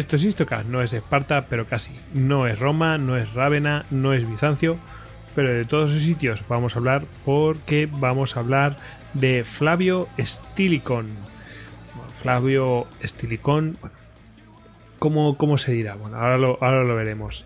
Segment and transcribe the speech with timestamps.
[0.00, 1.92] Esto es Istoca, no es Esparta, pero casi.
[2.14, 4.78] No es Roma, no es Rávena, no es Bizancio,
[5.34, 8.78] pero de todos esos sitios vamos a hablar porque vamos a hablar
[9.12, 11.08] de Flavio Stilicón.
[12.14, 13.76] Flavio Stilicón,
[14.98, 15.96] ¿cómo, ¿cómo, se dirá?
[15.96, 17.44] Bueno, ahora lo, ahora lo veremos.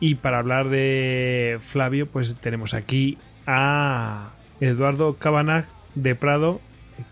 [0.00, 6.62] Y para hablar de Flavio, pues tenemos aquí a Eduardo Cabanag de Prado,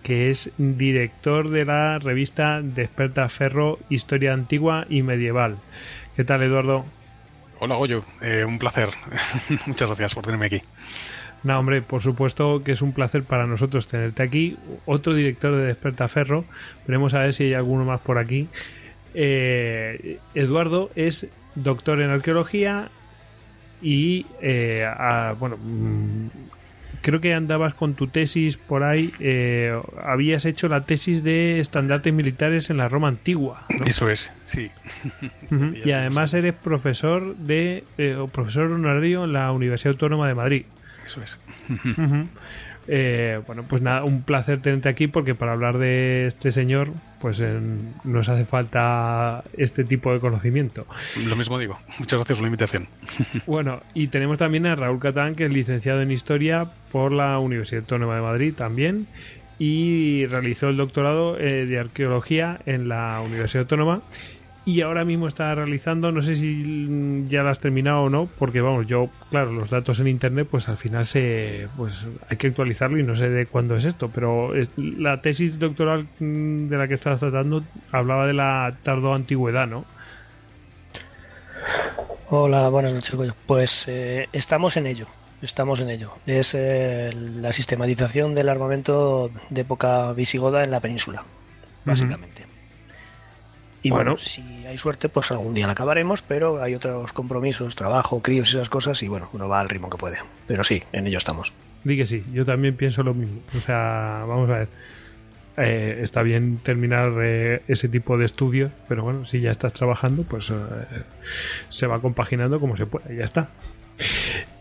[0.02, 5.56] que es director de la revista Desperta Ferro Historia Antigua y Medieval.
[6.16, 6.84] ¿Qué tal, Eduardo?
[7.60, 8.04] Hola, Goyo.
[8.20, 8.90] Eh, un placer.
[9.66, 10.62] Muchas gracias por tenerme aquí.
[11.44, 14.56] No, hombre, por supuesto que es un placer para nosotros tenerte aquí.
[14.86, 16.44] Otro director de Desperta Ferro.
[16.86, 18.48] Veremos a ver si hay alguno más por aquí.
[19.14, 22.90] Eh, Eduardo es doctor en arqueología
[23.80, 25.56] y, eh, a, bueno,
[27.02, 32.12] creo que andabas con tu tesis por ahí, eh, habías hecho la tesis de estandartes
[32.12, 33.64] militares en la Roma antigua.
[33.86, 34.70] Eso es, sí.
[35.84, 40.64] y además eres profesor de eh, profesor honorario en la Universidad Autónoma de Madrid.
[41.04, 41.38] Eso es.
[42.90, 46.90] Eh, bueno, pues nada, un placer tenerte aquí porque para hablar de este señor,
[47.20, 47.42] pues
[48.04, 50.86] nos hace falta este tipo de conocimiento.
[51.26, 51.78] Lo mismo digo.
[51.98, 52.88] Muchas gracias por la invitación.
[53.46, 57.82] bueno, y tenemos también a Raúl Catán, que es licenciado en Historia por la Universidad
[57.82, 59.06] Autónoma de Madrid también
[59.58, 64.02] y realizó el doctorado de Arqueología en la Universidad Autónoma
[64.68, 68.60] y ahora mismo está realizando, no sé si ya lo has terminado o no, porque
[68.60, 72.98] vamos, yo, claro, los datos en internet, pues al final se, pues hay que actualizarlo
[72.98, 76.92] y no sé de cuándo es esto, pero la tesis doctoral mm, de la que
[76.92, 79.86] estás tratando hablaba de la tardo antigüedad, ¿no?
[82.28, 85.06] Hola, buenas noches, Pues eh, estamos en ello,
[85.40, 86.12] estamos en ello.
[86.26, 91.24] Es eh, la sistematización del armamento de época visigoda en la península,
[91.86, 92.37] básicamente.
[93.82, 98.22] Y bueno, si hay suerte, pues algún día la acabaremos, pero hay otros compromisos, trabajo,
[98.22, 100.18] críos y esas cosas, y bueno, uno va al ritmo que puede.
[100.46, 101.52] Pero sí, en ello estamos.
[101.84, 103.40] Di que sí, yo también pienso lo mismo.
[103.56, 104.68] O sea, vamos a ver.
[105.60, 110.22] Eh, está bien terminar eh, ese tipo de estudios, pero bueno, si ya estás trabajando,
[110.22, 110.54] pues eh,
[111.68, 113.48] se va compaginando como se puede, ya está.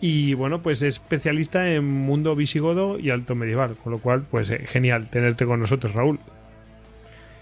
[0.01, 4.51] Y bueno, pues es especialista en mundo visigodo y alto medieval, con lo cual, pues
[4.66, 6.19] genial tenerte con nosotros, Raúl.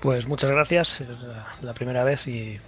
[0.06, 1.08] Pues muchas gracias, es
[1.64, 2.60] la primera vez y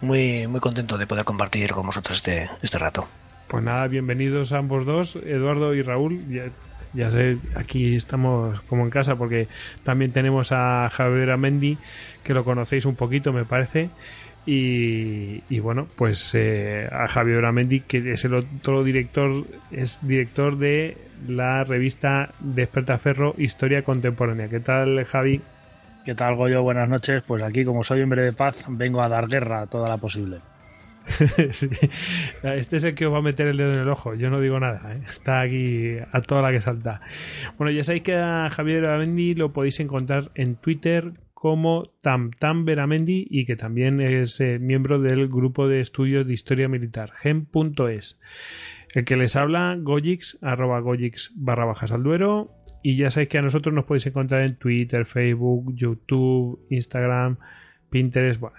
[0.00, 3.06] muy, muy contento de poder compartir con vosotros este, este rato.
[3.46, 6.24] Pues nada, bienvenidos a ambos dos, Eduardo y Raúl.
[6.92, 9.46] Ya, sé, aquí estamos como en casa porque
[9.84, 11.78] también tenemos a Javier Amendi,
[12.24, 13.88] que lo conocéis un poquito, me parece.
[14.44, 20.98] Y, bueno, pues eh, a Javier Amendi, que es el otro director, es director de
[21.28, 24.48] la revista Despertaferro Historia Contemporánea.
[24.48, 25.42] ¿Qué tal, Javi?
[26.06, 26.62] ¿Qué tal, Goyo?
[26.62, 27.24] Buenas noches.
[27.26, 30.38] Pues aquí, como soy hombre de paz, vengo a dar guerra a toda la posible.
[31.18, 34.14] Este es el que os va a meter el dedo en el ojo.
[34.14, 34.94] Yo no digo nada.
[34.94, 35.00] ¿eh?
[35.04, 37.00] Está aquí a toda la que salta.
[37.58, 43.44] Bueno, ya sabéis que a Javier Veramendi lo podéis encontrar en Twitter como TamTamVeramendi y
[43.44, 48.20] que también es eh, miembro del grupo de estudios de historia militar, gem.es.
[48.94, 52.50] El que les habla, Gojix, arroba Gojix barra bajas al duero
[52.82, 57.36] y ya sabéis que a nosotros nos podéis encontrar en Twitter, Facebook, YouTube, Instagram,
[57.90, 58.40] Pinterest.
[58.40, 58.56] Bueno,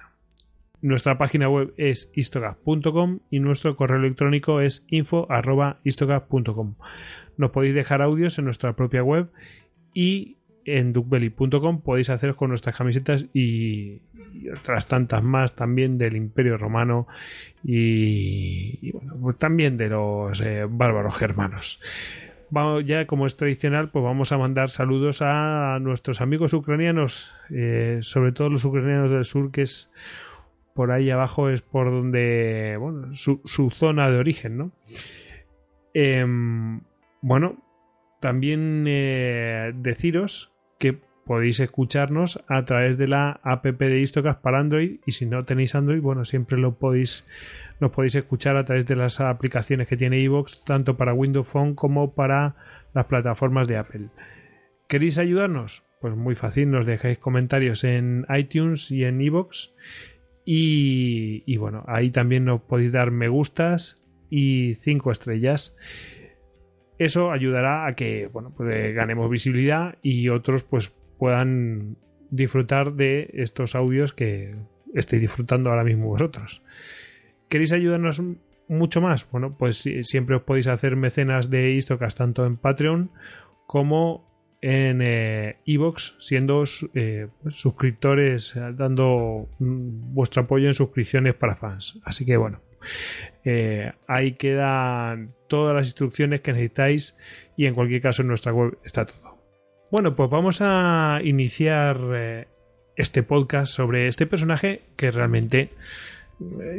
[0.81, 6.75] nuestra página web es istogap.com y nuestro correo electrónico es info.istogap.com.
[7.37, 9.29] Nos podéis dejar audios en nuestra propia web
[9.93, 14.01] y en duckbelly.com podéis haceros con nuestras camisetas y,
[14.57, 17.07] otras tantas más también del Imperio Romano
[17.63, 21.79] y, bueno, pues también de los eh, bárbaros germanos
[22.49, 27.99] vamos, ya como es tradicional, pues vamos a mandar saludos a nuestros amigos ucranianos, eh,
[28.01, 29.91] sobre todo los ucranianos del sur, que es
[30.73, 34.71] por ahí abajo es por donde, bueno, su, su zona de origen, ¿no?
[35.93, 36.81] Em,
[37.21, 37.57] bueno,
[38.19, 40.51] también eh, deciros
[41.27, 45.75] podéis escucharnos a través de la app de Istocast para Android y si no tenéis
[45.75, 47.27] Android, bueno, siempre lo podéis
[47.79, 51.75] nos podéis escuchar a través de las aplicaciones que tiene iVoox, tanto para Windows Phone
[51.75, 52.55] como para
[52.93, 54.07] las plataformas de Apple.
[54.87, 55.83] ¿Queréis ayudarnos?
[56.01, 59.69] Pues muy fácil, nos dejáis comentarios en iTunes y en iVoox
[60.45, 65.75] y, y bueno, ahí también nos podéis dar me gustas y cinco estrellas.
[66.97, 71.97] Eso ayudará a que bueno, pues, ganemos visibilidad y otros pues puedan
[72.29, 74.55] disfrutar de estos audios que
[74.93, 76.63] estéis disfrutando ahora mismo vosotros.
[77.49, 78.21] ¿Queréis ayudarnos
[78.67, 79.29] mucho más?
[79.31, 83.11] Bueno, pues siempre os podéis hacer mecenas de Istocast tanto en Patreon
[83.65, 84.27] como
[84.61, 85.01] en
[85.65, 91.99] Evox, siendo eh, suscriptores, eh, dando mm, vuestro apoyo en suscripciones para fans.
[92.03, 92.61] Así que bueno,
[93.43, 97.15] eh, ahí quedan todas las instrucciones que necesitáis
[97.55, 99.26] y en cualquier caso en nuestra web está todo.
[99.89, 101.97] Bueno, pues vamos a iniciar
[102.97, 105.69] este podcast sobre este personaje que realmente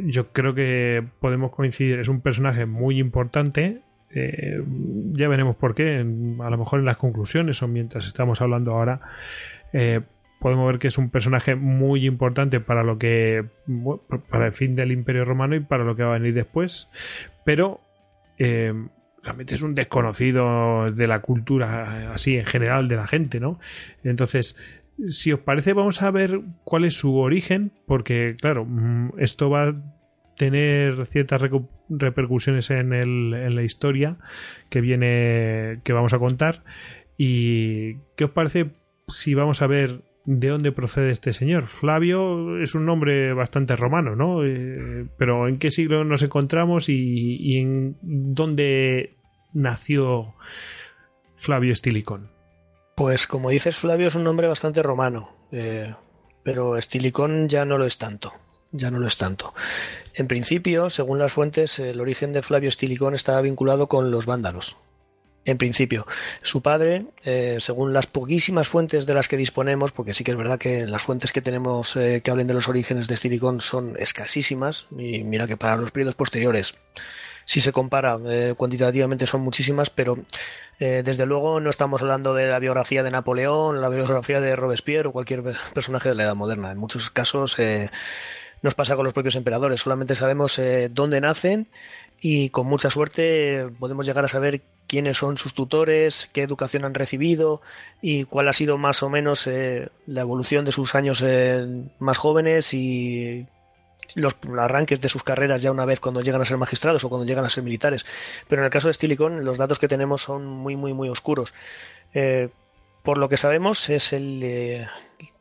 [0.03, 3.81] yo creo que podemos coincidir, es un personaje muy importante.
[4.11, 4.61] Eh,
[5.13, 9.01] ya veremos por qué, a lo mejor en las conclusiones o mientras estamos hablando ahora,
[9.73, 10.01] eh,
[10.39, 13.45] podemos ver que es un personaje muy importante para lo que
[14.29, 16.89] para el fin del Imperio Romano y para lo que va a venir después,
[17.43, 17.81] pero
[18.37, 18.73] eh,
[19.47, 23.59] es un desconocido de la cultura así en general de la gente, ¿no?
[24.03, 24.55] Entonces
[25.07, 29.69] si os parece, vamos a ver cuál es su origen, porque, claro, mm, esto va
[29.69, 29.75] a
[30.37, 31.41] tener ciertas
[31.89, 34.17] repercusiones en, el, en la historia
[34.69, 36.63] que viene, que vamos a contar.
[37.17, 38.71] ¿Y qué os parece
[39.07, 41.67] si vamos a ver de dónde procede este señor?
[41.67, 44.45] Flavio es un nombre bastante romano, ¿no?
[44.45, 49.18] Eh, pero ¿en qué siglo nos encontramos y, y en dónde
[49.53, 50.35] nació
[51.35, 52.31] Flavio Estilicón?
[52.95, 55.95] Pues como dices, Flavio es un nombre bastante romano, eh,
[56.43, 58.33] pero Estilicón ya no lo es tanto.
[58.71, 59.53] Ya no lo es tanto.
[60.13, 64.77] En principio, según las fuentes, el origen de Flavio Estilicón estaba vinculado con los vándalos.
[65.45, 66.05] En principio,
[66.43, 70.37] su padre, eh, según las poquísimas fuentes de las que disponemos, porque sí que es
[70.37, 73.95] verdad que las fuentes que tenemos eh, que hablen de los orígenes de Estilicón son
[73.97, 76.75] escasísimas, y mira que para los periodos posteriores
[77.49, 80.19] si se compara eh, cuantitativamente son muchísimas, pero
[80.79, 85.09] eh, desde luego no estamos hablando de la biografía de Napoleón, la biografía de Robespierre
[85.09, 85.41] o cualquier
[85.73, 86.69] personaje de la Edad Moderna.
[86.69, 87.89] En muchos casos eh,
[88.61, 90.61] nos pasa con los propios emperadores, solamente sabemos
[90.91, 91.69] dónde nacen
[92.21, 96.93] y con mucha suerte podemos llegar a saber quiénes son sus tutores, qué educación han
[96.93, 97.63] recibido
[97.99, 99.49] y cuál ha sido más o menos
[100.05, 101.25] la evolución de sus años
[101.97, 103.47] más jóvenes y
[104.15, 107.25] los arranques de sus carreras ya una vez cuando llegan a ser magistrados o cuando
[107.25, 108.05] llegan a ser militares.
[108.47, 111.53] Pero en el caso de Stilicón, los datos que tenemos son muy, muy, muy oscuros.
[112.13, 112.49] Eh,
[113.03, 114.87] por lo que sabemos, es el eh,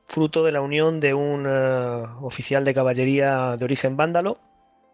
[0.07, 4.39] fruto de la unión de un eh, oficial de caballería de origen vándalo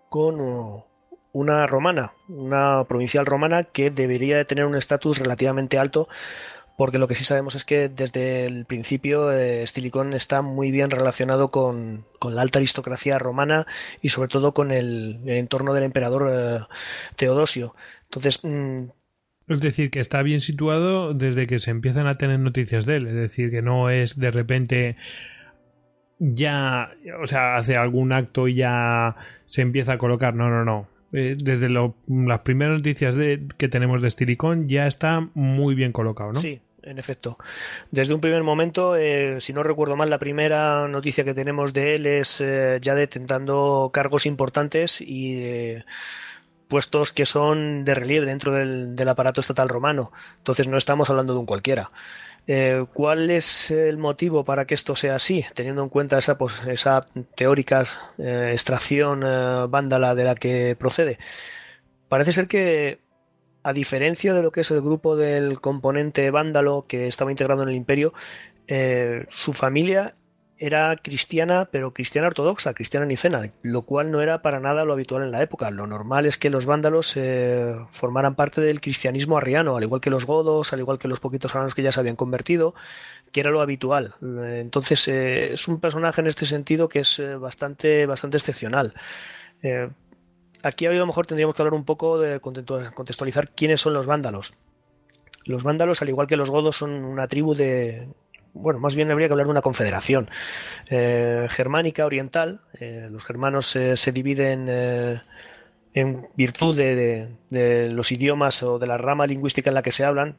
[0.09, 0.85] con
[1.33, 6.09] una romana, una provincial romana que debería de tener un estatus relativamente alto
[6.77, 10.91] porque lo que sí sabemos es que desde el principio eh, Stilicón está muy bien
[10.91, 13.67] relacionado con, la alta aristocracia romana
[14.03, 16.61] y sobre todo con el, entorno del emperador eh,
[17.17, 17.75] Teodosio.
[18.05, 18.41] Entonces...
[18.43, 18.85] Mm,
[19.47, 23.07] es decir, que está bien situado desde que se empiezan a tener noticias de él.
[23.09, 24.97] Es decir, que no es de repente
[26.19, 30.35] ya, o sea, hace algún acto y ya se empieza a colocar.
[30.35, 30.89] No, no, no.
[31.13, 36.33] Eh, desde las primeras noticias de, que tenemos de Stilicón ya está muy bien colocado,
[36.33, 36.41] ¿no?
[36.41, 37.39] Sí, en efecto.
[37.91, 41.97] Desde un primer momento, eh, si no recuerdo mal, la primera noticia que tenemos de
[41.97, 45.83] él es eh, ya detentando cargos importantes y
[46.69, 50.13] puestos que son de relieve dentro del, aparato estatal romano.
[50.39, 51.91] Entonces no estamos hablando de un cualquiera.
[52.47, 55.45] Eh, ¿Cuál es el motivo para que esto sea así?
[55.55, 57.85] Teniendo en cuenta esa, pues, esa teórica
[58.19, 61.19] eh, extracción eh, vándala de la que procede.
[62.09, 63.01] Parece ser que,
[63.65, 67.71] a diferencia de lo que es el grupo del componente vándalo que estaba integrado en
[67.71, 68.15] el imperio,
[69.29, 70.15] su familia
[70.57, 75.23] era cristiana, pero cristiana ortodoxa, cristiana nicena, lo cual no era para nada lo habitual
[75.23, 75.71] en la época.
[75.71, 80.11] Lo normal es que los vándalos eh, formaran parte del cristianismo arriano, al igual que
[80.11, 82.75] los godos, al igual que los poquitos aranos que ya se habían convertido,
[83.33, 84.15] que era lo habitual.
[84.23, 88.95] Entonces eh, es un personaje en este sentido que es eh, bastante, bastante excepcional.
[90.65, 94.55] Aquí a lo mejor tendríamos que hablar un poco de contextualizar quiénes son los vándalos.
[95.45, 98.09] Los vándalos, al igual que los godos, son una tribu de,
[98.55, 100.31] bueno, más bien habría que hablar de una confederación
[100.89, 102.63] eh, germánica oriental.
[102.81, 104.69] Eh, los germanos se dividen
[105.93, 107.29] en virtud de,
[107.91, 110.39] los idiomas o de la rama lingüística en la que se hablan.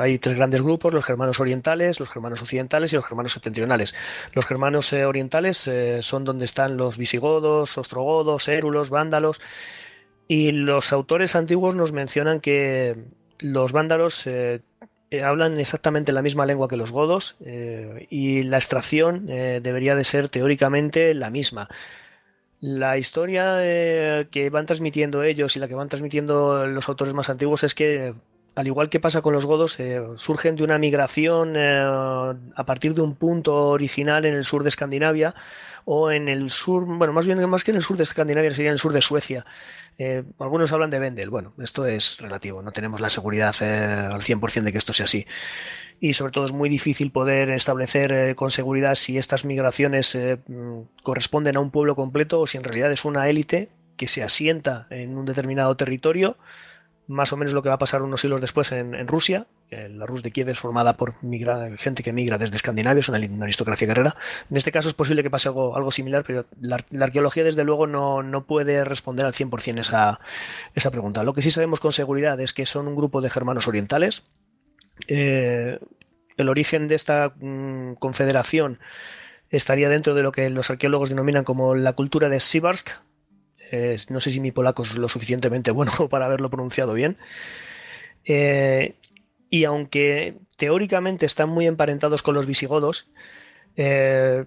[0.00, 3.94] Hay tres grandes grupos, los germanos orientales, los germanos occidentales y los germanos septentrionales.
[4.32, 5.70] Los germanos orientales
[6.00, 9.40] son donde están los visigodos, ostrogodos, érulos, vándalos.
[10.26, 12.96] Y los autores antiguos nos mencionan que
[13.38, 14.62] los vándalos eh,
[15.10, 20.04] eh, hablan exactamente la misma lengua que los godos eh, y la extracción debería de
[20.04, 21.68] ser teóricamente la misma.
[22.60, 23.58] La historia
[24.30, 28.14] que van transmitiendo ellos y la que van transmitiendo los autores más antiguos es que
[28.54, 29.78] al igual que pasa con los godos,
[30.16, 35.34] surgen de una migración a partir de un punto original en el sur de Escandinavia
[35.84, 38.70] o en el sur, bueno, más bien más que en el sur de Escandinavia, sería
[38.70, 39.44] en el sur de Suecia.
[39.98, 41.30] Eh, algunos hablan de Vendel.
[41.30, 45.04] Bueno, esto es relativo, no tenemos la seguridad eh, al 100% de que esto sea
[45.04, 45.26] así.
[46.00, 50.18] Y sobre todo es muy difícil poder establecer eh, con seguridad si estas migraciones
[51.02, 54.86] corresponden a un pueblo completo o si en realidad es una élite que se asienta
[54.90, 56.36] en un determinado territorio
[57.06, 59.46] más o menos lo que va a pasar unos siglos después en, Rusia.
[59.70, 61.14] La Rus de Kiev es formada por
[61.76, 64.16] gente que migra desde Escandinavia, es una, aristocracia guerrera.
[64.50, 67.86] En este caso es posible que pase algo, algo similar, pero la, arqueología desde luego
[67.86, 70.20] no, puede responder al 100% esa,
[70.74, 71.24] esa pregunta.
[71.24, 74.24] Lo que sí sabemos con seguridad es que son un grupo de germanos orientales.
[75.08, 75.78] Eh,
[76.36, 78.78] el origen de esta mm, confederación
[79.50, 82.90] estaría dentro de lo que los arqueólogos denominan como la cultura de Sibarsk,
[84.10, 87.16] no sé si mi polaco es lo suficientemente bueno para haberlo pronunciado bien.
[88.24, 88.94] Eh,
[89.50, 93.10] y aunque teóricamente están muy emparentados con los visigodos,
[93.76, 94.44] eh,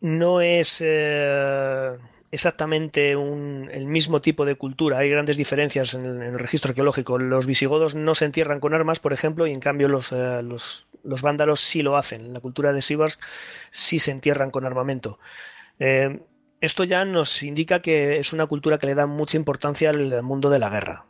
[0.00, 1.96] no es eh,
[2.32, 4.98] exactamente el mismo tipo de cultura.
[4.98, 7.18] Hay grandes diferencias en el, registro arqueológico.
[7.18, 11.60] Los visigodos no se entierran con armas, por ejemplo, y en cambio los, los, vándalos
[11.60, 12.24] sí lo hacen.
[12.24, 13.22] En la cultura de Sibarsk
[13.70, 15.18] sí se entierran con armamento
[16.60, 20.50] esto ya nos indica que es una cultura que le da mucha importancia al mundo
[20.50, 21.06] de la guerra.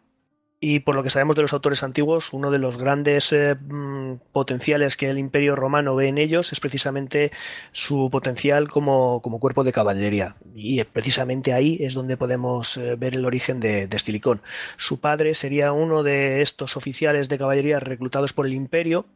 [0.62, 4.16] Y por lo que sabemos de los autores antiguos, uno de los grandes eh, mm,
[4.30, 7.32] potenciales que el imperio romano ve en ellos es precisamente
[7.72, 10.36] su potencial como, cuerpo de caballería.
[10.54, 14.42] Y precisamente ahí es donde podemos eh, ver el origen de, de Estilicón.
[14.76, 19.06] Su padre sería uno de estos oficiales de caballería reclutados por el imperio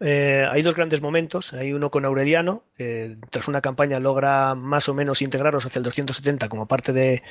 [0.00, 1.52] eh, hay dos grandes momentos.
[1.52, 5.84] Hay uno con Aureliano, que tras una campaña logra más o menos integrarlos hacia el
[5.84, 7.22] 270 como parte de,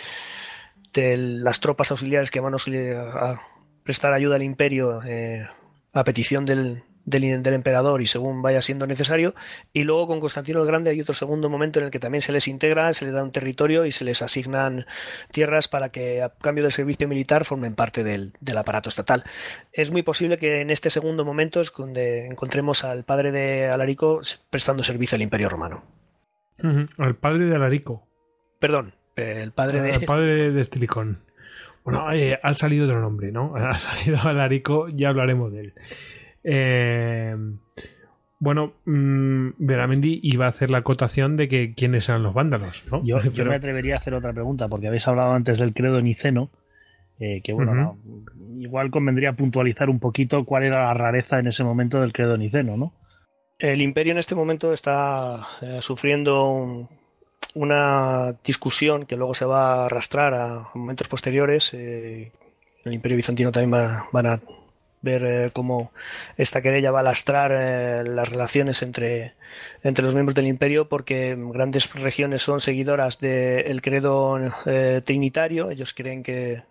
[0.93, 3.41] las tropas auxiliares que van a,
[3.84, 5.48] prestar ayuda al imperio eh,
[5.93, 9.35] a petición del, del, emperador y según vaya siendo necesario.
[9.71, 12.31] Y luego con Constantino el Grande hay otro segundo momento en el que también se
[12.31, 14.85] les integra, se les da un territorio y se les asignan
[15.31, 19.24] tierras para que a cambio del servicio militar formen parte del, aparato estatal.
[19.71, 24.21] Es muy posible que en este segundo momento es donde encontremos al padre de Alarico
[24.50, 25.83] prestando servicio al Imperio Romano.
[26.97, 28.07] Al padre de Alarico.
[28.59, 29.91] Perdón, el padre de...
[29.91, 31.19] El padre de Estilicón.
[31.83, 33.53] Bueno, eh, ha salido otro nombre, ¿no?
[33.55, 35.74] Ha salido Alarico, ya hablaremos de él.
[36.47, 37.35] Eh,
[38.37, 42.83] bueno, mmm, Veramendi iba a hacer la acotación de que quiénes eran los vándalos.
[43.03, 46.51] Yo, me atrevería a hacer otra pregunta, porque habéis hablado antes del credo niceno,
[47.19, 47.97] eh, que bueno,
[48.59, 52.77] igual convendría puntualizar un poquito cuál era la rareza en ese momento del credo niceno,
[52.77, 52.93] ¿no?
[53.57, 56.89] El imperio en este momento está eh, sufriendo
[57.55, 61.73] una discusión que luego se va a arrastrar a momentos posteriores.
[61.73, 62.31] el
[62.83, 64.41] imperio bizantino también va, van a
[65.05, 65.93] ver eh, cómo
[66.35, 69.35] esta querella va a lastrar eh, las relaciones entre,
[69.83, 75.93] entre los miembros del imperio porque grandes regiones son seguidoras del credo eh, trinitario, ellos
[75.93, 76.63] creen que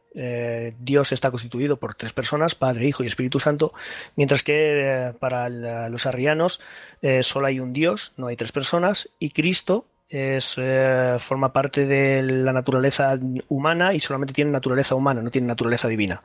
[0.78, 3.74] Dios está constituido por tres personas, Padre, Hijo y Espíritu Santo,
[4.14, 5.48] mientras que para
[5.88, 6.60] los arrianos
[7.22, 10.54] solo hay un Dios, no hay tres personas, y Cristo es,
[11.18, 16.22] forma parte de la naturaleza humana y solamente tiene naturaleza humana, no tiene naturaleza divina.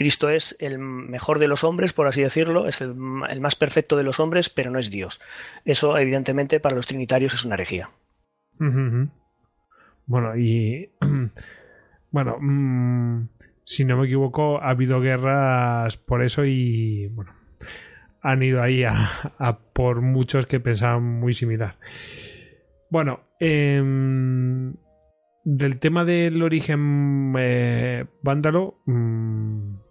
[0.00, 4.02] Cristo es el mejor de los hombres, por así decirlo, es el, más perfecto de
[4.02, 5.20] los hombres, pero no es Dios.
[5.66, 7.90] Eso, evidentemente, para los trinitarios es una herejía.
[10.06, 10.90] Bueno, y.
[12.10, 13.28] bueno, mm,
[13.66, 17.08] si no me equivoco, ha habido guerras por eso y.
[17.08, 17.34] Bueno,
[18.22, 21.76] han ido ahí a, por muchos que pensaban muy similar.
[22.88, 23.82] Bueno, eh,
[25.44, 29.89] del tema del origen eh, vándalo, mm,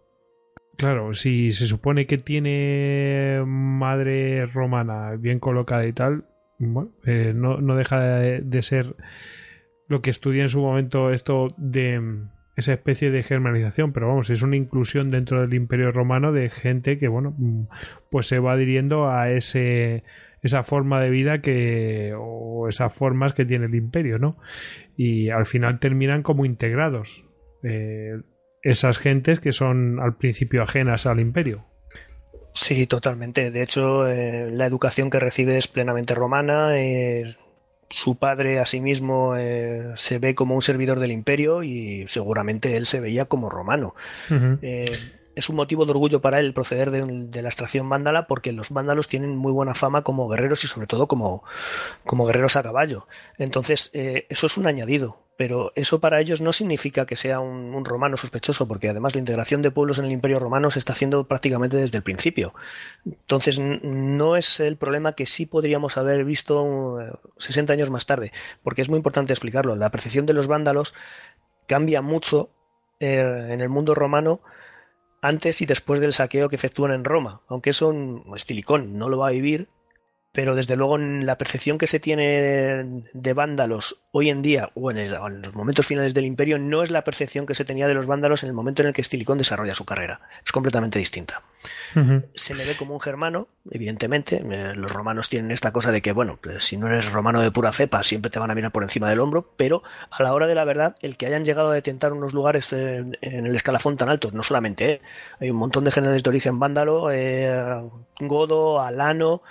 [0.79, 6.23] claro, si se supone que tiene madre romana bien colocada y tal,
[6.57, 8.95] bueno, eh, no, deja de, ser
[9.89, 12.01] lo que estudié en su momento esto de
[12.55, 16.97] esa especie de germanización, pero vamos, es una inclusión dentro del Imperio Romano de gente
[16.97, 17.63] que, bueno, mm,
[18.09, 20.03] pues se va adhiriendo a ese
[20.41, 24.37] esa forma de vida que o esas formas que tiene el imperio, ¿no?
[24.95, 27.25] Y al final terminan como integrados
[27.63, 28.21] eh,
[28.61, 31.65] esas gentes que son al principio ajenas al imperio.
[32.53, 33.51] Sí, totalmente.
[33.51, 36.77] De hecho, eh, la educación que recibe es plenamente romana.
[36.77, 37.35] Eh,
[37.89, 42.99] su padre, asimismo, eh, se ve como un servidor del imperio y seguramente él se
[42.99, 43.95] veía como romano
[45.35, 49.07] es un motivo de orgullo para él proceder de, la extracción vándala porque los vándalos
[49.07, 51.43] tienen muy buena fama como guerreros y sobre todo como,
[52.05, 53.07] como guerreros a caballo.
[53.37, 57.85] Entonces, eh, eso es un añadido, pero eso para ellos no significa que sea un,
[57.85, 61.27] romano sospechoso, porque además la integración de pueblos en el Imperio Romano se está haciendo
[61.27, 62.53] prácticamente desde el principio.
[63.05, 66.97] Entonces, no es el problema que sí podríamos haber visto
[67.37, 68.33] 60 eh, años más tarde,
[68.63, 69.77] porque es muy importante explicarlo.
[69.77, 70.93] La percepción de los vándalos
[71.67, 72.49] cambia mucho
[72.99, 74.41] eh, en el mundo romano
[75.21, 77.93] antes y después del saqueo que efectúan en Roma, aunque eso
[78.35, 79.69] Estilicón no lo va a vivir,
[80.39, 84.89] pero desde luego en la percepción que se tiene de vándalos hoy en día o
[84.89, 88.05] en, los momentos finales del imperio no es la percepción que se tenía de los
[88.05, 90.21] vándalos en el momento en el que Estilicón desarrolla su carrera.
[90.45, 91.41] Es completamente distinta.
[92.35, 94.37] Se le ve como un germano, evidentemente.
[94.37, 97.51] Eh, los romanos tienen esta cosa de que, bueno, pues, si no eres romano de
[97.51, 100.47] pura cepa, siempre te van a mirar por encima del hombro, pero a la hora
[100.47, 104.07] de la verdad, el que hayan llegado a detentar unos lugares en, el escalafón tan
[104.07, 105.01] alto, no solamente, eh,
[105.41, 107.83] hay un montón de generales de origen vándalo, eh,
[108.21, 109.41] godo, alano,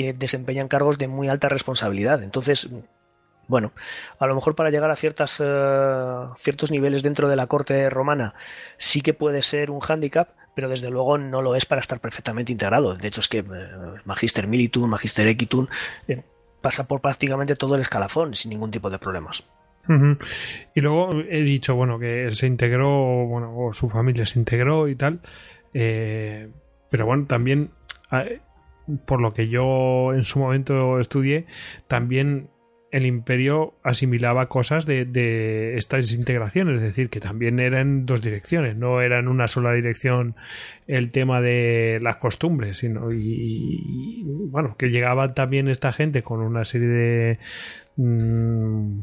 [0.00, 2.22] que desempeñan cargos de muy alta responsabilidad.
[2.22, 2.70] Entonces,
[3.48, 3.72] bueno,
[4.18, 8.34] a lo mejor para llegar a ciertas, eh, ciertos niveles dentro de la corte romana
[8.78, 12.52] sí que puede ser un hándicap, pero desde luego no lo es para estar perfectamente
[12.52, 12.94] integrado.
[12.94, 13.44] De hecho, es que eh,
[14.04, 15.66] Magister Militum, Magister Equitum
[16.08, 16.22] eh,
[16.62, 19.44] pasa por prácticamente todo el escalafón sin ningún tipo de problemas.
[20.74, 24.94] Y luego he dicho, bueno, que se integró, bueno, o su familia se integró y
[24.94, 25.20] tal.
[25.72, 27.70] pero bueno, también
[29.06, 31.46] por lo que yo en su momento estudié,
[31.88, 32.48] también
[32.90, 39.00] el imperio asimilaba cosas de, estas integraciones, es decir, que también eran dos direcciones, no
[39.00, 40.34] era en una sola dirección
[40.88, 46.64] el tema de las costumbres, sino y, bueno, que llegaba también esta gente con una
[46.64, 47.38] serie de
[47.96, 49.00] mm,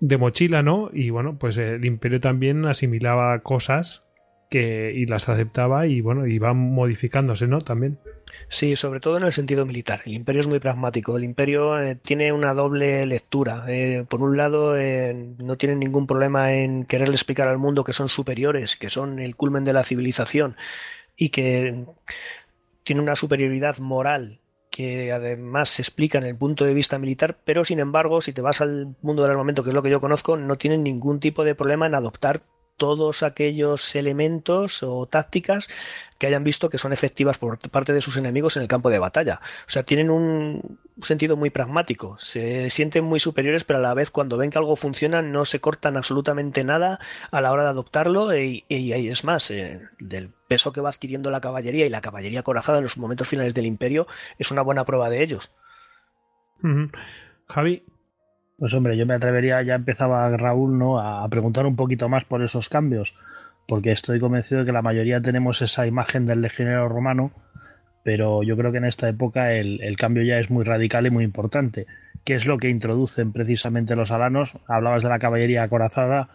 [0.00, 0.90] de mochila, ¿no?
[0.92, 4.04] Y bueno, pues el imperio también asimilaba cosas
[4.50, 7.60] que y las aceptaba y bueno, iban modificándose, ¿no?
[7.60, 7.98] También.
[8.48, 10.02] Sí, sobre todo en el sentido militar.
[10.04, 11.16] El imperio es muy pragmático.
[11.16, 13.64] El imperio eh, tiene una doble lectura.
[13.68, 17.92] Eh, por un lado, eh, no tienen ningún problema en quererle explicar al mundo que
[17.92, 20.56] son superiores, que son el culmen de la civilización
[21.16, 21.84] y que
[22.82, 27.64] tiene una superioridad moral que además se explica en el punto de vista militar, pero
[27.64, 30.36] sin embargo, si te vas al mundo del armamento, que es lo que yo conozco,
[30.36, 32.42] no tienen ningún tipo de problema en adoptar
[32.76, 35.68] todos aquellos elementos o tácticas
[36.18, 38.98] que hayan visto que son efectivas por parte de sus enemigos en el campo de
[38.98, 39.40] batalla.
[39.66, 44.10] O sea, tienen un sentido muy pragmático, se sienten muy superiores, pero a la vez
[44.10, 46.98] cuando ven que algo funciona no se cortan absolutamente nada
[47.30, 51.30] a la hora de adoptarlo y, ahí es más, eh, del peso que va adquiriendo
[51.30, 54.06] la caballería y la caballería corazada en los momentos finales del imperio
[54.38, 55.52] es una buena prueba de ellos.
[57.48, 57.84] Javi,
[58.64, 60.98] pues hombre, yo me atrevería, ya empezaba Raúl, ¿no?
[60.98, 63.14] A preguntar un poquito más por esos cambios,
[63.66, 67.30] porque estoy convencido de que la mayoría tenemos esa imagen del legionero romano,
[68.04, 71.24] pero yo creo que en esta época el, cambio ya es muy radical y muy
[71.24, 71.86] importante.
[72.24, 74.56] ¿Qué es lo que introducen precisamente los alanos?
[74.66, 76.30] Hablabas de la caballería acorazada.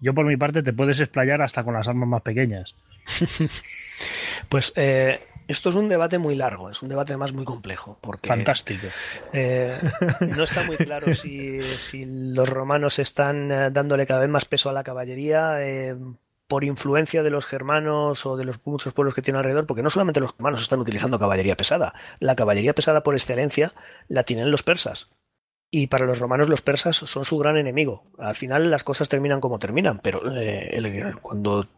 [0.00, 2.76] Yo por mi parte te puedes explayar hasta con las armas más pequeñas.
[4.48, 7.98] pues eh, esto es un debate muy largo, es un debate además muy complejo.
[8.00, 8.86] Porque, Fantástico.
[9.32, 9.78] Eh,
[10.20, 11.60] no está muy claro si,
[12.06, 15.96] los romanos están eh, dándole cada vez más peso a la caballería eh,
[16.46, 19.90] por influencia de los germanos o de los muchos pueblos que tienen alrededor, porque no
[19.90, 23.72] solamente los germanos están utilizando caballería pesada, la caballería pesada por excelencia
[24.08, 25.10] la tienen los persas.
[25.70, 28.04] Y para los romanos los persas son su gran enemigo.
[28.18, 30.22] Al final las cosas terminan como terminan, pero
[31.20, 31.68] cuando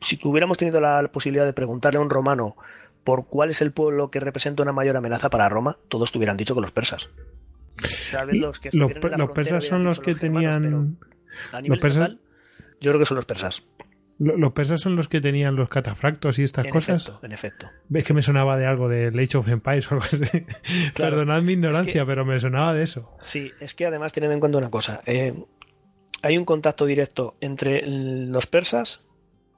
[0.00, 2.56] si tuviéramos tenido la posibilidad de preguntarle a un romano
[3.04, 6.54] por cuál es el pueblo que representa una mayor amenaza para Roma, todos tuvieran dicho
[6.54, 7.10] que los persas.
[8.32, 10.98] los que los, persas son los que tenían.
[11.62, 12.16] los persas...
[12.80, 13.64] yo creo que son los persas.
[14.18, 17.12] Los persas son los que tenían los catafractos y estas cosas.
[17.22, 17.68] en efecto.
[17.88, 20.46] Ves que me sonaba de algo de Age of Empires o algo así.
[20.94, 23.10] Perdonad mi ignorancia, pero me sonaba de eso.
[23.20, 25.02] Sí, es que además tened en cuenta una cosa.
[25.04, 25.34] Eh,
[26.22, 29.04] hay un contacto directo entre los persas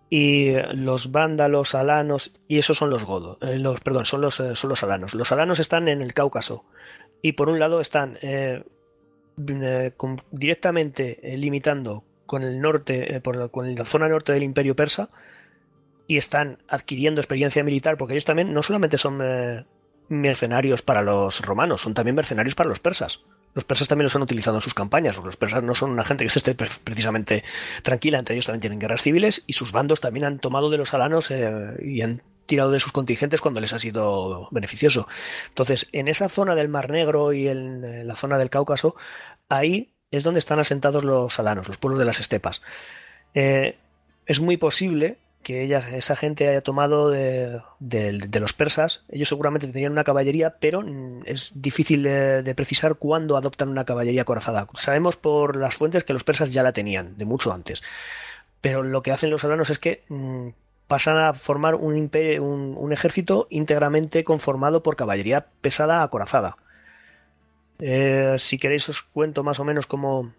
[0.08, 4.54] y los vándalos, alanos, y esos son los godos, eh, los, perdón, son los, eh,
[4.54, 5.14] son los alanos.
[5.14, 6.64] Los alanos están en el Cáucaso
[7.22, 8.62] y por un lado están eh,
[9.36, 15.10] directamente limitando con el norte, por, con la zona norte del Imperio Persa
[16.06, 19.20] y están adquiriendo experiencia militar, porque ellos también no solamente son
[20.08, 23.24] mercenarios para los romanos, son también mercenarios para los persas.
[23.56, 26.24] Los persas también los han utilizado en sus campañas, los persas no son una gente
[26.24, 27.42] que se esté precisamente
[27.82, 30.92] tranquila, entre ellos también tienen guerras civiles y sus bandos también han tomado de los
[30.92, 35.08] alanos eh, y han tirado de sus contingentes cuando les ha sido beneficioso.
[35.48, 38.94] Entonces, en esa zona del Mar Negro y en la zona del Cáucaso,
[39.48, 42.60] ahí es donde están asentados los alanos, los pueblos de las estepas.
[43.32, 43.78] Eh,
[44.26, 49.04] es muy posible que ella, esa gente haya tomado de, los persas.
[49.08, 50.84] Ellos seguramente tenían una caballería, pero
[51.24, 54.66] es difícil de, precisar cuándo adoptan una caballería acorazada.
[54.74, 57.84] Sabemos por las fuentes que los persas ya la tenían, de mucho antes.
[58.60, 60.02] Pero lo que hacen los alanos es que
[60.88, 66.56] pasan a formar un, un, ejército íntegramente conformado por caballería pesada acorazada.
[67.78, 70.32] Eh, si queréis os cuento más o menos cómo,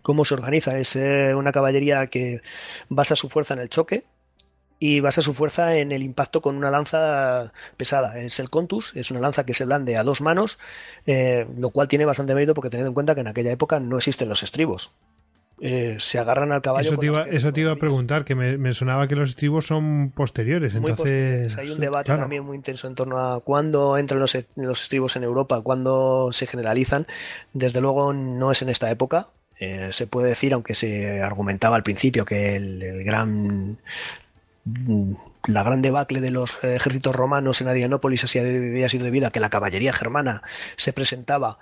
[0.00, 0.78] cómo se organiza.
[0.78, 2.40] Es eh, una caballería que
[2.88, 4.06] basa su fuerza en el choque,
[4.82, 8.18] y basa su fuerza en el impacto con una lanza pesada.
[8.18, 10.58] Es el Contus, es una lanza que se blande a dos manos,
[11.06, 13.98] eh, lo cual tiene bastante mérito porque tened en cuenta que en aquella época no
[13.98, 14.90] existen los estribos.
[15.62, 16.88] Eh, se agarran al caballo.
[16.88, 20.74] Eso te iba, a preguntar, que me, sonaba que los estribos son posteriores.
[20.74, 25.16] entonces, Hay un debate también muy intenso en torno a cuándo entran los, los estribos
[25.16, 27.06] en Europa, cuándo se generalizan.
[27.52, 29.28] Desde luego no es en esta época.
[29.58, 33.76] Eh, se puede decir, aunque se argumentaba al principio que el gran
[34.64, 39.50] la gran debacle de los ejércitos romanos en Adrianópolis había sido debido a que la
[39.50, 40.42] caballería germana
[40.76, 41.58] se presentaba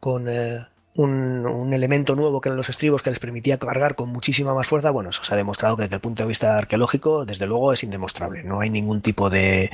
[0.00, 4.54] con eh, un, elemento nuevo que eran los estribos que les permitía cargar con muchísima
[4.54, 4.90] más fuerza.
[4.90, 7.82] Bueno, eso se ha demostrado que desde el punto de vista arqueológico, desde luego, es
[7.82, 8.42] indemostrable.
[8.44, 9.70] No hay ningún tipo de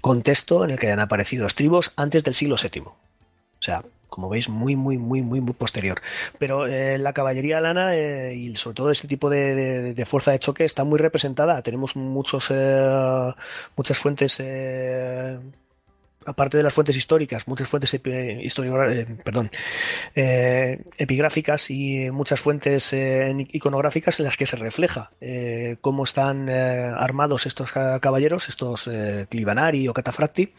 [0.00, 2.82] contexto en el que hayan aparecido estribos antes del siglo VII.
[2.82, 2.94] O
[3.60, 6.02] sea, como veis, muy, muy, muy, muy, muy posterior.
[6.38, 10.64] Pero eh, la caballería lana eh, y sobre todo este tipo de, fuerza de choque
[10.64, 11.62] está muy representada.
[11.62, 13.32] Tenemos muchos, eh,
[13.74, 14.42] muchas fuentes
[16.24, 17.98] aparte de las fuentes históricas, muchas fuentes
[19.24, 19.50] perdón,
[20.14, 25.10] epigráficas y muchas fuentes iconográficas en las que se refleja
[25.80, 28.88] cómo están armados estos caballeros, estos
[29.30, 30.52] clivanari o catafracti,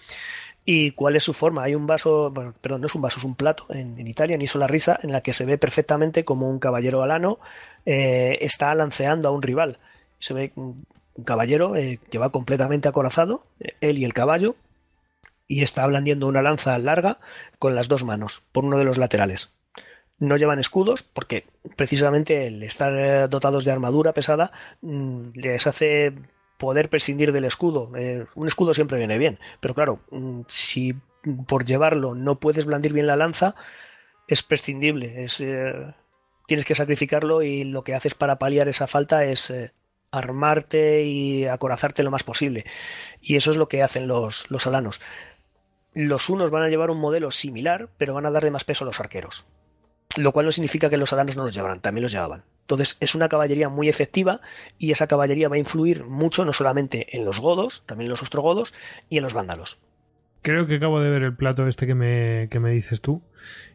[0.65, 1.63] ¿Y cuál es su forma?
[1.63, 4.67] Hay un vaso, perdón, no es un vaso, es un plato en, Italia, ni la
[4.67, 7.39] risa, en la que se ve perfectamente como un caballero alano
[7.85, 9.79] eh, está lanceando a un rival.
[10.19, 10.85] Se ve un,
[11.25, 13.45] caballero eh, que va completamente acorazado,
[13.81, 14.55] él y el caballo,
[15.47, 17.19] y está blandiendo una lanza larga
[17.59, 19.53] con las dos manos, por uno de los laterales.
[20.17, 21.45] No llevan escudos porque
[21.75, 26.13] precisamente el estar eh, dotados de armadura pesada mm, les hace
[26.63, 27.91] poder prescindir del escudo.
[27.97, 30.93] Eh, un escudo siempre viene bien, pero claro, mm, si
[31.45, 33.53] por llevarlo no puedes blandir bien la lanza,
[34.29, 35.25] es prescindible.
[35.25, 35.93] Es, eh,
[36.47, 39.73] tienes que sacrificarlo y lo que haces para paliar esa falta es eh,
[40.09, 42.65] armarte y acorazarte lo más posible.
[43.19, 45.01] Y eso es lo que hacen los, los alanos.
[45.93, 48.87] Los unos van a llevar un modelo similar, pero van a darle más peso a
[48.87, 49.45] los arqueros.
[50.17, 52.43] Lo cual no significa que los alanos no los llevaran, también los llevaban.
[52.61, 54.41] Entonces es una caballería muy efectiva
[54.77, 58.21] y esa caballería va a influir mucho no solamente en los godos, también en los
[58.21, 58.73] ostrogodos
[59.09, 59.79] y en los vándalos.
[60.41, 63.21] Creo que acabo de ver el plato este que me, que me dices tú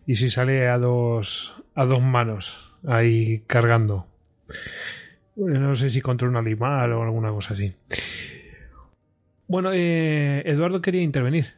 [0.07, 4.07] y si sale a dos, a dos manos ahí cargando.
[5.37, 7.75] No sé si contra un animal o alguna cosa así.
[9.47, 11.55] Bueno, eh, Eduardo quería intervenir.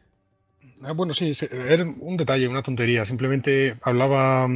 [0.83, 3.05] Ah, bueno, sí, era un detalle, una tontería.
[3.05, 4.47] Simplemente hablaba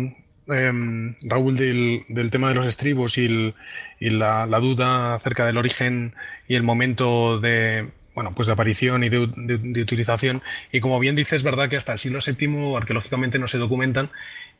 [0.47, 3.53] Em, Raúl, del, tema de los estribos y,
[3.99, 6.13] la, duda acerca del origen
[6.47, 10.43] y el momento de, bueno, pues de aparición y de, utilización.
[10.71, 14.11] Y como bien dices, es verdad que hasta el siglo VII arqueológicamente no se documentan.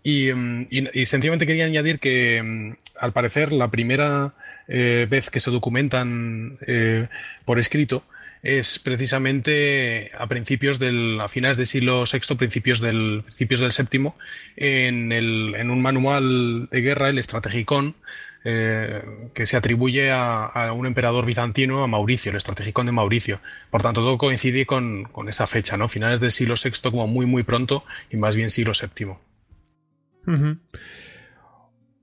[0.02, 0.68] Y, em,
[1.06, 4.34] sencillamente quería añadir que, em, al parecer, la primera
[4.68, 7.08] eh, vez que se documentan eh,
[7.46, 8.04] por escrito
[8.46, 14.12] es precisamente a principios del, a finales del siglo VI, principios del, principios del VII,
[14.56, 17.96] en, el, en un manual de guerra, el Estrategicón,
[18.44, 19.04] eh,
[19.34, 23.40] que se atribuye a, un emperador bizantino, a Mauricio, el Estrategicón de Mauricio.
[23.72, 25.88] Por tanto, todo coincide con, con, esa fecha, ¿no?
[25.88, 29.16] Finales del siglo VI como muy, muy pronto y más bien siglo VII.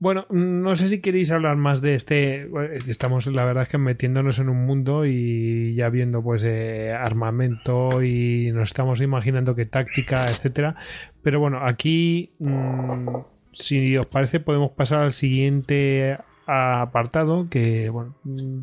[0.03, 2.49] Bueno, no sé si queréis hablar más de este.
[2.89, 8.03] Estamos, la verdad es que metiéndonos en un mundo y ya viendo, pues, eh, armamento
[8.03, 10.75] y nos estamos imaginando qué táctica, etcétera.
[11.21, 13.15] Pero bueno, aquí, mm,
[13.53, 17.47] si os parece, podemos pasar al siguiente apartado.
[17.49, 18.17] Que, bueno,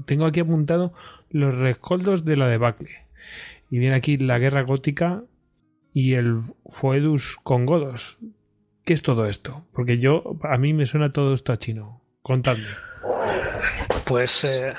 [0.05, 0.93] tengo aquí apuntado
[1.31, 3.07] los rescoldos de la debacle.
[3.71, 5.23] Y viene aquí la guerra gótica
[5.95, 8.19] y el Foedus con Godos.
[8.85, 9.65] ¿Qué es todo esto?
[9.73, 12.01] Porque yo, a mí me suena todo esto a chino.
[12.23, 12.67] Contadme.
[14.07, 14.75] Pues eh,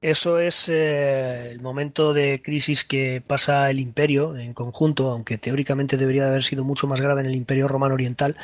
[0.00, 5.96] eso es eh, el momento de crisis que pasa el imperio en conjunto, aunque teóricamente
[5.96, 8.36] debería haber sido mucho más grave en el imperio romano oriental,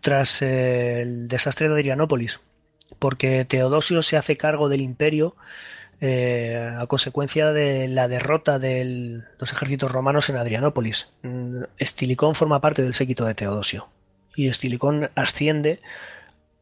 [0.00, 2.40] tras eh, el desastre de Adrianópolis,
[2.98, 5.36] porque Teodosio se hace cargo del imperio
[6.04, 11.12] a consecuencia de la derrota de los ejércitos romanos en Adrianópolis.
[11.22, 13.88] Mm, Estilicón forma parte del séquito de Teodosio
[14.36, 15.80] y Estilicón asciende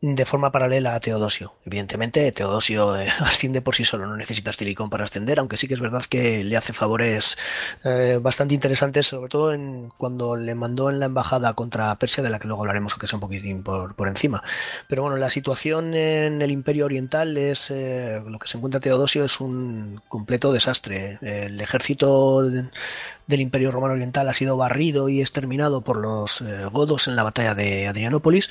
[0.03, 1.55] de forma paralela a Teodosio.
[1.67, 5.75] Evidentemente, Teodosio eh, asciende por sí solo, no necesita Estilicón para ascender, aunque sí que
[5.75, 7.37] es verdad que le hace favores
[7.85, 12.31] eh, bastante interesantes, sobre todo en, cuando le mandó en la embajada contra Persia, de
[12.31, 14.43] la que luego hablaremos, aunque sea un poquitín por, por encima.
[14.89, 19.25] Pero bueno, la situación en el Imperio Oriental es eh, lo que se encuentra Teodosio
[19.25, 21.19] es un completo desastre.
[21.21, 27.17] El ejército del Imperio Romano Oriental ha sido barrido y exterminado por los godos en
[27.17, 28.51] la batalla de Adrianópolis.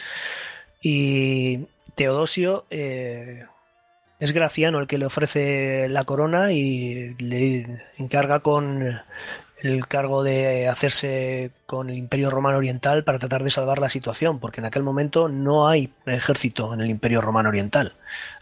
[0.81, 3.45] Y Teodosio eh,
[4.19, 9.01] es Graciano el que le ofrece la corona y le encarga con
[9.61, 14.39] el cargo de hacerse con el Imperio Romano Oriental para tratar de salvar la situación,
[14.39, 17.93] porque en aquel momento no hay ejército en el Imperio Romano Oriental.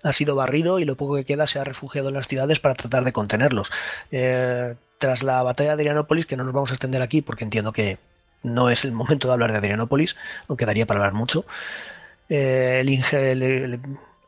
[0.03, 2.75] Ha sido barrido y lo poco que queda se ha refugiado en las ciudades para
[2.75, 3.71] tratar de contenerlos.
[4.11, 7.71] Eh, tras la batalla de Adrianópolis, que no nos vamos a extender aquí porque entiendo
[7.71, 7.97] que
[8.43, 10.15] no es el momento de hablar de Adrianópolis,
[10.47, 11.45] aunque daría para hablar mucho,
[12.29, 12.79] eh,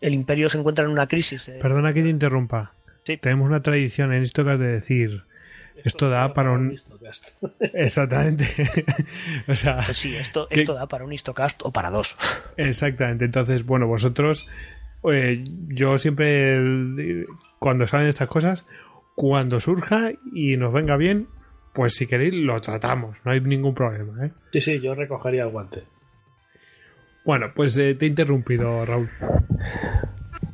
[0.01, 1.49] el, imperio se encuentra en una crisis.
[1.49, 1.59] Eh.
[1.61, 2.73] Perdona que te interrumpa.
[3.21, 5.23] Tenemos una tradición en esto que has de decir.
[5.83, 6.75] Esto, da para un.
[7.59, 8.45] Exactamente.
[9.47, 12.17] o sea, pues sí, esto, esto da para un histocast o para dos.
[12.57, 13.25] Exactamente.
[13.25, 14.47] Entonces, bueno, vosotros.
[15.09, 17.25] Eh, yo siempre.
[17.59, 18.65] Cuando salen estas cosas,
[19.15, 21.27] cuando surja y nos venga bien,
[21.73, 23.17] pues si queréis lo tratamos.
[23.25, 24.25] No hay ningún problema.
[24.25, 24.31] ¿eh?
[24.51, 25.83] Sí, sí, yo recogería el guante.
[27.25, 29.09] Bueno, pues eh, te he interrumpido, Raúl.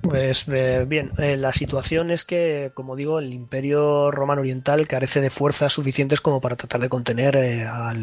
[0.02, 5.22] Pues eh, bien, eh, la situación es que, como digo, el Imperio Romano Oriental carece
[5.22, 7.94] de fuerzas suficientes como para tratar de contener a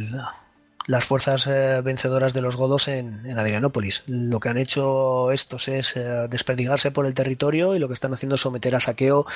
[0.87, 1.48] las fuerzas
[1.85, 4.03] vencedoras de los godos en, Adrianópolis.
[4.09, 5.94] Lo que han hecho estos es
[6.29, 9.27] desperdigarse por el territorio y lo que están haciendo es someter a saqueo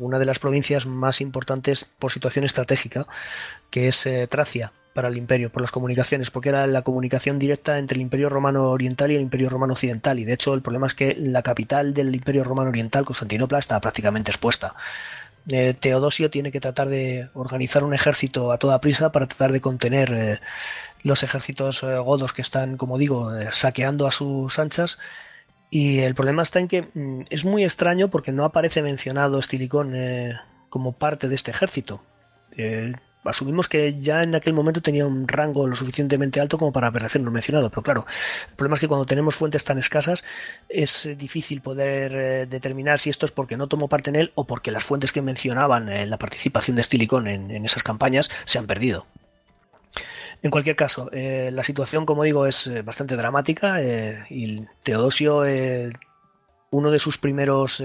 [0.00, 3.06] una de las provincias más importantes por situación estratégica,
[3.70, 7.96] que es Tracia para el imperio, por las comunicaciones, porque era la comunicación directa entre
[7.96, 10.18] el imperio romano oriental y el imperio romano occidental.
[10.18, 13.80] Y de hecho el problema es que la capital del imperio romano oriental, Constantinopla, está
[13.80, 14.74] prácticamente expuesta.
[15.48, 19.60] Eh, Teodosio tiene que tratar de organizar un ejército a toda prisa para tratar de
[19.60, 20.40] contener eh,
[21.02, 24.98] los ejércitos eh, godos que están, como digo, saqueando a sus anchas.
[25.70, 29.94] Y el problema está en que mm, es muy extraño porque no aparece mencionado Estilicón
[30.68, 32.02] como parte de este ejército
[33.24, 37.30] asumimos que ya en aquel momento tenía un rango lo suficientemente alto como para haberlo
[37.30, 38.06] mencionado, pero claro,
[38.48, 40.24] el problema es que cuando tenemos fuentes tan escasas
[40.68, 44.46] es difícil poder eh, determinar si esto es porque no tomó parte en él o
[44.46, 48.66] porque las fuentes que mencionaban en la participación de Stilicón en, esas campañas se han
[48.66, 49.06] perdido.
[50.42, 55.44] En cualquier caso, eh, la situación, como digo, es eh, bastante dramática y Teodosio,
[56.70, 57.82] uno de sus primeros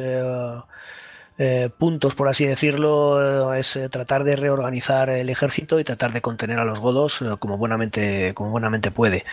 [1.37, 6.13] eh, puntos, por así decirlo, eh, es eh, tratar de reorganizar el ejército y tratar
[6.13, 9.25] de contener a los godos como, buenamente, como buenamente puede.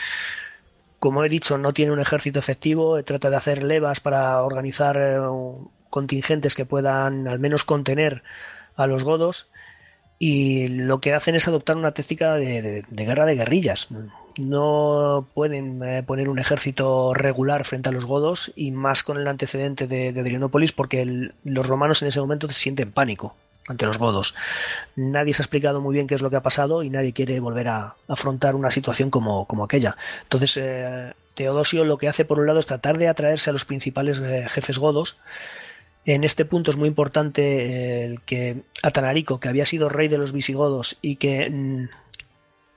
[0.98, 5.20] Como he dicho, no tiene un ejército efectivo, trata de hacer levas para organizar
[5.90, 8.22] contingentes que puedan al menos contener
[8.76, 9.50] a los godos
[10.18, 13.88] y lo que hacen es adoptar una técnica de guerra de guerrillas
[14.38, 19.28] no pueden eh, poner un ejército regular frente a los godos y más con el
[19.28, 23.36] antecedente de, Adrianópolis porque los romanos en ese momento se sienten pánico
[23.68, 24.34] ante los godos.
[24.96, 27.38] Nadie se ha explicado muy bien qué es lo que ha pasado y nadie quiere
[27.40, 29.96] volver a afrontar una situación como, aquella.
[30.22, 33.64] Entonces, eh, Teodosio lo que hace por un lado es tratar de atraerse a los
[33.64, 35.16] principales eh, jefes godos.
[36.04, 40.32] En este punto es muy importante el que Atanarico, que había sido rey de los
[40.32, 41.88] visigodos y que mm,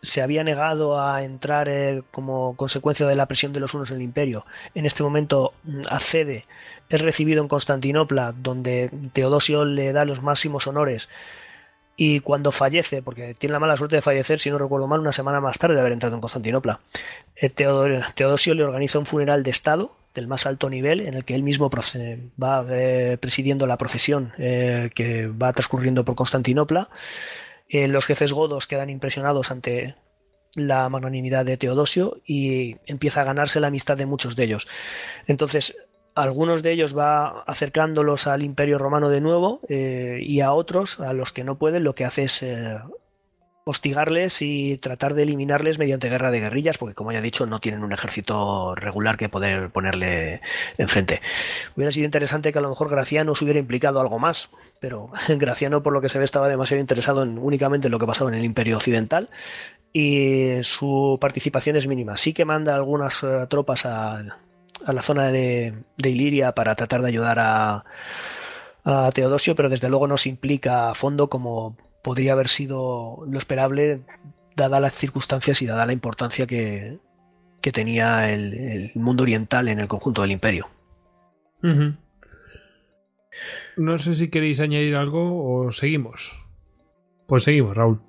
[0.05, 3.97] se había negado a entrar eh, como consecuencia de la presión de los unos en
[3.97, 4.45] el imperio.
[4.73, 6.45] En este momento mm, accede,
[6.89, 11.09] es recibido en Constantinopla, donde Teodosio le da los máximos honores.
[11.97, 15.13] Y cuando fallece, porque tiene la mala suerte de fallecer, si no recuerdo mal, una
[15.13, 16.81] semana más tarde de haber entrado en Constantinopla,
[17.35, 21.35] eh, Teodosio le organiza un funeral de Estado del más alto nivel en el que
[21.35, 26.89] él mismo va eh, presidiendo la procesión que va transcurriendo por Constantinopla
[27.69, 29.95] eh, los jefes godos quedan impresionados ante
[30.55, 34.67] la magnanimidad de Teodosio y empieza a ganarse la amistad de muchos de ellos.
[35.27, 35.75] Entonces,
[36.15, 41.13] algunos de ellos va acercándolos al imperio romano de nuevo eh, y a otros, a
[41.13, 42.79] los que no pueden, lo que hace es eh,
[43.67, 47.59] hostigarles y tratar de eliminarles mediante guerra de guerrillas, porque como ya he dicho, no
[47.59, 50.41] tienen un ejército regular que poder ponerle
[50.77, 51.19] enfrente.
[51.75, 55.81] Hubiera sido interesante que a lo mejor Graciano se hubiera implicado algo más, pero Graciano,
[55.81, 58.35] por lo que se ve, estaba demasiado interesado en, únicamente en lo que pasaba en
[58.35, 59.29] el Imperio Occidental
[59.91, 62.17] y su participación es mínima.
[62.17, 64.17] Sí que manda algunas uh, tropas a,
[64.85, 67.83] a, la zona de, de Iliria para tratar de ayudar a,
[68.83, 71.75] a Teodosio, pero desde luego no se implica a fondo como
[72.05, 74.01] podría haber sido lo esperable
[74.55, 76.99] dada las circunstancias y dada la importancia que,
[77.61, 80.69] que tenía el, el, mundo oriental en el conjunto del imperio.
[81.63, 81.97] Uh -huh.
[83.77, 86.39] No sé si queréis añadir algo o seguimos.
[87.25, 87.99] Pues seguimos, Raúl.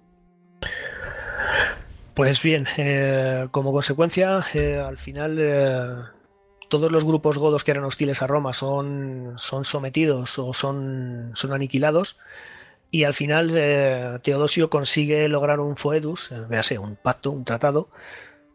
[2.12, 5.94] Pues bien, eh, como consecuencia, eh, al final eh,
[6.68, 11.54] todos los grupos godos que eran hostiles a Roma son, son sometidos o son, son
[11.54, 12.18] aniquilados
[12.96, 17.90] y al final eh, Teodosio consigue lograr un foedus, eh, véase, un pacto, un tratado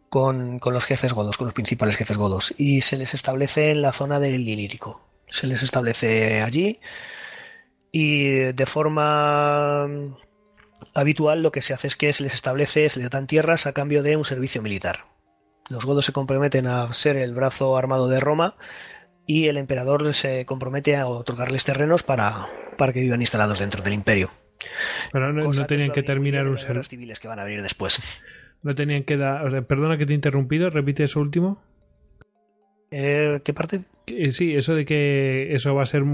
[0.08, 3.82] con, con, los jefes godos, con los principales jefes godos y se les establece en
[3.82, 5.00] la zona del Ilírico.
[5.28, 6.80] Se les establece allí
[7.92, 9.84] y de forma
[10.92, 13.72] habitual lo que se hace es que se les establece, se les dan tierras a
[13.72, 15.04] cambio de un servicio militar.
[15.68, 18.56] Los godos se comprometen a ser el brazo armado de Roma
[19.24, 23.94] y el emperador se compromete a otorgarles terrenos para, para que vivan instalados dentro del
[23.94, 24.30] imperio.
[25.12, 28.00] Pero no, no tenían que terminar un servicio civiles que van a venir después.
[28.62, 29.44] No tenían que dar.
[29.44, 31.62] O sea, perdona que te he interrumpido, repite eso último.
[32.90, 33.82] Eh, ¿Qué parte?
[34.30, 36.04] Sí, eso de que eso va a ser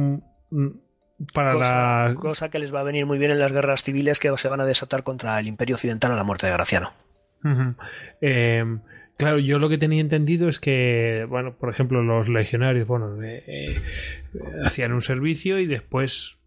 [1.34, 2.14] para cosa, la.
[2.14, 4.60] Cosa que les va a venir muy bien en las guerras civiles que se van
[4.60, 6.92] a desatar contra el Imperio Occidental a la muerte de Graciano.
[7.44, 7.74] Uh -huh.
[8.22, 8.64] eh,
[9.18, 13.42] Claro, yo lo que tenía entendido es que, bueno, por ejemplo, los legionarios, bueno, eh,
[13.48, 13.82] eh,
[14.64, 16.37] hacían un servicio y después,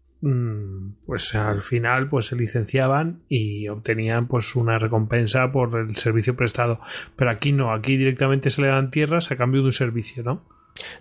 [1.06, 6.80] pues al final, pues se licenciaban y obtenían, pues, una recompensa por el servicio prestado.
[7.16, 10.42] Pero aquí no, aquí directamente se le dan tierras a cambio de un servicio, ¿no?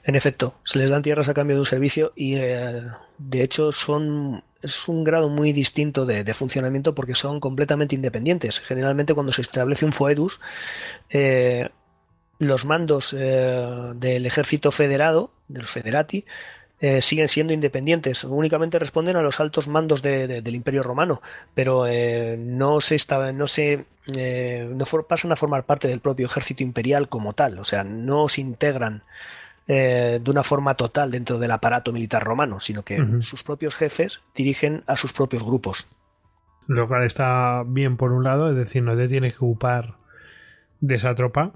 [0.03, 2.81] En efecto, se les dan tierras a cambio de un servicio y, eh,
[3.17, 8.59] de hecho, son es un grado muy distinto de, de, funcionamiento porque son completamente independientes.
[8.59, 10.39] Generalmente cuando se establece un foedus,
[11.09, 11.69] eh,
[12.41, 16.25] los mandos eh, del ejército federado, de los federati,
[16.81, 18.23] eh, siguen siendo independientes.
[18.23, 21.21] Únicamente responden a los altos mandos de, de, del Imperio Romano,
[21.53, 26.25] pero eh, no se está, no se no for, pasan a formar parte del propio
[26.25, 27.59] ejército imperial como tal.
[27.59, 29.03] O sea, no se integran
[29.67, 33.21] eh, de una forma total dentro del aparato militar romano, sino que uh -huh.
[33.21, 35.87] sus propios jefes dirigen a sus propios grupos.
[36.67, 39.95] Lo cual está bien por un lado, es decir, no te tienes que ocupar
[40.79, 41.53] de esa tropa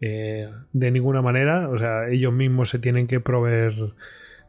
[0.00, 3.74] eh, de ninguna manera, o sea, ellos mismos se tienen que proveer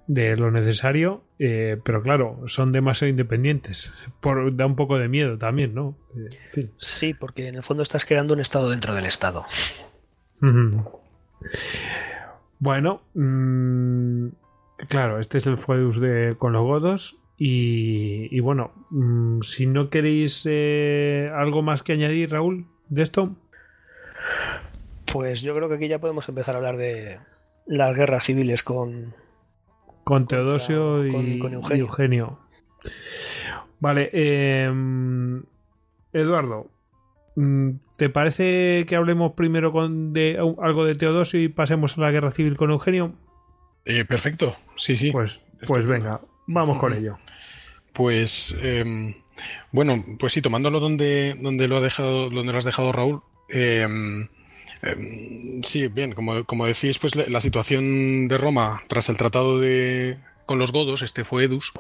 [0.07, 4.07] de lo necesario, eh, pero claro, son demasiado independientes.
[4.21, 5.97] Por, da un poco de miedo también, ¿no?
[6.15, 6.71] En fin.
[6.77, 9.45] Sí, porque en el fondo estás creando un estado dentro del estado.
[12.59, 14.27] Bueno, mmm,
[14.87, 17.17] claro, este es el Foedus de, con los godos.
[17.37, 23.35] Y, y bueno, mmm, si no queréis eh, algo más que añadir, Raúl, de esto.
[25.11, 27.19] Pues yo creo que aquí ya podemos empezar a hablar de
[27.65, 29.13] las guerras civiles con.
[30.05, 31.75] Con Teodosio contra, y, con, con Eugenio.
[31.75, 32.39] y, Eugenio.
[33.79, 34.71] Vale, eh,
[36.13, 36.69] Eduardo,
[37.35, 42.11] mm, ¿Te parece que hablemos primero con de, algo de Teodosio y pasemos a la
[42.11, 43.13] guerra civil con Eugenio?
[43.83, 45.11] Eh, perfecto, sí, sí.
[45.11, 47.17] Pues, pues venga, vamos con ello.
[47.93, 49.13] Pues eh,
[49.71, 53.21] bueno, pues sí, tomándolo donde, donde lo ha dejado, donde lo has dejado Raúl.
[54.81, 60.17] Eh, sí, bien, como, como decís, pues la, situación de Roma tras el tratado de
[60.45, 61.73] con los godos, este fue Edus,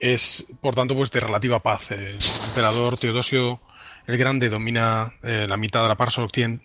[0.00, 1.90] es por tanto pues de relativa paz.
[1.92, 3.60] El emperador Teodosio
[4.08, 6.18] el Grande domina eh, la mitad de la pars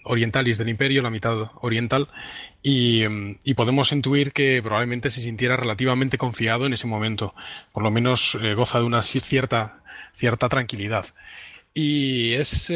[0.05, 2.07] orientalis del imperio, la mitad oriental,
[2.63, 3.03] y,
[3.43, 7.36] y, podemos intuir que probablemente se sintiera relativamente confiado en ese momento.
[7.73, 9.83] Por lo menos eh, goza de una cierta,
[10.13, 11.05] cierta tranquilidad.
[11.73, 12.71] Y es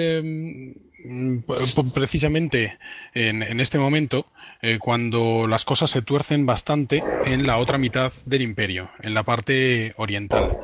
[1.93, 2.77] precisamente
[3.13, 4.25] en, este momento
[4.61, 9.23] eh, cuando las cosas se tuercen bastante en la otra mitad del imperio, en la
[9.23, 10.57] parte oriental.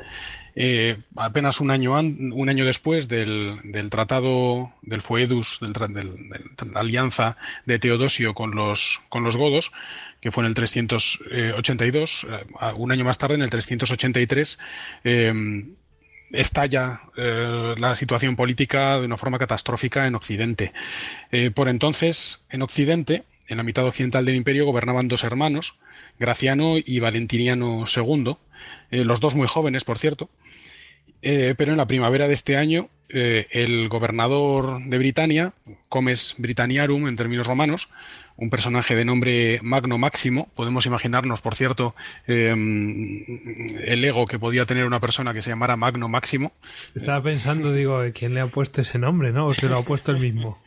[0.56, 6.04] Eh, apenas un año, un año después del, del tratado del Foedus, de
[6.72, 9.72] la alianza de Teodosio con los, con los godos,
[10.24, 12.46] que fue en el 382, eh,
[12.78, 14.60] un año más tarde, en el 383,
[15.04, 15.66] eh,
[16.34, 20.74] estalla eh, la situación política de una forma catastrófica en Occidente.
[21.32, 25.78] Eh, por entonces, en Occidente, en la mitad occidental del imperio, gobernaban dos hermanos,
[26.20, 28.36] Graciano y Valentiniano II,
[28.92, 30.30] eh, los dos muy jóvenes, por cierto.
[31.22, 35.54] Pero en la primavera de este año eh, el gobernador de Britania,
[35.88, 37.90] Comes Britanniarum en términos romanos,
[38.36, 40.50] un personaje de nombre Magno Máximo.
[40.56, 41.96] Podemos imaginarnos, por cierto,
[42.28, 43.24] em,
[43.86, 46.54] el ego que podía tener una persona que se llamara Magno Máximo.
[46.96, 49.48] Estaba pensando, digo, ¿quién le ha puesto ese nombre, no?
[49.48, 50.60] ¿O se lo ha puesto el mismo?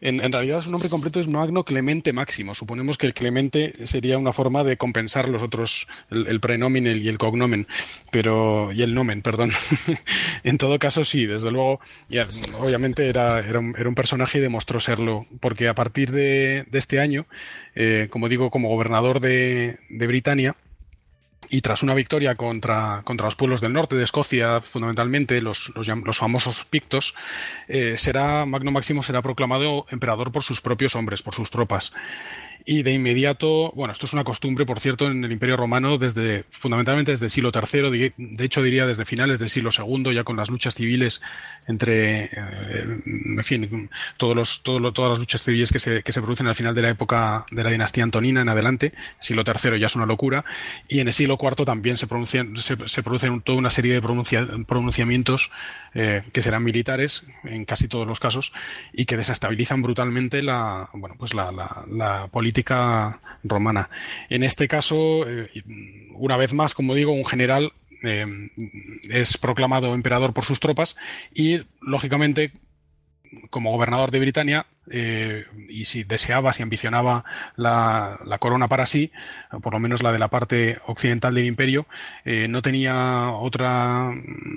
[0.00, 2.54] En, realidad su nombre completo es Magno Clemente Máximo.
[2.54, 6.40] Suponemos que el Clemente sería una forma de compensar los otros, el, el
[7.02, 7.66] y el cognomen,
[8.10, 9.52] pero y el nomen, perdón.
[10.44, 11.80] en todo caso, sí, desde luego,
[12.58, 17.26] obviamente era, era, un, personaje y demostró serlo, porque a partir de, este año,
[17.74, 20.56] eh, como digo, como gobernador de, de Britania,
[21.50, 26.18] y tras una victoria contra, contra, los pueblos del norte de Escocia, fundamentalmente los, los,
[26.18, 27.14] famosos pictos,
[27.66, 31.92] eh, será, Magno Máximo será proclamado emperador por sus propios hombres, por sus tropas
[32.64, 36.44] y de inmediato, bueno, esto es una costumbre, por cierto, en el Imperio Romano desde
[36.50, 40.36] fundamentalmente desde el siglo III, de hecho diría desde finales del siglo II, ya con
[40.36, 41.20] las luchas civiles
[41.66, 46.46] entre, eh, en fin, todos los, todas las luchas civiles que se, que se producen
[46.46, 49.96] al final de la época de la dinastía antonina en adelante, siglo III ya es
[49.96, 50.44] una locura,
[50.88, 54.02] y en el siglo IV también se, pronuncian, se, producen toda una serie de
[54.66, 55.50] pronunciamientos
[55.94, 58.52] eh, que serán militares en casi todos los casos
[58.92, 61.50] y que desestabilizan brutalmente la, bueno, pues la,
[61.90, 62.49] la política
[63.42, 63.90] romana.
[64.28, 65.50] En este caso, eh,
[66.14, 67.72] una vez más, como digo, un general
[68.02, 68.50] eh,
[69.08, 70.96] es proclamado emperador por sus tropas
[71.34, 72.52] y, lógicamente,
[73.50, 77.24] como gobernador de Britania, eh, y si deseaba, si ambicionaba
[77.56, 79.12] la, corona para sí,
[79.62, 81.86] por lo menos la de la parte occidental del imperio,
[82.24, 84.10] eh, no tenía otra,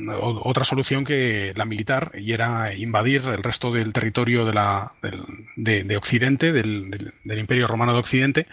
[0.10, 4.94] otra solución que la militar y era invadir el resto del territorio de, la,
[5.56, 8.48] de, Occidente, del, imperio romano de Occidente,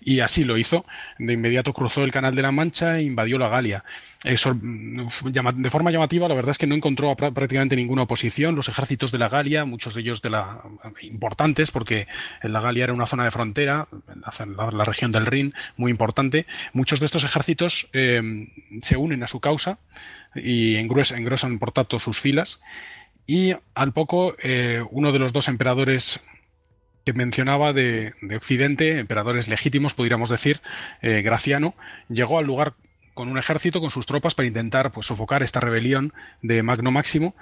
[0.00, 0.84] y así lo hizo.
[1.18, 3.84] De inmediato cruzó el Canal de la Mancha e invadió la Galia.
[4.22, 8.54] de forma llamativa, la verdad es que no encontró prácticamente ninguna oposición.
[8.54, 10.60] Los ejércitos de la Galia, muchos de ellos de la
[11.14, 12.06] importantes porque
[12.42, 13.88] la Galia era una zona de frontera,
[14.56, 16.46] la, región del Rin, muy importante.
[16.72, 18.48] Muchos de estos ejércitos eh,
[18.80, 19.78] se unen a su causa
[20.34, 22.60] y engrosan, por tanto sus filas.
[23.26, 26.20] Y al poco, eh, uno de los dos emperadores
[27.04, 30.60] que mencionaba de, Occidente, emperadores legítimos, podríamos decir,
[31.02, 31.74] eh, Graciano,
[32.08, 32.74] llegó al lugar
[33.14, 36.12] con un ejército, con sus tropas, para intentar pues, sofocar esta rebelión
[36.42, 37.34] de Magno Máximo,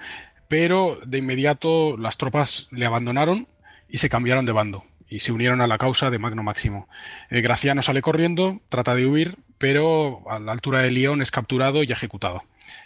[0.47, 3.47] pero de inmediato las tropas le abandonaron
[3.93, 6.89] y se cambiaron de bando y se unieron a la causa de Magno Máximo.
[7.29, 11.83] Eh, Graciano sale corriendo, trata de huir, pero a la altura de León es capturado
[11.83, 12.43] y ejecutado.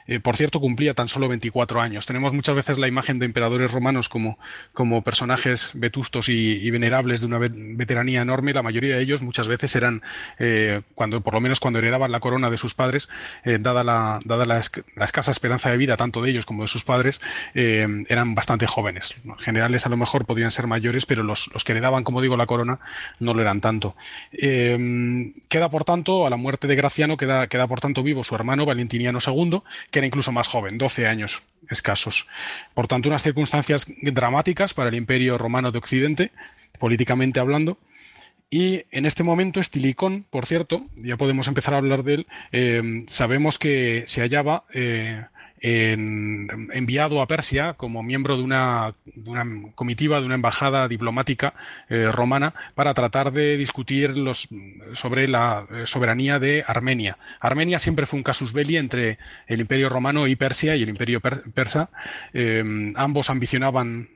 [0.08, 2.06] Eh, por cierto, cumplía tan solo 24 años.
[2.06, 4.40] Tenemos muchas veces la imagen de emperadores romanos como,
[4.74, 8.54] como personajes vetustos y, venerables de una veteranía enorme.
[8.54, 10.02] La mayoría de ellos muchas veces eran,
[10.40, 13.10] eh, cuando, por lo menos cuando heredaban la corona de sus padres,
[13.44, 17.20] eh, dada, la, dada escasa esperanza de vida tanto de ellos como de sus padres,
[17.54, 19.16] eran bastante jóvenes.
[19.40, 22.46] Generales a lo mejor podían ser mayores, pero los, los, que heredaban, como digo, la
[22.46, 22.80] corona
[23.20, 23.96] no lo eran tanto.
[24.32, 28.66] queda, por tanto, a la muerte de Graciano, queda, queda por tanto vivo su hermano
[28.66, 29.62] Valentiniano II,
[29.92, 32.28] que era incluso más joven, 12 años escasos.
[32.74, 36.32] Por tanto, unas circunstancias dramáticas para el Imperio Romano de Occidente,
[36.80, 37.78] políticamente hablando.
[38.50, 43.04] Y en este momento, Estilicón, por cierto, ya podemos empezar a hablar de él, eh,
[43.08, 45.26] sabemos que se hallaba eh,
[45.60, 48.94] enviado a Persia como miembro de una,
[49.76, 51.54] comitiva, de una embajada diplomática
[51.90, 54.50] eh, romana para tratar de discutir los,
[54.94, 57.18] sobre la eh, soberanía de Armenia.
[57.40, 61.22] Armenia siempre fue un casus belli entre el Imperio Romano y Persia y el Imperio
[61.22, 61.90] persa.
[62.34, 64.10] Eh, ambos ambicionaban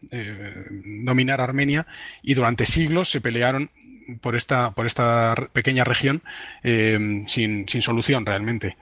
[1.06, 1.88] dominar Armenia
[2.22, 3.70] y durante siglos se pelearon
[4.22, 6.22] por esta, por esta pequeña región
[6.64, 8.76] sin, sin, solución realmente.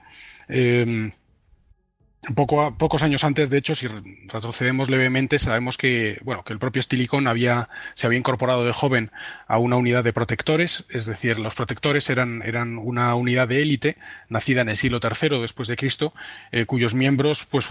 [2.34, 6.82] Poco pocos años antes, de hecho, si retrocedemos levemente, sabemos que, bueno, que el propio
[6.82, 9.10] Stilicón había, se había incorporado de joven
[9.48, 13.96] a una unidad de protectores, es decir, los protectores eran, eran una unidad de élite
[14.28, 16.12] nacida en el siglo III después de Cristo,
[16.52, 17.68] eh, cuyos miembros pues,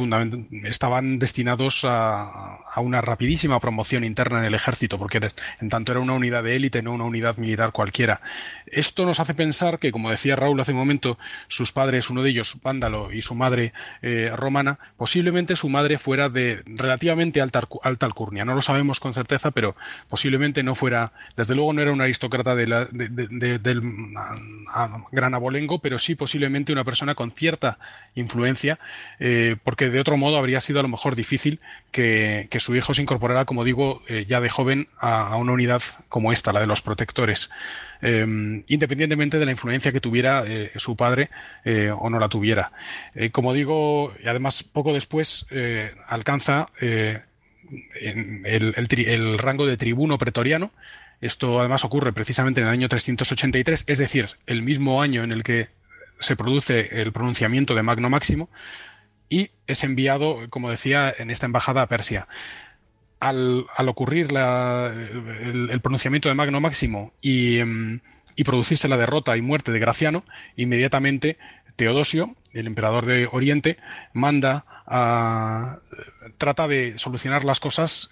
[0.63, 5.29] estaban destinados a, a, una rapidísima promoción interna en el ejército, porque
[5.61, 8.21] en tanto era una unidad de élite, no una unidad militar cualquiera.
[8.65, 11.19] Esto nos hace pensar que, como decía Raúl hace un momento,
[11.49, 16.29] sus padres, uno de ellos, Vándalo, y su madre, eh, romana, posiblemente su madre fuera
[16.29, 18.45] de relativamente alta, alcurnia.
[18.45, 19.75] No lo sabemos con certeza, pero
[20.09, 22.65] posiblemente no fuera, desde luego no era un aristócrata de
[23.59, 23.81] del
[25.11, 27.77] gran abolengo, pero sí posiblemente una persona con cierta
[28.15, 28.79] influencia,
[29.19, 31.59] eh, porque de otro modo habría sido a lo mejor difícil
[31.91, 36.33] que, su hijo se incorporara, como digo, eh, ya de joven a, una unidad como
[36.33, 37.49] esta, la de los protectores.
[38.01, 41.29] Em, independientemente de la influencia que tuviera eh, su padre
[41.99, 42.71] o no la tuviera.
[43.31, 47.25] como digo, además poco después eh, alcanza el,
[48.45, 50.71] el, rango de tribuno pretoriano.
[51.21, 55.43] Esto además ocurre precisamente en el año 383, es decir, el mismo año en el
[55.43, 55.67] que
[56.19, 58.49] se produce el pronunciamiento de Magno Máximo
[59.29, 62.27] y es enviado, como decía, en esta embajada a Persia.
[63.19, 67.99] Al, ocurrir el, pronunciamiento de Magno Máximo em,
[68.35, 70.23] y, producirse la derrota y muerte de Graciano,
[70.55, 71.37] inmediatamente
[71.75, 73.77] Teodosio, el emperador de Oriente,
[74.13, 75.79] manda a.
[76.37, 78.09] trata de solucionar las cosas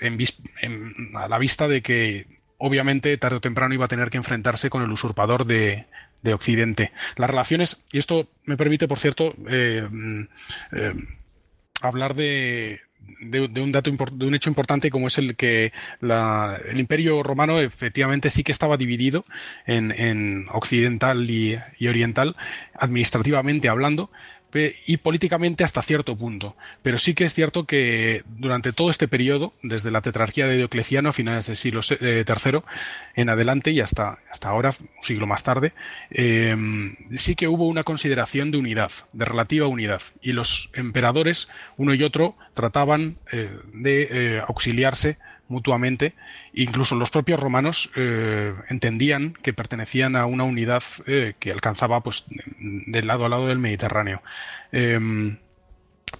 [1.16, 2.28] a la vista de que,
[2.58, 5.86] obviamente, tarde o temprano iba a tener que enfrentarse con el usurpador de,
[6.22, 6.92] de Occidente.
[7.16, 10.22] Las relaciones, y esto me permite, por cierto, eh, mm,
[10.74, 10.94] eh,
[11.82, 12.82] hablar de,
[13.20, 18.30] de, un dato de un hecho importante como es el que el imperio romano efectivamente
[18.30, 19.26] sí que estaba dividido
[19.66, 22.36] en, occidental y, oriental
[22.74, 24.12] administrativamente hablando
[24.54, 26.56] y políticamente hasta cierto punto.
[26.82, 31.10] Pero sí que es cierto que durante todo este periodo, desde la tetrarquía de Diocleciano
[31.10, 32.26] a finales del siglo III eh,
[33.16, 35.74] en adelante y hasta, hasta ahora, un siglo más tarde,
[36.10, 40.02] em, sí que hubo una consideración de unidad, de relativa unidad.
[40.22, 45.18] Y los emperadores, uno y otro, trataban eh, de eh, auxiliarse
[45.48, 46.14] mutuamente.
[46.54, 52.26] Incluso los propios romanos eh, entendían que pertenecían a una unidad eh, que alcanzaba pues,
[52.60, 54.22] del lado a lado del Mediterráneo.
[54.72, 55.38] Em,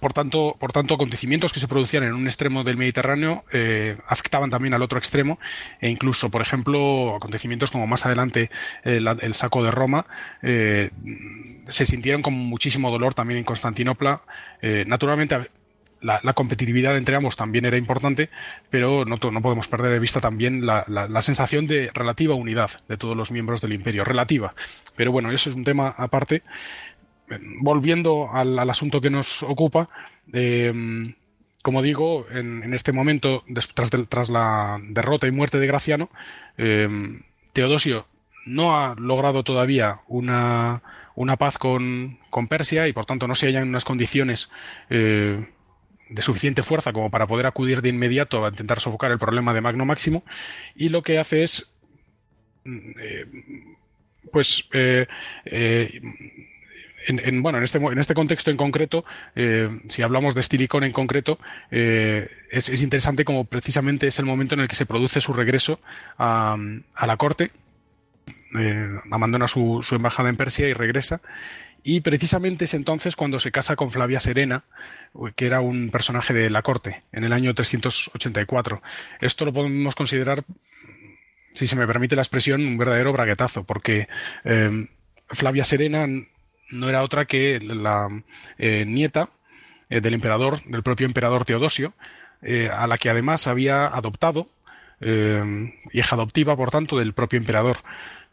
[0.00, 4.50] por tanto, por tanto, acontecimientos que se producían en un extremo del Mediterráneo eh, afectaban
[4.50, 5.38] también al otro extremo,
[5.80, 8.50] e incluso, por ejemplo, acontecimientos como más adelante
[8.84, 10.06] el saco de Roma
[10.42, 14.22] se sintieron con muchísimo dolor también en Constantinopla.
[14.86, 15.48] naturalmente,
[16.00, 18.30] la, competitividad entre ambos también era importante,
[18.70, 23.16] pero no, no podemos perder de vista también la, sensación de relativa unidad de todos
[23.16, 24.54] los miembros del imperio, relativa.
[24.96, 26.42] Pero bueno, eso es un tema aparte.
[27.60, 29.90] Volviendo al, asunto que nos ocupa,
[30.32, 30.72] eh,
[31.62, 33.44] como digo, en, este momento,
[33.74, 36.08] tras, tras, la derrota y muerte de Graciano,
[36.56, 37.20] eh,
[37.52, 38.06] Teodosio
[38.46, 40.82] no ha logrado todavía una,
[41.14, 42.18] una paz con,
[42.48, 44.50] Persia y por tanto no se hallan en unas condiciones
[44.90, 45.44] eh,
[46.08, 49.60] de suficiente fuerza como para poder acudir de inmediato a intentar sofocar el problema de
[49.60, 50.24] Magno Máximo
[50.74, 51.70] y lo que hace es
[52.64, 53.26] mm, eh,
[54.32, 55.06] pues eh,
[55.44, 56.00] eh,
[57.06, 59.02] en, bueno, en este, en este contexto en concreto,
[59.88, 61.38] si hablamos de Stilicón en concreto,
[61.70, 65.80] es, interesante como precisamente es el momento en el que se produce su regreso
[66.18, 66.58] a,
[67.00, 67.50] la corte,
[69.10, 71.22] abandona su, su, embajada en Persia y regresa,
[71.82, 74.64] y precisamente es entonces cuando se casa con Flavia Serena,
[75.36, 78.82] que era un personaje de la corte, en el año 384.
[79.20, 80.44] Esto lo podemos considerar,
[81.54, 84.08] si se me permite la expresión, un verdadero braguetazo, porque
[84.44, 84.88] eh,
[85.28, 86.06] Flavia Serena
[86.70, 88.08] no era otra que la
[88.58, 89.30] eh, nieta
[89.88, 91.94] eh, del emperador, del propio emperador Teodosio,
[92.72, 94.48] a la que además había adoptado,
[95.00, 97.78] hija adoptiva, por tanto, del propio emperador.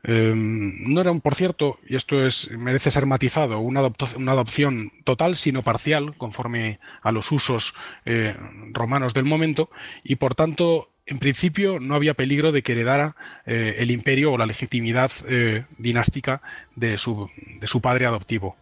[0.08, 5.64] Em, no era, por cierto, y esto es, merece ser matizado, una, adopción total, sino
[5.64, 7.74] parcial, conforme a los usos
[8.06, 8.36] eh,
[8.72, 9.72] romanos del momento,
[10.03, 13.16] y por tanto, en principio, no había peligro de que heredara
[13.47, 16.41] eh, el imperio o la legitimidad eh, dinástica
[16.76, 17.30] de su,
[17.60, 18.58] de su, padre adoptivo.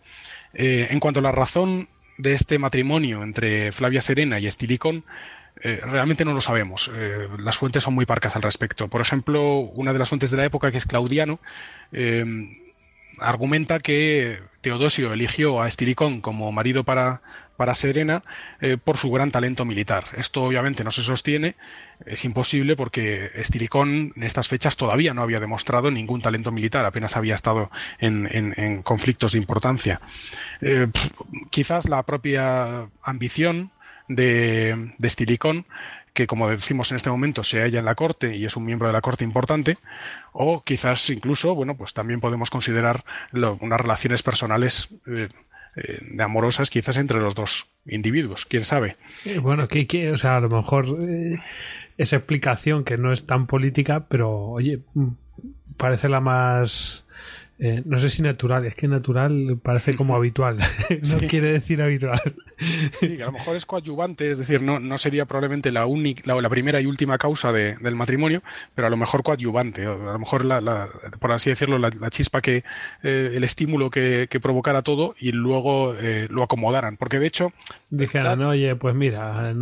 [0.53, 5.03] en cuanto a la razón de este matrimonio entre Flavia Serena y Estilicón,
[5.63, 6.91] eh, realmente no lo sabemos.
[6.93, 8.89] Eh, las fuentes son muy parcas al respecto.
[8.89, 11.39] Por ejemplo, una de las fuentes de la época, que es Claudiano,
[11.93, 12.25] eh,
[13.19, 17.21] argumenta que Teodosio eligió a Estilicón como marido para,
[17.57, 18.23] para Serena
[18.83, 20.05] por su gran talento militar.
[20.17, 21.55] Esto obviamente no se sostiene,
[22.07, 27.15] es imposible porque Estilicón en estas fechas todavía no había demostrado ningún talento militar, apenas
[27.15, 30.01] había estado en, conflictos de importancia.
[31.51, 33.69] quizás la propia ambición
[34.07, 35.65] de, de Stilicón,
[36.13, 38.87] que como decimos en este momento se halla en la corte y es un miembro
[38.87, 39.77] de la corte importante,
[40.31, 45.29] o quizás incluso, bueno, pues también podemos considerar unas relaciones personales eh,
[45.75, 48.95] eh, amorosas quizás entre los dos individuos, quién sabe.
[49.25, 50.97] Eh, bueno, que, o sea, a lo mejor
[51.97, 55.07] esa explicación que no es tan política, pero oye, mm,
[55.77, 57.03] parece la más
[57.59, 60.57] eh, no sé si natural, es que natural parece como habitual,
[60.89, 62.21] no quiere decir habitual.
[62.99, 66.35] Sí, que a lo mejor es coadyuvante, es decir, no, no sería probablemente la, única,
[66.35, 68.41] la, primera y última causa del matrimonio,
[68.75, 70.87] pero a lo mejor coadyuvante, a lo mejor, la,
[71.19, 72.63] por así decirlo, la, chispa que,
[73.03, 77.53] eh, el estímulo que, provocara todo y luego eh, lo acomodaran, porque de hecho...
[77.89, 79.53] Dijeron, oye, pues mira,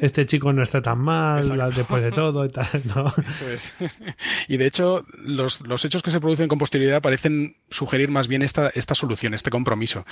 [0.00, 1.42] este chico no está tan mal
[1.74, 3.12] después de todo y tal, ¿no?
[3.28, 3.72] Eso es.
[4.48, 8.42] Y de hecho, los, los hechos que se producen con posterioridad parecen sugerir más bien
[8.42, 10.04] esta, esta solución, este compromiso,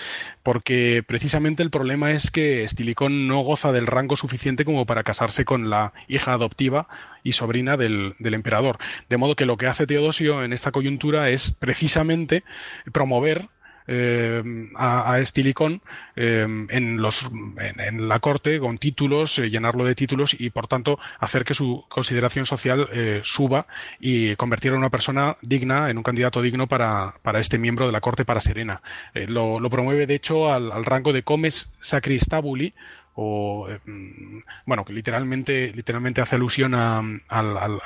[0.43, 5.45] porque precisamente el problema es que Stilicón no goza del rango suficiente como para casarse
[5.45, 6.89] con la hija adoptiva
[7.23, 8.79] y sobrina del emperador.
[9.09, 12.45] De modo que lo que hace Teodosio en esta coyuntura es precisamente
[12.93, 13.49] promover
[13.95, 14.43] eh,
[14.75, 15.83] a, a, Estilicón
[16.17, 20.99] eh, en, los, en, la corte con títulos, eh, llenarlo de títulos y por tanto
[21.21, 22.89] hacer que su consideración social
[23.23, 23.67] suba
[24.01, 28.01] y convertir a una persona digna en un candidato digno para, este miembro de la
[28.01, 28.81] corte para Serena.
[29.15, 32.73] Lo, lo, promueve de hecho al, al rango de comes sacristabuli
[33.15, 37.03] o mm, bueno que literalmente literalmente hace alusión a,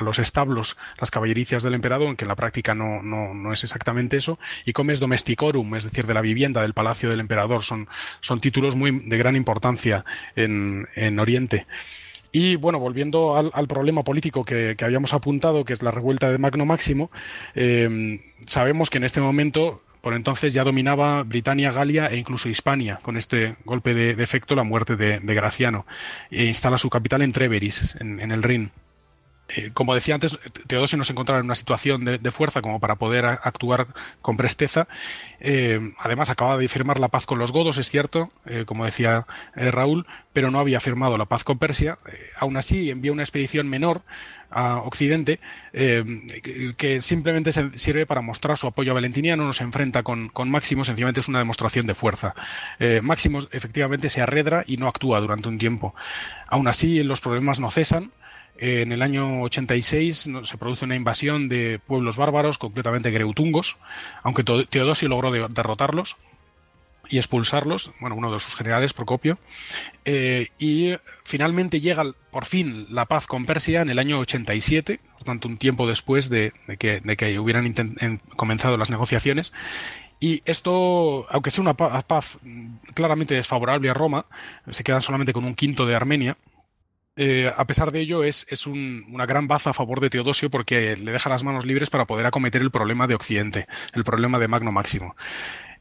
[0.01, 4.17] los establos las caballericias del emperador aunque en la práctica no, no, no, es exactamente
[4.17, 7.63] eso y comes domesticorum es decir de la vivienda del palacio del emperador.
[7.63, 7.89] Son,
[8.21, 10.05] son títulos muy de gran importancia
[10.35, 11.67] en, en Oriente.
[12.33, 16.31] Y bueno, volviendo al, al problema político que, que, habíamos apuntado, que es la revuelta
[16.31, 17.11] de Magno Máximo,
[17.55, 23.01] eh, sabemos que en este momento por entonces ya dominaba Britania, Galia e incluso Hispania,
[23.03, 25.85] con este golpe de, efecto la muerte de, de, Graciano,
[26.31, 28.71] e instala su capital en Treveris, en, en el Rin.
[29.49, 32.97] Eh, como decía antes, Teodosio no se encontraba en una situación de, fuerza como para
[32.97, 33.89] poder actuar
[34.21, 34.89] con presteza.
[35.41, 39.27] Eh, además, acababa de firmar la paz con los godos, es cierto, eh, como decía
[39.55, 41.99] Raúl, pero no había firmado la paz con Persia.
[42.39, 44.03] Aún así, envió una expedición menor
[44.51, 45.41] a Occidente
[45.73, 51.21] que, simplemente sirve para mostrar su apoyo a Valentiniano, no se enfrenta con, Máximo, sencillamente
[51.21, 52.35] es una demostración de fuerza.
[53.03, 55.95] Máximo efectivamente se arredra y no actúa durante un tiempo.
[56.49, 58.13] Aún así, los problemas no cesan.
[58.59, 63.77] En el año 86 se produce una invasión de pueblos bárbaros, concretamente greutungos,
[64.23, 66.17] aunque Teodosio logró de derrotarlos
[67.09, 69.39] y expulsarlos, bueno, uno de sus generales, Procopio,
[70.05, 70.95] eh, y
[71.25, 75.59] finalmente llega por fin la paz con Persia en el año 87, por tanto un
[75.59, 77.75] tiempo después de, de, que, de que, hubieran
[78.37, 79.53] comenzado las negociaciones,
[80.19, 82.39] y esto, aunque sea una paz
[82.95, 84.25] claramente desfavorable a Roma,
[84.71, 86.39] se quedan solamente con un quinto de Armenia,
[87.17, 90.51] eh, a pesar de ello, es, es un, una gran baza a favor de Teodosio
[90.51, 94.39] porque le deja las manos libres para poder acometer el problema de Occidente, el problema
[94.39, 95.17] de Magno Máximo.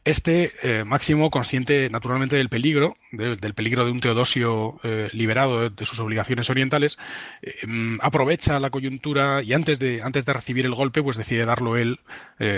[0.06, 5.72] Este eh, Máximo, consciente naturalmente del peligro, de, del peligro de un Teodosio eh, liberado
[5.72, 7.00] de, sus obligaciones orientales,
[7.42, 7.56] eh,
[8.02, 12.00] aprovecha la coyuntura y antes de, antes de recibir el golpe, pues decide darlo él,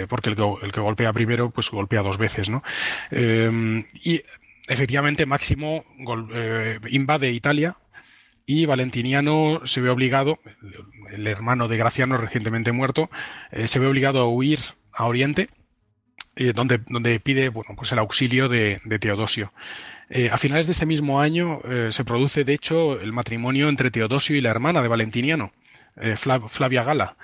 [0.10, 2.64] porque el que, el que, golpea primero, pues golpea dos veces, ¿no?
[3.12, 4.24] Y
[4.68, 5.86] efectivamente Máximo
[6.90, 7.78] invade Italia,
[8.50, 10.40] y Valentiniano se ve obligado,
[11.12, 13.12] el hermano de Graciano recientemente muerto,
[13.52, 14.60] eh, se ve obligado a huir
[14.94, 15.50] a Oriente,
[16.38, 19.52] eh, donde, donde, pide bueno, pues el auxilio de, Teodosio.
[20.10, 24.38] Eh, a finales de este mismo año se produce, de hecho, el matrimonio entre Teodosio
[24.38, 25.52] y la hermana de Valentiniano,
[26.02, 27.18] eh, Flavia Gala.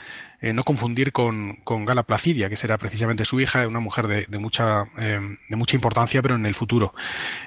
[0.44, 4.38] Eh, no confundir con, con, Gala Placidia, que será precisamente su hija, una mujer de,
[4.40, 6.94] mucha, eh, de mucha importancia, pero en el futuro.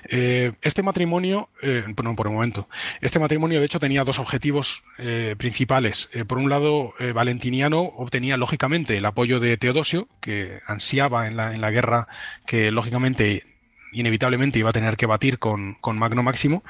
[0.09, 1.51] Eh, este matrimonio,
[1.95, 2.71] bueno, por el momento,
[3.03, 4.83] este matrimonio de hecho tenía dos objetivos
[5.37, 6.09] principales.
[6.27, 11.61] por un lado, Valentiniano obtenía lógicamente el apoyo de Teodosio, que ansiaba en la, en
[11.61, 12.09] la guerra
[12.47, 13.56] que lógicamente
[13.93, 16.63] inevitablemente iba a tener que batir con, con, Magno Máximo,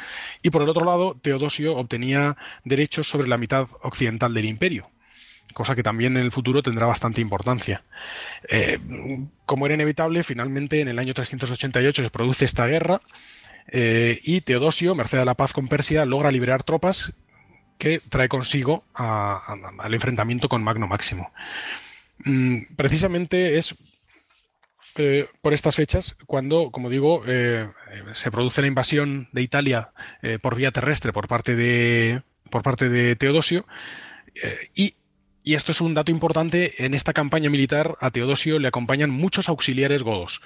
[0.42, 4.90] y por el otro lado, Teodosio obtenía derechos sobre la mitad occidental del imperio,
[5.52, 7.82] cosa que también en el futuro tendrá bastante importancia.
[8.48, 8.78] Eh,
[9.44, 13.00] como era inevitable, finalmente en el año 388 se produce esta guerra
[13.68, 17.12] eh, y Teodosio, merced a la paz con Persia, logra liberar tropas
[17.78, 21.30] que trae consigo al enfrentamiento con Magno Máximo.
[22.24, 23.74] Mm, precisamente es
[24.99, 27.68] eh, por estas fechas cuando, como digo, eh,
[28.14, 29.90] se produce la invasión de Italia
[30.22, 33.66] eh, por vía terrestre por parte de, por parte de Teodosio
[34.74, 34.94] y
[35.47, 39.49] y esto es un dato importante, en esta campaña militar a Teodosio le acompañan muchos
[39.49, 40.42] auxiliares godos.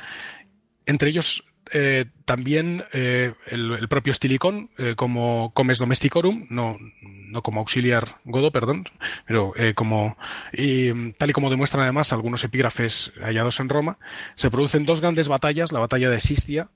[0.85, 7.61] Entre ellos eh, también eh, el, propio Stilicón eh, como comes domesticorum, no, no como
[7.61, 8.85] auxiliar godo, perdón,
[9.27, 10.17] pero como
[11.19, 13.99] tal y como demuestran además algunos epígrafes hallados en Roma,
[14.35, 16.69] se producen dos grandes batallas, la batalla de Sistia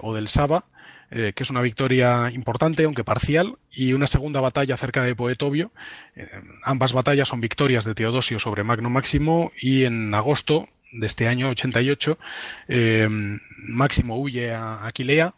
[0.00, 0.66] o del Saba,
[1.10, 5.72] que es una victoria importante, aunque parcial, y una segunda batalla cerca de Poetovio.
[6.14, 6.28] Eh,
[6.62, 11.48] ambas batallas son victorias de Teodosio sobre Magno Máximo y en agosto de este año
[11.50, 12.18] 88
[12.68, 13.08] eh,
[13.58, 15.34] Máximo huye a Aquilea,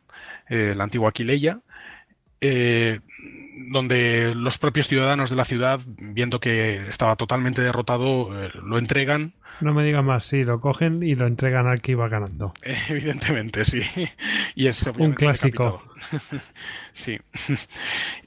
[0.49, 1.61] eh, la antigua Aquileia,
[2.41, 3.01] eh,
[3.71, 8.31] donde los propios ciudadanos de la ciudad, viendo que estaba totalmente derrotado,
[8.63, 12.09] lo entregan No me digas más, sí, lo cogen y lo entregan al que iba
[12.09, 12.53] ganando.
[12.89, 13.83] Evidentemente, sí.
[14.55, 15.83] Y es un clásico.
[16.93, 17.19] sí.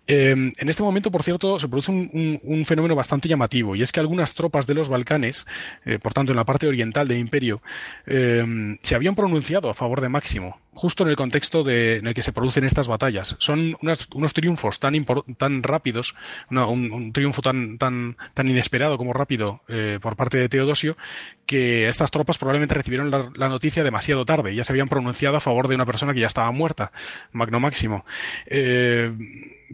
[0.10, 4.00] Em, en este momento, por cierto, se produce un, fenómeno bastante llamativo, y es que
[4.00, 5.46] algunas tropas de los Balcanes,
[5.86, 7.62] eh, por tanto en la parte oriental del imperio,
[8.06, 12.14] em, se habían pronunciado a favor de Máximo, justo en el contexto de, en el
[12.14, 13.36] que se producen estas batallas.
[13.40, 14.94] Son unos triunfos tan,
[15.38, 16.16] tan rápidos,
[16.50, 20.96] un, triunfo tan, tan, tan inesperado como rápido eh, por parte de Teodosio,
[21.48, 25.70] que estas tropas probablemente recibieron la, noticia demasiado tarde, ya se habían pronunciado a favor
[25.70, 26.92] de una persona que ya estaba muerta,
[27.32, 28.06] Magno Máximo.
[28.46, 29.12] Eh,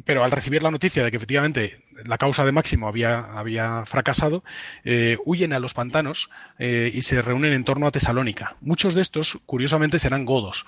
[0.06, 4.44] pero al recibir la noticia de que efectivamente la causa de Máximo había, fracasado,
[4.86, 6.30] eh, huyen a los pantanos
[6.60, 8.56] eh, y se reúnen en torno a Tesalónica.
[8.62, 10.66] Muchos de estos, curiosamente, serán godos.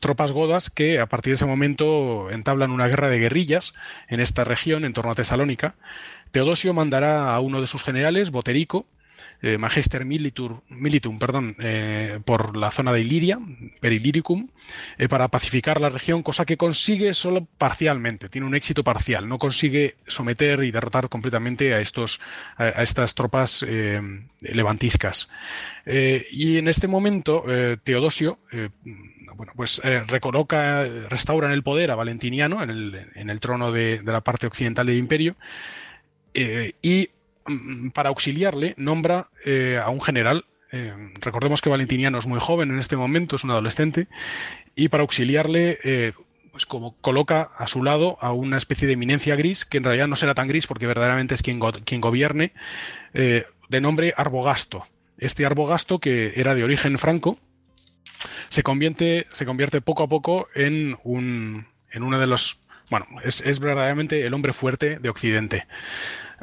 [0.00, 3.72] Tropas godas que a partir de ese momento entablan una guerra de guerrillas
[4.08, 5.74] en esta región, en torno a Tesalónica.
[6.30, 8.86] Teodosio mandará a uno de sus generales, Boterico,
[9.40, 13.38] eh, Magister Militum perdón, eh, por la zona de Iliria,
[13.80, 14.48] Periliricum,
[14.98, 19.38] eh, para pacificar la región, cosa que consigue solo parcialmente, tiene un éxito parcial, no
[19.38, 22.20] consigue someter y derrotar completamente a, estos,
[22.56, 23.64] a, estas tropas
[24.40, 25.28] levantiscas.
[25.86, 27.44] y en este momento,
[27.84, 28.38] Teodosio
[29.34, 34.00] bueno, pues recoloca, restaura en el poder a Valentiniano en el, en el trono de,
[34.04, 35.36] la parte occidental del imperio
[36.34, 37.10] y
[37.92, 40.44] para auxiliarle, nombra eh, a un general.
[40.72, 44.08] Eh, recordemos que Valentiniano es muy joven en este momento, es un adolescente,
[44.74, 46.12] y para auxiliarle, eh,
[46.52, 50.08] pues como coloca a su lado a una especie de eminencia gris, que en realidad
[50.08, 52.52] no será tan gris porque verdaderamente es quien, quien gobierne,
[53.12, 54.86] de nombre Arbogasto.
[55.18, 57.38] Este Arbogasto, que era de origen franco,
[58.48, 63.42] se convierte, se convierte poco a poco en un, en uno de los bueno, es,
[63.42, 65.66] es, verdaderamente el hombre fuerte de Occidente.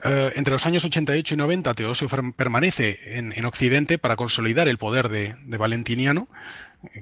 [0.03, 5.09] Eh, entre los años 88 y 90, Teodosio permanece en, Occidente para consolidar el poder
[5.09, 6.27] de, Valentiniano,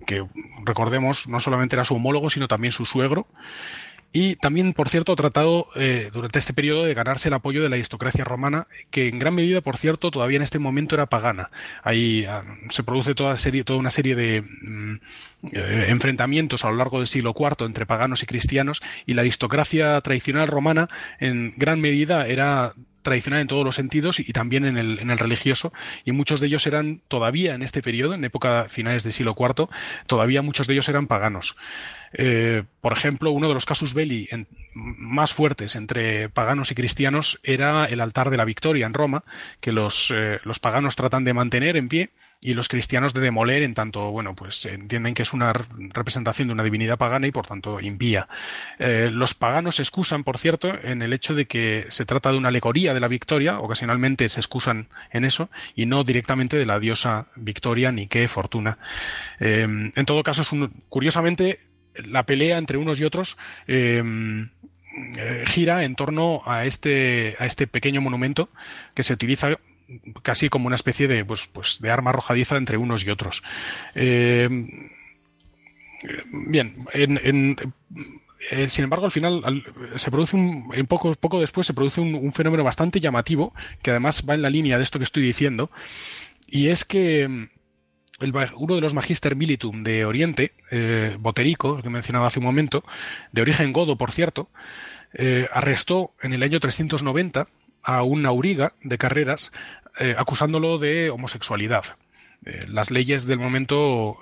[0.06, 0.26] que
[0.64, 3.28] recordemos no solamente era su homólogo, sino también su suegro.
[4.14, 7.70] Y también, por cierto, ha tratado eh, durante este periodo de ganarse el apoyo de
[7.70, 11.50] la aristocracia romana, que en gran medida, por cierto, todavía en este momento era pagana.
[11.82, 14.96] Ahí ah, se produce toda, serie, toda una serie de mm,
[15.52, 20.00] eh, enfrentamientos a lo largo del siglo IV entre paganos y cristianos, y la aristocracia
[20.02, 20.90] tradicional romana
[21.20, 25.18] en gran medida era tradicional en todos los sentidos y también en el, en el
[25.18, 25.74] religioso,
[26.06, 29.68] y muchos de ellos eran todavía en este periodo, en época finales del siglo IV,
[30.08, 31.58] todavía muchos de ellos eran paganos.
[32.14, 34.28] Eh, por ejemplo, uno de los casus belli
[34.74, 39.24] más fuertes entre paganos y cristianos era el altar de la victoria en Roma,
[39.62, 42.10] que los, eh, los paganos tratan de mantener en pie
[42.42, 46.54] y los cristianos de demoler en tanto, bueno, pues entienden que es una representación de
[46.54, 48.28] una divinidad pagana y por tanto impía.
[48.80, 52.38] Eh, los paganos se excusan, por cierto, en el hecho de que se trata de
[52.38, 56.80] una alegoría de la victoria, ocasionalmente se excusan en eso, y no directamente de la
[56.80, 58.78] diosa Victoria ni qué fortuna.
[59.40, 60.50] en todo caso, es
[60.90, 61.60] curiosamente,
[61.96, 63.38] la pelea entre unos y otros
[63.68, 64.50] em,
[65.18, 68.50] eh, gira en torno a este, a este pequeño monumento
[68.94, 69.60] que se utiliza
[70.22, 73.44] casi como una especie de, pues, pues de arma arrojadiza entre unos y otros.
[73.96, 74.90] Em,
[76.32, 77.58] bien, en,
[78.52, 79.64] eh, sin embargo, al final
[79.96, 84.24] se produce un, un poco, poco después se produce un, fenómeno bastante llamativo que además
[84.28, 85.72] va en la línea de esto que estoy diciendo
[86.48, 87.50] y es que
[88.56, 92.84] uno de los Magister Militum de Oriente, eh, Boterico, que mencionaba hace un momento,
[93.32, 94.50] de origen godo, por cierto,
[95.14, 97.48] eh, arrestó en el año 390
[97.84, 99.52] a un auriga de carreras
[100.00, 101.86] eh, acusándolo de homosexualidad.
[102.68, 104.18] las leyes del momento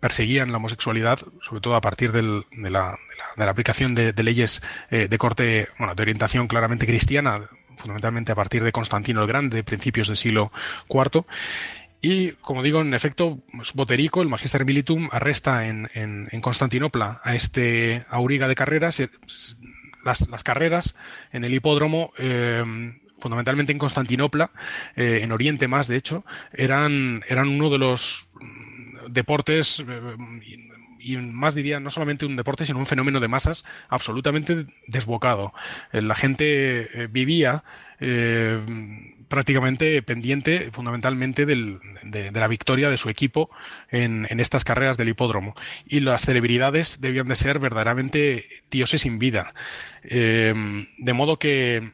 [0.00, 2.22] perseguían la homosexualidad, sobre todo a partir de,
[2.70, 2.98] la,
[3.36, 7.48] aplicación de, leyes de corte, bueno, de orientación claramente cristiana,
[7.80, 10.52] fundamentalmente a partir de Constantino el Grande, principios del siglo
[10.88, 11.24] IV,
[12.02, 13.42] y, como digo, en efecto,
[13.74, 19.02] Boterico, el Magister Militum, arresta en, en, Constantinopla a este auriga de carreras.
[20.02, 20.96] Las, las carreras
[21.30, 22.64] en el hipódromo, eh,
[23.18, 24.50] fundamentalmente en Constantinopla,
[24.96, 26.24] eh, en Oriente más, de hecho,
[26.54, 28.30] eran, eran uno de los
[29.08, 30.16] deportes eh,
[31.00, 35.52] y más diría no solamente un deporte, sino un fenómeno de masas absolutamente desbocado.
[35.92, 37.62] La gente vivía
[39.30, 41.78] prácticamente pendiente fundamentalmente de,
[42.32, 43.48] la victoria de su equipo
[43.88, 45.54] en, estas carreras del hipódromo.
[45.86, 49.54] Y las celebridades debían de ser verdaderamente dioses sin vida.
[50.02, 50.52] Eh,
[50.98, 51.92] de modo que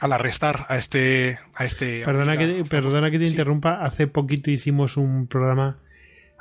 [0.00, 1.38] al arrestar a este...
[1.54, 5.76] A este perdona, que, perdona que te interrumpa, hace poquito hicimos un programa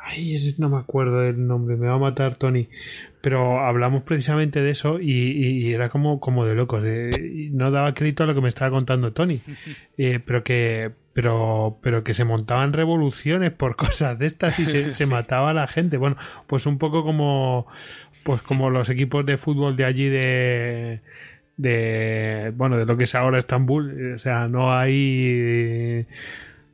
[0.06, 2.68] Ay, no me acuerdo del nombre, me va a matar Tony.
[3.24, 6.84] Pero hablamos precisamente de eso y, era como, como de locos.
[6.86, 9.40] Eh, no daba crédito a lo que me estaba contando Tony.
[9.98, 14.92] Eh, pero que pero, pero que se montaban revoluciones por cosas de estas y se,
[14.92, 15.96] se mataba a la gente.
[15.96, 16.18] Bueno,
[16.48, 17.66] pues un poco como,
[18.24, 21.00] pues como los equipos de fútbol de allí de,
[21.56, 24.16] de, bueno, de lo que es ahora Estambul.
[24.16, 26.08] O sea, no hay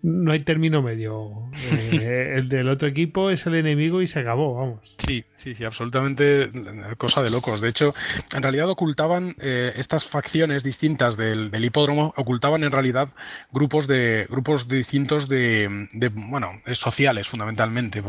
[0.01, 1.49] no hay término medio.
[1.91, 4.95] Eh, el del otro equipo es el enemigo y se acabó, vamos.
[4.97, 6.49] Sí, sí, sí, absolutamente
[6.97, 7.61] cosa de locos.
[7.61, 7.93] De hecho,
[8.33, 13.09] en realidad ocultaban eh, estas facciones distintas del, hipódromo, ocultaban en realidad
[13.51, 18.03] grupos de grupos distintos de, bueno, sociales fundamentalmente.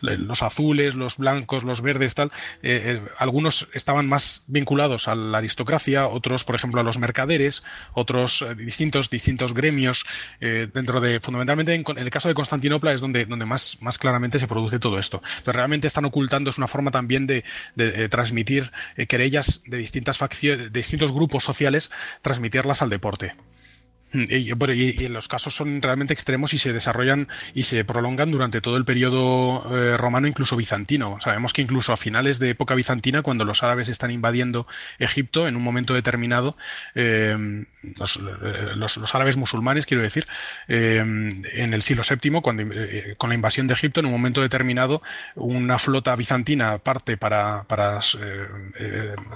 [0.00, 2.32] Los azules, los blancos, los verdes, tal.
[2.62, 7.62] Eh, algunos estaban más vinculados a la aristocracia, otros, por ejemplo, a los mercaderes,
[7.92, 10.04] otros distintos distintos gremios
[10.40, 14.46] dentro de fundamentalmente en, el caso de Constantinopla es donde, donde más, más claramente se
[14.46, 15.22] produce todo esto.
[15.24, 17.44] Entonces realmente están ocultando, es una forma también de,
[18.10, 21.90] transmitir eh, querellas de distintas facciones, de distintos grupos sociales,
[22.22, 23.34] transmitirlas al deporte.
[24.12, 28.76] Mm, y, los casos son realmente extremos y se desarrollan y se prolongan durante todo
[28.76, 31.18] el periodo eh, romano, incluso bizantino.
[31.20, 34.66] Sabemos que incluso a finales de época bizantina, cuando los árabes están invadiendo
[34.98, 36.56] Egipto, en un momento determinado,
[36.94, 37.64] eh,
[37.96, 40.26] los, árabes musulmanes, quiero decir,
[40.68, 42.64] eh, en el siglo VII, cuando,
[43.16, 45.02] con la invasión de Egipto, en un momento determinado,
[45.34, 48.00] una flota bizantina parte para, para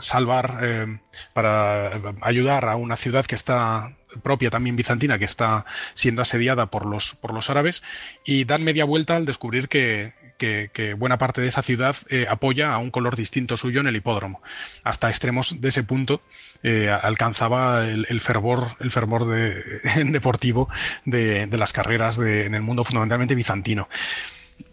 [0.01, 0.99] salvar,
[1.33, 3.93] para ayudar a una ciudad que está
[4.23, 7.83] propia también bizantina que está siendo asediada por los, por los árabes
[8.25, 10.13] y dan media vuelta al descubrir que,
[10.99, 14.43] buena parte de esa ciudad eh, apoya a un color distinto suyo en el hipódromo.
[14.83, 16.21] Hasta extremos de ese punto
[16.63, 20.69] eh, alcanzaba el, fervor, el fervor de, deportivo
[21.05, 23.89] de, las carreras en el mundo fundamentalmente bizantino.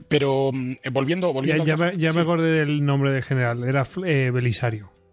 [0.08, 3.86] Pero mm, volviendo, volviendo ya, me, ya me, acordé del nombre del general, era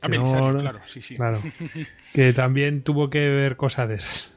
[0.07, 0.59] Belisario.
[0.59, 1.17] Claro, sí, sí.
[1.17, 1.41] Claro.
[2.15, 4.35] que también tuvo que ver cosas de esas.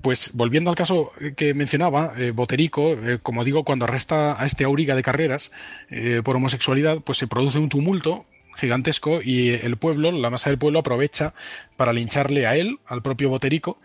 [0.00, 4.64] pues volviendo al caso que mencionaba, eh, Boterico, eh, como digo, cuando arresta a este
[4.64, 5.52] auriga de carreras
[5.90, 8.24] eh, por homosexualidad, pues se produce un tumulto
[8.56, 11.34] gigantesco y el pueblo, la masa del pueblo aprovecha
[11.76, 13.80] para lincharle a él, al propio Boterico,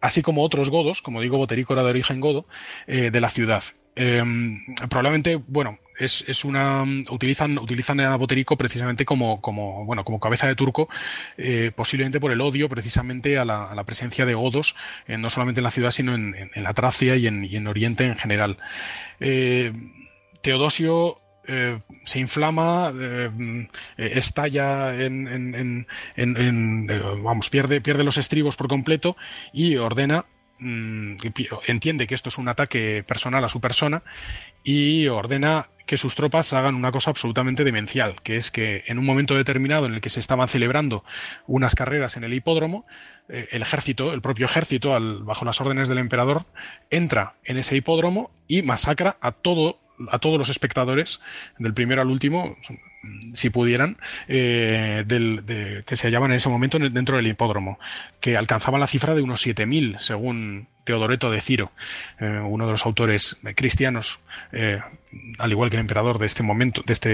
[0.00, 2.46] así como otros godos, como digo, Boterico era de origen godo,
[2.86, 3.62] de la ciudad.
[3.96, 10.20] Em, probablemente, bueno, es, es, una utilizan utilizan a Boterico precisamente como, como bueno como
[10.20, 10.88] cabeza de turco
[11.38, 14.76] eh, posiblemente por el odio precisamente a la, presencia de godos
[15.06, 18.04] eh, no solamente en la ciudad sino en, en, la Tracia y en, en, Oriente
[18.06, 18.58] en general.
[19.20, 19.72] Eh,
[20.42, 21.20] Teodosio
[22.04, 22.90] se inflama,
[23.98, 25.86] estalla en,
[27.22, 29.14] vamos, pierde, pierde los estribos por completo
[29.52, 30.24] y ordena
[30.58, 31.16] Mm,
[31.66, 34.02] entiende que esto es un ataque personal a su persona
[34.62, 39.04] y ordena que sus tropas hagan una cosa absolutamente demencial, que es que en un
[39.04, 41.04] momento determinado en el que se estaban celebrando
[41.46, 42.86] unas carreras en el hipódromo,
[43.28, 46.46] eh, el ejército, el propio ejército, bajo las órdenes del emperador,
[46.90, 49.80] entra en ese hipódromo y masacra a todo
[50.10, 51.20] a todos los espectadores,
[51.58, 52.56] del primero al último,
[53.34, 53.98] si pudieran,
[54.28, 55.04] eh,
[55.86, 57.78] que se hallaban en ese momento dentro del hipódromo,
[58.20, 61.72] que alcanzaban la cifra de unos 7.000, según Teodoreto de Ciro,
[62.20, 64.20] eh, uno de los autores cristianos,
[64.52, 64.80] eh,
[65.38, 67.08] al igual que el emperador de este momento, de este,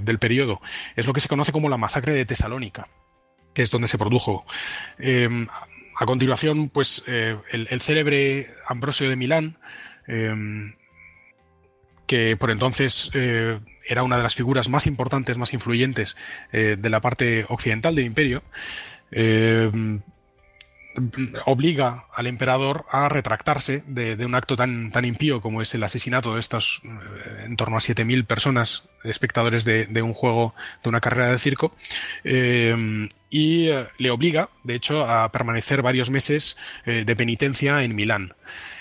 [0.00, 0.60] del periodo.
[0.94, 2.88] Es lo que se conoce como la masacre de Tesalónica,
[3.54, 4.44] que es donde se produjo.
[5.98, 9.56] a continuación, pues el, célebre Ambrosio de Milán,
[12.06, 13.10] que por entonces
[13.86, 16.16] era una de las figuras más importantes, más influyentes
[16.52, 18.42] eh, de la parte occidental del imperio,
[19.10, 19.70] eh,
[21.44, 26.32] obliga al emperador a retractarse de, un acto tan, tan impío como es el asesinato
[26.32, 26.80] de estos
[27.44, 31.76] en torno a 7.000 personas, espectadores de, un juego, de una carrera de circo,
[32.24, 33.68] y
[33.98, 36.56] le obliga, de hecho, a permanecer varios meses
[36.86, 38.32] de penitencia en Milán.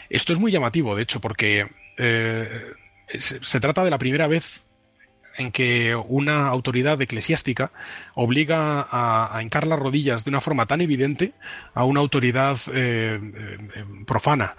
[0.09, 1.67] Esto es muy llamativo, de hecho, porque
[3.19, 4.64] se, trata de la primera vez
[5.37, 7.71] en que una autoridad eclesiástica
[8.13, 11.33] obliga a, a, hincar las rodillas de una forma tan evidente
[11.73, 14.55] a una autoridad eh, eh, profana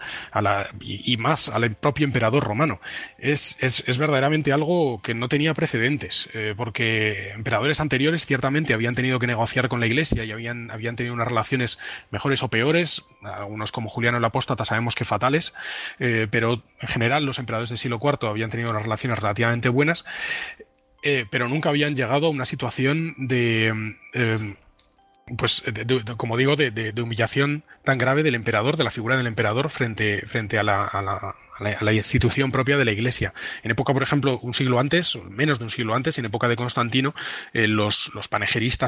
[0.81, 2.81] y, más al propio emperador romano.
[3.19, 9.19] Es, es, verdaderamente algo que no tenía precedentes, eh, porque emperadores anteriores ciertamente habían tenido
[9.19, 11.79] que negociar con la iglesia y habían, habían tenido unas relaciones
[12.11, 15.55] mejores o peores, algunos como Juliano el Apóstata sabemos que fatales,
[15.99, 20.05] pero en general los emperadores del siglo IV habían tenido unas relaciones relativamente buenas.
[21.09, 24.55] Eh, pero nunca habían llegado a una situación de, eh,
[25.39, 25.63] pues,
[26.17, 30.59] como digo, de, humillación tan grave del emperador, de la figura del emperador frente, frente
[30.59, 31.37] a la,
[31.93, 33.33] institución propia de la Iglesia.
[33.63, 36.57] En época, por ejemplo, un siglo antes, menos de un siglo antes, en época de
[36.57, 37.15] Constantino,
[37.53, 38.29] eh, los, los,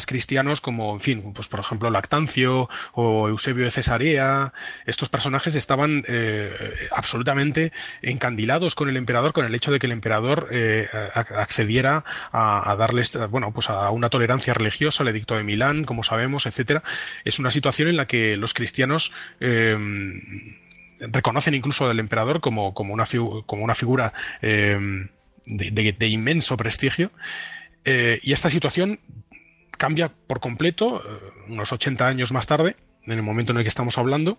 [0.06, 4.52] cristianos, como, en fin, pues por ejemplo, Lactancio o Eusebio de Cesarea,
[4.86, 9.92] estos personajes estaban eh, absolutamente encandilados con el emperador, con el hecho de que el
[9.92, 15.84] emperador eh, accediera a, darles, bueno, pues a una tolerancia religiosa, el edicto de Milán,
[15.84, 16.82] como sabemos, etcétera.
[17.24, 19.12] Es una situación en la que los cristianos
[21.00, 23.04] reconocen incluso al emperador como, como, una,
[23.46, 25.08] como una figura em,
[25.46, 27.10] de, inmenso prestigio.
[27.84, 29.00] Eh, y esta situación
[29.70, 31.18] cambia por completo eh,
[31.48, 34.38] unos 80 años más tarde, en el momento en el que estamos hablando.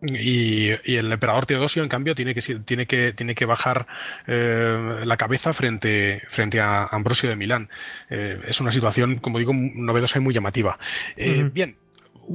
[0.00, 3.86] Y, el emperador Teodosio, en cambio, tiene que, tiene que, tiene que bajar
[4.28, 7.68] eh, la cabeza frente, frente a Ambrosio de Milán.
[8.08, 10.78] es una situación, como digo, novedosa y muy llamativa.
[11.16, 11.76] Bien.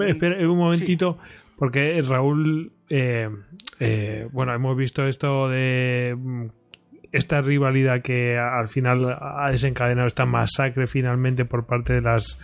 [0.08, 1.20] Espera un momentito.
[1.58, 3.28] Porque Raúl, eh,
[3.80, 6.46] eh, bueno, hemos visto esto de mm,
[7.12, 12.40] esta rivalidad que al final ha desencadenado esta masacre finalmente por parte de las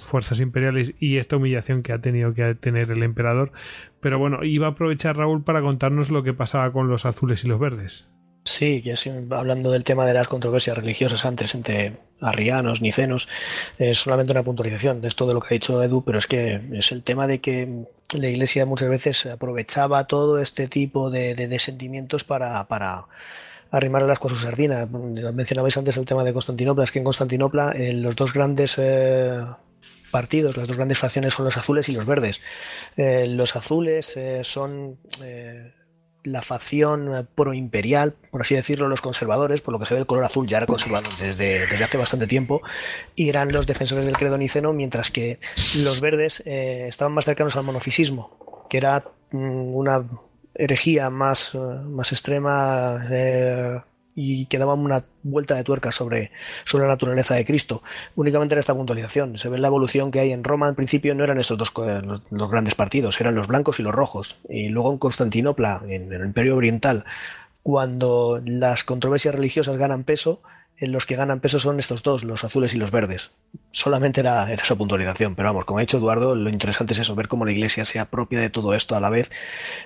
[0.00, 3.52] fuerzas imperiales y esta humillación que ha tenido que tener el emperador.
[4.00, 7.48] Pero bueno, iba a aprovechar Raúl para contarnos lo que pasaba con los azules y
[7.48, 8.08] los verdes.
[8.44, 8.94] Sí, que
[9.30, 13.28] hablando del tema de las controversias religiosas antes entre arrianos, nicenos,
[13.78, 16.60] es solamente una puntualización de esto de lo que ha dicho Edu, pero es que
[16.72, 17.84] es el tema de que
[18.14, 23.06] la Iglesia muchas veces aprovechaba todo este tipo de, sentimientos para, para
[23.70, 24.86] arrimarlas con su sardina.
[24.86, 29.40] Mencionabais antes el tema de Constantinopla, es que en Constantinopla eh, los dos grandes eh,
[30.10, 32.40] partidos, las dos grandes facciones son los azules y los verdes.
[32.96, 34.98] Eh, los azules son
[36.24, 40.24] la facción proimperial, por así decirlo, los conservadores, por lo que se ve el color
[40.24, 42.62] azul ya era conservado desde, desde hace bastante tiempo,
[43.14, 45.38] y eran los defensores del credo niceno, mientras que
[45.82, 50.04] los verdes eh, estaban más cercanos al monofisismo, que era mm, una
[50.54, 53.80] herejía más, eh, más extrema eh,
[54.14, 56.30] y que daban una vuelta de tuerca sobre,
[56.64, 57.82] sobre la naturaleza de Cristo.
[58.14, 59.38] Únicamente en esta puntualización.
[59.38, 60.68] Se ve la evolución que hay en Roma.
[60.68, 61.72] En principio no eran estos dos
[62.30, 64.38] los, grandes partidos, eran los blancos y los rojos.
[64.48, 67.04] Y luego en Constantinopla, en, el Imperio Oriental,
[67.62, 70.42] cuando las controversias religiosas ganan peso,
[70.76, 73.30] en los que ganan peso son estos dos, los azules y los verdes.
[73.70, 77.14] Solamente era, era esa puntualización, pero vamos, como ha dicho Eduardo, lo interesante es eso,
[77.14, 79.30] ver cómo la Iglesia sea propia de todo esto a la vez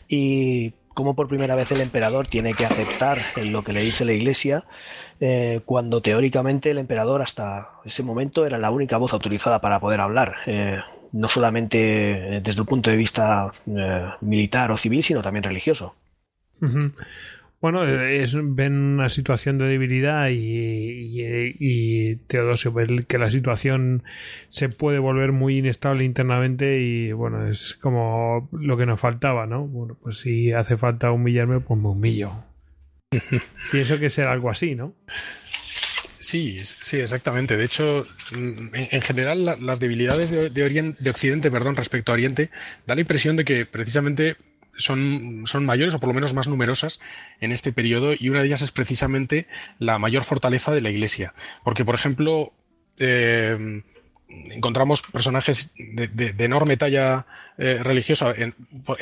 [0.09, 4.15] y cómo por primera vez el emperador tiene que aceptar lo que le dice la
[4.15, 4.65] Iglesia,
[5.21, 10.01] eh, cuando teóricamente el emperador hasta ese momento era la única voz autorizada para poder
[10.01, 10.81] hablar, eh,
[11.13, 15.95] no solamente desde el punto de vista eh, militar o civil, sino también religioso.
[17.61, 24.03] Bueno, es, ven una situación de debilidad y, Teodosio ve que la situación
[24.49, 29.67] se puede volver muy inestable internamente y bueno, es como lo que nos faltaba, ¿no?
[29.67, 32.33] Bueno, pues si hace falta humillarme, pues me humillo.
[33.73, 34.95] Pienso que será algo así, ¿no?
[36.19, 37.57] Sí, sí, exactamente.
[37.57, 40.51] De hecho, en, general, las debilidades de,
[40.99, 42.51] de Occidente perdón, respecto a Oriente
[42.87, 44.37] da la impresión de que precisamente
[44.77, 47.01] son, son mayores o por lo menos más numerosas
[47.41, 49.47] en este periodo y una de ellas es precisamente
[49.79, 51.35] la mayor fortaleza de la Iglesia.
[51.65, 52.53] Porque, por ejemplo,
[52.99, 53.83] eh,
[54.29, 57.27] encontramos personajes de, enorme talla
[57.59, 58.55] eh, religiosa, en,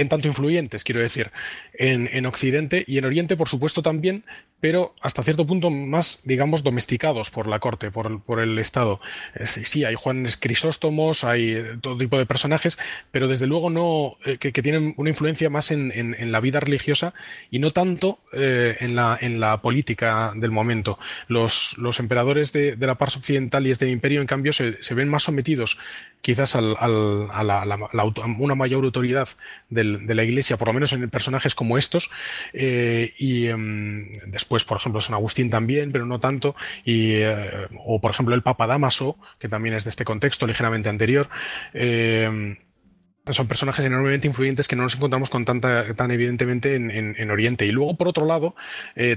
[0.08, 1.32] tanto influyentes, quiero decir,
[1.72, 4.24] en, Occidente y en Oriente, por supuesto, también,
[4.60, 9.00] pero hasta cierto punto más, digamos, domesticados por la corte, por, el Estado.
[9.34, 12.78] Eh, sí, hay Juanes Crisóstomos, hay eh, todo tipo de personajes,
[13.10, 17.12] pero desde luego no, que, tienen una influencia más en, la vida religiosa
[17.50, 20.98] y no tanto en, la, en la política del momento.
[21.28, 25.08] Los, los emperadores de, la parte occidental y este imperio, en cambio, se, se ven
[25.08, 25.78] más sometidos
[26.24, 28.04] quizás al, a la,
[28.44, 29.28] una mayor autoridad
[29.70, 32.10] de la Iglesia, por lo menos en personajes como estos,
[32.52, 38.00] eh, y em, después, por ejemplo, San Agustín también, pero no tanto, y, eh, o
[38.00, 41.28] por ejemplo el Papa Damaso, que también es de este contexto ligeramente anterior.
[41.72, 42.56] Eh,
[43.30, 47.64] son personajes enormemente influyentes que no nos encontramos con tanta, tan evidentemente en, en Oriente.
[47.64, 48.54] Y luego, por otro lado,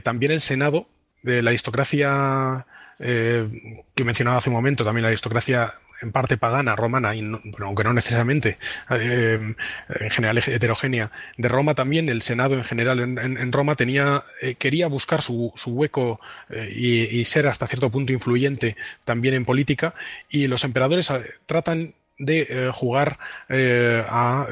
[0.04, 0.88] también el Senado
[1.24, 2.66] de la aristocracia
[2.98, 7.22] que mencionaba hace un momento, también la aristocracia en parte pagana, romana, y
[7.60, 8.58] aunque no necesariamente,
[8.90, 9.56] eh,
[10.00, 14.88] en general heterogénea, de Roma también, el Senado en general en, Roma tenía, eh, quería
[14.88, 16.20] buscar su, hueco
[16.50, 18.76] eh, y, ser hasta cierto punto influyente
[19.06, 19.94] también en política,
[20.30, 21.12] y los emperadores
[21.46, 23.20] tratan de jugar
[23.50, 24.48] a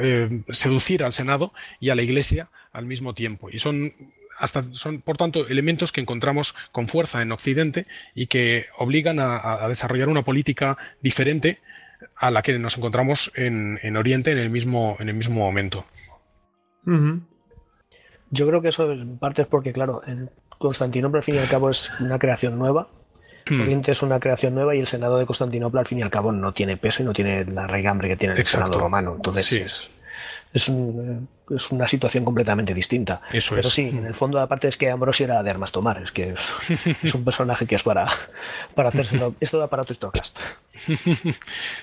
[0.49, 3.49] seducir al Senado y a la Iglesia al mismo tiempo.
[3.49, 3.93] Y son
[4.37, 9.67] hasta son, por tanto, elementos que encontramos con fuerza en Occidente y que obligan a,
[9.67, 11.59] desarrollar una política diferente
[12.17, 15.85] a la que nos encontramos en, Oriente en el mismo, en el mismo momento.
[18.29, 21.49] Yo creo que eso en parte es porque, claro, en Constantinopla al fin y al
[21.49, 22.87] cabo es una creación nueva.
[23.47, 23.61] Hmm.
[23.61, 26.31] Oriente es una creación nueva y el Senado de Constantinopla al fin y al cabo
[26.31, 29.15] no tiene peso y no tiene la raigambre que tiene el Senado romano.
[29.15, 29.89] Entonces es,
[30.55, 30.71] es,
[31.49, 33.21] es, una situación completamente distinta.
[33.29, 36.33] Pero sí, en el fondo aparte es que Ambrosio era de armas tomar, es que
[37.03, 38.07] es, un personaje que es para,
[38.73, 39.35] para hacérselo.
[39.41, 40.39] Esto da para tu Stocast.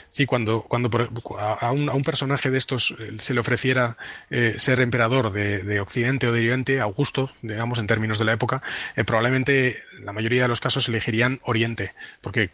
[0.08, 0.90] Sí, cuando, cuando
[1.38, 3.98] a, un, a un personaje de estos eh, se le ofreciera
[4.30, 8.62] eh, ser emperador de, Occidente o de Oriente, Augusto, digamos, en términos de la época,
[8.96, 11.92] eh, probablemente la mayoría de los casos elegirían Oriente,
[12.22, 12.50] porque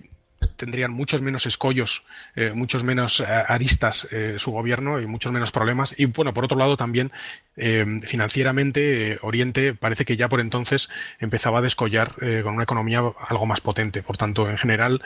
[0.56, 2.04] tendrían muchos menos escollos,
[2.36, 5.94] eh, muchos menos eh, aristas eh, su gobierno y muchos menos problemas.
[5.98, 7.10] Y bueno, por otro lado también
[8.04, 12.14] financieramente Oriente parece que ya por entonces empezaba a descollar
[12.44, 14.00] con una economía algo más potente.
[14.00, 15.02] Por tanto, en general,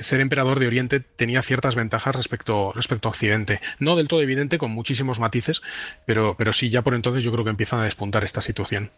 [0.00, 3.62] ser emperador de Oriente tenía ciertas ventajas respecto, respecto a Occidente.
[3.78, 5.62] No del todo evidente, con muchísimos matices,
[6.04, 8.90] pero, pero sí ya por entonces yo creo que empiezan a despuntar esta situación.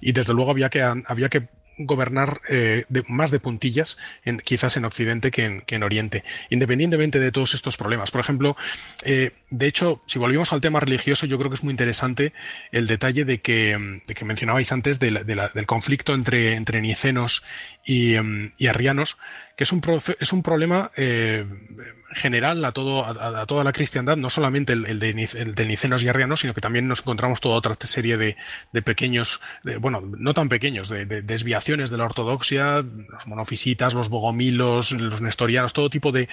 [0.00, 1.48] Y desde luego había que, había que
[1.78, 7.20] gobernar eh, más de puntillas, en, quizás en Occidente que en, que en, Oriente, independientemente
[7.20, 8.10] de todos estos problemas.
[8.10, 8.56] Por ejemplo,
[9.04, 12.32] eh, de hecho, si volvimos al tema religioso, yo creo que es muy interesante
[12.72, 17.44] el detalle de que, de que mencionabais antes del conflicto entre, entre nicenos
[17.84, 19.18] y, mm, y arrianos,
[19.56, 19.82] que es un,
[20.20, 21.46] es un problema eh,
[22.10, 26.02] general a, todo, a, toda la cristiandad, no solamente el, el, de, el de nicenos
[26.02, 28.36] y arrianos, sino que también nos encontramos toda otra serie de,
[28.72, 29.40] de pequeños,
[29.80, 35.72] bueno, no tan pequeños, de, desviaciones de la ortodoxia, los monofisitas, los bogomilos, los nestorianos,
[35.72, 36.28] todo tipo de,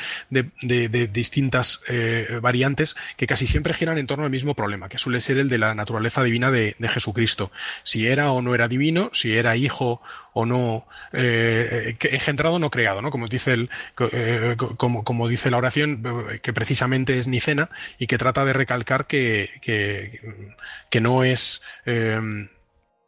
[1.12, 5.38] distintas eh, variantes que casi siempre giran en torno al mismo problema, que suele ser
[5.38, 7.52] el de la naturaleza divina de, Jesucristo.
[7.84, 10.02] Si era o no era divino, si era hijo
[10.34, 13.10] o no, eh, engendrado o no creado, ¿no?
[13.14, 13.70] Como dice, el,
[14.12, 16.02] eh, como, como, dice la oración,
[16.42, 21.62] que precisamente es Nicena y que trata de recalcar que, que, no es.
[21.86, 22.48] Eh,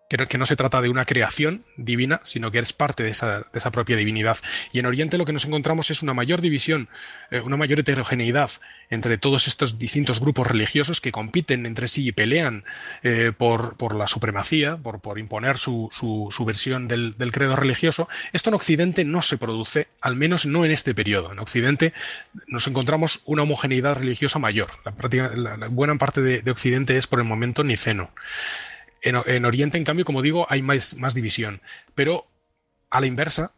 [0.08, 3.98] que no, se trata de una creación divina, sino que eres parte de esa, propia
[3.98, 4.38] divinidad.
[4.72, 6.90] Y en Oriente lo que nos encontramos es una mayor división,
[7.32, 8.52] eh, una mayor heterogeneidad
[8.92, 12.66] entre todos estos distintos grupos religiosos que compiten entre sí y pelean
[13.02, 15.90] eh, por, la supremacía, por, imponer su,
[16.46, 18.08] versión del, credo religioso.
[18.32, 21.32] Esto en Occidente no se produce, al menos no en este periodo.
[21.32, 21.94] En Occidente
[22.48, 24.70] nos encontramos una homogeneidad religiosa mayor.
[24.84, 28.12] La, buena parte de Occidente es por el momento niceno.
[29.06, 31.62] En, Oriente, en cambio, como digo, hay más, división.
[31.94, 32.26] Pero
[32.90, 33.52] a la inversa,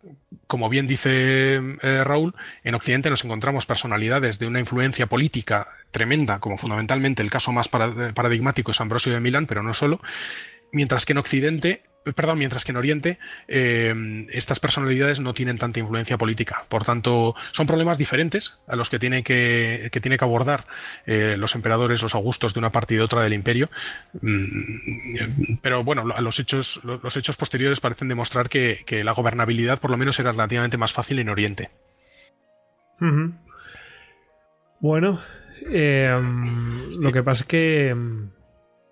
[0.46, 6.40] como bien dice eh, Raúl, en Occidente nos encontramos personalidades de una influencia política tremenda,
[6.40, 10.02] como fundamentalmente el caso más paradigmático es Ambrosio de Milán, pero no solo,
[10.72, 11.84] mientras que en Occidente
[12.16, 16.64] perdón, mientras que en Oriente eh, estas personalidades no tienen tanta influencia política.
[16.70, 20.66] Por tanto, son problemas diferentes a los que tiene que, tiene que abordar
[21.06, 23.70] eh, los emperadores, los augustos de una parte y de otra del imperio.
[24.22, 29.98] Mm, pero bueno, los hechos, los hechos posteriores parecen demostrar que, la gobernabilidad por lo
[29.98, 31.70] menos era relativamente más fácil en Oriente.
[34.80, 35.20] Bueno,
[35.70, 36.20] eh,
[37.00, 37.96] lo que pasa es que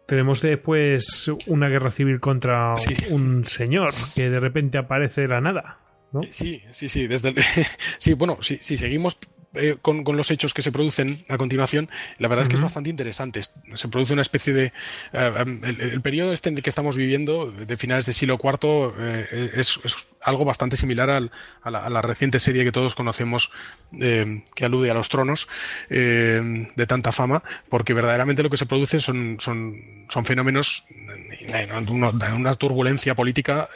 [0.05, 2.73] tenemos después una guerra civil contra
[3.09, 5.79] un señor que de repente aparece de la nada.
[6.11, 6.21] ¿no?
[6.29, 7.07] Sí, sí, sí.
[7.07, 7.33] Desde
[7.97, 9.17] sí, bueno, si, si seguimos
[9.55, 12.89] eh, con, los hechos que se producen a continuación, la verdad es que es bastante
[12.89, 13.41] interesante.
[13.73, 14.65] Se produce una especie de...
[15.13, 18.93] Eh, em, el, periodo este en el que estamos viviendo, de finales del siglo IV,
[18.97, 19.79] eh, es,
[20.21, 21.31] algo bastante similar al,
[21.61, 23.51] a, la, reciente serie que todos conocemos
[23.91, 25.47] que alude a los tronos
[25.87, 32.53] de tanta fama, porque verdaderamente lo que se produce son, son, son fenómenos de una,
[32.55, 33.69] turbulencia política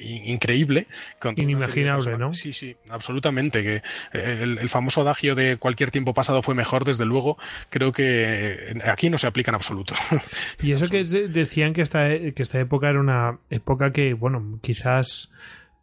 [0.00, 0.88] increíble.
[1.36, 2.34] Inimaginable, ¿no?
[2.34, 3.62] Sí, sí, absolutamente.
[3.62, 7.38] Que el famoso adagio de cualquier tiempo pasado fue mejor, desde luego,
[7.70, 9.94] creo que aquí no se aplica en absoluto.
[10.62, 15.32] Y eso que decían que esta, que esta época era una época que, bueno, quizás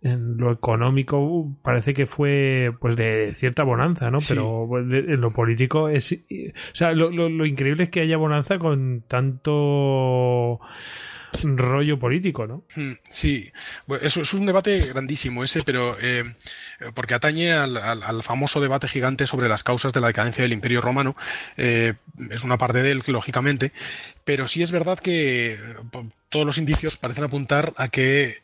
[0.02, 4.18] en lo económico parece que fue pues de cierta bonanza, ¿no?
[4.28, 6.12] Pero pues, en lo político es...
[6.12, 10.60] O sea, lo increíble es que haya bonanza con tanto
[11.58, 12.64] rollo político, ¿no?
[12.76, 13.52] Hmm, sí,
[14.02, 16.24] eso es un debate grandísimo ese, pero eh,
[16.94, 21.16] porque atañe al, famoso debate gigante sobre las causas de la decadencia del Imperio Romano.
[21.58, 21.94] Eh,
[22.30, 23.72] es una parte de él, lógicamente,
[24.24, 25.60] pero sí es verdad que eh,
[26.30, 28.42] todos los indicios parecen apuntar a que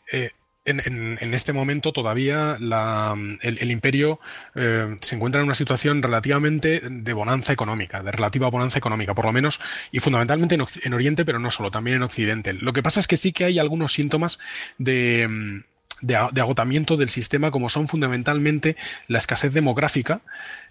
[0.66, 4.20] en, este momento todavía el, imperio
[4.56, 9.26] eh, se encuentra en una situación relativamente de bonanza económica, de relativa bonanza económica, por
[9.26, 9.60] lo menos,
[9.92, 12.54] y fundamentalmente en, Oriente, pero no solo, también en Occidente.
[12.54, 14.40] Lo que pasa es que sí que hay algunos síntomas
[14.78, 15.64] de,
[16.02, 18.76] de agotamiento del sistema, como son fundamentalmente
[19.08, 20.22] la escasez demográfica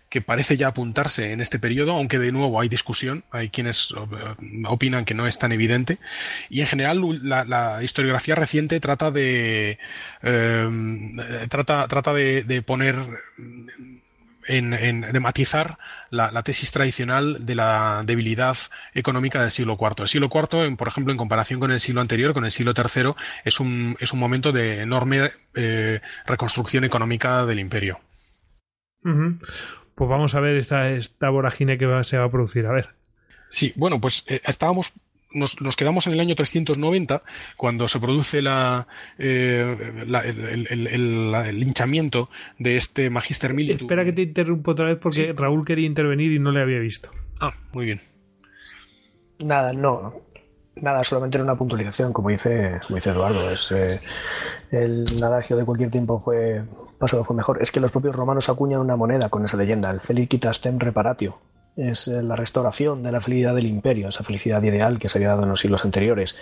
[0.08, 4.34] que parece ya apuntarse en este periodo, aunque de nuevo hay discusión, hay quienes eh,
[4.66, 5.98] opinan que no es tan evidente.
[6.48, 9.78] Y en general la, historiografía reciente trata de
[10.22, 12.96] eh, trata, trata de, poner
[14.48, 14.70] en,
[15.00, 15.78] de matizar
[16.10, 18.56] la, tesis tradicional de la debilidad
[18.94, 20.02] económica del siglo IV.
[20.02, 23.12] El siglo IV, por ejemplo, en comparación con el siglo anterior, con el siglo III,
[23.44, 28.00] es un, es un momento de enorme eh, reconstrucción económica del imperio.
[29.98, 32.64] Pues vamos a ver esta, esta vorágine que se va a producir.
[32.66, 32.90] A ver.
[33.48, 34.92] Sí, bueno, pues eh, estábamos
[35.32, 37.22] nos, nos, quedamos en el año 390
[37.56, 38.86] cuando se produce la,
[39.18, 39.76] eh,
[40.70, 42.30] el, linchamiento
[42.60, 43.86] de este Magister Militum.
[43.86, 47.10] Espera que te interrumpo otra vez porque Raúl quería intervenir y no le había visto.
[47.40, 48.00] Ah, muy bien.
[49.40, 50.22] Nada, no.
[50.76, 53.50] Nada, solamente era una puntualización, como dice, como dice Eduardo.
[53.50, 53.98] Es, eh,
[54.70, 56.62] el adagio de cualquier tiempo fue
[56.98, 57.62] pasado fue mejor.
[57.62, 61.38] Es que los propios romanos acuñan una moneda con esa leyenda, el Felicitas tem reparatio,
[61.78, 65.28] es eh, la restauración de la felicidad del imperio, esa felicidad ideal que se había
[65.28, 66.36] dado en los siglos anteriores,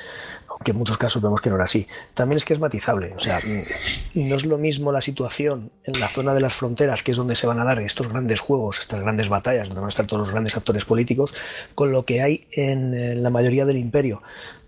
[0.48, 1.86] aunque en muchos casos vemos que no era así.
[2.14, 6.00] También es que es matizable, o sea, mm, no es lo mismo la situación en
[6.00, 8.80] la zona de las fronteras, que es donde se van a dar estos grandes juegos,
[8.80, 11.34] estas grandes batallas, donde van a estar todos los grandes actores políticos,
[11.74, 14.22] con lo que hay en, la mayoría del imperio.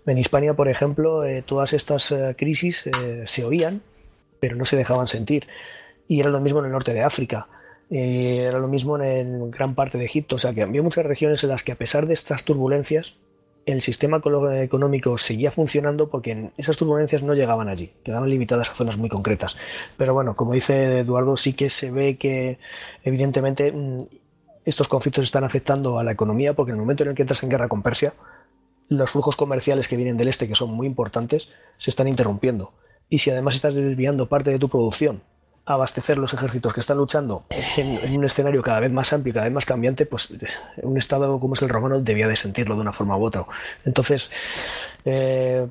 [0.05, 2.89] En Hispania, por ejemplo, eh, todas estas eh, crisis
[3.25, 3.81] se oían,
[4.39, 5.47] pero no se dejaban sentir.
[6.09, 7.47] Y era lo mismo en el norte de África
[7.89, 10.35] eh, era lo mismo en gran parte de Egipto.
[10.35, 13.15] O sea que había muchas regiones en las que a pesar de estas turbulencias,
[13.65, 14.21] el sistema
[14.61, 19.57] económico seguía funcionando porque esas turbulencias no llegaban allí, quedaban limitadas a zonas muy concretas.
[19.97, 22.57] Pero bueno, como dice Eduardo, sí que se ve que
[23.03, 24.03] evidentemente mm,
[24.65, 27.43] estos conflictos están afectando a la economía porque en el momento en el que entras
[27.43, 28.13] en guerra con Persia,
[28.87, 32.71] los flujos comerciales que vienen del este, que son muy importantes, se están interrumpiendo.
[33.07, 35.21] Y si además estás desviando parte de tu producción
[35.73, 37.45] abastecer los ejércitos que están luchando
[37.77, 40.33] en, un escenario cada vez más amplio cada vez más cambiante, pues
[40.77, 43.45] un Estado como es el romano debía de sentirlo de una forma u otra.
[43.85, 44.31] Entonces,
[45.05, 45.67] eh,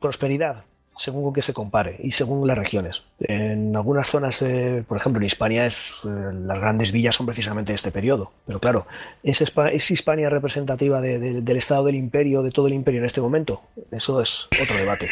[0.00, 0.64] prosperidad,
[0.96, 3.04] según con qué se compare y según las regiones.
[3.20, 7.70] En algunas zonas, eh, por ejemplo, en Hispania, es, eh, las grandes villas son precisamente
[7.70, 8.32] de este periodo.
[8.44, 8.86] Pero claro,
[9.22, 13.62] ¿es, ¿es Hispania representativa del estado del imperio, de todo el imperio en este momento?
[13.92, 15.08] Eso es otro debate.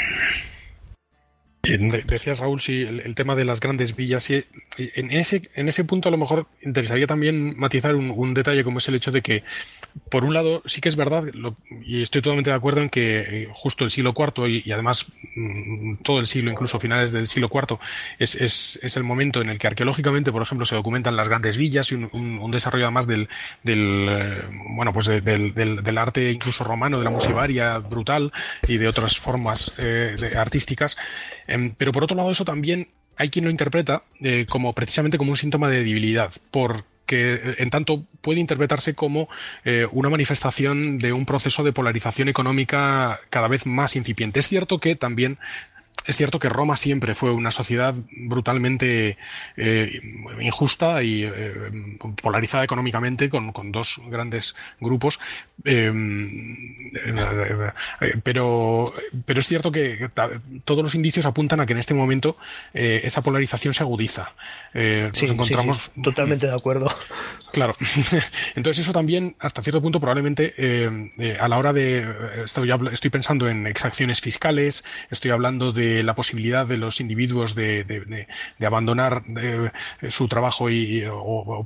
[2.07, 4.45] Decías, Raúl, si el, tema de las grandes villas, y
[4.79, 8.89] en, ese, en ese punto a lo mejor interesaría también matizar un, detalle como es
[8.89, 9.43] el hecho de que,
[10.11, 11.25] por un lado, sí que es verdad,
[11.85, 15.97] y estoy totalmente de acuerdo en que eh, justo el siglo IV y, además mm,
[16.03, 17.79] todo el siglo, incluso finales del siglo IV,
[18.19, 21.57] es, es, es, el momento en el que arqueológicamente, por ejemplo, se documentan las grandes
[21.57, 23.29] villas y un, un, desarrollo además del,
[23.63, 28.33] del eh, bueno, pues del, del, arte incluso romano, de la musivaria brutal
[28.69, 30.97] y de otras formas eh, artísticas.
[31.77, 35.37] Pero por otro lado, eso también hay quien lo interpreta eh, como precisamente como un
[35.37, 39.29] síntoma de debilidad, porque eh, en tanto puede interpretarse como
[39.65, 44.41] eh, una manifestación de un proceso de polarización económica cada vez más incipiente.
[44.41, 45.39] Es cierto que también
[46.07, 49.17] es cierto que Roma siempre fue una sociedad brutalmente
[49.57, 50.01] eh,
[50.41, 51.53] injusta y eh,
[52.23, 55.19] polarizada económicamente con, dos grandes grupos,
[55.65, 55.93] eh,
[58.23, 58.93] pero,
[59.25, 60.09] pero es cierto que
[60.65, 62.37] todos los indicios apuntan a que en este momento
[62.73, 64.33] esa polarización se agudiza.
[64.75, 66.89] nos encontramos totalmente de acuerdo.
[67.53, 67.75] Claro.
[68.55, 70.55] Entonces eso también, hasta cierto punto, probablemente
[71.39, 72.07] a la hora de
[72.45, 78.27] estoy, estoy pensando en exacciones fiscales, estoy hablando de la posibilidad de los individuos de,
[78.61, 79.71] abandonar eh,
[80.09, 81.65] su trabajo y, o,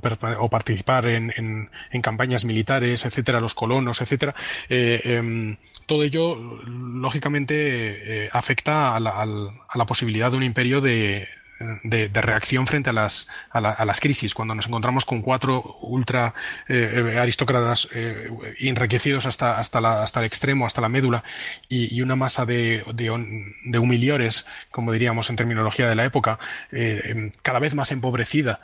[0.49, 1.69] participar en,
[2.01, 4.35] campañas militares, etcétera, los colonos, etcétera.
[4.69, 6.35] Eh, em, todo ello,
[6.65, 11.27] lógicamente, eh, afecta a la posibilidad de un imperio de
[11.83, 16.33] de, reacción frente a las, a, las crisis, cuando nos encontramos con cuatro ultra
[16.67, 18.29] eh, aristócratas eh,
[18.59, 21.23] enriquecidos hasta, hasta, hasta el extremo, hasta la médula,
[21.69, 26.39] y, una masa de, de, humiliores, como diríamos en terminología de la época,
[26.71, 28.61] eh, cada vez más empobrecida.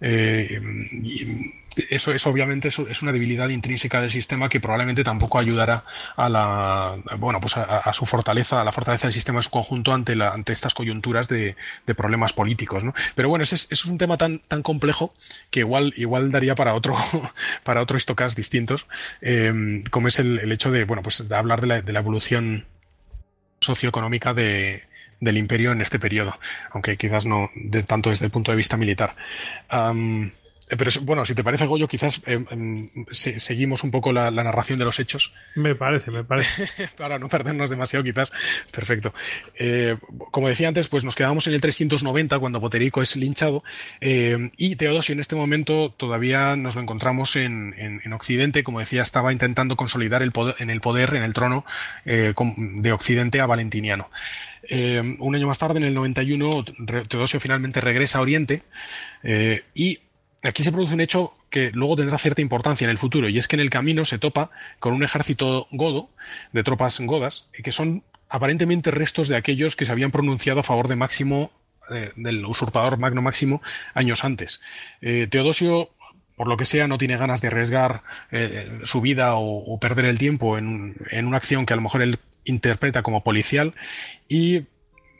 [0.00, 5.84] y, eso, es obviamente es una debilidad intrínseca del sistema que probablemente tampoco ayudará
[6.16, 9.92] a la bueno pues a, su fortaleza, a la fortaleza del sistema en su conjunto
[9.92, 11.56] ante la, ante estas coyunturas de,
[11.96, 12.94] problemas políticos, ¿no?
[13.14, 15.14] Pero bueno, ese, es un tema tan, tan complejo
[15.50, 16.94] que igual, igual daría para otro,
[17.64, 18.86] para otro estocas distintos,
[19.22, 22.66] eh, como es el, hecho de, bueno, pues de hablar de la, de la evolución
[23.60, 24.82] socioeconómica de,
[25.20, 26.38] del imperio en este periodo,
[26.70, 29.16] aunque quizás no de tanto desde el punto de vista militar.
[30.68, 34.84] Pero bueno, si te parece, Goyo, quizás eh, em, seguimos un poco la, narración de
[34.84, 35.32] los hechos.
[35.54, 36.88] Me parece, me parece.
[36.98, 38.32] Para no perdernos demasiado, quizás.
[38.72, 39.14] Perfecto.
[39.54, 39.96] Eh,
[40.32, 43.62] como decía antes, pues nos quedamos en el 390 cuando Boterico es linchado
[44.00, 48.64] y Teodosio en este momento todavía nos lo encontramos en, Occidente.
[48.64, 51.64] Como decía, estaba intentando consolidar el poder, en el poder, en el trono
[52.04, 54.10] de Occidente a Valentiniano.
[54.70, 56.64] un año más tarde, en el 91,
[57.08, 58.62] Teodosio finalmente regresa a Oriente
[59.74, 60.00] y
[60.48, 63.48] aquí se produce un hecho que luego tendrá cierta importancia en el futuro, y es
[63.48, 66.10] que en el camino se topa con un ejército godo,
[66.52, 70.88] de tropas godas, que son aparentemente restos de aquellos que se habían pronunciado a favor
[70.88, 71.50] de Máximo,
[71.90, 73.62] eh, del usurpador Magno Máximo,
[73.94, 74.60] años antes.
[75.00, 75.90] Eh, Teodosio
[76.36, 80.18] por lo que sea, no tiene ganas de arriesgar eh, su vida o, perder el
[80.18, 83.74] tiempo en, en, una acción que a lo mejor él interpreta como policial
[84.28, 84.64] y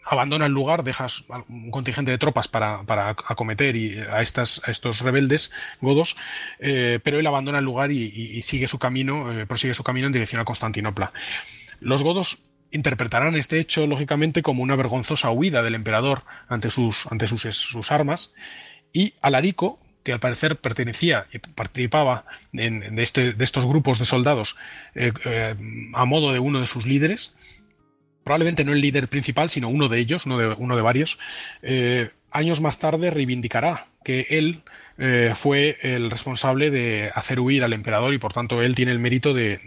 [0.06, 2.80] abandona el lugar, dejas un contingente de tropas para,
[3.26, 5.50] acometer y a, estas, a estos rebeldes
[5.80, 6.16] godos,
[6.60, 10.12] eh, pero él abandona el lugar y, sigue su camino, eh, prosigue su camino en
[10.12, 11.12] dirección a Constantinopla.
[11.80, 12.38] Los godos
[12.70, 17.90] interpretarán este hecho, lógicamente, como una vergonzosa huida del emperador ante sus, ante sus, sus
[17.90, 18.32] armas,
[18.92, 24.04] y Alarico, que al parecer pertenecía y participaba en, de, este, de, estos grupos de
[24.04, 24.56] soldados
[24.94, 25.12] eh,
[25.94, 27.34] a modo de uno de sus líderes,
[28.26, 31.20] probablemente no el líder principal, sino uno de ellos, uno de, uno de varios,
[31.62, 34.62] eh, años más tarde reivindicará que él
[34.98, 38.98] eh, fue el responsable de hacer huir al emperador y por tanto él tiene el
[38.98, 39.60] mérito de,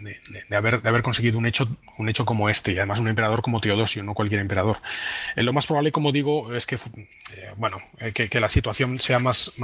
[0.50, 3.62] haber, de haber, conseguido un hecho, un hecho como este y además un emperador como
[3.62, 4.76] Teodosio, no cualquier emperador.
[5.36, 6.76] Eh, lo más probable, como digo, es que,
[7.56, 7.78] bueno,
[8.12, 9.54] que, la situación sea más,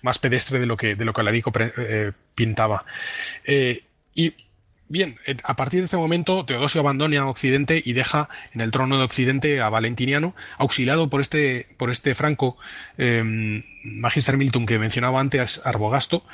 [0.00, 1.52] más, pedestre de lo que, de lo que Alarico
[2.34, 2.86] pintaba.
[4.14, 4.32] y
[4.88, 8.96] Bien, eh, a partir de este momento Teodosio abandona Occidente y deja en el trono
[8.96, 12.56] de Occidente a Valentiniano, auxiliado por este, por este franco
[12.96, 13.22] eh,
[13.84, 16.24] Magister Milton que mencionaba antes, Arbogasto.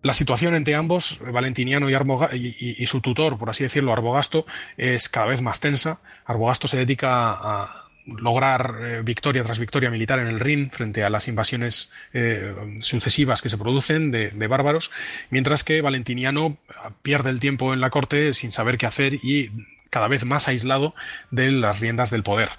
[0.00, 4.46] La situación entre ambos, Valentiniano y, y, su tutor, por así decirlo, Arbogasto,
[4.76, 5.98] es cada vez más tensa.
[6.24, 11.10] Arbogasto se dedica a, lograr eh, victoria tras victoria militar en el Rin frente a
[11.10, 14.90] las invasiones eh, sucesivas que se producen de, bárbaros,
[15.30, 16.56] mientras que Valentiniano
[17.02, 19.50] pierde el tiempo en la corte sin saber qué hacer y
[19.90, 20.94] cada vez más aislado
[21.30, 22.50] de las riendas del poder.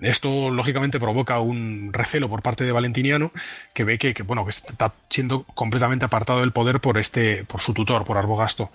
[0.00, 3.32] Esto lógicamente provoca un recelo por parte de Valentiniano
[3.74, 7.60] que ve que, que, bueno que está siendo completamente apartado del poder por este por
[7.60, 8.70] su tutor por Arbogasto.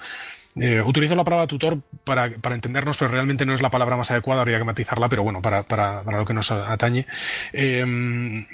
[0.56, 4.42] Eh, utilizo la palabra tutor para, entendernos, pero realmente no es la palabra más adecuada,
[4.42, 7.08] habría que matizarla, pero bueno, para, para, lo que nos atañe.
[7.54, 8.46] Eh,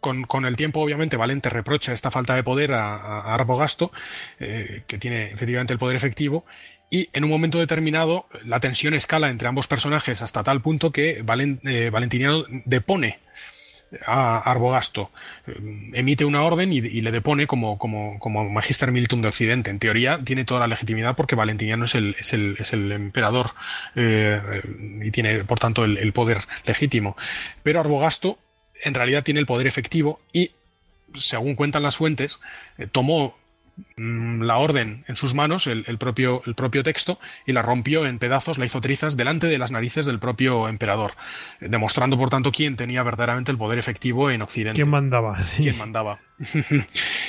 [0.00, 3.92] con, el tiempo, obviamente, Valente reprocha esta falta de poder a, Arbogasto,
[4.40, 6.44] eh, que tiene efectivamente el poder efectivo,
[6.90, 11.22] y en un momento determinado la tensión escala entre ambos personajes hasta tal punto que
[11.22, 13.18] Valentiniano depone
[14.06, 15.10] a Arbogasto
[15.46, 15.54] eh,
[15.92, 19.70] emite una orden y, le depone como, como, como, Magister Militum de Occidente.
[19.70, 23.50] En teoría tiene toda la legitimidad porque Valentiniano es el, es el, es el emperador
[23.94, 24.62] eh,
[25.02, 27.16] y tiene, por tanto, el, poder legítimo.
[27.62, 28.38] Pero Arbogasto
[28.82, 30.52] en realidad tiene el poder efectivo y,
[31.18, 32.40] según cuentan las fuentes,
[32.78, 33.36] eh, tomó
[33.96, 38.58] la orden en sus manos, el, propio, el propio texto, y la rompió en pedazos,
[38.58, 41.12] la hizo trizas delante de las narices del propio emperador,
[41.60, 44.80] eh, demostrando por tanto quién tenía verdaderamente el poder efectivo en Occidente.
[44.80, 45.42] ¿Quién mandaba?
[45.42, 45.62] Sí.
[45.62, 46.20] ¿Quién mandaba?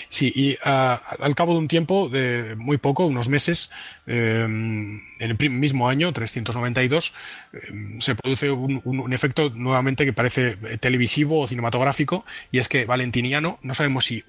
[0.09, 3.71] sí, y ah, al cabo de un tiempo, de muy poco, unos meses,
[4.07, 7.13] eh, en el mismo año, 392,
[7.53, 7.59] eh,
[7.99, 13.73] se produce un, efecto nuevamente que parece televisivo o cinematográfico, y es que Valentiniano, no
[13.73, 14.23] sabemos si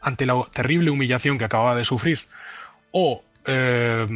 [0.00, 2.20] ante la terrible humillación que acababa de sufrir,
[2.92, 4.06] o, eh,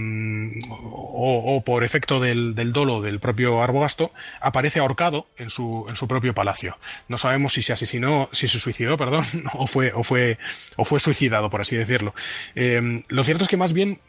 [0.69, 6.35] o, por efecto del, dolo del propio Arbogasto, aparece ahorcado en su, en su propio
[6.35, 6.77] palacio.
[7.09, 9.25] No sabemos si se asesinó, si se suicidó, perdón,
[9.55, 10.39] o fue, o fue,
[10.77, 12.15] o fue suicidado, por así decirlo.
[12.55, 14.01] Eh, lo cierto es que más bien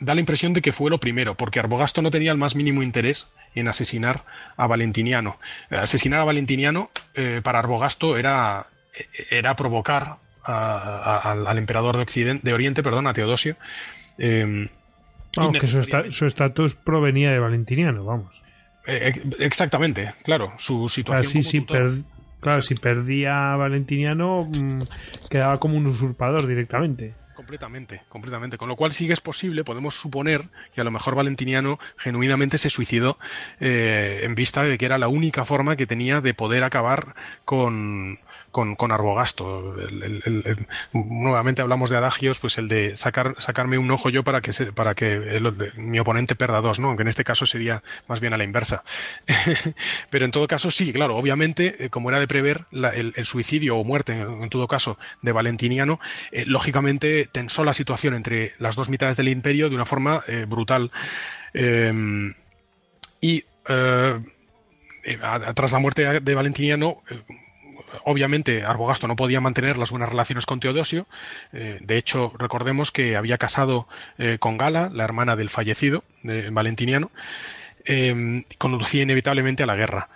[0.00, 2.82] da la impresión de que fue lo primero, porque Arbogasto no tenía el más mínimo
[2.82, 4.24] interés en asesinar
[4.56, 5.38] a Valentiniano.
[5.70, 8.66] Asesinar a Valentiniano eh, para Arbogasto era,
[9.30, 13.56] era provocar al emperador de, Occidente, de Oriente, perdón, a Teodosio.
[14.22, 14.70] Eh,
[15.58, 18.42] que su estatus provenía de Valentiniano, vamos.
[18.86, 22.06] Eh, exactamente, claro, su situación.
[22.40, 27.14] Claro, si, perdía a Valentiniano, mm, quedaba como un usurpador directamente.
[27.42, 28.56] Completamente, completamente.
[28.56, 32.56] Con lo cual sí que es posible, podemos suponer que a lo mejor Valentiniano genuinamente
[32.56, 33.18] se suicidó
[33.58, 38.20] eh, en vista de que era la única forma que tenía de poder acabar con,
[38.52, 39.74] con, Arbogasto.
[40.92, 44.94] nuevamente hablamos de adagios, pues el de sacar, sacarme un ojo yo para que, para
[44.94, 45.40] que
[45.76, 46.88] mi oponente perda dos, ¿no?
[46.88, 48.84] aunque en este caso sería más bien a la inversa.
[50.10, 53.84] Pero en todo caso sí, claro, obviamente, eh, como era de prever, el, suicidio o
[53.84, 55.98] muerte, en, todo caso, de Valentiniano,
[56.30, 60.46] eh, lógicamente tensó la situación entre las dos mitades del imperio de una forma eh,
[60.48, 60.90] brutal.
[61.54, 62.34] Em,
[63.20, 63.44] y
[65.54, 67.02] tras la muerte de Valentiniano,
[68.04, 71.06] obviamente Arbogasto no podía mantener las buenas relaciones con Teodosio.
[71.52, 73.86] Eh, de hecho, recordemos que había casado
[74.18, 77.10] eh, con Gala, la hermana del fallecido, de Valentiniano,
[77.84, 80.08] eh, conducía inevitablemente a la guerra.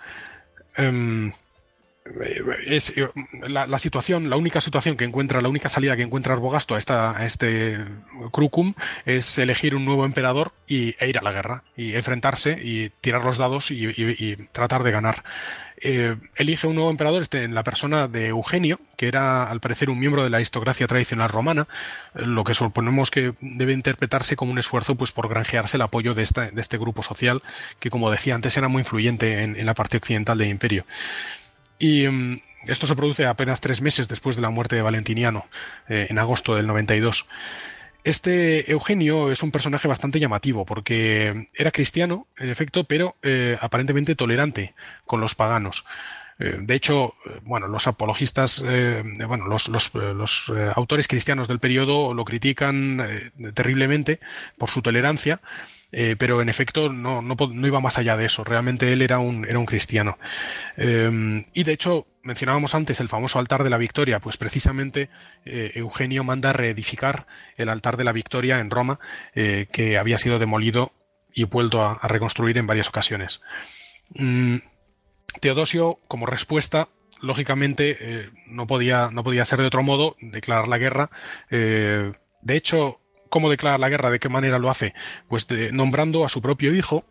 [2.65, 2.93] Es
[3.47, 7.77] la, situación, la única situación que encuentra, la única salida que encuentra Arbogasto a, este
[8.31, 8.73] Crucum
[9.05, 13.23] es elegir un nuevo emperador y, e ir a la guerra, y enfrentarse y tirar
[13.23, 15.23] los dados y tratar de ganar.
[15.79, 19.91] Eh, elige un nuevo emperador este, en la persona de Eugenio, que era al parecer
[19.91, 21.67] un miembro de la aristocracia tradicional romana,
[22.15, 26.15] eh, lo que suponemos que debe interpretarse como un esfuerzo pues, por granjearse el apoyo
[26.15, 27.43] de, de este grupo social,
[27.79, 30.85] que como decía antes era muy influyente en, la parte occidental del imperio.
[31.79, 35.45] Y mm, esto se produce apenas tres meses después de la muerte de Valentiniano,
[35.87, 37.27] eh, en agosto del 92.
[38.03, 44.15] Este Eugenio es un personaje bastante llamativo porque era cristiano, en efecto, pero eh, aparentemente
[44.15, 44.75] tolerante
[45.05, 45.85] con los paganos.
[46.39, 48.63] Eh, de hecho, bueno, los apologistas,
[49.27, 54.19] bueno, los autores cristianos del periodo lo critican terriblemente
[54.57, 55.41] por su tolerancia
[55.91, 58.43] eh, pero en efecto no, no, no, iba más allá de eso.
[58.43, 60.17] Realmente él era un, era un cristiano.
[60.75, 65.09] Eh, y de hecho, mencionábamos antes el famoso altar de la victoria, pues precisamente
[65.45, 68.99] eh, Eugenio manda reedificar el altar de la victoria en Roma,
[69.33, 70.91] que había sido demolido
[71.33, 73.41] y vuelto a, reconstruir en varias ocasiones.
[74.15, 74.57] Mm,
[75.39, 76.89] Teodosio, como respuesta,
[77.21, 81.09] lógicamente no, podía, no podía ser de otro modo declarar la guerra.
[81.49, 84.11] de hecho, ¿Cómo declara la guerra?
[84.11, 84.93] ¿De qué manera lo hace?
[85.27, 87.05] Pues nombrando a su propio hijo,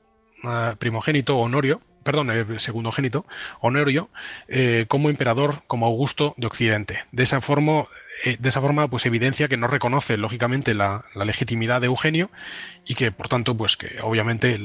[0.78, 3.26] primogénito Honorio, perdón, eh, segundogénito,
[3.60, 4.08] Honorio,
[4.46, 7.00] eh, como emperador, como Augusto de Occidente.
[7.10, 7.86] De esa forma,
[8.24, 12.30] eh, de esa forma, pues evidencia que no reconoce, lógicamente, la, legitimidad de Eugenio
[12.86, 14.56] y que, por tanto, pues que obviamente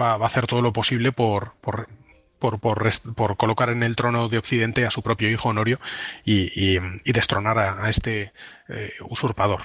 [0.00, 1.52] va, a hacer todo lo posible por
[2.38, 5.80] por, por, colocar en el trono de Occidente a su propio hijo Honorio
[6.24, 6.78] y,
[7.12, 8.32] destronar a, este
[8.68, 9.62] eh, usurpador.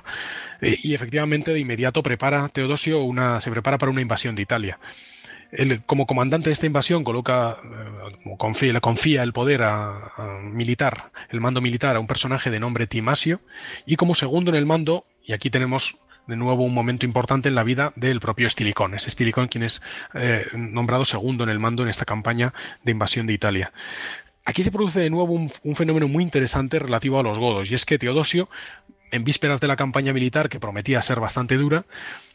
[0.62, 4.80] Eh, y efectivamente, de inmediato prepara Teodosio una, se prepara para una invasión de Italia.
[5.86, 11.62] como comandante de esta invasión coloca, eh, confía, confía el poder a, militar, el mando
[11.62, 13.42] militar a un personaje de nombre Timasio,
[13.86, 15.98] y como segundo en el mando, y aquí tenemos
[16.28, 18.94] de nuevo un momento importante en la vida del propio Estilicón.
[18.94, 19.82] Es Estilicón quien es
[20.14, 23.72] eh, nombrado segundo en el mando en esta campaña de invasión de Italia.
[24.46, 27.86] Aquí se produce de nuevo un, fenómeno muy interesante relativo a los godos, y es
[27.86, 28.50] que Teodosio,
[29.12, 31.86] en vísperas de la campaña militar, que prometía ser bastante dura,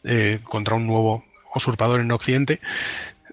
[0.05, 1.25] eh, contra un nuevo
[1.55, 2.61] usurpador en Occidente,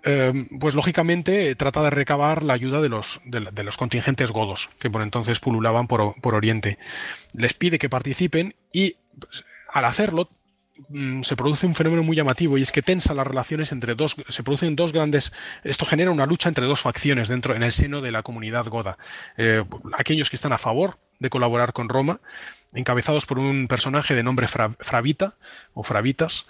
[0.03, 4.90] eh, pues lógicamente trata de recabar la ayuda de los, de, los contingentes godos que
[4.90, 6.77] por entonces pululaban por, por, Oriente.
[7.34, 10.30] Les pide que participen y pues, al hacerlo
[11.22, 14.43] se produce un fenómeno muy llamativo y es que tensa las relaciones entre dos, se
[14.43, 15.31] producen dos grandes,
[15.64, 18.97] esto genera una lucha entre dos facciones dentro, en el seno de la comunidad goda.
[19.38, 19.64] Eh,
[19.97, 22.19] aquellos que están a favor de colaborar con Roma,
[22.76, 25.35] encabezados por un personaje de nombre Fravita
[25.73, 26.47] o Fravitas,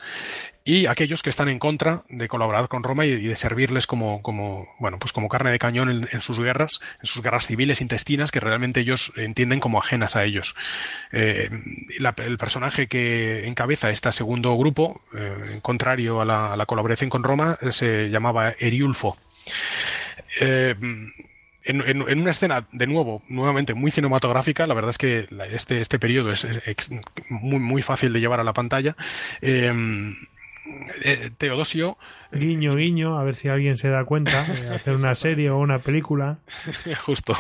[0.68, 4.20] y aquellos que están en contra de colaborar con Roma y, de servirles como,
[4.80, 8.40] bueno, pues como carne de cañón en, sus guerras, en sus guerras civiles intestinas que
[8.40, 10.56] realmente ellos entienden como ajenas a ellos.
[11.12, 11.52] Eh,
[12.18, 18.10] el personaje que encabeza este segundo grupo, eh, contrario a la, colaboración con Roma, se
[18.10, 19.18] llamaba Eriulfo.
[20.42, 20.74] Eh,
[21.66, 26.32] en, una escena, de nuevo, nuevamente muy cinematográfica, la verdad es que este, este periodo
[26.32, 26.48] es,
[27.30, 28.96] muy, muy fácil de llevar a la pantalla.
[29.42, 30.16] Em,
[31.02, 31.98] eh, Teodosio.
[32.32, 35.80] Guiño, guiño, a ver si alguien se da cuenta de hacer una serie o una
[35.80, 36.38] película.
[37.06, 37.36] Justo.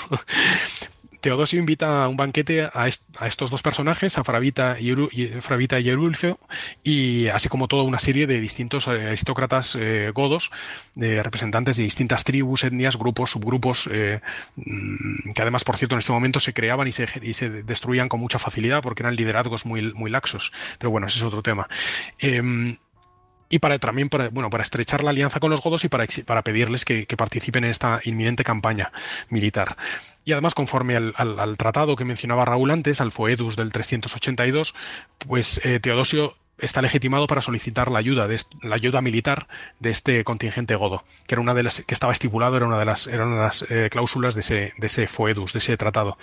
[1.26, 4.94] Teodosio invita a un banquete a, estos dos personajes, a Fravita y,
[5.42, 5.90] Fravita y
[6.84, 10.52] y así como toda una serie de distintos eh, aristócratas eh, godos,
[10.96, 14.22] representantes de distintas tribus, etnias, grupos, subgrupos, eh,
[14.56, 17.08] mm, que además, por cierto, en este momento se creaban y se,
[17.64, 20.54] destruían con mucha facilidad porque eran liderazgos muy, muy laxos.
[20.78, 21.68] Pero bueno, ese es otro tema.
[23.50, 26.42] Y para también para, bueno, para estrechar la alianza con los godos y para, para
[26.42, 28.92] pedirles que, participen en esta inminente campaña
[29.30, 29.78] militar.
[30.24, 34.74] Y además, conforme al, tratado que mencionaba Raúl antes, al Foedus del 382,
[35.28, 39.48] pues eh, Teodosio está legitimado para solicitar la ayuda de la ayuda militar
[39.80, 42.86] de este contingente godo, que era una de las que estaba estipulado, era una de
[42.86, 46.18] las, eran las eh, cláusulas de ese, de ese Foedus, de ese tratado.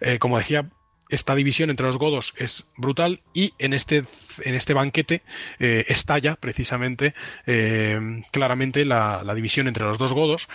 [0.00, 0.66] Eh, como decía,
[1.10, 4.04] esta división entre los godos es brutal y en este,
[4.42, 5.22] en este banquete
[5.58, 7.14] eh, estalla precisamente
[7.46, 10.48] eh, claramente la, división entre los dos godos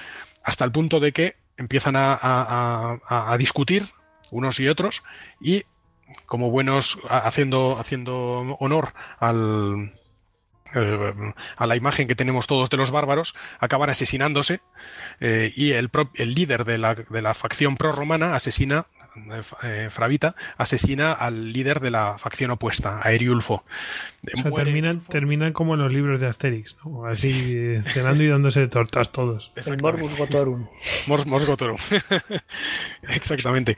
[0.43, 3.85] hasta el punto de que empiezan a, discutir
[4.31, 5.03] unos y otros
[5.39, 5.63] y
[6.25, 9.91] como buenos haciendo, haciendo honor al,
[10.75, 14.61] eh, a la imagen que tenemos todos de los bárbaros, acaban asesinándose
[15.19, 18.87] y el, el líder de la, de la facción pro-romana asesina
[19.31, 23.63] eh, eh, Fravita asesina al líder de la facción opuesta, a Eriulfo.
[24.55, 26.77] terminan, terminan como en los libros de Asterix,
[27.07, 29.51] así cenando y dándose tortas todos.
[29.55, 30.67] El Morbus Gotorum.
[31.07, 31.77] Mors Gotorum.
[33.09, 33.77] Exactamente.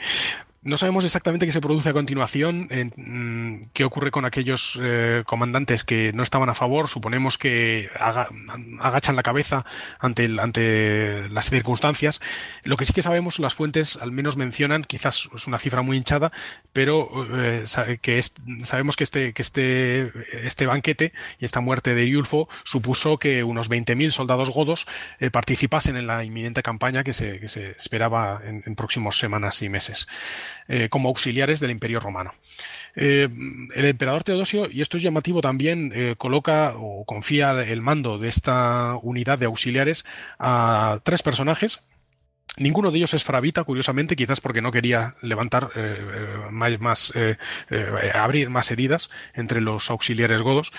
[0.68, 2.68] No sabemos exactamente qué se produce a continuación,
[2.98, 6.90] mm, qué ocurre con aquellos eh, comandantes que no estaban a favor.
[6.90, 9.64] Suponemos que agachan la cabeza
[9.98, 12.20] ante, las circunstancias.
[12.66, 15.96] Lo que sí que sabemos, las fuentes al menos mencionan, quizás es una cifra muy
[15.96, 16.34] hinchada,
[16.74, 17.64] pero eh,
[18.02, 18.22] que
[18.64, 20.12] sabemos que este, este,
[20.46, 24.86] este banquete y esta muerte de Iulfo supuso que unos 20.000 soldados godos
[25.22, 27.46] eh, participasen en la inminente campaña que se,
[27.78, 30.10] esperaba en, en próximas semanas y meses.
[30.68, 32.34] Eh, como auxiliares del Imperio Romano.
[32.96, 33.30] Eh,
[33.74, 38.28] el emperador Teodosio, y esto es llamativo también, eh, coloca o confía el mando de
[38.28, 40.06] esta unidad de auxiliares
[40.40, 41.84] a tres personajes
[42.60, 45.70] Ninguno de ellos es Fravita, curiosamente, quizás porque no quería levantar
[46.50, 47.14] más,
[48.16, 50.74] abrir más heridas entre los auxiliares godos.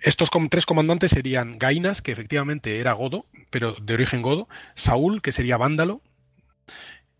[0.00, 5.32] Estos tres comandantes serían Gainas, que efectivamente era godo, pero de origen godo, Saúl, que
[5.32, 6.00] sería vándalo,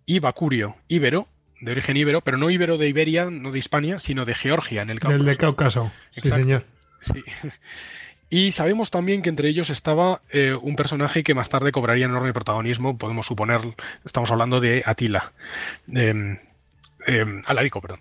[0.07, 1.29] y Bacurio, íbero,
[1.61, 4.91] de origen íbero, pero no íbero de Iberia, no de Hispania, sino de Georgia, en
[4.91, 5.25] el Cáucaso.
[5.25, 6.65] Del de Cáucaso, sí señor.
[8.31, 12.33] Y sabemos también que entre ellos estaba eh, un personaje que más tarde cobraría enorme
[12.33, 13.61] protagonismo, podemos suponer,
[14.05, 15.33] estamos hablando de Atila.
[15.87, 16.39] Eh,
[17.47, 18.01] Alarico, perdón.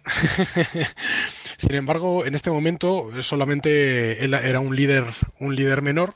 [1.57, 5.03] Sin embargo, en este momento solamente él era un líder,
[5.39, 6.15] un líder menor,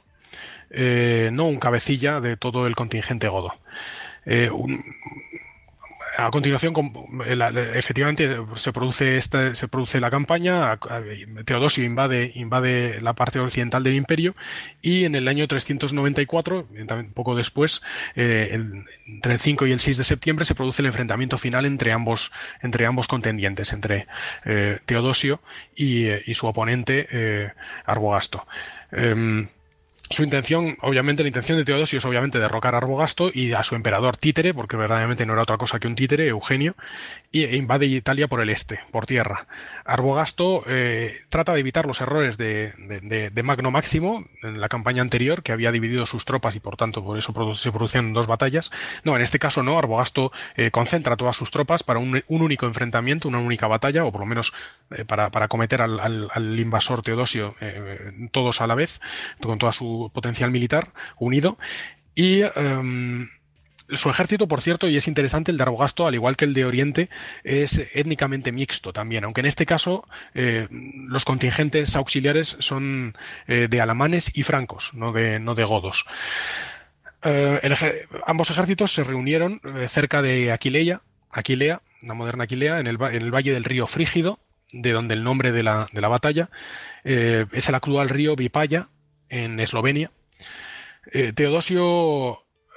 [0.72, 3.54] eh, no un cabecilla de todo el contingente godo.
[4.26, 4.84] Un,
[6.18, 6.74] a continuación,
[7.76, 10.80] efectivamente, se produce, esta, se produce la campaña,
[11.46, 14.36] Teodosio invade, invade la parte occidental del imperio
[14.82, 16.68] y en el año 394,
[17.14, 17.84] poco después,
[18.16, 18.60] eh,
[19.06, 22.32] entre el 5 y el 6 de septiembre, se produce el enfrentamiento final entre ambos,
[22.64, 24.08] entre ambos contendientes, entre
[24.46, 25.40] eh, Teodosio
[25.76, 27.54] y, y, su oponente
[27.86, 28.48] Arbogasto.
[28.92, 29.50] Em,
[30.10, 33.76] su intención, obviamente, la intención de Teodosio es obviamente derrocar a Arbogasto y a su
[33.76, 36.76] emperador títere, porque verdaderamente no era otra cosa que un títere, Eugenio,
[37.34, 39.48] e invade Italia por el este, por tierra.
[39.86, 42.74] Arbogasto eh, trata de evitar los errores de,
[43.44, 47.18] Magno Máximo en la campaña anterior, que había dividido sus tropas y por tanto por
[47.18, 48.72] eso se producían dos batallas.
[49.04, 53.28] No, en este caso no, Arbogasto eh, concentra todas sus tropas para un, único enfrentamiento,
[53.28, 54.54] una única batalla, o por lo menos
[54.92, 57.56] eh, para, para, cometer al, al invasor Teodosio
[58.32, 59.00] todos a la vez,
[59.42, 61.58] con toda su potencial militar unido
[62.16, 63.30] y em,
[63.94, 66.66] su ejército, por cierto, y es interesante, el de Arbogasto, al igual que el de
[66.66, 67.10] Oriente,
[67.44, 73.16] es étnicamente mixto también, aunque en este caso eh, los contingentes auxiliares son
[73.48, 76.06] eh, de alamanes y francos, no de, no de godos.
[77.24, 81.02] Eh, ambos ejércitos se reunieron cerca de Aquilea,
[81.32, 84.40] Aquilea, la moderna Aquilea, en el, en el, valle del río Frígido,
[84.74, 86.50] de donde el nombre de la, de la batalla
[87.04, 88.90] es el actual río Vipaya,
[89.30, 90.12] en Eslovenia.
[91.12, 92.34] Eh, Teodosio,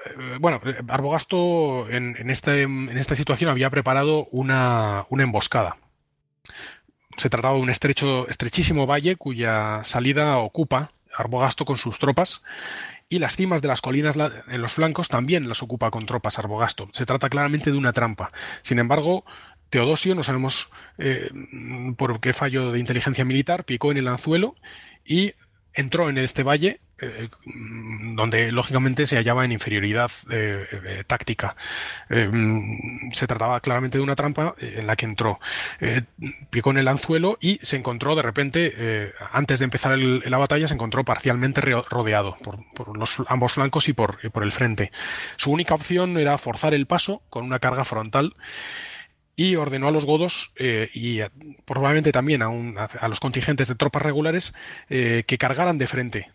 [0.06, 5.77] eh, bueno, Arbogasto en, este, en, esta situación había preparado una, emboscada.
[7.16, 12.43] Se trataba de un estrecho, estrechísimo valle cuya salida ocupa Arbogasto con sus tropas
[13.09, 16.89] y las cimas de las colinas en los flancos también las ocupa con tropas Arbogasto.
[16.93, 18.31] Se trata claramente de una trampa.
[18.62, 19.24] Sin embargo,
[19.70, 21.31] Teodosio, no sabemos eh,
[21.97, 24.55] por qué fallo de inteligencia militar, picó en el anzuelo
[25.05, 25.35] y
[25.74, 27.30] entró en este valle eh,
[28.14, 31.56] donde lógicamente se hallaba en inferioridad eh, eh, táctica.
[32.09, 35.40] se trataba claramente de una trampa en la que entró,
[36.51, 40.74] picó en el anzuelo y se encontró de repente, antes de empezar la batalla, se
[40.74, 44.90] encontró parcialmente rodeado por, los, ambos flancos y por, por el frente.
[45.36, 48.34] Su única opción era forzar el paso con una carga frontal
[49.36, 51.20] y ordenó a los godos y
[51.65, 54.55] probablemente también a, los contingentes de tropas regulares
[54.89, 56.31] que cargaran de frente.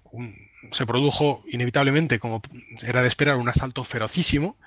[0.72, 2.42] se produjo inevitablemente, como
[2.84, 4.58] era de esperar, un asalto ferocísimo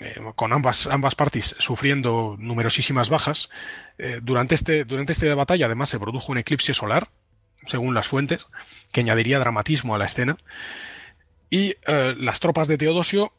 [0.00, 3.50] eh, con ambas, ambas partes sufriendo numerosísimas bajas.
[3.98, 7.10] Eh, durante, este, durante esta batalla, además, se produjo un eclipse solar,
[7.66, 8.48] según las fuentes,
[8.92, 10.38] que añadiría dramatismo a la escena.
[11.50, 13.32] Y eh, las tropas de Teodosio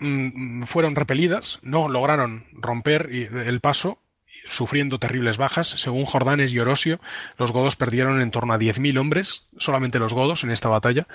[0.00, 3.98] mm, fueron repelidas, no lograron romper el paso
[4.46, 5.68] sufriendo terribles bajas.
[5.68, 7.00] Según Jordanes y Orosio,
[7.36, 11.06] los godos perdieron en torno a 10.000 hombres, solamente los godos, en esta batalla.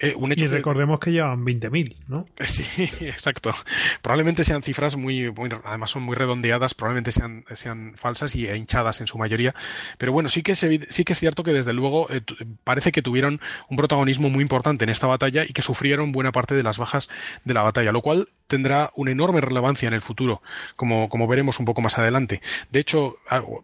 [0.00, 2.26] Eh, y recordemos que, llevan 20.000, ¿no?
[2.44, 2.64] Sí,
[3.00, 3.54] exacto.
[4.02, 5.32] Probablemente sean cifras muy,
[5.64, 9.54] además son muy redondeadas, probablemente sean, sean falsas y hinchadas en su mayoría.
[9.98, 12.20] Pero bueno, sí que, sí que es cierto que desde luego eh,
[12.64, 16.54] parece que tuvieron un protagonismo muy importante en esta batalla y que sufrieron buena parte
[16.54, 17.08] de las bajas
[17.44, 20.42] de la batalla, lo cual tendrá una enorme relevancia en el futuro,
[20.76, 22.40] como, como veremos un poco más adelante.
[22.70, 23.16] De hecho,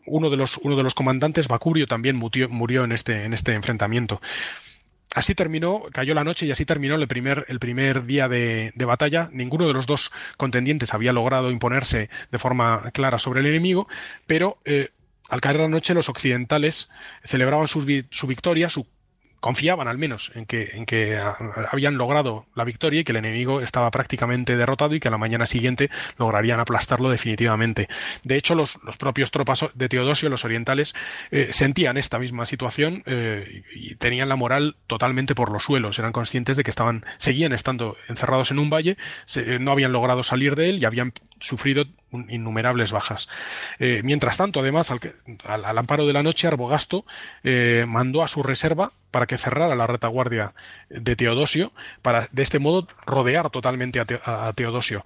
[0.06, 4.20] uno de los, uno de los comandantes, Bacurio, también murió en este, en este enfrentamiento
[5.14, 9.28] así terminó, cayó la noche y así terminó el primer, el primer día de, batalla.
[9.32, 13.88] Ninguno de los dos contendientes había logrado imponerse de forma clara sobre el enemigo,
[14.26, 14.90] pero eh,
[15.28, 16.88] al caer la noche los occidentales
[17.24, 18.86] celebraban su victoria, su
[19.40, 21.20] confiaban al menos en que, en que
[21.70, 25.18] habían logrado la victoria y que el enemigo estaba prácticamente derrotado y que a la
[25.18, 27.88] mañana siguiente lograrían aplastarlo definitivamente.
[28.22, 30.94] De hecho, los, propios tropas de Teodosio, los orientales,
[31.30, 35.98] eh, sentían esta misma situación eh, y tenían la moral totalmente por los suelos.
[35.98, 38.96] Eran conscientes de que estaban, seguían estando encerrados en un valle,
[39.60, 41.84] no habían logrado salir de él y habían sufrido
[42.28, 43.28] innumerables bajas.
[43.78, 47.04] Eh, mientras tanto, además, al, amparo de la noche, Arbogasto
[47.44, 50.54] eh, mandó a su reserva para que cerrara la retaguardia
[50.88, 51.72] de Teodosio,
[52.02, 55.04] para de este modo rodear totalmente a Teodosio.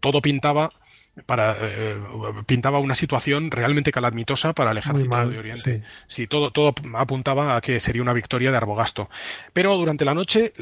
[0.00, 0.72] Todo pintaba
[1.26, 1.96] para eh,
[2.46, 5.82] pintaba una situación realmente calamitosa para el ejército de Oriente.
[6.08, 6.26] Sí.
[6.26, 9.08] todo, todo apuntaba a que sería una victoria de Arbogasto.
[9.52, 10.52] Pero durante la noche,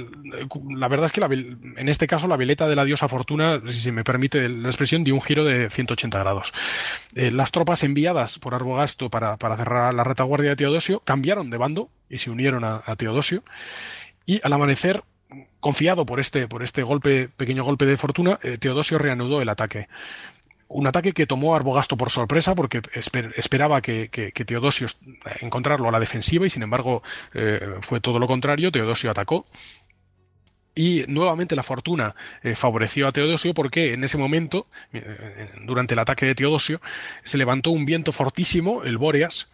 [0.77, 3.93] la verdad es que en este caso la veleta de la diosa Fortuna, si se
[3.93, 6.53] me permite la expresión, dio un giro de 180 grados.
[7.15, 11.89] Eh, las tropas enviadas por Arbogasto para, cerrar la retaguardia de Teodosio cambiaron de bando
[12.11, 13.43] y se unieron a, Teodosio.
[14.27, 15.03] Y al amanecer
[15.61, 19.89] confiado por este, por este golpe, pequeño golpe de fortuna, eh, Teodosio reanudó el ataque
[20.73, 22.83] un ataque que tomó a Arbogasto por sorpresa porque
[23.37, 24.09] esperaba que,
[24.47, 24.87] Teodosio
[25.41, 27.03] encontrarlo a la defensiva y sin embargo
[27.35, 29.47] eh, fue todo lo contrario, Teodosio atacó.
[30.75, 36.01] Y nuevamente la fortuna eh, favoreció a Teodosio porque en ese momento, eh, durante el
[36.01, 36.81] ataque de Teodosio,
[37.25, 39.49] se levantó un viento fortísimo, el Bóreas,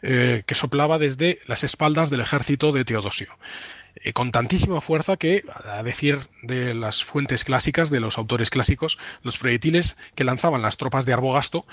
[0.00, 3.36] que soplaba desde las espaldas del ejército de Teodosio.
[3.96, 8.98] Eh, con tantísima fuerza que, a decir de las fuentes clásicas, de los autores clásicos,
[9.22, 11.66] los proyectiles que lanzaban las tropas de Arbogasto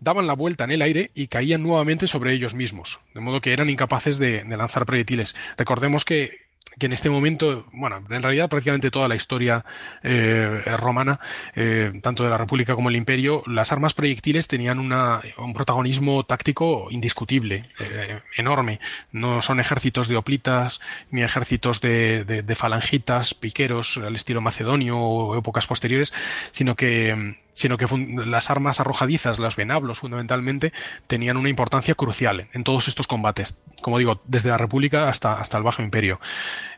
[0.00, 3.52] daban la vuelta en el aire y caían nuevamente sobre ellos mismos, de modo que
[3.52, 5.34] eran incapaces de lanzar proyectiles.
[5.56, 9.64] Recordemos que que en este momento, bueno, en realidad prácticamente toda la historia
[10.02, 11.20] eh, romana,
[11.54, 16.24] eh, tanto de la República como el Imperio, las armas proyectiles tenían una, un protagonismo
[16.24, 18.80] táctico indiscutible, eh, enorme.
[19.12, 20.80] No son ejércitos de oplitas
[21.10, 26.12] ni ejércitos de, de falangitas, piqueros al estilo macedonio o épocas posteriores,
[26.52, 27.86] sino que sino que
[28.26, 30.72] las armas arrojadizas, los venablos fundamentalmente,
[31.06, 35.58] tenían una importancia crucial en todos estos combates, como digo, desde la República hasta, hasta
[35.58, 36.20] el Bajo Imperio.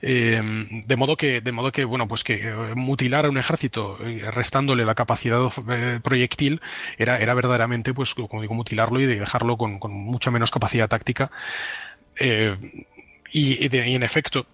[0.02, 0.42] Eh,
[0.84, 4.30] de modo que, de modo que, bueno, pues que eh, mutilar a un ejército eh,
[4.30, 5.48] restándole la capacidad
[6.02, 6.60] proyectil
[6.98, 11.30] era, era verdaderamente, pues, como digo, mutilarlo y dejarlo con, mucha menos capacidad táctica.
[13.32, 14.46] y, en efecto,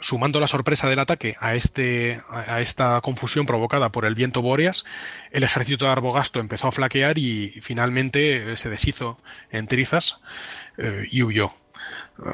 [0.00, 4.84] sumando la sorpresa del ataque a, este, a esta confusión provocada por el viento Bóreas,
[5.30, 9.18] el ejército de Arbogasto empezó a flaquear y finalmente eh, se deshizo
[9.50, 10.20] en trizas
[10.78, 11.52] eh, y huyó.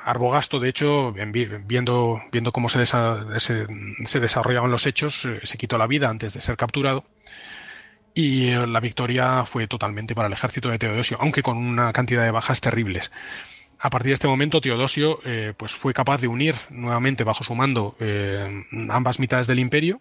[0.05, 5.89] Arbogasto, de hecho, viendo, viendo cómo se, se, desarrollaban los hechos, eh, se quitó la
[5.89, 7.05] vida antes de ser capturado.
[8.15, 12.31] Y la victoria fue totalmente para el ejército de Teodosio, aunque con una cantidad de
[12.31, 13.11] bajas terribles.
[13.85, 17.57] A partir de este momento, Teodosio eh, pues fue capaz de unir nuevamente bajo su
[17.57, 20.01] mando eh, ambas mitades del imperio.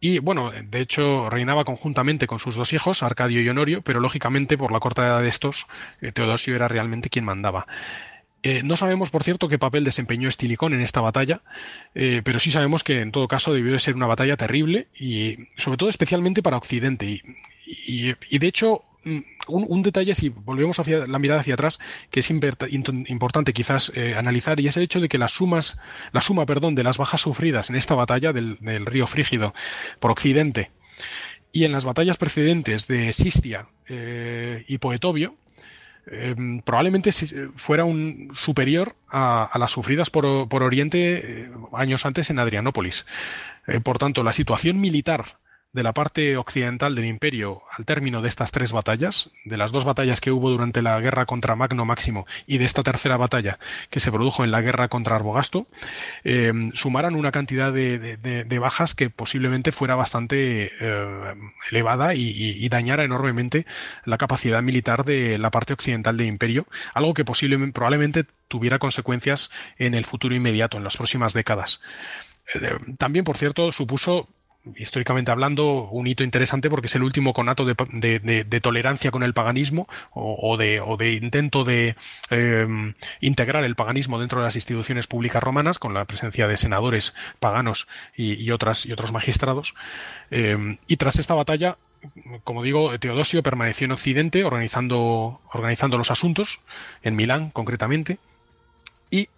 [0.00, 4.58] Y bueno, de hecho reinaba conjuntamente con sus dos hijos, Arcadio y Honorio, pero lógicamente
[4.58, 5.66] por la corta edad de estos,
[6.02, 7.66] eh, Teodosio era realmente quien mandaba.
[8.62, 11.40] no sabemos, por cierto, qué papel desempeñó Estilicón en esta batalla,
[11.94, 15.78] pero sí sabemos que en todo caso debió de ser una batalla terrible y sobre
[15.78, 17.22] todo especialmente para Occidente.
[17.66, 18.84] y de hecho
[19.46, 21.78] Un, detalle, si volvemos hacia la mirada hacia atrás,
[22.10, 25.78] que es importante quizás eh, analizar, y es el hecho de que las sumas,
[26.12, 29.54] la suma, perdón, de las bajas sufridas en esta batalla del, río Frígido
[30.00, 30.70] por Occidente
[31.52, 35.36] Y en las batallas precedentes de Sistia y Poetovio,
[36.64, 37.10] probablemente
[37.54, 40.26] fuera un superior a, las sufridas por,
[40.62, 43.06] Oriente años antes en Adrianópolis.
[43.82, 45.38] por tanto, la situación militar
[45.74, 49.84] de la parte occidental del imperio al término de estas tres batallas, de las dos
[49.84, 53.58] batallas que hubo durante la guerra contra Magno Máximo y de esta tercera batalla
[53.90, 55.66] que se produjo en la guerra contra Arbogasto,
[56.22, 61.34] eh, sumaran una cantidad de, bajas que posiblemente fuera bastante eh,
[61.70, 63.66] elevada y, dañara enormemente
[64.04, 69.50] la capacidad militar de la parte occidental del imperio, algo que posiblemente, probablemente tuviera consecuencias
[69.78, 71.80] en el futuro inmediato, en las próximas décadas.
[72.54, 74.28] Eh, también, por cierto, supuso
[74.76, 79.88] históricamente hablando, un hito interesante porque es el último conato de, tolerancia con el paganismo
[80.12, 81.96] o, de, intento de
[82.30, 87.14] em, integrar el paganismo dentro de las instituciones públicas romanas con la presencia de senadores
[87.40, 89.74] paganos y, otras, y otros magistrados.
[90.30, 91.76] Em, y tras esta batalla,
[92.44, 96.60] como digo, Teodosio permaneció en Occidente organizando, organizando los asuntos,
[97.02, 98.18] en Milán concretamente,
[99.10, 99.28] y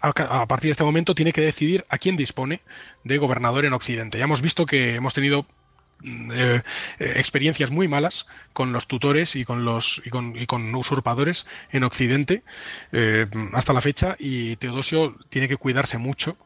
[0.00, 2.60] a partir de este momento tiene que decidir a quién dispone
[3.04, 4.18] de gobernador en Occidente.
[4.18, 5.46] Ya hemos visto que hemos tenido
[6.00, 6.62] mm, eh,
[6.98, 12.42] eh, experiencias muy malas con los tutores y con los y con, usurpadores en Occidente
[13.52, 16.36] hasta la fecha y Teodosio tiene que cuidarse mucho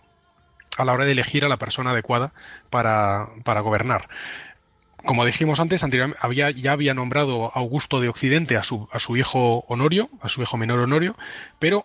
[0.77, 2.32] a la hora de elegir a la persona adecuada
[2.70, 3.28] para,
[3.62, 4.09] gobernar
[5.05, 5.85] como dijimos antes,
[6.19, 10.40] había, ya había nombrado Augusto de Occidente a su, a su hijo Honorio, a su
[10.40, 11.15] hijo menor Honorio,
[11.59, 11.85] pero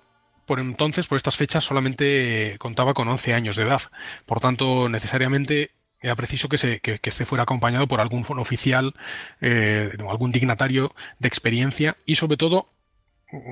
[0.50, 3.84] por entonces, por estas fechas, solamente contaba con 11 años de edad.
[4.26, 8.96] Por tanto, necesariamente era preciso que, se, que, este fuera acompañado por algún oficial,
[9.42, 12.68] eh, algún dignatario de experiencia y sobre todo,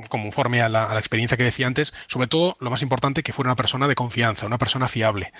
[0.10, 3.56] conforme a la, experiencia que decía antes, sobre todo lo más importante que fuera una
[3.56, 5.34] persona de confianza, una persona fiable.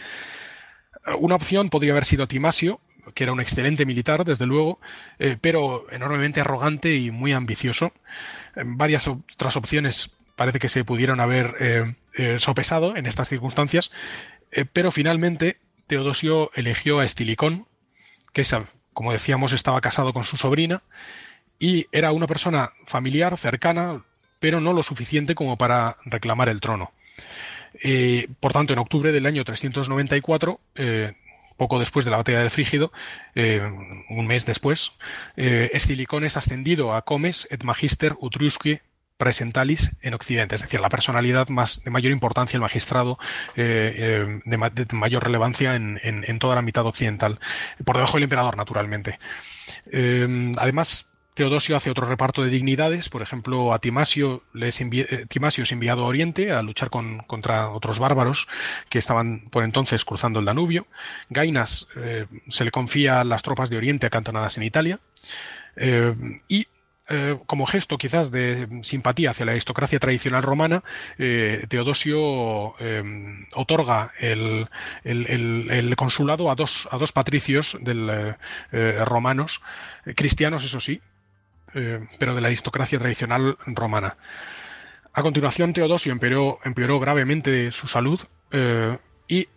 [1.18, 2.82] Una opción podría haber sido Timasio,
[3.16, 4.80] que era un excelente militar, desde luego,
[5.18, 7.94] eh, pero enormemente arrogante y muy ambicioso.
[8.64, 13.92] varias otras opciones parece que se pudieron haber eh, eh, sopesado en estas circunstancias,
[14.52, 15.58] eh, pero finalmente
[15.88, 17.68] Teodosio eligió a Estilicón,
[18.32, 18.44] que
[18.94, 20.84] como decíamos estaba casado con su sobrina
[21.60, 24.04] y era una persona familiar, cercana,
[24.40, 26.92] pero no lo suficiente como para reclamar el trono.
[28.40, 30.60] por tanto, en octubre del año 394,
[31.58, 32.92] poco después de la batalla del Frígido,
[33.36, 34.92] un mes después,
[35.36, 38.82] Estilicón es ascendido a comes et magister utrusque
[39.18, 43.18] presentalis en Occidente, es decir, la personalidad más de mayor importancia, el magistrado
[43.56, 43.94] eh,
[44.26, 47.40] eh, de, mayor relevancia en, toda la mitad occidental,
[47.84, 49.20] por debajo del emperador, naturalmente.
[49.92, 54.82] Eh, además, Teodosio hace otro reparto de dignidades, por ejemplo, a Timasio, les
[55.28, 58.48] Timasio es enviado a Oriente a luchar contra otros bárbaros
[58.90, 60.88] que estaban por entonces cruzando el Danubio.
[61.30, 61.88] Gainas
[62.48, 65.00] se le confía las tropas de Oriente acantonadas en Italia.
[66.48, 66.68] y
[67.10, 70.84] eh, como gesto quizás de simpatía hacia la aristocracia tradicional romana,
[71.18, 74.68] eh, Teodosio eh, otorga el,
[75.96, 78.36] consulado a dos, patricios del,
[79.06, 79.62] romanos,
[80.16, 81.02] cristianos eso sí,
[81.74, 84.18] pero de la aristocracia tradicional romana.
[85.14, 88.20] A continuación, Teodosio empeoró, empeoró gravemente su salud
[89.30, 89.48] y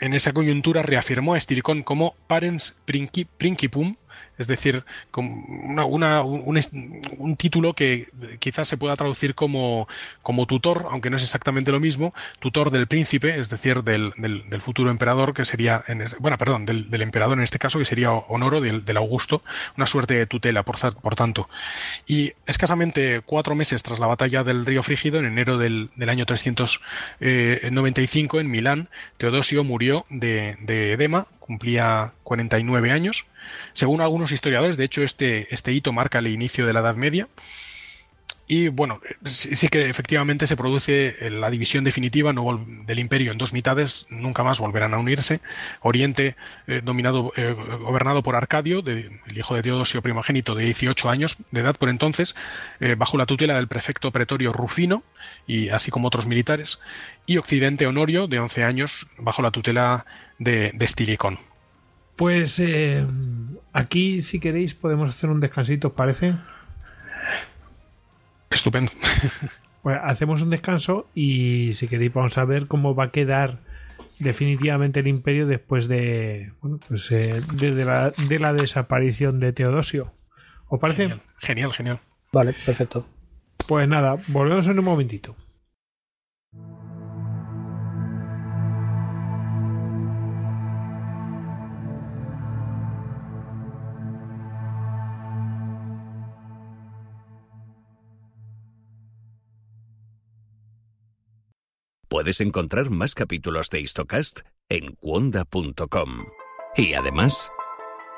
[0.00, 3.96] en esa coyuntura reafirmó a Estiricón como parens principum,
[4.38, 4.84] es decir,
[5.16, 8.08] una, un, título que
[8.38, 9.88] quizás se pueda traducir como,
[10.22, 14.60] como, tutor, aunque no es exactamente lo mismo, tutor del príncipe, es decir, del, del,
[14.60, 18.60] futuro emperador, que sería, en, bueno, perdón, del, emperador en este caso, que sería Honoro,
[18.60, 19.42] del, Augusto,
[19.76, 21.48] una suerte de tutela, por, por, tanto.
[22.06, 28.40] Y escasamente cuatro meses tras la batalla del río Frígido, en enero del, año 395,
[28.40, 33.26] en Milán, Teodosio murió de, de edema, cumplía 49 años.
[33.72, 37.28] Según algunos historiadores, de hecho, este, este hito marca el inicio de la Edad Media.
[38.50, 44.06] Y bueno, sí, que efectivamente se produce la división definitiva del imperio en dos mitades,
[44.08, 45.40] nunca más volverán a unirse.
[45.82, 46.34] Oriente,
[46.66, 51.60] eh, dominado, eh, gobernado por Arcadio, el hijo de Teodosio primogénito de 18 años de
[51.60, 52.34] edad por entonces,
[52.80, 55.02] eh, bajo la tutela del prefecto pretorio Rufino,
[55.46, 56.80] y así como otros militares.
[57.26, 60.06] Y Occidente, Honorio, de 11 años, bajo la tutela
[60.38, 61.18] de, de.
[62.18, 62.60] Pues
[63.72, 66.34] aquí, si queréis, podemos hacer un descansito, ¿os parece?
[68.50, 68.92] Estupendo.
[69.80, 73.60] Pues hacemos un descanso y si queréis vamos a ver cómo va a quedar
[74.18, 80.12] definitivamente el imperio después de bueno, pues, eh, la, de la desaparición de Teodosio.
[80.66, 81.20] ¿Os parece?
[81.36, 82.00] Genial, genial,
[82.32, 83.06] Vale, perfecto.
[83.68, 85.36] Pues nada, volvemos en un momentito.
[102.18, 106.26] Puedes encontrar más capítulos de Histocast en cuonda.com.
[106.74, 107.48] Y además,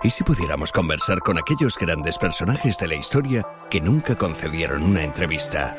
[0.02, 5.04] ¿y si pudiéramos conversar con aquellos grandes personajes de la historia que nunca concedieron una
[5.04, 5.76] entrevista?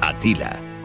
[0.00, 0.69] Atila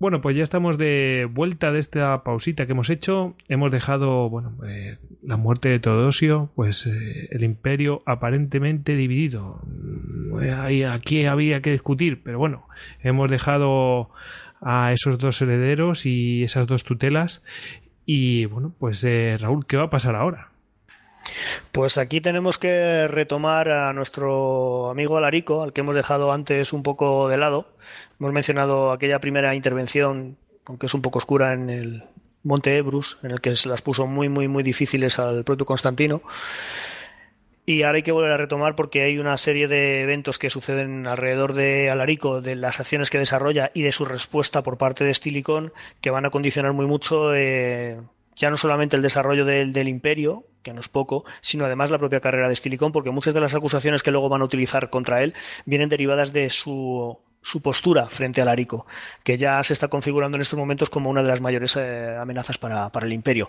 [0.00, 3.34] Bueno, pues ya estamos de vuelta de esta pausita que hemos hecho.
[3.48, 9.60] Hemos dejado, bueno, eh, la muerte de Teodosio, pues eh, el imperio aparentemente dividido.
[10.40, 12.66] Eh, aquí había que discutir, pero bueno,
[13.02, 14.08] hemos dejado
[14.62, 17.44] a esos dos herederos y esas dos tutelas.
[18.06, 19.06] Y bueno, pues
[19.38, 20.49] Raúl, ¿qué va a pasar ahora?
[21.72, 26.82] Pues aquí tenemos que retomar a nuestro amigo Alarico, al que hemos dejado antes un
[26.82, 27.68] poco de lado.
[28.18, 32.04] Hemos mencionado aquella primera intervención, aunque es un poco oscura, en el
[32.42, 36.22] Monte Ebrus, en el que se las puso muy, muy, muy difíciles al propio Constantino.
[37.66, 41.06] Y ahora hay que volver a retomar porque hay una serie de eventos que suceden
[41.06, 45.14] alrededor de Alarico, de las acciones que desarrolla y de su respuesta por parte de
[45.14, 48.00] Stilicón, que van a condicionar muy mucho eh,
[48.36, 52.20] ya no solamente el desarrollo del, imperio, que no es poco, sino además la propia
[52.20, 55.34] carrera de Stilicón, porque muchas de las acusaciones que luego van a utilizar contra él
[55.66, 58.86] vienen derivadas de su su postura frente al Arico,
[59.24, 62.58] que ya se está configurando en estos momentos como una de las mayores eh, amenazas
[62.58, 63.48] para, el imperio.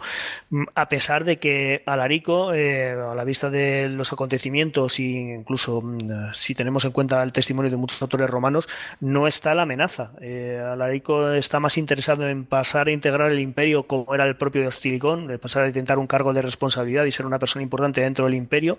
[0.50, 5.82] Mm, a pesar de que Alarico, eh, a la vista de los acontecimientos e incluso
[5.82, 8.70] mm, si tenemos en cuenta el testimonio de muchos autores romanos,
[9.02, 10.12] no está la amenaza.
[10.22, 14.68] Eh, Alarico está más interesado en pasar a integrar el imperio como era el propio
[14.68, 18.36] Hostilicón, pasar a intentar un cargo de responsabilidad y ser una persona importante dentro del
[18.36, 18.78] imperio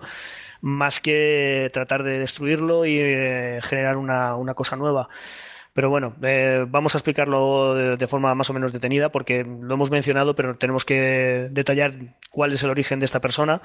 [0.63, 5.09] más que tratar de destruirlo y eh, generar una, cosa nueva.
[5.75, 9.91] Pero bueno, eh, vamos a explicarlo de, forma más o menos detenida porque lo hemos
[9.91, 11.95] mencionado, pero tenemos que detallar
[12.31, 13.61] cuál es el origen de esta persona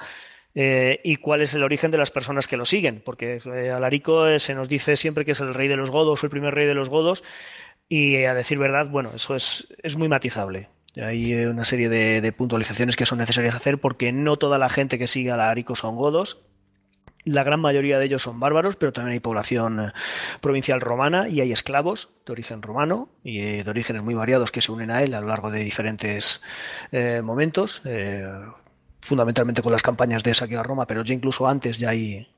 [0.54, 3.00] eh, y cuál es el origen de las personas que lo siguen.
[3.04, 3.40] Porque
[3.72, 6.66] Alarico se nos dice siempre que es el rey de los godos, el primer rey
[6.66, 7.22] de los godos,
[7.88, 10.68] y a decir verdad, bueno, eso es, es muy matizable.
[10.96, 14.98] Hay una serie de, de, puntualizaciones que son necesarias hacer porque no toda la gente
[14.98, 16.47] que sigue a Alarico son godos
[17.24, 19.92] la gran mayoría de ellos son bárbaros, pero también hay población eh,
[20.40, 24.60] provincial romana y hay esclavos de origen romano y eh, de orígenes muy variados que
[24.60, 26.42] se unen a él a lo largo de diferentes
[26.92, 27.82] eh, momentos,
[29.00, 32.28] fundamentalmente con las campañas de saqueo a Roma, pero ya incluso antes ya hay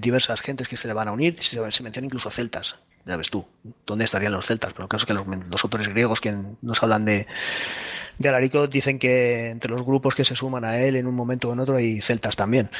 [0.00, 3.30] diversas gentes que se le van a unir, se, se menciona incluso celtas, ya ves
[3.30, 3.46] tú,
[3.86, 4.72] ¿dónde estarían los celtas?
[4.72, 7.26] Pero el caso es que los, autores griegos que nos hablan de,
[8.18, 11.48] de Alarico dicen que entre los grupos que se suman a él en un momento
[11.48, 12.70] o en otro hay celtas también.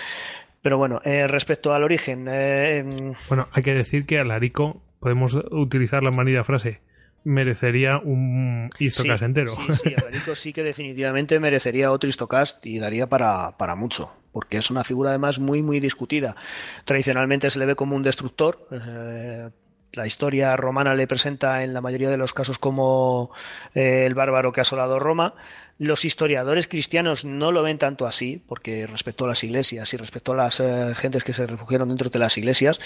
[0.62, 2.26] Pero bueno, eh, respecto al origen.
[2.28, 6.80] Eh, bueno, hay que decir que Alarico, podemos utilizar la manida frase,
[7.24, 9.52] merecería un histocast entero.
[9.52, 14.58] Sí, sí, Alarico sí que definitivamente merecería otro histocast y daría para, para mucho, porque
[14.58, 16.36] es una figura además muy, muy discutida.
[16.84, 18.66] Tradicionalmente se le ve como un destructor.
[18.72, 19.50] Eh,
[19.92, 23.30] la historia romana le presenta en la mayoría de los casos como
[23.74, 25.34] el bárbaro que ha asolado Roma.
[25.78, 30.32] Los historiadores cristianos no lo ven tanto así, porque respecto a las iglesias y respecto
[30.32, 32.80] a las eh, gentes que se refugiaron dentro de las iglesias,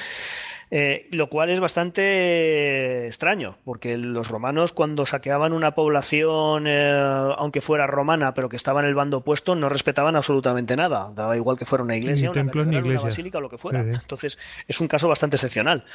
[0.70, 6.98] eh, lo cual es bastante extraño, porque los romanos cuando saqueaban una población, eh,
[7.38, 11.10] aunque fuera romana, pero que estaba en el bando opuesto, no respetaban absolutamente nada.
[11.14, 13.80] Daba igual que fuera una iglesia, una, una basílica o lo que fuera.
[13.80, 14.38] Entonces
[14.68, 15.86] es un caso bastante excepcional.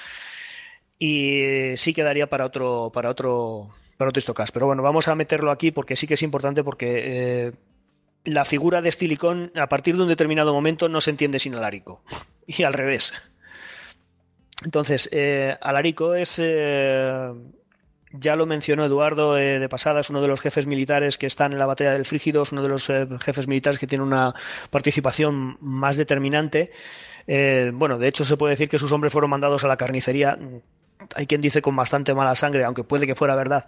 [0.97, 4.53] Y sí quedaría para otro, para otro para otro histocast.
[4.53, 7.51] Pero bueno, vamos a meterlo aquí porque sí que es importante porque eh,
[8.23, 12.01] la figura de Stilicón a partir de un determinado momento no se entiende sin Alarico.
[12.49, 13.11] Y al revés.
[14.63, 16.39] Entonces, eh, Alarico es...
[16.41, 17.33] Eh,
[18.13, 21.59] ya lo mencionó Eduardo de pasada, es uno de los jefes militares que están en
[21.59, 24.33] la batalla del Frígido, es uno de los jefes militares que tiene una
[24.69, 26.71] participación más determinante.
[27.27, 30.39] bueno, de hecho se puede decir que sus hombres fueron mandados a la carnicería
[31.15, 33.65] hay quien dice con bastante mala sangre, aunque puede que fuera verdad,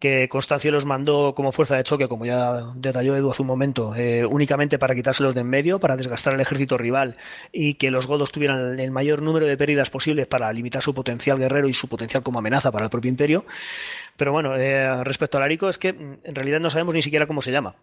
[0.00, 3.94] que Constancio los mandó como fuerza de choque, como ya detalló Edu hace un momento,
[3.94, 7.18] eh, únicamente para quitárselos de en medio, para desgastar al ejército rival
[7.52, 11.38] y que los godos tuvieran el mayor número de pérdidas posibles para limitar su potencial
[11.38, 13.44] guerrero y su potencial como amenaza para el propio imperio.
[14.16, 17.26] Pero bueno, eh, respecto a Alarico, es que mm, en realidad no sabemos ni siquiera
[17.26, 17.76] cómo se llama.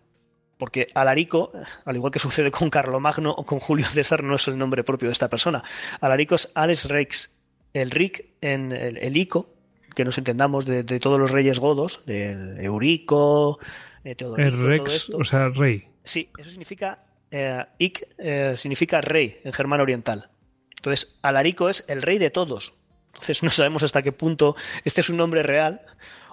[0.57, 1.51] Porque Alarico,
[1.85, 5.07] al igual que sucede con Carlomagno o con Julio César, no es el nombre propio
[5.09, 5.63] de esta persona.
[6.01, 7.36] Alarico es Alex Rex,
[7.73, 9.49] el Rick en el, el Ico,
[9.97, 13.59] que nos entendamos de, todos los reyes godos, de Eurico,
[14.03, 15.85] eh, El Rex, o sea, rey.
[16.03, 17.03] Sí, eso significa.
[17.31, 20.29] Eh, Ik eh, significa rey en germán oriental.
[20.75, 22.75] Entonces, Alarico es el rey de todos.
[23.07, 25.81] Entonces, no sabemos hasta qué punto este es un nombre real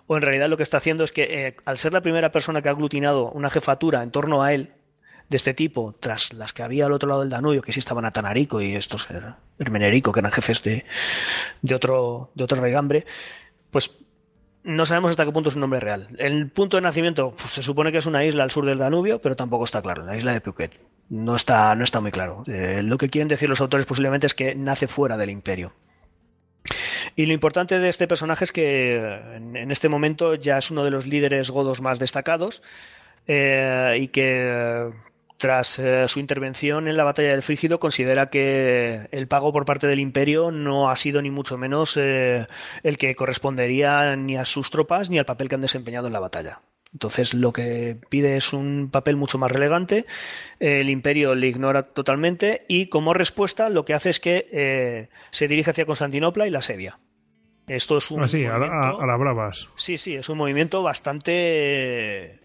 [0.07, 2.69] o en realidad lo que está haciendo es que al ser la primera persona que
[2.69, 4.75] ha aglutinado una jefatura en torno a él,
[5.29, 8.05] de este tipo, tras las que había al otro lado del Danubio, que sí estaban
[8.05, 9.09] Atanarico y estos
[9.59, 10.85] Hermenerico, que eran jefes de,
[11.63, 13.07] de otro, de otro regambre,
[13.71, 14.05] pues
[14.65, 16.09] no sabemos hasta qué punto es un nombre real.
[16.19, 19.21] El punto de nacimiento pues, se supone que es una isla al sur del Danubio,
[19.21, 20.73] pero tampoco está claro, la isla de Phuket.
[21.11, 22.45] No está, no está muy claro.
[22.47, 25.75] Eh, lo que quieren decir los autores posiblemente es que nace fuera del imperio.
[27.15, 28.97] Y lo importante de este personaje es que
[29.35, 32.63] en, este momento ya es uno de los líderes godos más destacados
[33.27, 34.93] eh, y que
[35.37, 39.87] tras eh, su intervención en la batalla del Frígido, considera que el pago por parte
[39.87, 42.47] del imperio no ha sido ni mucho menos eh,
[42.83, 46.21] el que correspondería ni a sus tropas ni al papel que han desempeñado en la
[46.21, 46.61] batalla.
[46.93, 50.07] Entonces lo que pide es un papel mucho más relevante,
[50.61, 55.49] el imperio le ignora totalmente y como respuesta lo que hace es que eh, se
[55.49, 57.01] dirige hacia Constantinopla y la asedia.
[57.67, 58.23] Esto es un...
[58.23, 59.69] Ah, a, la bravas.
[59.75, 62.44] Sí, sí, es un movimiento bastante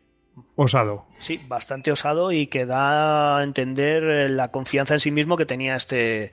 [0.55, 1.05] Osado.
[1.17, 5.45] Sí, bastante osado y que da a entender eh, la confianza en sí mismo que
[5.45, 6.31] tenía este,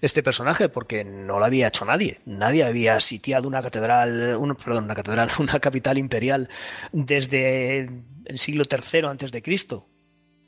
[0.00, 2.20] este personaje, porque no lo había hecho nadie.
[2.24, 6.48] Nadie había sitiado una catedral, perdón, una catedral, una capital imperial
[6.92, 7.90] desde
[8.24, 9.86] el siglo III antes de Cristo.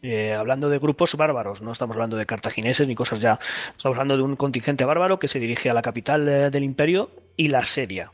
[0.03, 3.39] Eh, hablando de grupos bárbaros, no estamos hablando de cartagineses ni cosas ya,
[3.77, 7.11] estamos hablando de un contingente bárbaro que se dirige a la capital eh, del imperio
[7.37, 8.13] y la asedia.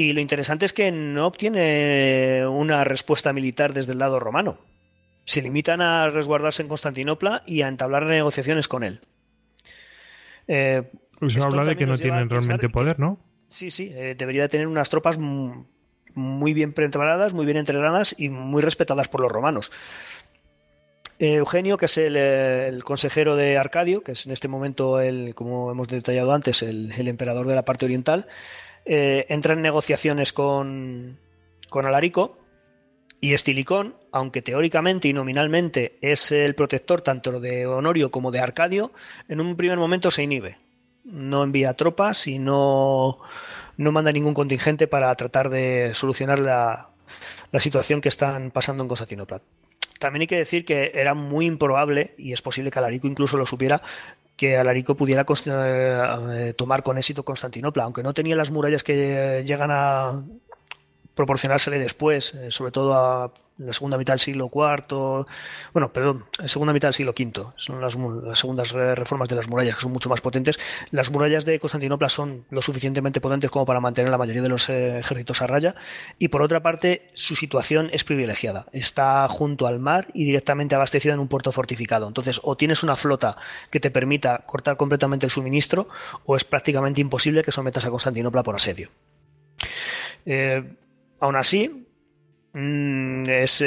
[0.00, 4.56] Y lo interesante es que no obtiene una respuesta militar desde el lado romano.
[5.24, 9.02] Se limitan a resguardarse en Constantinopla y a entablar negociaciones con él.
[10.48, 13.18] Eh, pues Eso habla de que no tienen realmente poder, ¿no?
[13.50, 18.62] Sí, sí, eh, debería tener unas tropas muy bien preparadas, muy bien entrenadas y muy
[18.62, 19.70] respetadas por los romanos.
[21.18, 25.88] Eugenio, que es el, consejero de Arcadio, que es en este momento, el, como hemos
[25.88, 28.26] detallado antes, el emperador de la parte oriental,
[28.92, 31.16] eh, entra en negociaciones con,
[31.68, 32.36] con Alarico
[33.20, 38.90] y Estilicón, aunque teóricamente y nominalmente es el protector tanto de Honorio como de Arcadio,
[39.28, 40.58] en un primer momento se inhibe.
[41.04, 43.18] No envía tropas y no,
[43.76, 46.90] no manda ningún contingente para tratar de solucionar la,
[47.52, 49.40] la situación que están pasando en Constantinopla.
[50.00, 53.46] También hay que decir que era muy improbable, y es posible que Alarico incluso lo
[53.46, 53.82] supiera,
[54.40, 59.68] que Alarico pudiera eh, tomar con éxito Constantinopla, aunque no tenía las murallas que llegan
[59.70, 60.24] a
[61.14, 65.26] proporcionársele después, eh, sobre todo a la segunda mitad del siglo IV,
[65.72, 67.96] bueno, perdón, segunda mitad del siglo V, son las,
[68.38, 70.58] segundas reformas de las murallas que son mucho más potentes.
[70.90, 74.68] Las murallas de Constantinopla son lo suficientemente potentes como para mantener la mayoría de los
[74.70, 75.74] eh, ejércitos a raya
[76.18, 81.12] y por otra parte su situación es privilegiada, está junto al mar y directamente abastecida
[81.12, 82.08] en un puerto fortificado.
[82.08, 83.36] Entonces, o tienes una flota
[83.70, 85.86] que te permita cortar completamente el suministro
[86.24, 88.88] o es prácticamente imposible que sometas a Constantinopla por asedio.
[90.24, 90.64] Eh,
[91.20, 91.86] aún así,
[92.52, 93.60] Mm, es,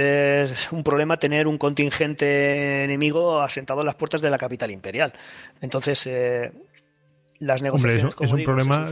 [0.71, 5.13] un problema tener un contingente enemigo asentado en las puertas de la capital imperial.
[5.61, 6.51] Entonces, eh,
[7.39, 8.15] las negociaciones.
[8.19, 8.85] es un problema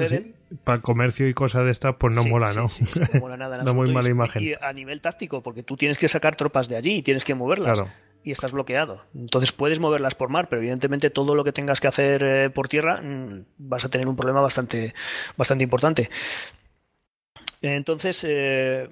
[0.64, 2.68] para comercio y cosas de estas, pues no mola, ¿no?
[2.68, 3.58] no mola nada.
[3.64, 4.44] da muy mala imagen.
[4.44, 7.36] Y a nivel táctico, porque tú tienes que sacar tropas de allí y tienes que
[7.36, 7.84] moverlas.
[8.24, 9.04] Y estás bloqueado.
[9.16, 12.68] Entonces puedes moverlas por mar, pero evidentemente todo lo que tengas que hacer eh, por
[12.68, 14.94] tierra mm, vas a tener un problema bastante,
[15.36, 16.10] bastante importante.
[17.62, 18.90] Entonces, eh,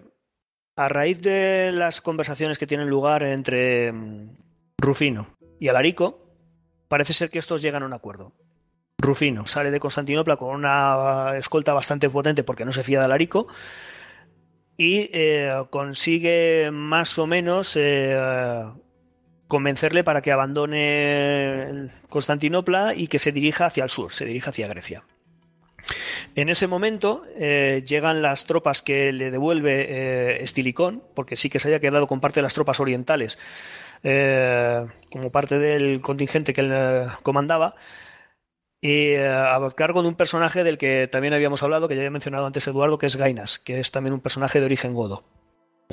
[0.76, 4.38] a raíz de las conversaciones que tienen lugar entre mm,
[4.78, 6.30] Rufino y Alarico,
[6.88, 8.34] parece ser que estos llegan a un acuerdo.
[8.98, 13.48] Rufino sale de Constantinopla con una escolta bastante potente porque no se fía de Alarico
[14.78, 18.18] y eh, consigue más o menos eh,
[19.48, 24.68] convencerle para que abandone Constantinopla y que se dirija hacia el sur, se dirija hacia
[24.68, 25.04] Grecia.
[26.40, 31.60] En ese momento eh, llegan las tropas que le devuelve eh, Estilicón, porque sí que
[31.60, 33.38] se había quedado con parte de las tropas orientales
[34.03, 37.76] eh, como parte del contingente que él comandaba.
[38.80, 42.45] y a cargo de un personaje del que también habíamos hablado, que ya había mencionado
[42.45, 45.26] antes Eduardo, que es Gainas, que es también un personaje de origen godo.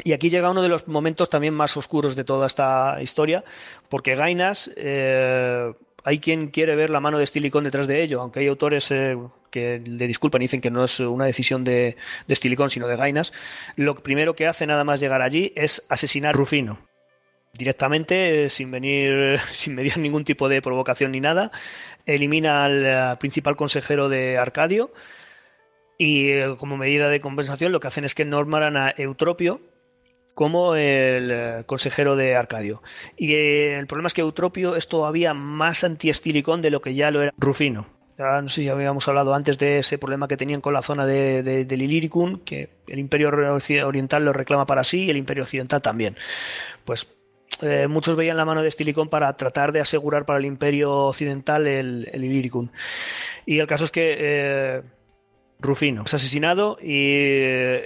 [0.05, 3.43] Y aquí llega uno de los momentos también más oscuros de toda esta historia,
[3.89, 8.47] porque Gainas, hay quien quiere ver la mano de Stilicón detrás de ello, aunque hay
[8.47, 8.93] autores
[9.57, 11.97] que le disculpan y dicen que no es una decisión de,
[12.29, 12.37] de
[12.69, 13.33] sino de Gainas.
[13.75, 16.79] Lo primero que hace nada más llegar allí es asesinar a Rufino
[17.55, 21.53] directamente, sin venir, sin medir ningún tipo de provocación ni nada,
[22.05, 24.93] elimina al eh, principal consejero de Arcadio
[25.97, 29.63] y eh, como medida de compensación lo que hacen es que normaran a Eutropio
[30.35, 32.83] como el eh, consejero de Arcadio.
[33.17, 37.23] Y el problema es que Eutropio es todavía más antiestilicón de lo que ya lo
[37.23, 37.96] era Rufino.
[38.19, 41.07] Ya no sé si habíamos hablado antes de ese problema que tenían con la zona
[41.07, 45.45] de, de, del Illyricum, que el Imperio Oriental lo reclama para sí y el Imperio
[45.45, 46.17] Occidental también.
[46.85, 47.15] Pues
[47.63, 51.67] eh, muchos veían la mano de Stilicón para tratar de asegurar para el imperio occidental
[51.67, 52.25] el, el.
[53.47, 54.83] Y el caso es que eh,
[55.59, 57.15] Rufino es asesinado y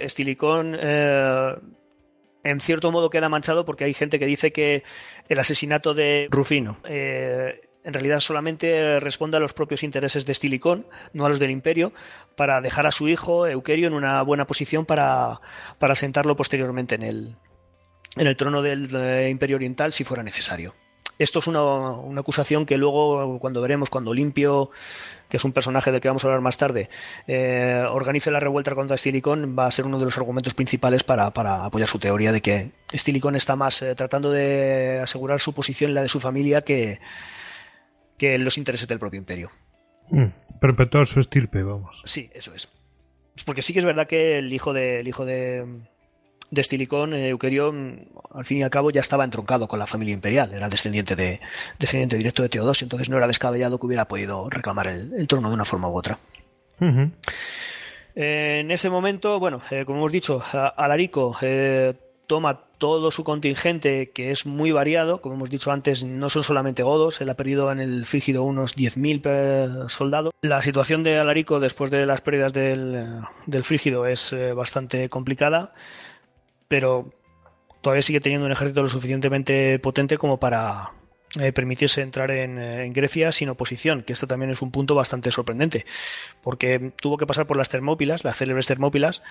[0.01, 1.55] Estilicón eh,
[2.43, 4.83] en cierto modo queda manchado porque hay gente que dice que
[5.29, 10.85] el asesinato de Rufino eh, en realidad solamente responde a los propios intereses de Estilicón,
[11.13, 11.93] no a los del imperio,
[12.35, 15.39] para dejar a su hijo Euquerio en una buena posición para,
[15.79, 17.35] para sentarlo posteriormente en el,
[18.17, 20.75] en el trono del eh, Imperio Oriental si fuera necesario.
[21.17, 24.71] Esto es una, una, acusación que luego, cuando veremos, cuando Olimpio,
[25.29, 26.89] que es un personaje del que vamos a hablar más tarde,
[27.27, 31.29] eh, organice la revuelta contra Estilicón, va a ser uno de los argumentos principales para,
[31.31, 35.91] para apoyar su teoría de que Estilicón está más eh, tratando de asegurar su posición
[35.91, 36.99] y la de su familia que,
[38.21, 39.49] que los intereses del propio imperio.
[40.11, 40.25] Mm,
[40.59, 42.03] perpetuar su estirpe, vamos.
[42.05, 42.69] Sí, eso es.
[43.47, 45.65] Porque sí que es verdad que el hijo de, el hijo de,
[46.51, 47.73] de Estilicón, eh, Euquerio,
[48.31, 51.39] al fin y al cabo, ya estaba entroncado con la familia imperial, era descendiente de
[51.79, 55.49] descendiente directo de Teodosio, entonces no era descabellado que hubiera podido reclamar el, el trono
[55.49, 56.19] de una forma u otra.
[56.79, 57.11] Uh -huh.
[58.13, 60.43] eh, en ese momento, bueno, eh, como hemos dicho,
[60.77, 61.95] Alarico eh,
[62.27, 66.83] toma todo su contingente, que es muy variado, como hemos dicho antes, no son solamente
[66.83, 70.33] godos, él ha perdido en el Frígido unos 10.000 soldados.
[70.41, 75.73] La situación de Alarico después de las pérdidas del, del Frígido es eh, bastante complicada
[76.71, 77.11] pero
[77.81, 80.91] todavía sigue teniendo un ejército lo suficientemente potente como para
[81.37, 85.31] eh, permitirse entrar en, en, Grecia sin oposición, que esto también es un punto bastante
[85.31, 85.85] sorprendente,
[86.41, 89.21] porque tuvo que pasar por las Termópilas, las célebres Termópilas,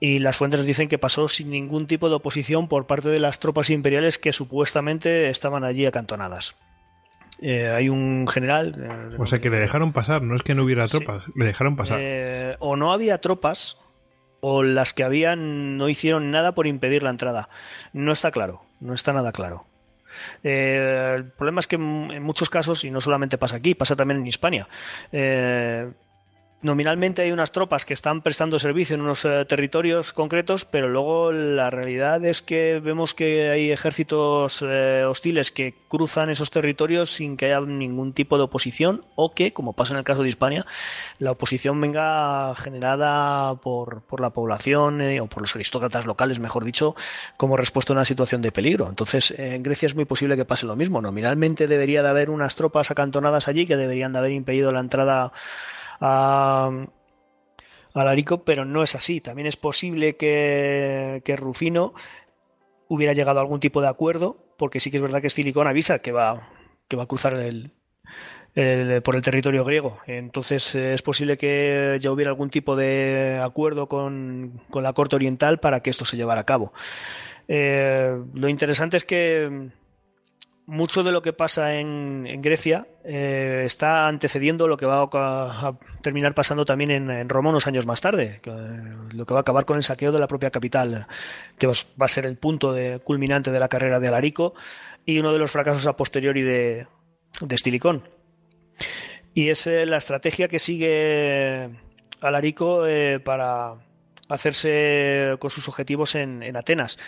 [0.00, 3.40] y las fuentes dicen que pasó sin ningún tipo de oposición por parte de las
[3.40, 6.56] tropas imperiales que supuestamente estaban allí acantonadas.
[7.40, 8.74] Eh, hay un general.
[8.78, 11.32] Eh, o sea que le dejaron pasar, no es que no hubiera tropas, sí.
[11.36, 11.98] le dejaron pasar.
[12.00, 13.78] Eh, o no había tropas,
[14.40, 17.48] o las que habían no hicieron nada por impedir la entrada.
[17.92, 19.66] No está claro, no está nada claro.
[20.42, 24.26] El problema es que en muchos casos, y no solamente pasa aquí, pasa también en
[24.26, 24.68] Hispania,
[26.60, 31.30] nominalmente hay unas tropas que están prestando servicio en unos eh, territorios concretos, pero luego
[31.32, 37.36] la realidad es que vemos que hay ejércitos eh, hostiles que cruzan esos territorios sin
[37.36, 40.66] que haya ningún tipo de oposición o que, como pasa en el caso de Hispania,
[41.18, 46.64] la oposición venga generada por, por la población eh, o por los aristócratas locales, mejor
[46.64, 46.96] dicho,
[47.36, 48.88] como respuesta a una situación de peligro.
[48.88, 51.00] Entonces, en Grecia es muy posible que pase lo mismo.
[51.00, 55.32] Nominalmente debería de haber unas tropas acantonadas allí que deberían de haber impedido la entrada
[56.00, 56.70] a,
[57.94, 59.20] Larico, pero no es así.
[59.20, 61.94] También es posible que, que, Rufino
[62.88, 66.00] hubiera llegado a algún tipo de acuerdo, porque sí que es verdad que Stilicón avisa
[66.00, 66.48] que va,
[66.86, 67.72] que va a cruzar el,
[68.54, 69.98] el, por el territorio griego.
[70.06, 75.58] Entonces es posible que ya hubiera algún tipo de acuerdo con, con la corte oriental
[75.60, 76.72] para que esto se llevara a cabo.
[77.48, 79.70] Eh, lo interesante es que
[80.68, 85.78] mucho de lo que pasa en, en Grecia eh, está antecediendo lo que va a,
[86.02, 89.64] terminar pasando también en, Roma unos años más tarde, que, lo que va a acabar
[89.64, 91.06] con el saqueo de la propia capital,
[91.56, 94.52] que va a ser el punto de, culminante de la carrera de Alarico
[95.06, 96.86] y uno de los fracasos a posteriori de,
[97.40, 98.06] de Stilicón.
[99.32, 101.70] Y es eh, la estrategia que sigue
[102.20, 103.76] Alarico eh, para
[104.28, 106.98] hacerse con sus objetivos en, en Atenas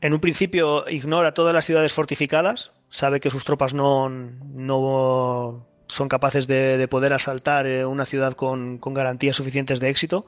[0.00, 6.08] en un principio ignora todas las ciudades fortificadas, sabe que sus tropas no, no son
[6.08, 10.26] capaces de, de poder asaltar eh, una ciudad con, con, garantías suficientes de éxito.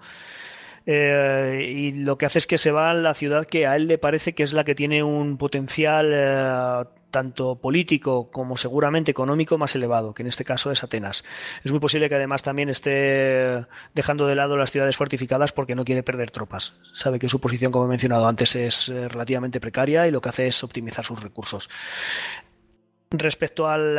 [0.87, 3.87] Eh, y lo que hace es que se va a la ciudad que a él
[3.87, 9.59] le parece que es la que tiene un potencial eh, tanto político como seguramente económico
[9.59, 11.25] más elevado, que en este caso es Atenas.
[11.65, 15.85] Es muy posible que además también esté dejando de lado las ciudades fortificadas porque no
[15.85, 16.75] quiere perder tropas.
[16.93, 20.47] Sabe que su posición, como he mencionado antes, es relativamente precaria y lo que hace
[20.47, 21.69] es optimizar sus recursos.
[23.11, 23.99] Respecto al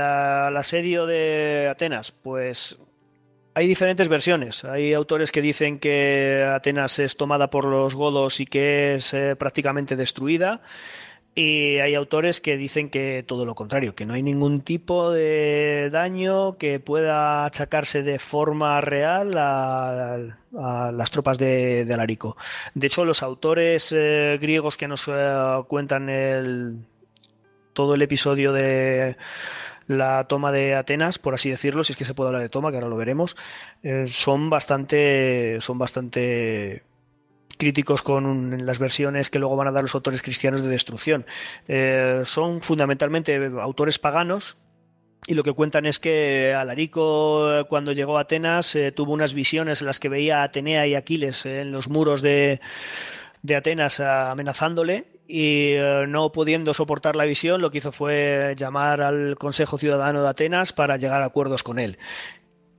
[0.56, 2.80] asedio de Atenas, pues
[3.54, 4.64] hay diferentes versiones.
[4.66, 9.36] Hay autores que dicen que Atenas es tomada por los godos y que es eh,
[9.36, 10.62] prácticamente destruida.
[11.34, 15.90] Y hay autores que dicen que todo lo contrario, que no hay ningún tipo de
[15.90, 20.18] daño que pueda achacarse de forma real a,
[20.92, 22.36] las tropas de, de, Alarico.
[22.74, 26.80] De hecho, los autores eh, griegos que nos eh, cuentan el,
[27.72, 29.16] todo el episodio de
[29.98, 32.72] la toma de Atenas, por así decirlo, si es que se puede hablar de toma,
[32.72, 33.36] que ahora lo veremos,
[33.84, 36.84] eh, son bastante, son bastante
[37.58, 41.26] críticos con las versiones que luego van a dar los autores cristianos de destrucción.
[41.68, 44.58] Eh, son fundamentalmente autores paganos
[45.28, 49.82] y lo que cuentan es que Alarico, cuando llegó a Atenas, eh, tuvo unas visiones
[49.82, 52.60] en las que veía a Atenea y Aquiles en los muros de,
[53.44, 59.02] de Atenas amenazándole y eh, no pudiendo soportar la visión, lo que hizo fue llamar
[59.02, 61.98] al Consejo Ciudadano de Atenas para llegar a acuerdos con él.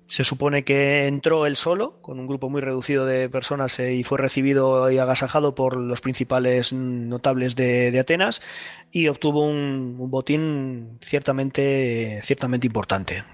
[0.07, 4.05] Se supone que entró él solo, con un grupo muy reducido de personas, eh, y
[4.05, 8.43] fue recibido y agasajado por los principales notables de, de Atenas
[8.91, 13.25] y obtuvo un, un, botín ciertamente, ciertamente importante.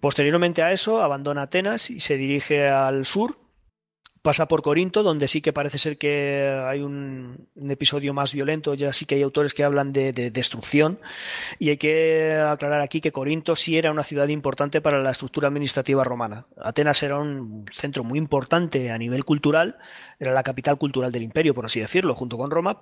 [0.00, 3.36] Posteriormente a eso, abandona Atenas y se dirige al sur,
[4.24, 8.90] pasa por Corinto, donde sí que parece ser que hay un, episodio más violento, ya
[8.94, 10.98] sí que hay autores que hablan de, de, destrucción,
[11.58, 15.48] y hay que aclarar aquí que Corinto sí era una ciudad importante para la estructura
[15.48, 16.46] administrativa romana.
[16.56, 19.76] Atenas era un centro muy importante a nivel cultural,
[20.18, 22.80] era la capital cultural del imperio, por así decirlo, junto con Roma,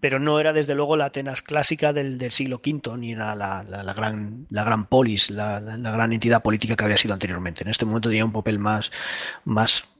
[0.00, 3.64] pero no era desde luego la Atenas clásica del, del siglo V, ni era la,
[3.64, 7.64] la, la, gran, la gran polis, la, la, gran entidad política que había sido anteriormente.
[7.64, 8.92] En este momento tenía un papel más,
[9.44, 9.97] más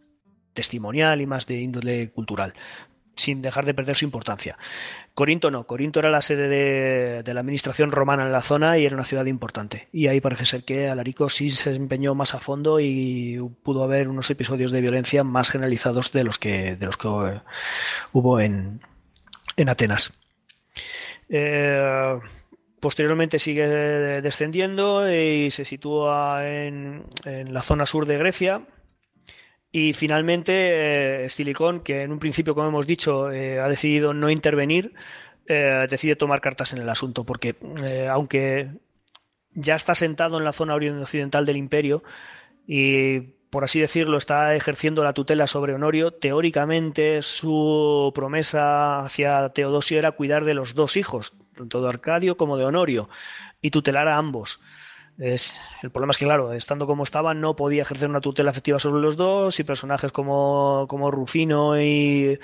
[0.58, 2.52] testimonial y más de índole cultural
[3.18, 4.56] sin dejar de perder su importancia.
[5.12, 6.48] Corinto no, Corinto era la sede
[7.22, 9.88] de, la administración romana en la zona y era una ciudad importante.
[9.92, 14.08] Y ahí parece ser que Alarico sí se empeñó más a fondo y pudo haber
[14.08, 17.08] unos episodios de violencia más generalizados de los que, de los que
[18.12, 18.80] hubo en,
[19.56, 20.12] en Atenas.
[21.28, 22.18] Eh,
[22.80, 23.66] posteriormente sigue
[24.22, 28.62] descendiendo y se sitúa en, en la zona sur de Grecia,
[29.70, 31.28] y finalmente, eh,
[31.84, 34.94] que en un principio, como hemos dicho, eh, ha decidido no intervenir,
[35.46, 38.70] eh, decide tomar cartas en el asunto, porque eh, aunque
[39.54, 42.02] ya está sentado en la zona occidental del imperio
[42.66, 43.20] y,
[43.50, 50.12] por así decirlo, está ejerciendo la tutela sobre Honorio, teóricamente su promesa hacia Teodosio era
[50.12, 53.08] cuidar de los dos hijos, tanto de Arcadio como de Honorio,
[53.62, 54.60] y tutelar a ambos.
[55.18, 58.78] Es, el problema es que, claro, estando como estaba, no podía ejercer una tutela efectiva
[58.78, 62.38] sobre los dos y personajes como, como Rufino y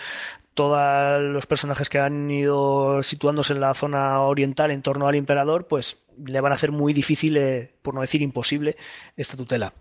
[0.54, 5.66] todos los personajes que han ido situándose en la zona oriental en torno al emperador,
[5.68, 8.76] pues le van a hacer muy difícil, eh, por no decir imposible,
[9.16, 9.72] esta tutela.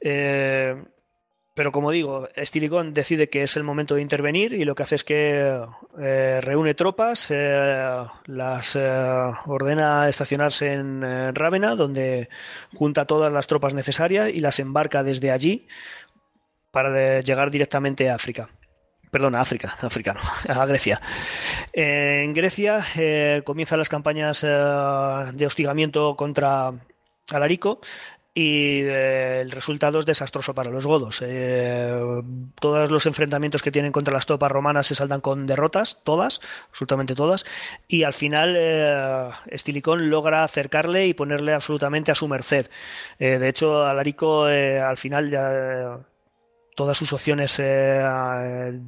[0.00, 0.82] Eh,
[1.54, 4.96] pero como digo, Estilicón decide que es el momento de intervenir y lo que hace
[4.96, 5.64] es que
[6.00, 8.80] eh, reúne tropas, eh, las eh,
[9.46, 12.28] ordena estacionarse en, en Rávena, donde
[12.74, 15.68] junta todas las tropas necesarias y las embarca desde allí
[16.72, 18.50] para llegar directamente a África.
[19.12, 21.00] Perdón, a África, africano, a Grecia.
[21.72, 22.84] en Grecia
[23.44, 26.72] comienzan las campañas de hostigamiento contra
[27.30, 27.80] Alarico,
[28.34, 31.22] y eh, el resultado es desastroso para los godos.
[31.24, 31.96] Eh,
[32.58, 37.14] todos los enfrentamientos que tienen contra las tropas romanas se saldan con derrotas, todas, absolutamente
[37.14, 37.44] todas,
[37.86, 42.66] y al final eh, Estilicón logra acercarle y ponerle absolutamente a su merced.
[43.20, 46.00] Eh, de hecho, Alarico al final ya
[46.74, 48.82] todas sus opciones de,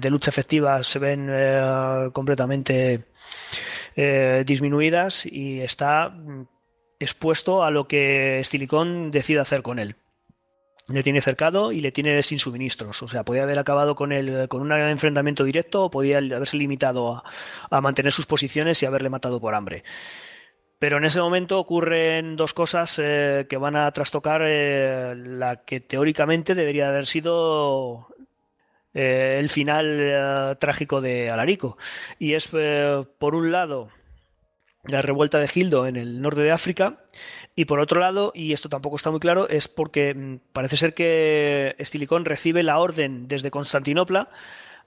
[0.00, 1.30] de, lucha efectiva se ven
[2.12, 3.04] completamente
[4.44, 6.12] disminuidas y está
[7.00, 9.96] expuesto a lo que Stilicón decide hacer con él.
[10.88, 13.02] Le tiene cercado y le tiene sin suministros.
[13.02, 17.22] O sea, podía haber acabado con él con un enfrentamiento directo o podía haberse limitado
[17.70, 19.84] a, mantener sus posiciones y haberle matado por hambre.
[20.78, 25.80] Pero en ese momento ocurren dos cosas eh, que van a trastocar eh, la que
[25.80, 28.08] teóricamente debería haber sido
[28.94, 31.78] eh, el final trágico de Alarico.
[32.18, 33.90] Y es, por un lado,
[34.84, 37.04] la revuelta de Gildo en el norte de África
[37.54, 40.94] y por otro lado, y esto tampoco está muy claro, es porque mm, parece ser
[40.94, 44.30] que Estilicón recibe la orden desde Constantinopla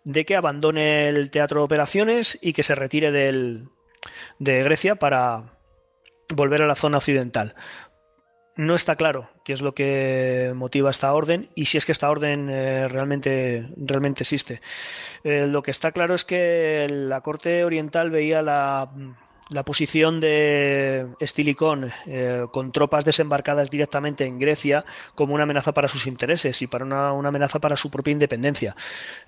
[0.04, 3.70] de que abandone el teatro de operaciones y que se retire del,
[4.40, 5.54] de Grecia para
[6.34, 7.56] volver a la zona occidental.
[8.56, 12.12] No está claro qué es lo que motiva esta orden y si es que esta
[12.12, 14.62] orden eh, realmente, realmente existe.
[15.24, 18.92] Eh, lo que está claro es que la corte oriental veía la
[19.50, 25.88] la posición de Estilicón eh, con tropas desembarcadas directamente en Grecia como una amenaza para
[25.88, 28.76] sus intereses y para una, amenaza para su propia independencia.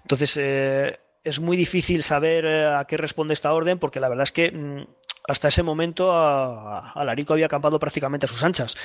[0.01, 4.23] Entonces, eh, es muy difícil saber eh, a qué responde esta orden porque la verdad
[4.23, 4.87] es que mm,
[5.27, 8.75] hasta ese momento Alarico había acampado prácticamente a sus anchas.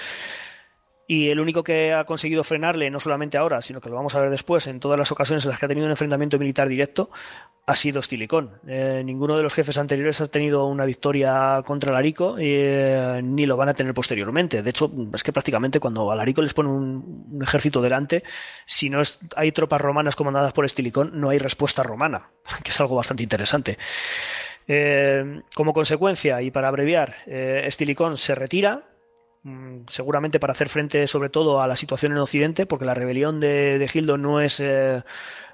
[1.13, 4.21] Y el único que ha conseguido frenarle, no solamente ahora, sino que lo vamos a
[4.21, 7.11] ver después, en todas las ocasiones en las que ha tenido un enfrentamiento militar directo,
[7.67, 8.61] ha sido Stilicón.
[8.69, 13.57] Eh, ninguno de los jefes anteriores ha tenido una victoria contra Alarico, eh, ni lo
[13.57, 14.63] van a tener posteriormente.
[14.63, 18.23] De hecho, es que prácticamente cuando Alarico les pone un, ejército delante,
[18.65, 19.03] si no
[19.35, 22.31] hay tropas romanas comandadas por Stilicón, no hay respuesta romana,
[22.63, 23.79] que es algo bastante interesante.
[24.69, 27.17] Eh, como consecuencia, y para abreviar,
[27.69, 28.90] Stilicón se retira,
[29.89, 33.87] seguramente para hacer frente sobre todo a la situación en Occidente, porque la rebelión de,
[33.91, 35.03] Gildo no es eh,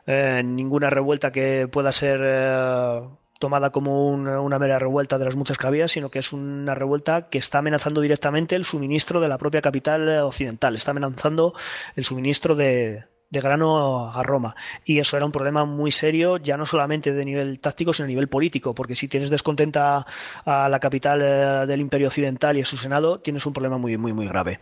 [0.06, 3.00] eh, ninguna revuelta que pueda ser eh,
[3.38, 7.28] tomada como una mera revuelta de las muchas que había, sino que es una revuelta
[7.28, 11.54] que está amenazando directamente el suministro de la propia capital occidental, está amenazando
[11.94, 14.54] el suministro de, de grano a Roma.
[14.84, 18.08] Y eso era un problema muy serio, ya no solamente de nivel táctico, sino a
[18.08, 20.06] nivel político, porque si tienes descontenta
[20.44, 23.96] a la capital eh, del Imperio Occidental y a su Senado, tienes un problema muy,
[23.96, 24.60] muy, muy grave.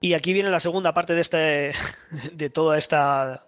[0.00, 1.72] Y aquí viene la segunda parte de, este,
[2.32, 3.46] de toda esta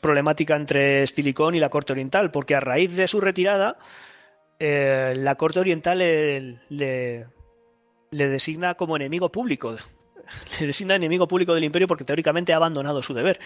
[0.00, 3.78] problemática entre Estilicón y la corte oriental, porque a raíz de su retirada,
[4.60, 7.26] eh, la corte oriental le, le,
[8.10, 9.76] le designa como enemigo público
[10.60, 13.40] le designa enemigo público del imperio porque teóricamente ha abandonado su deber.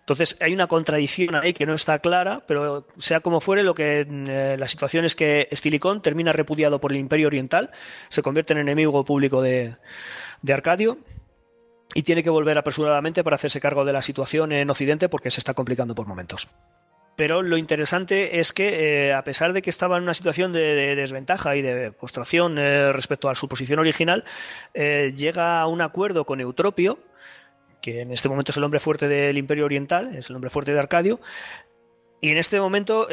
[0.00, 4.06] Entonces hay una contradicción ahí que no está clara, pero sea como fuere, lo que
[4.08, 7.70] eh, la situación es que Estilicón termina repudiado por el imperio oriental,
[8.08, 9.76] se convierte en enemigo público de,
[10.42, 10.98] de Arcadio
[11.94, 15.40] y tiene que volver apresuradamente para hacerse cargo de la situación en Occidente porque se
[15.40, 16.48] está complicando por momentos.
[17.16, 20.94] Pero lo interesante es que, eh, a pesar de que estaba en una situación de,
[20.94, 24.24] desventaja y de postración eh, respecto a su posición original,
[24.74, 26.98] eh, llega a un acuerdo con Eutropio,
[27.80, 30.72] que en este momento es el hombre fuerte del Imperio Oriental, es el hombre fuerte
[30.74, 31.20] de Arcadio,
[32.20, 33.06] y en este momento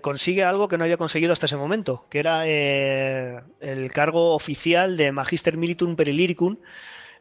[0.00, 5.10] consigue algo que no había conseguido hasta ese momento, que era el cargo oficial de
[5.10, 6.56] Magister Militum Periliricum,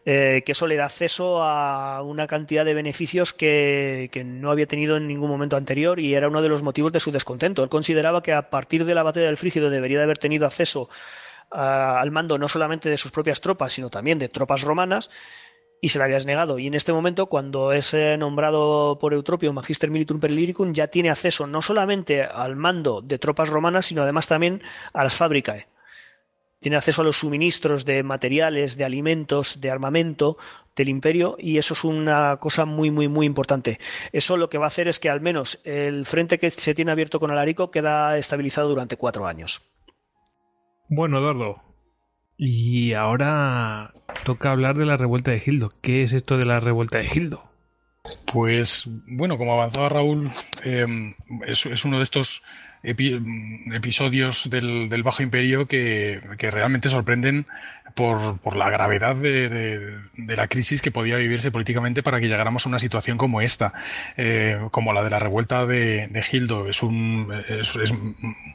[0.08, 4.98] eh, que eso le da acceso a una cantidad de beneficios que, no había tenido
[4.98, 7.64] en ningún momento anterior y era uno de los motivos de su descontento.
[7.64, 10.90] Él consideraba que a partir de la batalla del Frígido debería de haber tenido acceso
[11.50, 15.10] al mando no solamente de sus propias tropas, sino también de tropas romanas
[15.82, 16.60] y se le habías negado.
[16.60, 21.10] Y en este momento, cuando es eh, nombrado por Eutropio Magister Militum Periliricum, ya tiene
[21.10, 24.62] acceso no solamente al mando de tropas romanas, sino además también
[24.94, 25.66] a las fábricas
[26.66, 30.36] tiene acceso a los suministros de materiales, de alimentos, de armamento
[30.76, 33.78] del imperio y eso es una cosa muy muy muy importante.
[34.12, 36.92] Eso lo que va a hacer es que al menos el frente que se tiene
[36.92, 39.62] abierto con Alarico queda estabilizado durante cuatro años.
[40.90, 41.62] Bueno, Eduardo,
[42.36, 43.94] y ahora
[44.24, 45.70] toca hablar de la revuelta de Gildo.
[45.84, 47.44] ¿Qué es esto de la revuelta de Gildo?
[48.34, 50.32] Pues bueno, como avanzaba Raúl,
[50.64, 51.14] eh,
[51.46, 52.44] es, uno de estos
[52.86, 57.46] episodios del, Bajo Imperio que, realmente sorprenden
[57.96, 62.80] por, la gravedad de, la crisis que podía vivirse políticamente para que llegáramos a una
[62.80, 63.74] situación como esta,
[64.18, 66.68] eh, como la de la revuelta de, Gildo.
[66.68, 67.78] Es, un, es,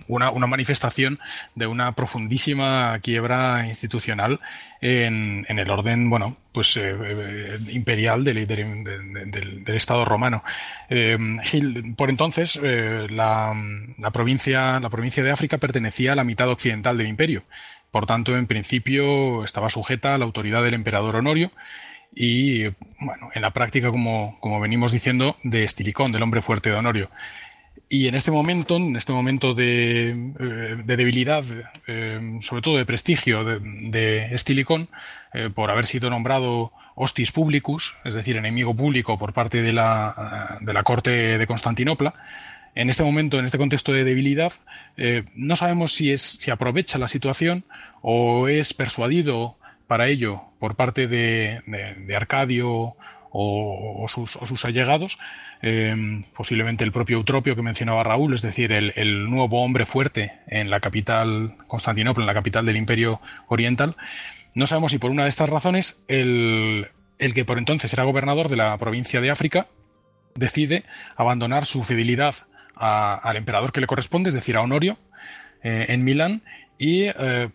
[0.09, 1.19] una, manifestación
[1.55, 4.41] de una profundísima quiebra institucional
[4.81, 10.43] en, el orden, bueno, pues eh, eh, imperial del, del, Estado romano.
[11.97, 13.55] por entonces, la,
[13.99, 17.43] la provincia, la provincia de África pertenecía a la mitad occidental del imperio.
[17.91, 21.51] Por tanto, en principio estaba sujeta a la autoridad del emperador Honorio
[22.15, 22.65] y,
[23.01, 27.09] bueno, en la práctica, como, venimos diciendo, de Estilicón, del hombre fuerte de Honorio.
[27.89, 31.45] Y en este momento, en este momento de, eh, debilidad,
[31.87, 34.91] eh, sobre todo de prestigio de, Estilicón,
[35.33, 40.73] eh, por haber sido nombrado hostis publicus, es decir, enemigo público por parte de de
[40.75, 42.13] la corte de Constantinopla,
[42.75, 44.53] en este momento, en este contexto de debilidad,
[44.97, 47.65] eh, no sabemos si, es, si aprovecha la situación
[48.03, 49.57] o es persuadido
[49.87, 51.63] para ello por parte de,
[52.15, 52.95] Arcadio
[53.33, 55.19] o, sus, allegados,
[55.63, 60.71] eh, posiblemente el propio Eutropio que mencionaba Raúl, es decir, el, nuevo hombre fuerte en
[60.71, 63.97] la capital, Constantinopla, en la capital del Imperio Oriental.
[64.55, 66.89] No sabemos si por una de estas razones el,
[67.19, 69.67] el que por entonces era gobernador de la provincia de África
[70.35, 70.85] decide
[71.17, 72.35] abandonar su fidelidad
[72.81, 74.99] al emperador que le corresponde, es decir, a Honorio,
[75.63, 76.43] eh, en Milán,
[76.79, 77.51] y eh,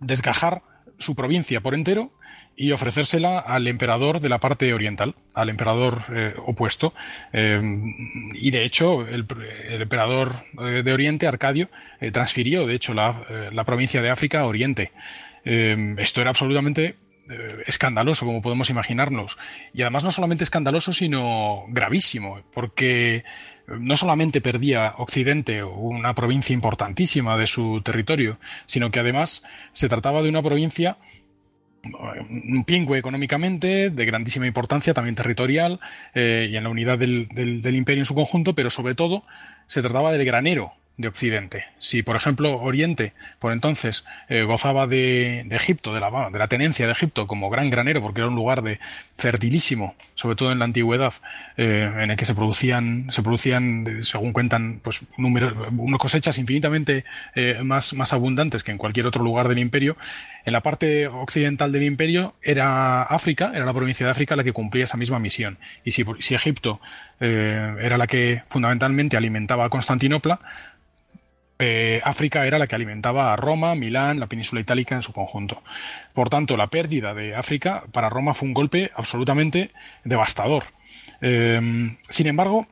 [0.00, 0.62] desgajar
[0.98, 2.12] su provincia por entero
[2.54, 6.94] y ofrecérsela al emperador de la parte oriental, al emperador eh, opuesto.
[7.32, 9.26] Y de hecho, el,
[9.68, 11.68] emperador de Oriente, Arcadio,
[12.12, 14.92] transfirió, de hecho, la, la, provincia de África a Oriente.
[15.44, 16.96] esto era absolutamente
[17.66, 19.38] escandaloso, como podemos imaginarnos.
[19.72, 23.24] Y además no solamente escandaloso, sino gravísimo, porque
[23.66, 29.42] no solamente perdía Occidente, una provincia importantísima de su territorio, sino que además
[29.72, 30.98] se trataba de una provincia
[32.28, 35.80] un pingüe económicamente, de grandísima importancia, también territorial,
[36.14, 39.24] eh, y en la unidad del, del, imperio en su conjunto, pero sobre todo
[39.68, 41.66] se trataba del granero de Occidente.
[41.78, 46.86] Si, por ejemplo, Oriente, por entonces, eh, gozaba de, Egipto, de la, de la tenencia
[46.86, 48.80] de Egipto como gran granero, porque era un lugar de
[49.18, 51.12] fertilísimo, sobre todo en la antigüedad,
[51.58, 57.04] eh, en el que se producían, se producían, según cuentan, pues números, unas cosechas infinitamente
[57.34, 59.98] eh, más, más abundantes que en cualquier otro lugar del imperio.
[60.46, 64.52] En la parte occidental del imperio era África, era la provincia de África la que
[64.52, 65.58] cumplía esa misma misión.
[65.84, 66.80] Y si, si Egipto
[67.18, 70.38] era la que fundamentalmente alimentaba a Constantinopla,
[71.58, 75.62] eh, África era la que alimentaba a Roma, Milán, la península itálica en su conjunto.
[76.12, 79.70] Por tanto, la pérdida de África para Roma fue un golpe absolutamente
[80.04, 80.64] devastador.
[81.20, 82.66] Eh, sin embargo,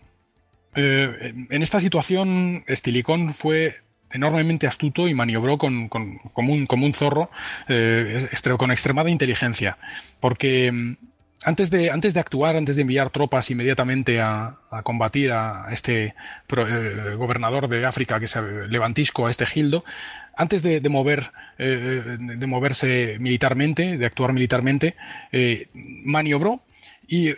[0.74, 3.76] eh, en esta situación, Estilicón fue
[4.10, 7.30] enormemente astuto y maniobró como, un, como, un, zorro,
[8.58, 9.78] con extremada inteligencia,
[10.20, 10.96] porque
[11.44, 16.14] antes de, actuar, antes de enviar tropas inmediatamente a, combatir a este
[16.56, 18.36] eh, gobernador de África, que es
[18.68, 19.84] Levantisco, a este Gildo,
[20.36, 24.96] antes de, mover, eh, de moverse militarmente, de actuar militarmente,
[25.32, 26.62] eh, maniobró
[27.06, 27.34] y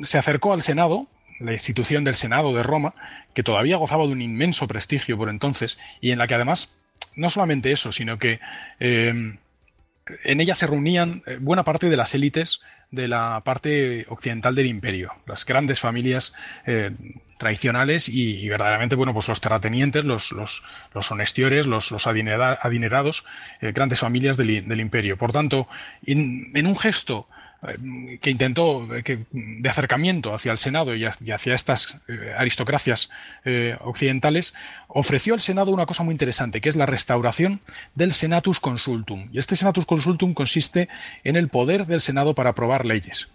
[0.00, 1.06] se acercó al Senado,
[1.38, 2.94] la institución del Senado de Roma,
[3.34, 6.74] que todavía gozaba de un inmenso prestigio por entonces, y en la que además,
[7.14, 8.40] no solamente eso, sino que
[8.78, 9.38] en
[10.24, 12.60] ella se reunían buena parte de las élites
[12.90, 16.32] de la parte occidental del imperio, las grandes familias
[16.66, 16.90] eh,
[17.38, 20.62] tradicionales y, verdaderamente, bueno, pues los terratenientes, los, los,
[20.94, 23.26] los honestiores, los, los adinerados,
[23.60, 25.18] eh, grandes familias del, imperio.
[25.18, 25.68] Por tanto,
[26.06, 27.28] en un gesto
[28.20, 32.00] que intentó de acercamiento hacia el Senado y hacia estas
[32.36, 33.10] aristocracias
[33.80, 34.54] occidentales,
[34.88, 37.60] ofreció al Senado una cosa muy interesante, que es la restauración
[37.94, 39.28] del Senatus Consultum.
[39.32, 40.88] Y este Senatus Consultum consiste
[41.24, 43.30] en el poder del Senado para aprobar leyes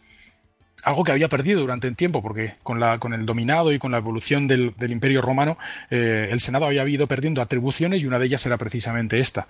[0.83, 3.91] algo que había perdido durante el tiempo, porque con, la, con el dominado y con
[3.91, 5.57] la evolución del, Imperio Romano,
[5.89, 9.47] eh, el Senado había ido perdiendo atribuciones y una de ellas era precisamente esta.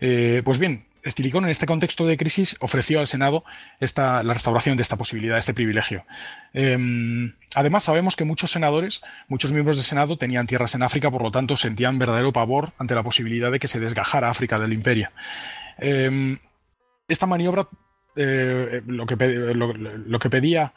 [0.00, 3.44] Eh, pues bien, Estilicón en este contexto de crisis ofreció al Senado
[3.78, 6.06] esta, la restauración de esta posibilidad, este privilegio.
[6.54, 11.22] Em, además, sabemos que muchos senadores, muchos miembros del Senado tenían tierras en África, por
[11.22, 15.10] lo tanto sentían verdadero pavor ante la posibilidad de que se desgajara África del imperio.
[15.76, 16.38] Em,
[17.06, 17.68] esta maniobra
[18.16, 20.72] eh, lo, que, lo, que pedía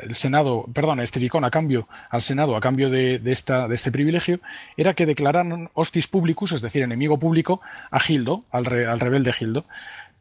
[0.00, 3.90] el Senado, perdón, a Estilicón a cambio, al Senado a cambio de, esta, de este
[3.90, 4.40] privilegio,
[4.76, 7.60] era que declararan hostis publicus, es decir, enemigo público,
[7.90, 9.64] a Gildo, al, al rebelde Gildo.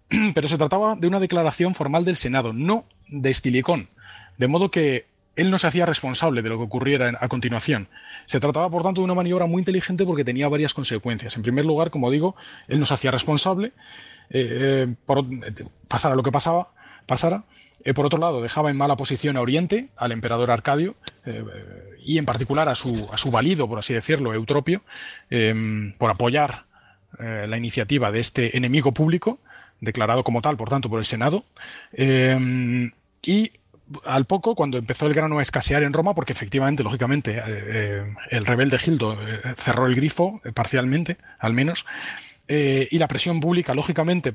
[0.33, 3.89] Pero se trataba de una declaración formal del Senado, no de Estilicón.
[4.37, 5.05] De modo que
[5.35, 7.87] él no se hacía responsable de lo que ocurriera a continuación.
[8.25, 11.35] Se trataba, por tanto, de una maniobra muy inteligente porque tenía varias consecuencias.
[11.35, 12.35] En primer lugar, como digo,
[12.67, 13.71] él no se hacía responsable
[14.33, 15.25] eh, eh, por,
[15.87, 16.69] pasara lo que pasaba,
[17.05, 17.43] pasara.
[17.83, 20.95] Eh, por otro lado, dejaba en mala posición a Oriente, al emperador Arcadio,
[22.03, 24.81] y en particular a su, a su valido, por así decirlo, Eutropio,
[25.97, 26.65] por apoyar
[27.19, 29.39] la iniciativa de este enemigo público,
[29.81, 31.43] declarado como tal, por tanto, por el Senado.
[33.23, 33.51] y
[34.05, 37.41] al poco, cuando empezó el grano a escasear en Roma, porque efectivamente, lógicamente,
[38.29, 39.17] el rebelde Gildo
[39.57, 41.85] cerró el grifo parcialmente, al menos,
[42.53, 44.33] eh, y la presión pública, lógicamente,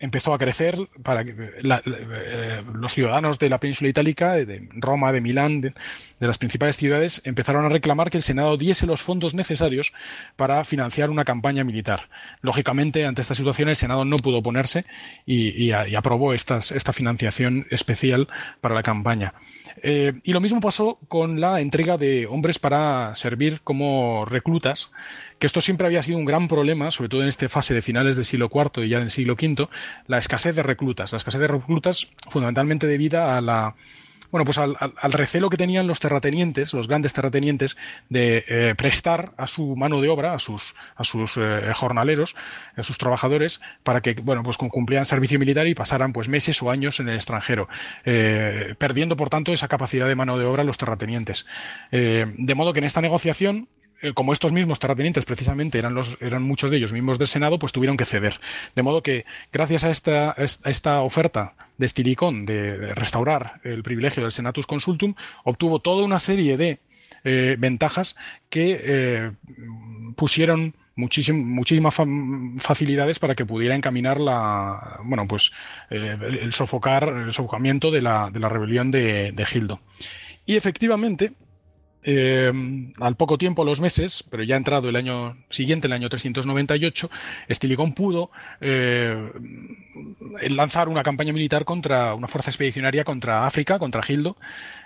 [0.00, 5.20] empezó a crecer para que eh, los ciudadanos de la península itálica, de Roma, de
[5.20, 5.72] Milán, de,
[6.18, 9.92] las principales ciudades, empezaron a reclamar que el Senado diese los fondos necesarios
[10.34, 12.08] para financiar una campaña militar.
[12.40, 14.84] Lógicamente, ante esta situación, el Senado no pudo oponerse
[15.24, 16.60] y, aprobó esta
[16.92, 18.26] financiación especial
[18.60, 19.32] para la campaña.
[19.82, 24.92] Eh, y lo mismo pasó con la entrega de hombres para servir como reclutas
[25.44, 28.16] que esto siempre había sido un gran problema, sobre todo en esta fase de finales
[28.16, 29.68] del siglo IV y ya del siglo V,
[30.06, 31.12] la escasez de reclutas.
[31.12, 33.74] La escasez de reclutas fundamentalmente debida a la
[34.30, 34.74] bueno, pues al,
[35.12, 37.76] recelo que tenían los terratenientes, los grandes terratenientes,
[38.08, 42.34] de eh, prestar a su mano de obra, a sus, a sus eh, jornaleros,
[42.74, 46.70] a sus trabajadores, para que, bueno, pues cumplieran servicio militar y pasaran pues meses o
[46.70, 47.68] años en el extranjero,
[48.06, 51.44] eh, perdiendo por tanto esa capacidad de mano de obra los terratenientes.
[51.92, 53.68] de modo que en esta negociación
[54.12, 58.04] como estos mismos terratenientes precisamente eran, muchos de ellos miembros del Senado, pues tuvieron que
[58.04, 58.40] ceder.
[58.74, 64.66] De modo que, gracias a esta, oferta de Stilicón de restaurar el privilegio del Senatus
[64.66, 65.14] Consultum,
[65.44, 66.80] obtuvo toda una serie de
[67.24, 68.16] eh, ventajas
[68.50, 69.30] que eh,
[70.16, 71.94] pusieron muchísimas
[72.58, 75.50] facilidades para que pudiera encaminar la bueno pues
[75.90, 79.80] eh, el sofocar el sofocamiento de la, rebelión de Gildo
[80.46, 81.32] y efectivamente
[82.04, 82.52] eh,
[83.00, 87.10] al poco tiempo, los meses, pero ya entrado el año siguiente, el año 398,
[87.48, 89.30] Estilicón pudo eh,
[90.50, 94.36] lanzar una campaña militar contra una fuerza expedicionaria contra África, contra Gildo,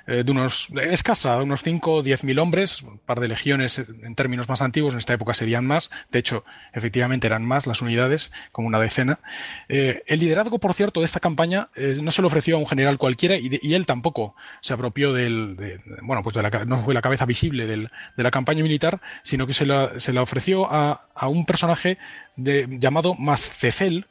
[0.08, 3.78] eh, de unos escasa, de unos 5 o 10 mil hombres, un par de legiones
[3.78, 7.82] en términos más antiguos, en esta época serían más, de hecho, efectivamente eran más las
[7.82, 9.18] unidades, como una decena.
[9.68, 12.66] Eh, el liderazgo, por cierto, de esta campaña eh, no se le ofreció a un
[12.66, 17.02] general cualquiera y, él tampoco se apropió del, bueno, pues de la, no fue la
[17.02, 21.08] cabeza visible del, de la campaña militar, sino que se la, se la ofreció a,
[21.14, 21.98] a un personaje
[22.36, 24.06] llamado Mascecel,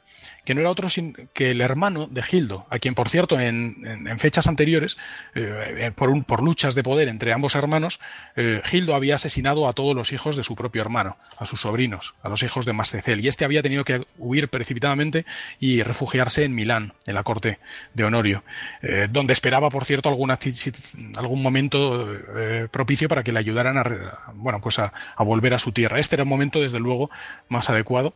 [0.48, 0.88] que no era otro
[1.34, 3.76] que el hermano de Gildo, a quien, por cierto, en,
[4.18, 4.96] fechas anteriores,
[5.34, 8.00] eh, eh, por, luchas de poder entre ambos hermanos,
[8.34, 12.14] eh, Gildo había asesinado a todos los hijos de su propio hermano, a sus sobrinos,
[12.22, 15.26] a los hijos de Mascecel, y este había tenido que huir precipitadamente
[15.60, 17.58] y refugiarse en Milán, en la corte
[17.92, 18.42] de Honorio,
[19.10, 22.08] donde esperaba, por cierto, algún momento
[22.70, 25.98] propicio para que le ayudaran a, bueno, pues a volver a su tierra.
[25.98, 27.10] Este era el momento, desde luego,
[27.50, 28.14] más adecuado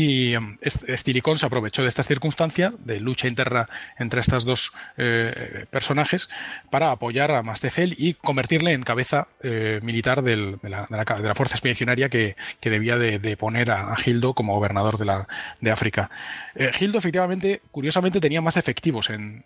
[0.00, 3.68] y em, Estilicón se aprovechó de esta circunstancia de lucha interna
[3.98, 6.30] entre estos dos eh, personajes
[6.70, 12.36] para apoyar a Mastecel y convertirle en cabeza eh, militar de, la, fuerza expedicionaria que,
[12.62, 15.28] debía de, poner a, Gildo como gobernador de, la,
[15.60, 16.10] de África.
[16.54, 19.44] Eh, Gildo, efectivamente, curiosamente, tenía más efectivos en,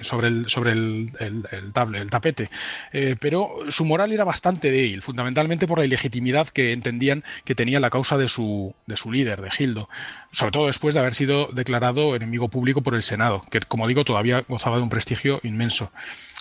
[0.00, 2.48] sobre el, sobre el tapete,
[3.20, 7.90] pero su moral era bastante débil, fundamentalmente por la ilegitimidad que entendían que tenía la
[7.90, 9.73] causa de su, de su líder, de Gildo
[10.30, 14.04] sobre todo después de haber sido declarado enemigo público por el Senado, que como digo
[14.04, 15.90] todavía gozaba de un prestigio inmenso.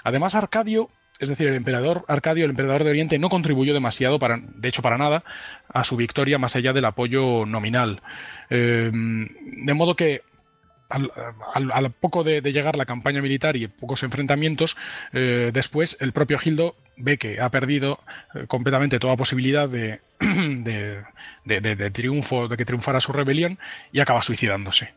[0.04, 0.90] Además, Arcadio
[1.20, 4.82] es decir, el emperador Arcadio, el emperador de Oriente, no contribuyó demasiado, para, de hecho
[4.82, 5.24] para nada,
[5.70, 8.02] a su victoria más allá del apoyo nominal.
[8.50, 10.24] Eh, de modo que
[10.94, 14.78] al, poco de, llegar la campaña militar y pocos enfrentamientos,
[15.12, 18.00] eh, después el propio Gildo ve que ha perdido
[18.36, 20.00] eh, completamente toda posibilidad de,
[21.92, 23.58] triunfo, de que triunfara su rebelión
[23.92, 24.94] y acaba suicidándose.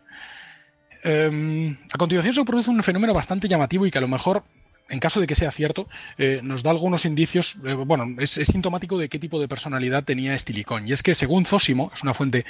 [1.03, 4.43] Em, a continuación se produce un fenómeno bastante llamativo y que a lo mejor
[4.89, 5.89] en caso de que sea cierto,
[6.19, 10.35] eh, nos da algunos indicios, eh, bueno, es, sintomático de qué tipo de personalidad tenía
[10.35, 10.87] Estilicón.
[10.87, 12.45] Y es que según Zósimo, es una fuente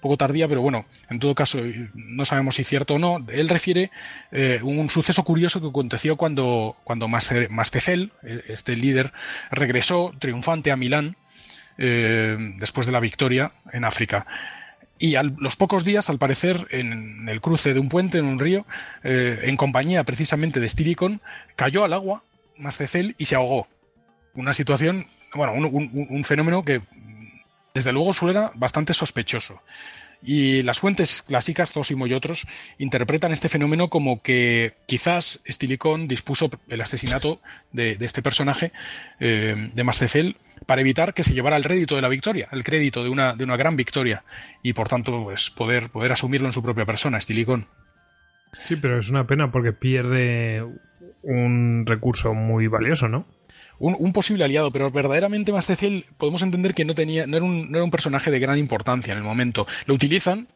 [0.00, 1.60] poco tardía, pero bueno, en todo caso
[1.94, 3.90] no sabemos si cierto o no, él refiere
[4.32, 8.12] eh, un suceso curioso que aconteció cuando, cuando Mastecel,
[8.48, 9.12] este líder,
[9.50, 11.16] regresó triunfante a Milán
[11.76, 14.26] después de la victoria en África.
[15.02, 18.38] Y a los pocos días, al parecer, en el cruce de un puente, en un
[18.38, 18.66] río,
[19.02, 21.22] eh, en compañía precisamente de Stilicon,
[21.56, 22.22] cayó al agua
[22.58, 23.66] Mascecel y se ahogó.
[24.34, 26.82] Una situación, bueno, un, fenómeno que
[27.72, 29.62] desde luego suena bastante sospechoso.
[30.22, 32.46] Y las fuentes clásicas, Zósimo y otros,
[32.78, 37.40] interpretan este fenómeno como que quizás Estilicón dispuso el asesinato
[37.72, 38.72] de, este personaje,
[39.18, 40.36] eh, de Mascecel,
[40.66, 43.44] para evitar que se llevara el rédito de la victoria, el crédito de una, de
[43.44, 44.24] una gran victoria,
[44.62, 47.66] y por tanto pues, poder, poder asumirlo en su propia persona, Estilicón.
[48.52, 50.64] Sí, pero es una pena porque pierde
[51.22, 53.26] un recurso muy valioso, ¿no?
[53.80, 57.78] Un, posible aliado, pero verdaderamente Mastecel podemos entender que no tenía, no era, un, no
[57.78, 59.66] era un personaje de gran importancia en el momento.
[59.86, 60.48] Lo utilizan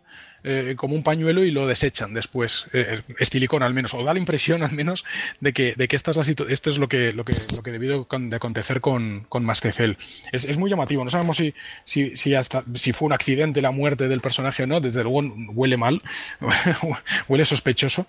[0.46, 4.18] eh, como un pañuelo y lo desechan después, eh, estilicón al menos, o da la
[4.18, 5.06] impresión al menos
[5.40, 7.72] de que, de que esta es la esto es lo que, lo que, lo que
[7.72, 9.96] debido de acontecer con, con Mastecel.
[10.32, 13.70] Es, es, muy llamativo, no sabemos si, si, si, hasta, si fue un accidente la
[13.70, 15.22] muerte del personaje o no, desde luego
[15.54, 16.02] huele mal,
[17.28, 18.06] huele sospechoso.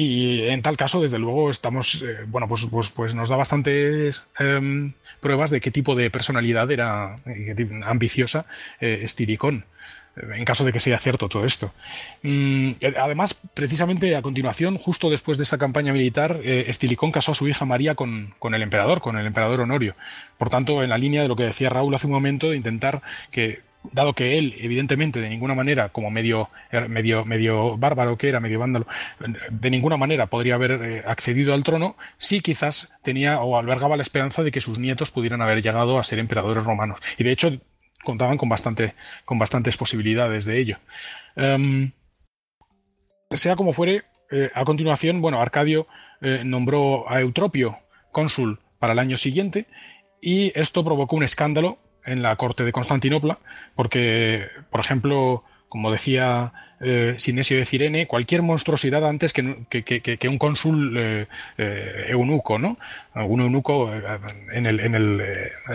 [0.00, 4.24] Y en tal caso, desde luego, estamos, eh, bueno, pues, pues, pues, nos da bastantes
[4.38, 7.16] em, pruebas de qué tipo de personalidad era
[7.82, 8.46] ambiciosa
[8.80, 9.64] eh, Estiricón,
[10.14, 11.72] eh, en caso de que sea cierto todo esto.
[12.22, 17.48] Mm, además, precisamente a continuación, justo después de esa campaña militar, Estilicón casó a su
[17.48, 19.96] hija María con, con, el emperador, con el emperador Honorio.
[20.38, 23.02] Por tanto, en la línea de lo que decía Raúl hace un momento, de intentar
[23.32, 23.62] que
[23.92, 28.40] dado que él, evidentemente, de ninguna manera, como medio, er, medio, medio bárbaro que era,
[28.40, 28.86] medio vándalo,
[29.50, 34.02] de ninguna manera podría haber eh, accedido al trono, sí quizás tenía o albergaba la
[34.02, 37.00] esperanza de que sus nietos pudieran haber llegado a ser emperadores romanos.
[37.18, 37.50] Y de hecho,
[38.02, 38.94] contaban con, bastante,
[39.24, 40.78] con bastantes posibilidades de ello.
[41.36, 41.92] Em,
[43.30, 45.86] sea como fuere, eh, a continuación, bueno, Arcadio
[46.20, 47.78] eh, nombró a Eutropio
[48.12, 49.66] cónsul para el año siguiente
[50.20, 51.78] y esto provocó un escándalo
[52.08, 53.38] en la corte de Constantinopla,
[53.74, 60.38] porque, por ejemplo, como decía eh, Sinesio de Cirene, cualquier monstruosidad antes que, que, un
[60.38, 61.26] cónsul eh,
[61.58, 62.78] eh, eunuco, ¿no?
[63.14, 63.92] Un eunuco
[64.52, 65.18] en, el, en, el,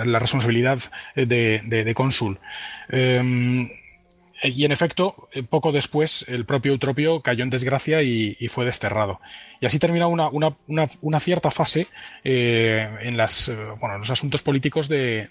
[0.06, 0.80] la responsabilidad
[1.16, 2.40] de, de cónsul.
[4.44, 8.66] Em, y en efecto, eh, poco después el propio Eutropio cayó en desgracia y, fue
[8.66, 9.20] desterrado.
[9.62, 11.88] Y así termina una, una, cierta fase
[12.24, 15.30] eh, en, las, eh, bueno, los asuntos políticos de,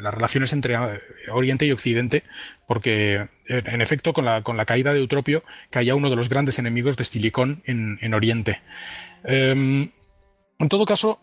[0.00, 0.76] las relaciones entre
[1.30, 2.24] Oriente y Occidente,
[2.66, 6.58] porque en efecto con la, con la caída de Eutropio caía uno de los grandes
[6.58, 8.60] enemigos de Estilicón en, en Oriente.
[9.24, 9.90] Em,
[10.58, 11.20] en todo caso,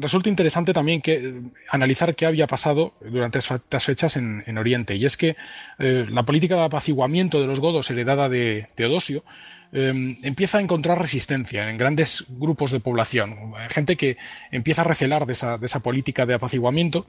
[0.00, 1.40] resulta interesante también que
[1.70, 4.96] analizar qué había pasado durante estas fechas en, Oriente.
[4.96, 5.36] Y es que
[5.78, 9.24] eh, la política de apaciguamiento de los godos heredada de Teodosio
[9.70, 14.16] Em, empieza a encontrar resistencia en grandes grupos de población, gente que
[14.50, 17.06] empieza a recelar de esa, política de apaciguamiento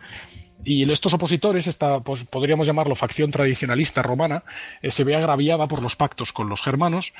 [0.63, 4.43] y estos opositores, esta pues, podríamos llamarlo facción tradicionalista romana,
[4.81, 7.13] eh, se ve agraviada por los pactos con los germanos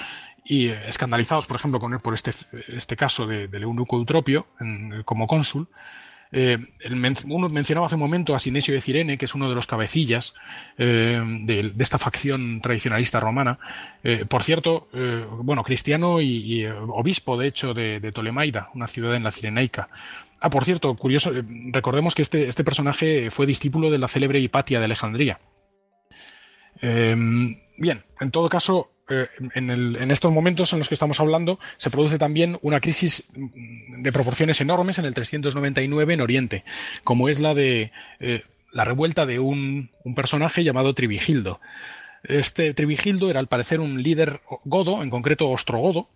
[0.43, 2.31] y eh, escandalizados, por ejemplo, por este,
[2.67, 4.47] este caso de, del eunuco Eutropio
[5.05, 5.67] como cónsul,
[6.31, 6.59] eh,
[7.25, 10.35] uno mencionaba hace un momento a Sinesio de Cirene, que es uno de los cabecillas
[10.77, 13.57] eh, de, esta facción tradicionalista romana.
[14.03, 14.87] Eh, por cierto,
[15.41, 19.89] bueno, cristiano y, obispo, de hecho, de, de, Tolemaida, una ciudad en la Cirenaica.
[20.39, 21.31] Ah, por cierto, curioso,
[21.71, 25.39] recordemos que este, este personaje fue discípulo de la célebre Hipatia de Alejandría.
[26.81, 32.17] bien, en todo caso, eh, en, estos momentos en los que estamos hablando se produce
[32.17, 36.63] también una crisis de proporciones enormes en el 399 en Oriente,
[37.03, 41.59] como es la de eh, la revuelta de un, un personaje llamado Trivigildo.
[42.23, 46.09] Este Trivigildo era al parecer un líder godo, en concreto ostrogodo,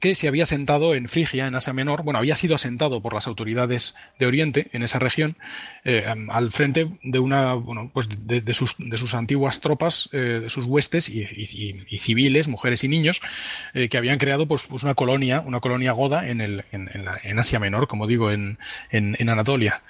[0.00, 3.26] que se había asentado en Frigia, en Asia Menor, bueno, había sido asentado por las
[3.26, 5.36] autoridades de Oriente en esa región,
[5.84, 11.08] eh, al frente de una, bueno, pues de, sus, antiguas tropas, eh, de sus huestes
[11.08, 13.20] y, civiles, mujeres y niños,
[13.74, 16.90] eh, que habían creado pues, pues, una colonia, una colonia goda en, el, en,
[17.22, 18.58] en Asia Menor, como digo, en,
[18.90, 19.82] Anatolia.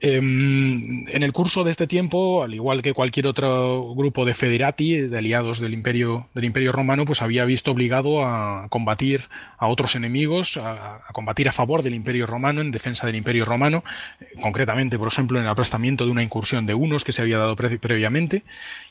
[0.00, 5.02] Em, en el curso de este tiempo, al igual que cualquier otro grupo de federati,
[5.02, 9.94] de aliados del imperio, del imperio romano, pues había visto obligado a combatir a otros
[9.94, 13.84] enemigos, a, combatir a favor del imperio romano, en defensa del imperio romano,
[14.42, 17.54] concretamente, por ejemplo, en el aplastamiento de una incursión de unos que se había dado
[17.54, 18.42] previamente.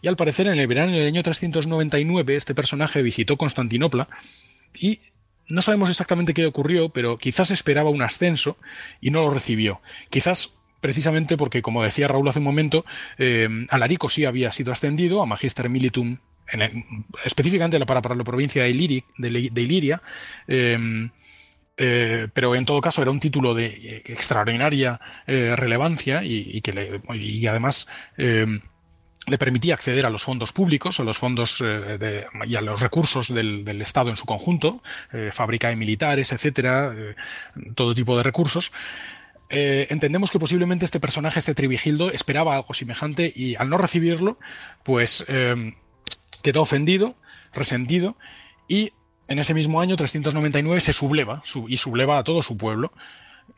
[0.01, 4.07] Y al parecer, en el verano del año 399, este personaje visitó Constantinopla
[4.79, 4.99] y
[5.49, 8.57] no sabemos exactamente qué ocurrió, pero quizás esperaba un ascenso
[9.01, 9.81] y no lo recibió.
[10.09, 10.53] Quizás
[10.83, 12.83] precisamente porque, como decía Raúl hace un momento,
[13.17, 16.17] eh, Alarico sí había sido ascendido a Magister Militum,
[17.23, 20.01] específicamente para, la provincia de, Iliria,
[20.45, 21.09] eh,
[21.77, 27.47] eh, pero en todo caso era un título de extraordinaria relevancia y, que le, y
[27.47, 27.87] además
[28.17, 33.33] le permitía acceder a los fondos públicos, a los fondos de, y a los recursos
[33.33, 34.83] del Estado en su conjunto,
[35.31, 36.93] fábrica de militares, etcétera,
[37.73, 38.73] todo tipo de recursos.
[39.49, 44.39] Eh, entendemos que posiblemente este personaje, este Trivigildo, esperaba algo semejante y al no recibirlo,
[44.83, 45.75] pues eh,
[46.41, 47.15] quedó ofendido,
[47.53, 48.17] resentido
[48.67, 48.93] y
[49.27, 52.91] en ese mismo año, 399, se subleva y subleva a todo su pueblo.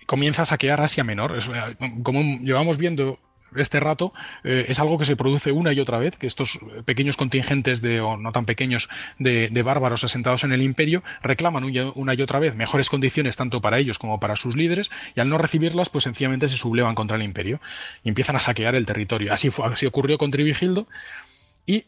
[0.05, 1.37] Comienza a saquear Asia Menor.
[1.37, 3.19] Eh, como llevamos viendo
[3.55, 4.13] este rato
[4.43, 8.01] eh, es algo que se produce una y otra vez, que estos pequeños contingentes de,
[8.01, 8.89] o no tan pequeños,
[9.19, 13.79] de, bárbaros asentados en el imperio reclaman una y otra vez mejores condiciones tanto para
[13.79, 17.23] ellos como para sus líderes y al no recibirlas pues sencillamente se sublevan contra el
[17.23, 17.59] imperio
[18.03, 19.33] y empiezan a saquear el territorio.
[19.33, 20.87] Así, fue, así ocurrió con Trivigildo
[21.65, 21.85] y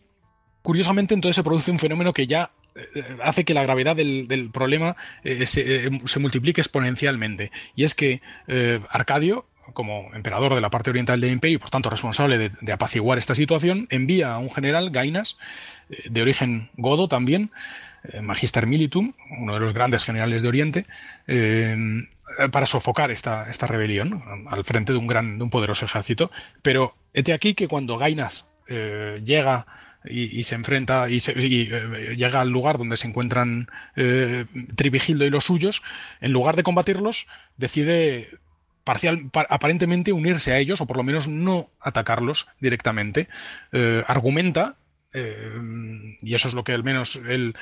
[0.64, 4.96] curiosamente entonces se produce un fenómeno que ya eh, hace que la gravedad del, problema
[5.24, 7.52] eh, se, multiplique exponencialmente.
[7.76, 8.22] Y es que
[8.90, 13.18] Arcadio como emperador de la parte oriental del imperio y por tanto responsable de, apaciguar
[13.18, 15.38] esta situación, envía a un general, Gainas,
[15.90, 17.52] eh, de origen godo también,
[18.04, 20.86] eh, Magister Militum, uno de los grandes generales de Oriente,
[21.28, 22.06] eh,
[22.52, 26.32] para sofocar esta, esta rebelión al frente de un, gran, de un poderoso ejército.
[26.62, 29.66] Pero hete aquí que cuando Gainas llega
[30.06, 33.70] y, se enfrenta y, llega al lugar donde se encuentran
[34.76, 35.82] Trivigildo y los suyos,
[36.22, 38.38] en lugar de combatirlos, decide
[38.88, 43.28] parcial, aparentemente unirse a ellos, o por lo menos no atacarlos directamente.
[43.74, 44.78] Eh, argumenta
[46.22, 47.56] y eso es lo que al menos él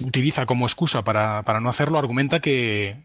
[0.00, 2.96] utiliza como excusa para, para no hacerlo, argumenta que,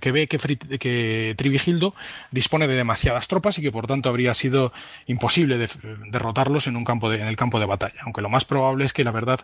[0.00, 1.94] que, ve que, Trivigildo
[2.30, 4.72] dispone de demasiadas tropas y que por tanto habría sido
[5.06, 5.58] imposible
[6.10, 8.00] derrotarlos en, un campo en el campo de batalla.
[8.02, 9.40] Aunque lo más probable es que la verdad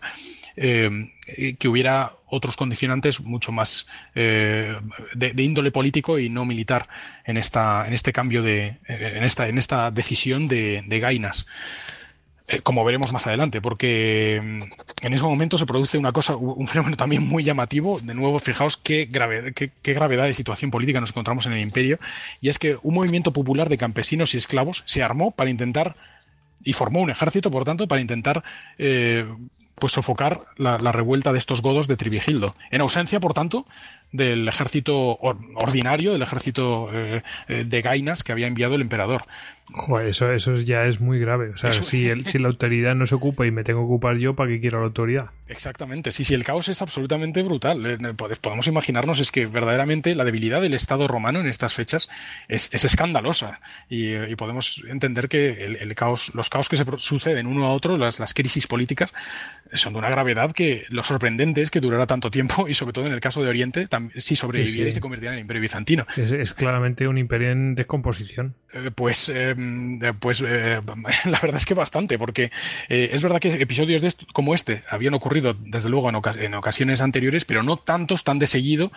[0.55, 1.11] eh,
[1.59, 4.75] que hubiera otros condicionantes mucho más eh,
[5.13, 6.87] de, índole político y no militar
[7.25, 11.45] en esta en este cambio de en esta en esta decisión de, de Gainas.
[12.49, 16.65] Eh, como veremos más adelante, porque mm, en ese momento se produce una cosa, un
[16.65, 17.99] fenómeno también muy llamativo.
[17.99, 21.99] De nuevo, fijaos qué, grave, qué, gravedad de situación política nos encontramos en el imperio,
[22.39, 25.95] y es que un movimiento popular de campesinos y esclavos se armó para intentar
[26.63, 28.43] y formó un ejército, por tanto, para intentar
[28.77, 29.25] eh,
[29.75, 32.55] pues sofocar la, revuelta de estos godos de Trivigildo.
[32.71, 33.65] En ausencia, por tanto,
[34.17, 35.17] del ejército
[35.55, 39.25] ordinario, del ejército eh, de Gainas que había enviado el emperador
[40.05, 41.49] eso, eso ya es muy grave.
[41.49, 44.33] O sea, si, si la autoridad no se ocupa y me tengo que ocupar yo,
[44.35, 45.31] ¿para qué quiero la autoridad?
[45.47, 46.11] Exactamente.
[46.11, 47.85] Sí, sí, el caos es absolutamente brutal.
[47.85, 52.09] Eh, podemos imaginarnos es que verdaderamente la debilidad del Estado romano en estas fechas
[52.47, 53.59] es, escandalosa.
[53.89, 58.19] Y, podemos entender que el, caos, los caos que se suceden uno a otro, las,
[58.19, 59.11] las crisis políticas,
[59.73, 63.07] son de una gravedad que lo sorprendente es que durara tanto tiempo y sobre todo
[63.07, 66.05] en el caso de Oriente, si sobreviviera y se convirtiera en el imperio bizantino.
[66.15, 68.55] Es, claramente un imperio en descomposición.
[68.73, 69.29] Eh, pues...
[69.33, 70.81] Eh, Mm, pues eh,
[71.25, 72.51] la verdad es que bastante, porque
[72.89, 77.45] eh, es verdad que episodios de como este habían ocurrido desde luego en, ocasiones anteriores,
[77.45, 78.91] pero no tantos tan de seguido.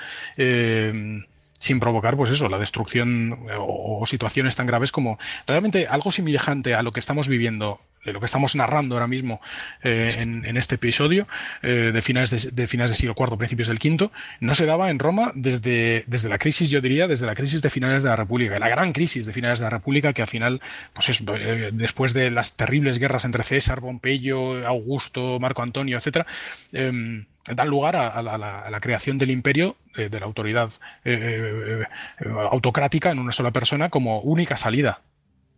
[1.60, 6.74] Eh, sin provocar, pues eso, la destrucción o, situaciones tan graves como realmente algo semejante
[6.74, 9.42] a lo que estamos viviendo de lo que estamos narrando ahora mismo
[9.82, 11.28] eh, en, este episodio
[11.62, 14.98] eh, de finales de, finales del siglo IV, principios del V, no se daba en
[14.98, 18.58] Roma desde, desde la crisis, yo diría, desde la crisis de finales de la República,
[18.58, 20.62] la gran crisis de finales de la República que al final,
[20.94, 26.26] pues es, eh, después de las terribles guerras entre César, Pompeyo, Augusto, Marco Antonio, etcétera,
[26.72, 30.70] em, dan lugar a, la, creación del imperio, de la autoridad
[32.50, 35.00] autocrática en una sola persona como única salida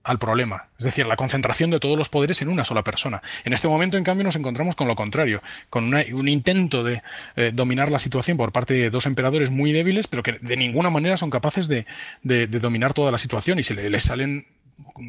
[0.05, 3.23] al problema, es decir, la concentración de todos los poderes en una sola persona.
[3.45, 7.03] En este momento, en cambio, nos encontramos con lo contrario, con un intento de
[7.37, 10.91] eh, dominar la situación por parte de dos emperadores muy débiles, pero que de ninguna
[10.91, 11.87] manera son capaces de,
[12.23, 14.47] dominar toda la situación y se les salen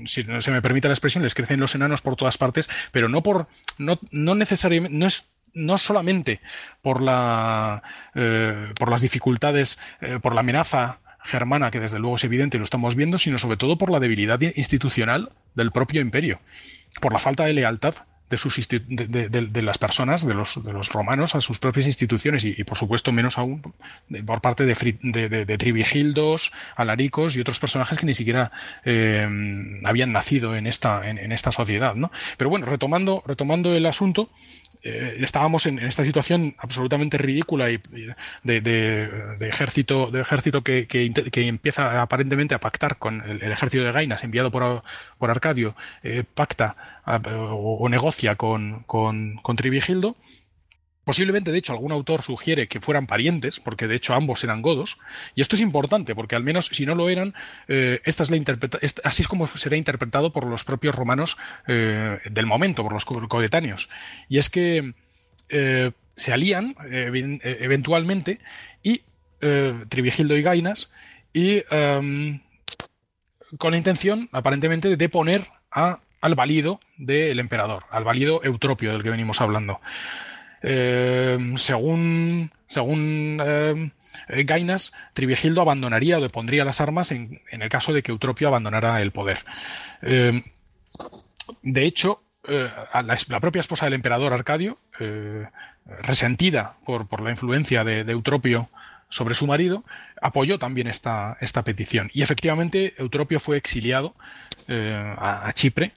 [0.05, 3.23] si se me permite la expresión, les crecen los enanos por todas partes, pero no
[3.23, 6.39] por, no, no necesariamente, no es no solamente
[6.81, 7.83] por la
[8.15, 12.59] eh, por las dificultades, eh, por la amenaza germana, que desde luego es evidente y
[12.59, 16.39] lo estamos viendo, sino sobre todo por la debilidad institucional del propio imperio,
[17.01, 17.95] por la falta de lealtad
[18.33, 22.63] de, sus de, las personas, de los, de los romanos, a sus propias instituciones y,
[22.63, 23.61] por supuesto menos aún
[24.25, 28.51] por parte de, de, Trivigildos, Alaricos y otros personajes que ni siquiera
[28.85, 29.27] eh,
[29.83, 31.95] habían nacido en esta, en, esta sociedad.
[31.95, 32.11] ¿no?
[32.37, 34.29] Pero bueno, retomando, retomando el asunto,
[34.83, 37.79] eh, estábamos en, esta situación absolutamente ridícula y,
[38.43, 44.23] de, ejército, de ejército que, que, empieza aparentemente a pactar con el, ejército de Gainas
[44.25, 44.83] enviado por,
[45.17, 50.17] por Arcadio, eh, pacta o, negocia con, con, con Trivigildo.
[51.03, 54.99] Posiblemente, de hecho, algún autor sugiere que fueran parientes, porque de hecho ambos eran godos.
[55.35, 57.33] Y esto es importante, porque al menos si no lo eran,
[57.67, 58.37] eh, esta es la
[59.03, 63.89] así es como será interpretado por los propios romanos eh, del momento, por los coetáneos.
[64.29, 64.93] Y es que
[65.49, 68.39] eh, se alían eventualmente
[68.81, 69.01] y
[69.89, 70.89] Trivigildo y Gainas,
[71.33, 72.39] y em,
[73.57, 79.03] con la intención, aparentemente, de deponer a, al valido del emperador, al valido Eutropio del
[79.03, 79.81] que venimos hablando.
[80.63, 83.91] Eh, según, según eh,
[84.45, 89.11] Gainas, Trivigildo abandonaría o depondría las armas en, el caso de que Eutropio abandonara el
[89.11, 89.39] poder.
[90.01, 90.43] Eh,
[91.61, 94.77] de hecho, la, propia esposa del emperador Arcadio,
[96.01, 98.69] resentida por, la influencia de, Eutropio
[99.09, 99.83] sobre su marido,
[100.21, 102.09] apoyó también esta, esta petición.
[102.13, 104.15] Y efectivamente, Eutropio fue exiliado
[104.67, 105.93] a Chipre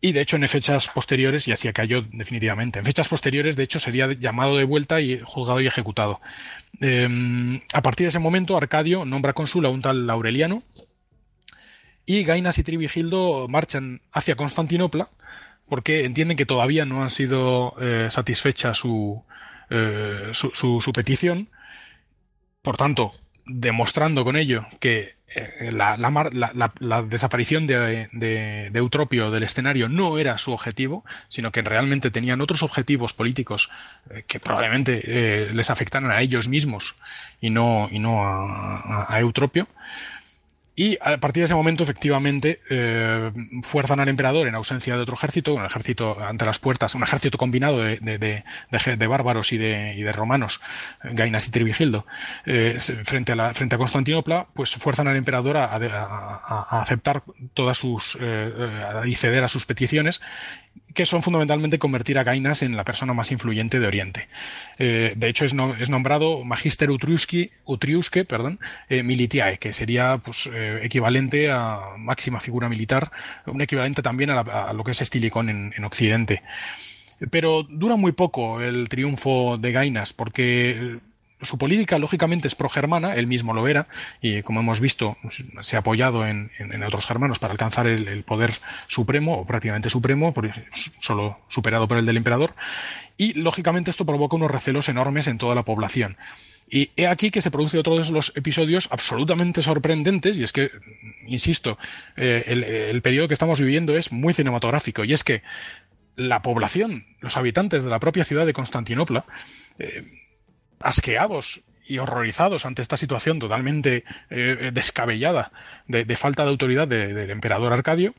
[0.00, 2.78] y de hecho, en fechas posteriores, y así cayó definitivamente.
[2.78, 6.20] En fechas posteriores, de hecho, sería llamado de vuelta y juzgado y ejecutado.
[6.80, 10.62] Em, a partir de ese momento, Arcadio nombra cónsul a un tal Laureliano.
[12.06, 15.10] Y Gainas y Trivigildo marchan hacia Constantinopla
[15.68, 18.72] porque entienden que todavía no ha sido eh, satisfecha
[19.70, 21.48] eh, su, su petición.
[22.62, 23.12] Por tanto,
[23.46, 30.52] demostrando con ello que eh, la, la, desaparición de, Eutropio del escenario no era su
[30.52, 33.70] objetivo, sino que realmente tenían otros objetivos políticos
[34.10, 36.96] eh, que probablemente eh, les afectaran a ellos mismos
[37.40, 39.68] y no, y no a, Eutropio.
[40.80, 43.30] Y a partir de ese momento, efectivamente, eh,
[43.62, 47.36] fuerzan al emperador en ausencia de otro ejército, un ejército ante las puertas, un ejército
[47.36, 50.62] combinado de, de, bárbaros y de, y de romanos,
[51.02, 52.06] Gainas y Trivigildo,
[52.46, 58.50] eh, frente, a Constantinopla, pues fuerzan al emperador a, a aceptar todas sus, eh,
[59.04, 60.22] y ceder a sus peticiones
[60.94, 64.28] que son fundamentalmente convertir a Gainas en la persona más influyente de Oriente.
[64.78, 71.50] Eh, de hecho, es, nombrado Magister Utriusque, perdón, eh, Militiae, que sería pues, eh, equivalente
[71.50, 73.10] a máxima figura militar,
[73.46, 76.42] un equivalente también a, lo que es Estilicón en, Occidente.
[77.30, 80.98] Pero dura muy poco el triunfo de Gainas, porque
[81.42, 83.86] su política, lógicamente, es progermana, él mismo lo era,
[84.20, 85.16] y como hemos visto,
[85.60, 86.50] se ha apoyado en,
[86.86, 88.54] otros germanos para alcanzar el, poder
[88.86, 90.34] supremo, o prácticamente supremo,
[90.98, 92.54] solo superado por el del emperador,
[93.16, 96.16] y lógicamente esto provoca unos recelos enormes en toda la población.
[96.70, 100.70] Y he aquí que se produce otro de los episodios absolutamente sorprendentes, y es que,
[101.26, 101.78] insisto,
[102.16, 105.42] eh, el, periodo que estamos viviendo es muy cinematográfico, y es que
[106.16, 109.24] la población, los habitantes de la propia ciudad de Constantinopla,
[109.78, 110.19] eh,
[110.80, 115.52] asqueados y horrorizados ante esta situación totalmente eh, descabellada
[115.86, 118.14] de, falta de autoridad del emperador Arcadio,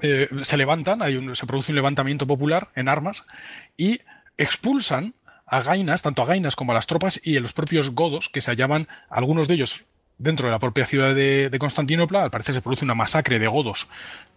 [0.00, 1.00] eh, se levantan,
[1.34, 3.24] se produce un levantamiento popular en armas
[3.76, 4.00] y
[4.36, 5.14] expulsan
[5.46, 8.40] a Gainas, tanto a Gainas como a las tropas y a los propios godos que
[8.40, 9.86] se hallaban, algunos de ellos
[10.18, 13.88] dentro de la propia ciudad de, Constantinopla, al parecer se produce una masacre de godos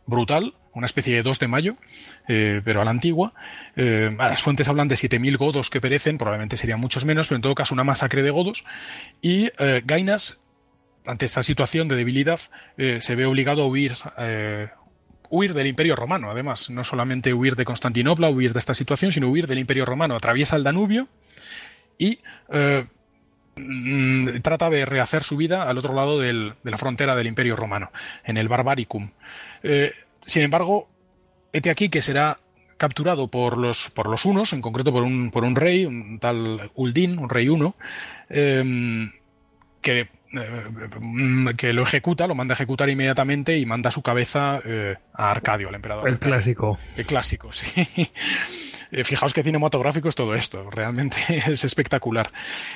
[0.07, 1.75] brutal, una especie de 2 de mayo,
[2.27, 3.33] eh, pero a la antigua.
[3.75, 7.41] Eh, las fuentes hablan de 7.000 godos que perecen, probablemente serían muchos menos, pero en
[7.41, 8.65] todo caso una masacre de godos.
[9.21, 10.39] Y eh, Gainas,
[11.05, 12.39] ante esta situación de debilidad,
[12.77, 13.93] se ve obligado a huir.
[15.27, 19.29] Huir del Imperio Romano, además, no solamente huir de Constantinopla, huir de esta situación, sino
[19.29, 20.15] huir del Imperio Romano.
[20.15, 21.07] Atraviesa el Danubio
[21.97, 22.19] y
[23.57, 27.91] Mm, trata de rehacer su vida al otro lado de la frontera del Imperio Romano,
[28.23, 29.11] en el Barbaricum.
[29.63, 29.93] Eh,
[30.25, 30.89] sin embargo,
[31.53, 32.37] este aquí que será
[32.77, 36.69] capturado por los, por los unos, en concreto por un, por un rey, un tal
[36.75, 37.75] Uldin, un rey uno,
[38.29, 39.13] em,
[39.81, 40.09] que, eh,
[41.55, 45.69] que lo ejecuta, lo manda a ejecutar inmediatamente y manda su cabeza eh, a Arcadio,
[45.69, 46.09] al emperador.
[46.09, 46.77] El clásico.
[46.97, 47.65] El clásico, sí.
[48.95, 51.17] Eh, fijaos qué cinematográfico es todo esto, realmente
[51.47, 52.31] es espectacular.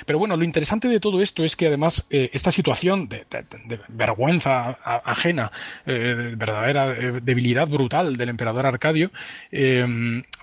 [0.06, 3.26] Pero bueno, lo interesante de todo esto es que además eh, esta situación de,
[3.88, 5.50] vergüenza ajena,
[5.86, 9.12] eh, verdadera debilidad brutal del emperador Arcadio,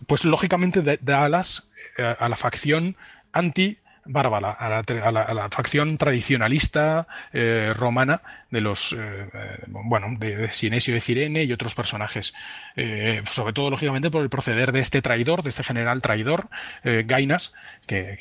[0.07, 2.97] pues lógicamente da alas a la facción
[3.33, 8.97] anti bárbara, a la, facción tradicionalista eh, romana de los, eh,
[9.33, 12.35] eh, bueno, de, Sinesio de Cirene y otros personajes.
[13.25, 16.49] sobre todo, lógicamente, por el proceder de este traidor, de este general traidor,
[16.85, 17.55] Gainas,
[17.87, 18.19] que,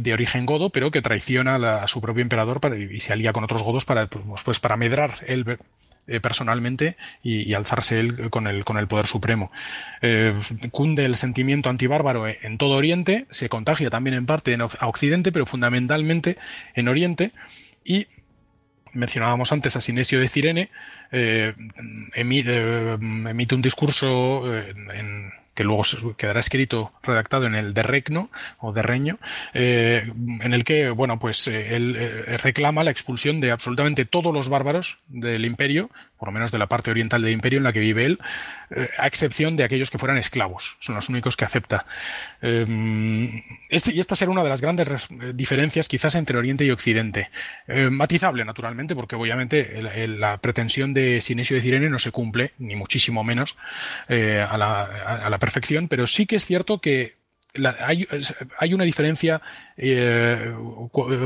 [0.00, 3.62] de origen godo, pero que traiciona a, su propio emperador y se alía con otros
[3.62, 5.12] godos para, pues, pues para medrar
[6.10, 9.52] eh, personalmente y, alzarse él con el, con el poder supremo.
[10.02, 10.38] Eh,
[10.72, 15.30] cunde el sentimiento antibárbaro en todo Oriente, se contagia también en parte en, a Occidente,
[15.30, 16.36] pero fundamentalmente
[16.74, 17.30] en Oriente
[17.84, 18.08] y
[18.92, 20.70] mencionábamos antes a Sinesio de Cirene,
[21.12, 21.54] eh,
[22.14, 25.30] emite, un discurso en,
[25.60, 25.82] que luego
[26.16, 28.30] quedará escrito, redactado en el de Regno
[28.60, 29.18] o de Reño,
[29.52, 34.32] eh, en el que, bueno, pues eh, él eh, reclama la expulsión de absolutamente todos
[34.32, 37.74] los bárbaros del imperio, por lo menos de la parte oriental del imperio en la
[37.74, 38.18] que vive él,
[38.98, 41.86] a excepción de aquellos que fueran esclavos, son los únicos que acepta.
[43.70, 47.30] Este, y esta será una de las grandes diferencias quizás entre Oriente y Occidente.
[47.90, 53.24] matizable, naturalmente, porque obviamente la pretensión de Sinesio de Cirene no se cumple, ni muchísimo
[53.24, 53.56] menos,
[54.08, 55.49] a la, a la perfección,
[55.88, 57.20] pero sí que es cierto que
[58.58, 59.40] hay, una diferencia
[59.76, 60.54] eh,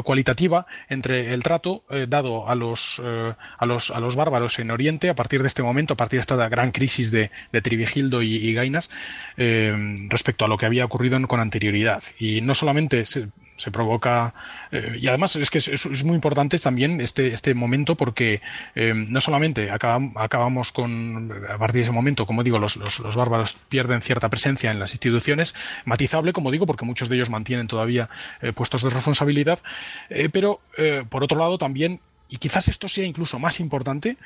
[0.05, 4.71] cualitativa entre el trato eh, dado a los, eh, a, los, a los bárbaros en
[4.71, 8.23] Oriente a partir de este momento, a partir de esta gran crisis de, de Trivigildo
[8.23, 8.91] y, Gainas,
[9.37, 12.03] respecto a lo que había ocurrido con anterioridad.
[12.19, 14.35] Y no solamente se, se provoca
[14.73, 18.41] eh, y además es que es, muy importante también este, este momento porque
[18.75, 23.55] eh, no solamente acabamos con a partir de ese momento como digo los, los, bárbaros
[23.69, 28.09] pierden cierta presencia en las instituciones matizable como digo porque muchos de ellos mantienen todavía
[28.43, 29.61] eh, puestos de responsabilidad
[30.33, 30.61] pero
[31.09, 34.17] por otro lado también y quizás esto sea incluso más importante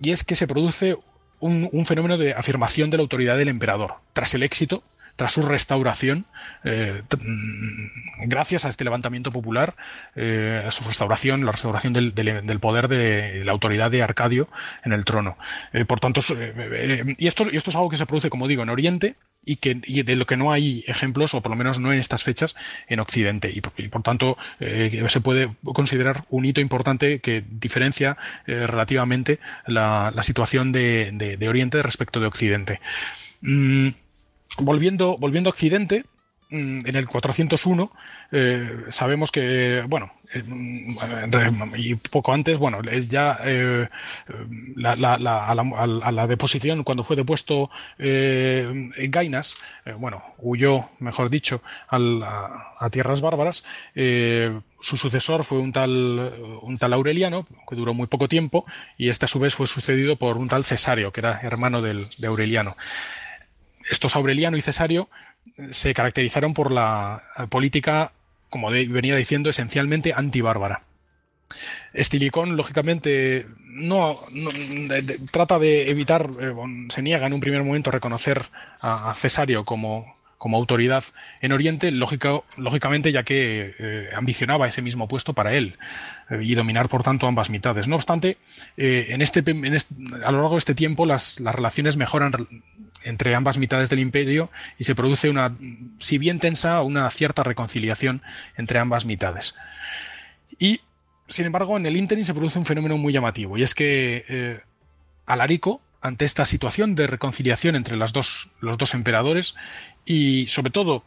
[0.00, 0.96] y es que se produce
[1.38, 3.94] un, un fenómeno de afirmación de la autoridad del emperador.
[4.12, 4.82] Tras el éxito
[5.20, 6.24] tras su restauración,
[6.64, 9.76] eh, mm, gracias a este levantamiento popular,
[10.16, 14.48] eh, su restauración, la restauración del, poder de la autoridad de Arcadio
[14.82, 15.36] en el trono.
[15.74, 16.22] Eh, por tanto,
[17.18, 20.24] y, esto, es algo que se produce, como digo, en Oriente, y, que, de lo
[20.24, 22.56] que no hay ejemplos, o por lo menos no en estas fechas,
[22.88, 23.52] en Occidente.
[23.52, 28.16] Y, por tanto, se puede considerar un hito importante que diferencia
[28.46, 32.80] relativamente la, situación de, Oriente respecto de Occidente.
[33.42, 33.90] Mm,
[34.58, 36.04] volviendo, volviendo a Occidente,
[36.52, 37.92] Mm, en el 401
[38.32, 40.42] eh, sabemos que, bueno, eh,
[41.76, 43.88] y poco antes, bueno, ya eh,
[44.74, 49.56] la, a, la, deposición, cuando fue depuesto en Gainas,
[49.98, 53.64] bueno, huyó, mejor dicho, a, tierras bárbaras,
[53.94, 58.64] su sucesor fue un tal, un tal Aureliano, que duró muy poco tiempo,
[58.98, 62.08] y este a su vez fue sucedido por un tal Cesario, que era hermano del,
[62.18, 62.76] de Aureliano.
[63.90, 65.08] Estos Aureliano y Cesario
[65.70, 68.12] se caracterizaron por la política,
[68.48, 70.82] como venía diciendo, esencialmente antibárbara.
[71.92, 74.16] Estilicón, lógicamente, no,
[75.32, 76.54] trata de evitar, eh,
[76.88, 78.46] se niega en un primer momento a reconocer
[78.80, 81.02] a, Cesario como, como, autoridad
[81.40, 85.76] en Oriente, lógicamente ya que eh, ambicionaba ese mismo puesto para él
[86.30, 87.88] eh, y dominar, por tanto, ambas mitades.
[87.88, 88.38] No obstante,
[88.76, 92.32] en este, a lo largo de este tiempo las, las relaciones mejoran
[93.02, 95.56] entre ambas mitades del imperio y se produce una,
[95.98, 98.22] si bien tensa, una cierta reconciliación
[98.56, 99.54] entre ambas mitades.
[100.58, 100.80] Y,
[101.28, 104.60] sin embargo, en el ínterin se produce un fenómeno muy llamativo, y es que eh,
[105.26, 109.54] Alarico, ante esta situación de reconciliación entre las dos, los dos emperadores,
[110.04, 111.04] y sobre todo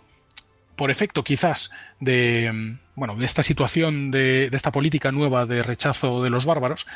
[0.75, 6.23] por efecto quizás de, bueno, de esta situación, de, de esta política nueva de rechazo
[6.23, 6.88] de los bárbaros,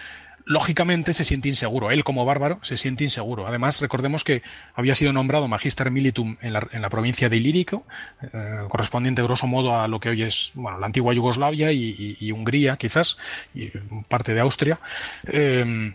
[0.48, 1.92] lógicamente se siente inseguro.
[1.92, 3.48] Él como bárbaro se siente inseguro.
[3.48, 4.42] Además, recordemos que
[4.74, 7.86] había sido nombrado Magister Militum en la, provincia de Ilírico,
[8.22, 12.78] eh, correspondiente grosso modo a lo que hoy es bueno, la antigua Yugoslavia y, Hungría,
[12.78, 13.18] quizás,
[13.54, 13.72] y
[14.08, 14.80] parte de Austria.
[15.26, 15.94] Eh,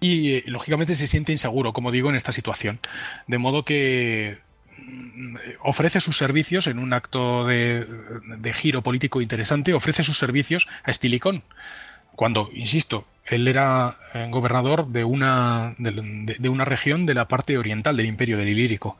[0.00, 2.78] y lógicamente se siente inseguro, como digo, en esta situación.
[3.26, 4.38] De modo que
[4.78, 7.86] mm, ofrece sus servicios en un acto de,
[8.38, 11.42] de, giro político interesante, ofrece sus servicios a Estilicón,
[12.14, 17.96] cuando, insisto, él era eh, gobernador de una, de, una región de la parte oriental
[17.96, 18.96] del imperio del Ilírico.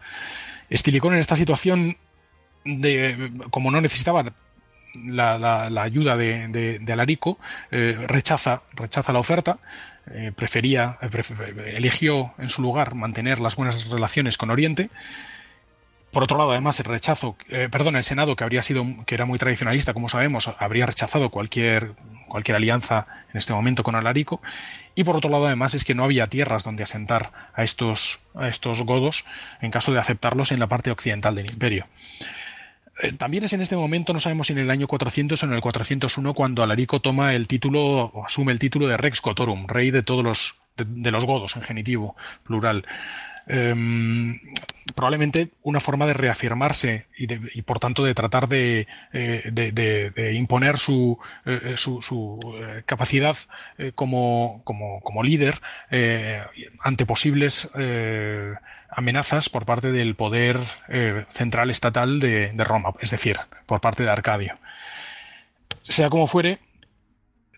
[0.71, 1.97] Estilicón en esta situación,
[2.65, 4.33] de, como no necesitaba
[4.95, 7.39] la, ayuda de, Alarico,
[7.71, 9.59] eh, rechaza, rechaza la oferta,
[10.11, 10.99] eh, prefería,
[11.67, 14.91] eligió en su lugar mantener las buenas relaciones con Oriente
[16.13, 19.25] por otro lado, además, el rechazo, eh, perdón, el Senado, que habría sido, que era
[19.25, 21.95] muy tradicionalista, como sabemos, habría rechazado cualquier,
[22.29, 24.43] cualquier alianza en este momento con Alarico.
[24.95, 28.49] Y por otro lado, además, es que no había tierras donde asentar a estos, a
[28.49, 29.25] estos godos
[29.63, 31.87] en caso de aceptarlos en la parte occidental del imperio.
[33.03, 35.53] Eh, también es en este momento, no sabemos si en el año 400 o en
[35.55, 39.91] el 401, cuando Alarico toma el título, o asume el título de Rex Cotorum, rey
[39.91, 42.85] de todos los, de los godos, en genitivo, plural.
[43.47, 44.41] Em,
[44.95, 51.75] probablemente una forma de reafirmarse y, por tanto de tratar de, eh, imponer su, eh,
[51.75, 53.37] eh, capacidad
[53.95, 55.61] como, como, líder
[56.81, 57.71] ante posibles
[58.91, 60.59] amenazas por parte del poder
[61.31, 64.59] central estatal de, Roma, es decir, por parte de Arcadio.
[65.83, 66.59] Sea como fuere,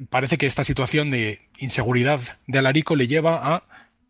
[0.08, 3.62] parece que esta situación de inseguridad de Alarico le lleva a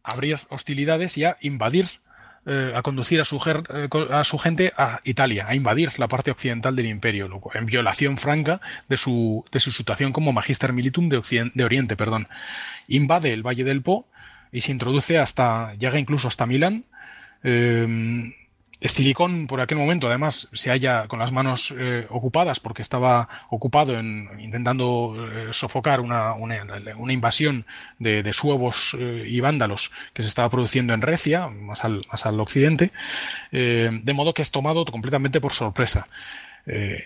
[0.05, 1.89] abrir hostilidades y a invadir,
[2.47, 6.31] eh, a conducir a su, eh, a su, gente a Italia, a invadir la parte
[6.31, 11.51] occidental del imperio, en violación franca de su, de su situación como Magister Militum de,
[11.55, 11.97] de Oriente.
[11.97, 12.29] Perdón.
[12.87, 14.07] Invade el Valle del Po
[14.53, 16.85] y se introduce hasta, llega incluso hasta Milán.
[17.43, 18.33] Eh,
[18.85, 23.99] Estilicón por aquel momento además se halla con las manos eh, ocupadas porque estaba ocupado
[23.99, 26.37] en intentando eh, sofocar una,
[27.09, 27.65] invasión
[27.99, 32.39] de, suevos eh, y vándalos que se estaba produciendo en Recia, más al, más al
[32.39, 32.91] occidente,
[33.51, 36.07] de modo que es tomado completamente por sorpresa.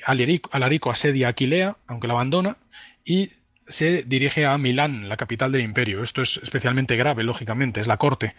[0.04, 2.56] Alarico, Alarico asedia Aquilea, aunque la abandona,
[3.04, 3.30] y
[3.68, 6.02] se dirige a Milán, la capital del imperio.
[6.02, 8.34] Esto es especialmente grave, lógicamente, es la corte.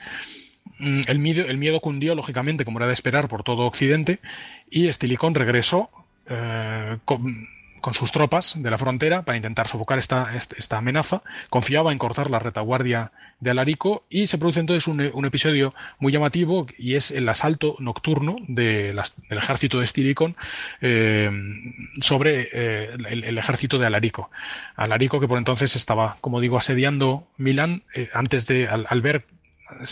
[0.80, 4.20] Mm, el miedo, el miedo cundió, lógicamente, como era de esperar, por todo Occidente,
[4.70, 5.90] y Estilicón regresó
[6.28, 7.48] eh, con,
[7.94, 11.24] sus tropas de la frontera para intentar sofocar esta, esta, amenaza.
[11.50, 16.68] Confiaba en cortar la retaguardia de Alarico y se produce entonces un, episodio muy llamativo
[16.78, 19.00] y es el asalto nocturno del
[19.30, 20.36] ejército de Estilicón
[20.82, 21.32] eh,
[22.02, 24.30] sobre eh, el, ejército de Alarico.
[24.76, 27.84] Alarico que por entonces estaba, como digo, asediando Milán
[28.14, 29.24] antes de, al ver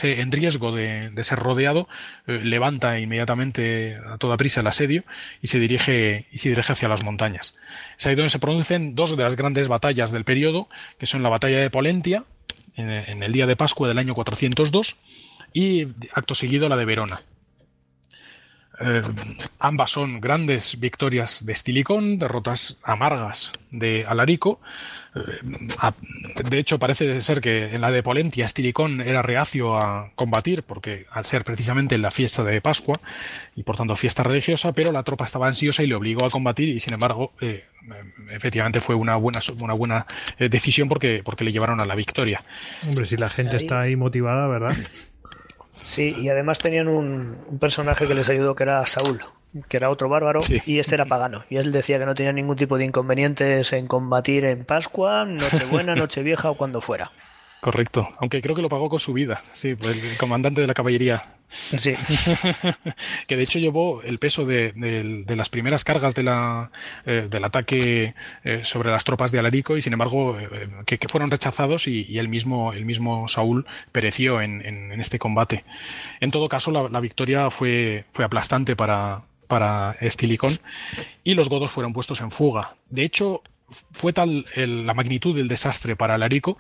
[0.02, 1.88] en riesgo de, ser rodeado,
[2.26, 5.04] eh, levanta inmediatamente a toda prisa el asedio
[5.42, 7.56] y se dirige, y se dirige hacia las montañas.
[7.98, 11.30] Es ahí donde se producen dos de las grandes batallas del periodo, que son la
[11.30, 12.24] batalla de Polentia,
[12.76, 14.96] en, el día de Pascua del año 402,
[15.54, 17.22] y acto seguido la de Verona.
[18.80, 19.02] Eh,
[19.60, 24.60] ambas son grandes victorias de Estilicón, derrotas amargas de Alarico.
[25.18, 30.64] Eh, de hecho, parece ser que en la de Polentia Estilicón era reacio a combatir,
[30.64, 33.00] porque al ser precisamente la fiesta de Pascua
[33.56, 36.70] y por tanto fiesta religiosa, pero la tropa estaba ansiosa y le obligó a combatir
[36.70, 37.66] y sin embargo, eh,
[38.32, 40.06] efectivamente fue una buena, una buena
[40.38, 42.44] decisión porque, porque le llevaron a la victoria.
[42.88, 44.76] Hombre, si la gente está ahí motivada, ¿verdad?
[45.88, 49.22] Sí, y además tenían un, personaje que les ayudó que era Saúl,
[49.70, 51.44] que era otro bárbaro, y este era pagano.
[51.50, 55.96] Y él decía que no tenía ningún tipo de inconvenientes en combatir en Pascua, Nochebuena,
[55.96, 57.12] Nochevieja o cuando fuera.
[57.60, 60.76] Correcto, aunque creo que lo pagó con su vida, sí, pues el comandante de la
[60.76, 61.26] caballería.
[61.50, 61.96] Sí.
[63.28, 64.74] que de hecho llevó el peso de,
[65.28, 66.72] las primeras cargas de la,
[67.06, 71.32] eh, del ataque eh, sobre las tropas de Alarico y sin embargo eh, que, fueron
[71.32, 75.64] rechazados y, el, mismo, el mismo Saúl pereció en, este combate.
[76.20, 80.58] En todo caso, la, victoria fue, fue aplastante para, para Estilicón
[81.24, 82.76] y los godos fueron puestos en fuga.
[82.90, 83.42] De hecho,
[83.92, 86.58] fue tal la magnitud del desastre para Alarico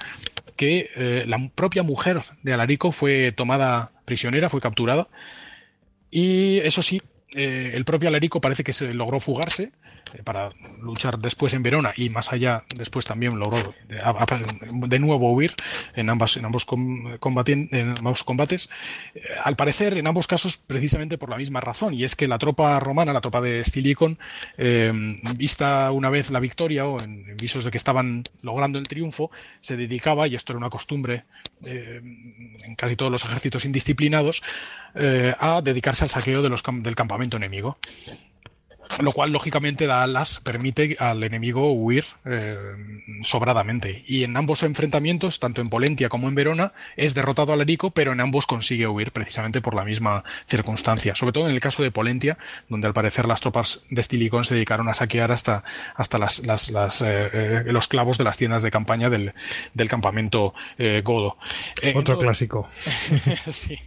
[0.55, 5.07] que eh, la propia mujer de Alarico fue tomada prisionera, fue capturada.
[6.09, 7.01] Y eso sí,
[7.35, 9.71] eh, el propio Alarico parece que se logró fugarse
[10.23, 10.49] para
[10.81, 15.53] luchar después en Verona y más allá después también logró de, nuevo huir
[15.95, 18.69] en, ambas, en, ambos, en ambos combates.
[19.15, 22.37] Eh, al parecer, en ambos casos, precisamente por la misma razón, y es que la
[22.37, 24.17] tropa romana, la tropa de Stilicon,
[24.57, 24.91] eh,
[25.35, 29.77] vista una vez la victoria o en, visos de que estaban logrando el triunfo, se
[29.77, 31.25] dedicaba, y esto era una costumbre
[31.61, 34.43] en casi todos los ejércitos indisciplinados,
[35.39, 37.77] a dedicarse al saqueo de los, del campamento enemigo
[38.99, 42.57] lo cual lógicamente da alas, permite al enemigo huir eh,
[43.21, 44.03] sobradamente.
[44.07, 48.21] Y en ambos enfrentamientos, tanto en Polentia como en Verona, es derrotado Alarico, pero en
[48.21, 51.15] ambos consigue huir precisamente por la misma circunstancia.
[51.15, 52.37] Sobre todo en el caso de Polentia,
[52.69, 55.63] donde al parecer las tropas de Estilicón se dedicaron a saquear hasta,
[55.95, 59.33] hasta las, las, eh, eh, los clavos de las tiendas de campaña del,
[59.73, 60.53] del campamento
[61.03, 61.37] godo.
[61.95, 62.67] Otro clásico.
[63.49, 63.77] sí.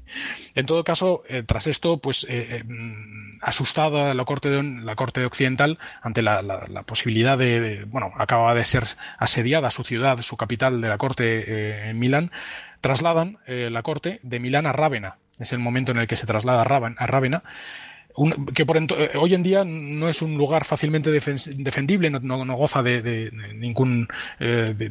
[0.55, 2.27] En todo caso, tras esto, pues
[3.41, 6.43] asustada la corte de la corte occidental ante la,
[6.87, 8.85] posibilidad de, bueno, acaba de ser
[9.19, 12.31] asediada su ciudad, su capital de la corte eh, en Milán,
[12.81, 15.17] trasladan eh, la corte de Milán a Rávena.
[15.39, 17.43] Es el momento en el que se traslada a Rávena.
[18.55, 23.03] Que por eh, hoy en día no es un lugar fácilmente defendible, no, goza de,
[23.03, 23.31] de,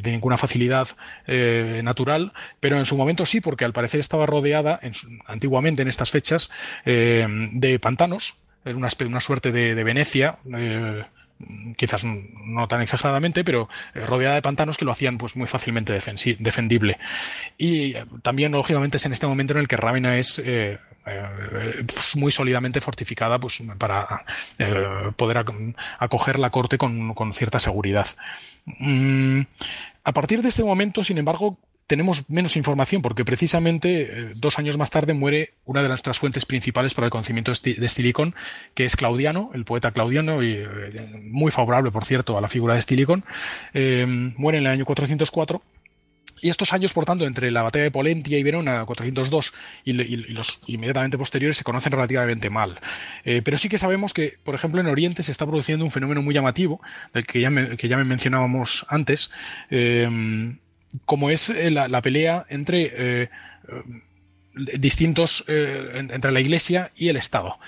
[0.03, 0.87] ninguna facilidad
[1.27, 4.79] natural, pero en su momento sí, porque al parecer estaba rodeada
[5.25, 6.49] antiguamente en estas fechas
[6.85, 11.03] de pantanos, es una, suerte de, Venecia, eh,
[11.77, 15.93] quizás no tan exageradamente, pero eh, rodeada de pantanos que lo hacían pues muy fácilmente
[16.39, 16.97] defendible.
[17.57, 20.41] Y eh, también, lógicamente, es en este momento en el que Rávena es
[21.85, 24.25] pues, muy sólidamente fortificada pues, para
[25.15, 25.45] poder
[25.99, 28.07] acoger la corte con, cierta seguridad.
[28.65, 29.41] Mm,
[30.03, 31.57] a partir de este momento, sin embargo,
[31.89, 36.45] tenemos menos información porque precisamente eh, dos años más tarde muere una de nuestras fuentes
[36.45, 38.35] principales para el conocimiento de Estilicón,
[38.75, 42.75] que es Claudiano, el poeta Claudiano, y, eh, muy favorable, por cierto, a la figura
[42.75, 43.25] de Estilicón.
[43.73, 45.63] Eh, muere en el año 404.
[46.41, 49.53] Y estos años, por tanto, entre la batalla de Polentia y Verona, 402,
[49.85, 52.79] y, los inmediatamente posteriores, se conocen relativamente mal.
[53.23, 56.33] pero sí que sabemos que, por ejemplo, en Oriente se está produciendo un fenómeno muy
[56.33, 56.81] llamativo,
[57.13, 59.31] del que ya, que ya me mencionábamos antes,
[61.05, 63.29] como es eh, la, pelea entre eh,
[63.67, 67.59] eh, distintos entre la Iglesia y el Estado.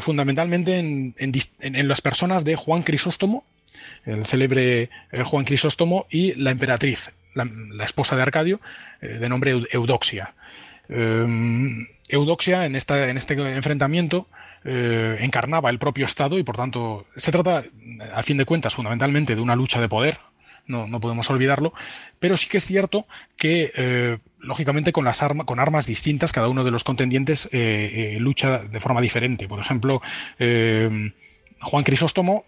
[0.00, 3.44] fundamentalmente en, las personas de Juan Crisóstomo,
[4.06, 4.88] el célebre
[5.24, 8.60] Juan Crisóstomo, y la emperatriz, la, esposa de Arcadio,
[9.00, 10.34] de nombre Eudoxia.
[10.88, 14.28] Eudoxia en, esta, en este enfrentamiento
[14.64, 17.64] encarnaba el propio Estado y por tanto se trata,
[18.14, 20.18] a fin de cuentas, fundamentalmente de una lucha de poder
[20.66, 21.72] no, no podemos olvidarlo,
[22.18, 23.06] pero sí que es cierto
[23.36, 28.14] que, eh, lógicamente, con, las armas con armas distintas, cada uno de los contendientes eh,
[28.16, 29.48] eh, lucha de forma diferente.
[29.48, 30.00] Por ejemplo,
[30.38, 32.44] Juan Crisóstomo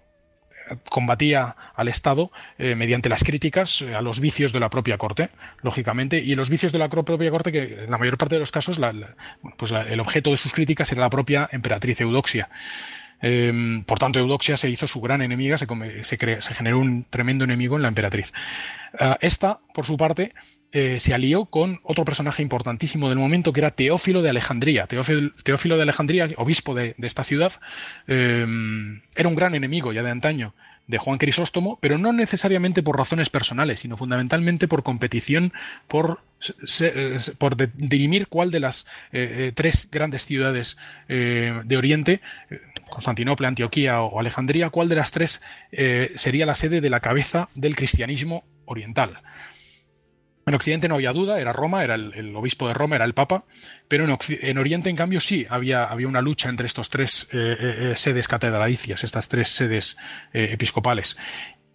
[0.90, 5.30] combatía al Estado mediante las críticas a los vicios de la propia corte,
[5.62, 8.52] lógicamente, y los vicios de la propia corte, que en la mayor parte de los
[8.52, 8.80] casos
[9.56, 12.48] pues el objeto de sus críticas era la propia emperatriz Eudoxia.
[13.20, 15.66] Em, por tanto, Eudoxia se hizo su gran enemiga, se,
[16.02, 18.32] se, generó un tremendo enemigo en la emperatriz.
[18.98, 20.32] Ah, esta, por su parte,
[20.72, 24.86] eh, se alió con otro personaje importantísimo del momento, que era Teófilo de Alejandría.
[24.86, 27.52] Teófilo, de Alejandría, obispo de, esta ciudad,
[28.06, 30.54] em, era un gran enemigo ya de antaño
[30.86, 35.52] de Juan Crisóstomo, pero no necesariamente por razones personales, sino fundamentalmente por competición,
[35.88, 36.20] por,
[37.38, 40.76] por dirimir cuál de las eh, eh, tres grandes ciudades
[41.08, 42.20] eh, de Oriente,
[42.88, 45.42] Constantinopla, Antioquía o Alejandría, cuál de las tres
[46.14, 49.22] sería la sede de la cabeza del cristianismo oriental.
[50.48, 53.42] En Occidente no había duda, era Roma, era el, obispo de Roma, era el Papa,
[53.88, 57.90] pero en, Oriente, en cambio, sí, había, había una lucha entre estos tres eh, eh,
[57.90, 59.96] eh, sedes catedralicias, estas tres sedes
[60.32, 61.16] episcopales.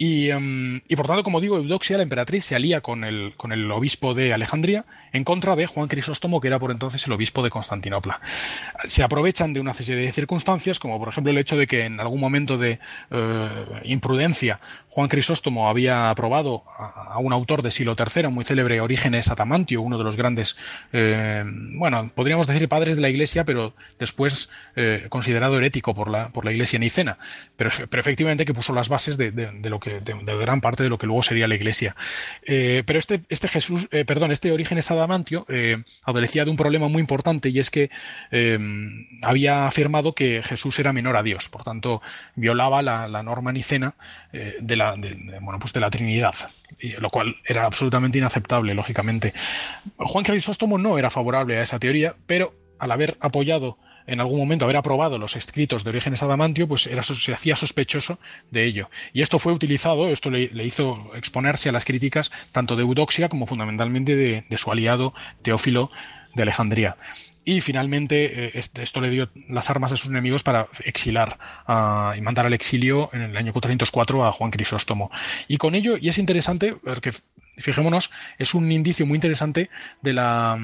[0.03, 3.69] Em, y, por tanto, como digo, Eudoxia, la emperatriz, se alía con el, con el
[3.69, 7.51] obispo de Alejandría en contra de Juan Crisóstomo, que era por entonces el obispo de
[7.51, 8.19] Constantinopla.
[8.85, 11.99] Se aprovechan de una serie de circunstancias, como por ejemplo el hecho de que en
[11.99, 12.79] algún momento de
[13.11, 19.29] eh, imprudencia Juan Crisóstomo había aprobado a, un autor de siglo III, muy célebre, Orígenes
[19.29, 20.57] Atamantio, uno de los grandes,
[20.93, 26.29] eh, bueno, podríamos decir padres de la Iglesia, pero después eh, considerado herético por la,
[26.29, 27.19] por la Iglesia nicena,
[27.55, 29.31] pero, efectivamente que puso las bases de
[29.69, 31.95] lo que de, gran parte de lo que luego sería la Iglesia.
[32.43, 36.87] Eh, pero este, este Jesús, eh, perdón, este Orígenes Adamantio eh, adolecía de un problema
[36.87, 37.89] muy importante y es que
[39.21, 42.01] había afirmado que Jesús era menor a Dios, por tanto
[42.35, 43.93] violaba la, norma nicena
[44.31, 44.95] de la,
[45.41, 46.35] bueno, pues de la Trinidad,
[46.99, 49.33] lo cual era absolutamente inaceptable, lógicamente.
[49.97, 54.65] Juan Crisóstomo no era favorable a esa teoría, pero al haber apoyado en algún momento
[54.65, 58.89] haber aprobado los escritos de Orígenes Adamantio, pues se hacía sospechoso de ello.
[59.13, 63.45] Y esto fue utilizado, esto le, hizo exponerse a las críticas tanto de Eudoxia como
[63.45, 65.91] fundamentalmente de, su aliado Teófilo
[66.35, 66.97] de Alejandría.
[67.43, 71.37] Y finalmente eh, esto le dio las armas a sus enemigos para exilar
[72.15, 75.11] y mandar al exilio en el año 404 a Juan Crisóstomo.
[75.47, 77.11] Y con ello, y es interesante, porque
[77.57, 79.69] fijémonos, es un indicio muy interesante
[80.01, 80.57] de la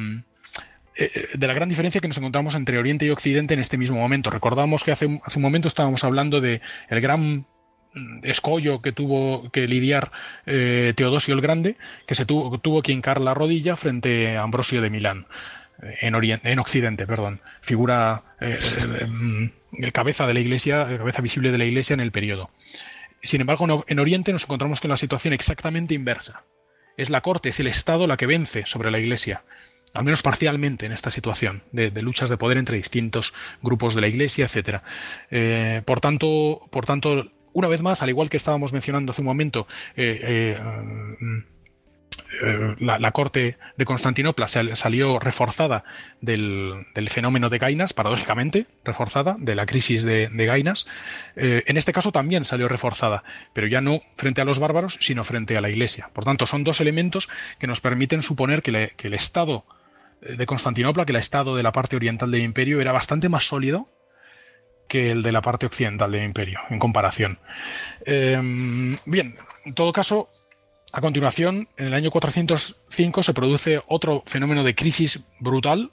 [0.98, 4.00] eh, de la gran diferencia que nos encontramos entre Oriente y Occidente en este mismo
[4.00, 4.32] momento.
[4.32, 7.46] Recordamos que hace, hace un momento estábamos hablando de el gran
[7.94, 10.12] mm, escollo que tuvo que lidiar
[10.48, 11.78] eh, Teodosio el Grande,
[12.08, 15.28] que se tuvo, tuvo que hincar la rodilla frente a Ambrosio de Milán.
[15.84, 21.66] Eh, en, en Occidente, perdón, figura mm, cabeza de la Iglesia, cabeza visible de la
[21.66, 22.50] Iglesia en el periodo.
[23.22, 26.44] Sin embargo, en Oriente nos encontramos con la situación exactamente inversa.
[26.98, 29.44] Es la corte, es el Estado la que vence sobre la Iglesia
[29.98, 34.08] al menos parcialmente en esta situación de, luchas de poder entre distintos grupos de la
[34.08, 34.84] Iglesia, etcétera.
[35.32, 39.28] Eh, por tanto, por tanto, una vez más, al igual que estábamos mencionando hace un
[39.28, 40.56] momento, eh,
[42.44, 45.84] eh, la, corte de Constantinopla salió reforzada
[46.22, 50.86] del, fenómeno de Gainas, paradójicamente, reforzada de la crisis de, Gainas.
[51.36, 55.58] en este caso también salió reforzada, pero ya no frente a los bárbaros, sino frente
[55.58, 56.12] a la Iglesia.
[56.14, 59.66] Por tanto, son dos elementos que nos permiten suponer que el Estado
[60.22, 63.88] de Constantinopla, que el estado de la parte oriental del imperio era bastante más sólido
[64.88, 67.40] que el de la parte occidental del imperio, en comparación.
[68.06, 70.30] Em, bien, en todo caso,
[70.94, 75.92] a continuación, en el año 405 se produce otro fenómeno de crisis brutal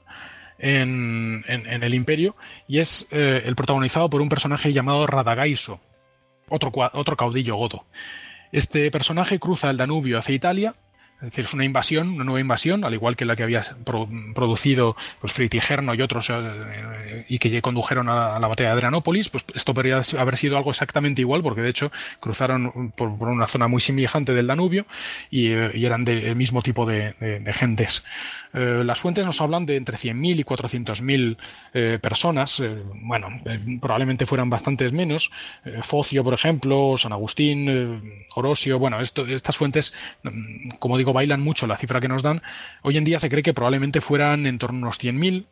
[0.58, 2.36] en, el imperio
[2.68, 5.80] y es eh, el protagonizado por un personaje llamado Radagaiso,
[6.48, 7.84] otro, otro caudillo godo.
[8.52, 10.74] Este personaje cruza el Danubio hacia Italia
[11.18, 13.62] es decir, es una invasión, una nueva invasión, al igual que la que había
[14.34, 19.46] producido pues, Fritigerno y otros eh, y que condujeron a, la batalla de Adrianópolis, pues
[19.54, 23.80] esto podría haber sido algo exactamente igual, porque de hecho cruzaron por, una zona muy
[23.80, 24.86] semejante del Danubio
[25.30, 27.14] y, eh, eran del mismo tipo de,
[27.52, 28.04] gentes.
[28.52, 32.62] Eh, las fuentes nos hablan de entre 100.000 y 400.000 personas,
[33.02, 33.28] bueno,
[33.80, 35.30] probablemente fueran bastantes menos.
[35.82, 41.76] Focio, por ejemplo, San Agustín, Orosio, bueno, estas fuentes, mm, como digo, bailan mucho la
[41.76, 42.42] cifra que nos dan,
[42.82, 45.46] hoy en día se cree que probablemente fueran en torno a unos 100.000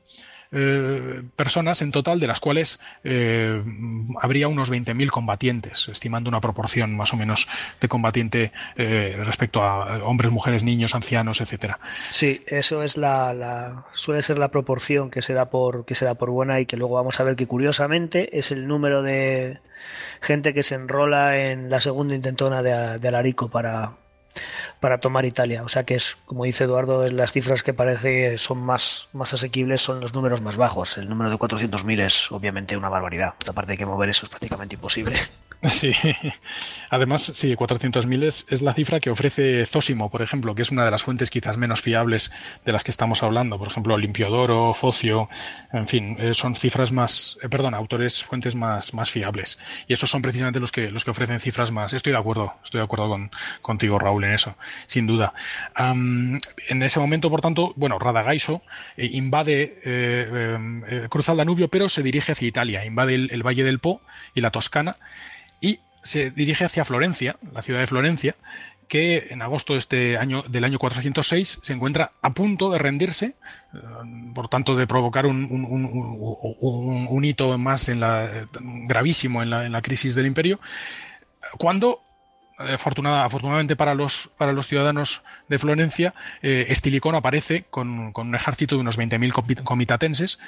[0.55, 3.63] eh, personas en total, de las cuales eh,
[4.21, 7.49] habría unos 20.000 combatientes, estimando una proporción más o menos
[7.81, 11.79] de combatiente eh, respecto a hombres, mujeres, niños, ancianos, etcétera.
[12.11, 16.29] Sí, eso es la, suele ser la proporción que se da por que se por
[16.29, 19.59] buena y que luego vamos a ver que curiosamente es el número de
[20.21, 24.02] gente que se enrola en la segunda intentona de, de Alarico para
[24.81, 25.63] para tomar Italia.
[25.63, 29.83] O sea que es, como dice Eduardo, las cifras que parece son más, más asequibles
[29.83, 30.99] son los números más bajos.
[30.99, 33.35] El número de 400.000 es obviamente una barbaridad.
[33.47, 35.17] Aparte de que mover eso es prácticamente imposible.
[35.71, 35.93] Sí,
[36.91, 40.85] además, sí, 400.000 es, es, la cifra que ofrece Zósimo, por ejemplo, que es una
[40.85, 42.33] de las fuentes quizás menos fiables
[42.65, 43.59] de las que estamos hablando.
[43.59, 45.29] Por ejemplo, Limpiodoro, Focio,
[45.73, 49.57] en fin, eh, son cifras más, eh, perdón, autores, fuentes más, más fiables.
[49.87, 51.93] Y esos son precisamente los que, los que ofrecen cifras más.
[51.93, 55.33] Estoy de acuerdo, estoy de acuerdo con, contigo, Raúl, en eso, sin duda.
[55.77, 58.63] en ese momento, por tanto, bueno, Radagaiso
[58.97, 59.79] eh, invade,
[61.09, 64.01] cruza el Danubio, pero se dirige hacia Italia, invade el Valle del Po
[64.35, 64.97] y la Toscana
[66.03, 68.37] se dirige hacia Florencia, la ciudad de Florencia,
[68.89, 73.35] que en agosto de este año, del año 406 se encuentra a punto de rendirse,
[73.73, 73.79] eh,
[74.35, 80.27] por tanto de provocar un, hito más en la, gravísimo en la, en crisis del
[80.27, 80.61] imperio,
[81.59, 82.03] cuando
[82.59, 88.29] eh, afortunada, afortunadamente para los, para los ciudadanos de Florencia, eh, Estilicón aparece con, con,
[88.29, 90.39] un ejército de unos 20.000 comitatenses,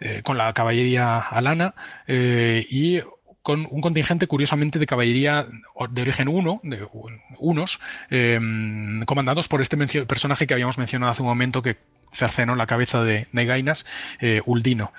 [0.00, 1.74] eh, con la caballería alana
[2.08, 3.00] y
[3.42, 5.46] con un contingente curiosamente de caballería
[5.90, 6.86] de origen uno, de
[7.38, 7.80] unos,
[9.06, 11.78] comandados por este personaje que habíamos mencionado hace un momento que
[12.12, 13.86] cercenó la cabeza de, Gainas,
[14.20, 14.92] eh, Uldino.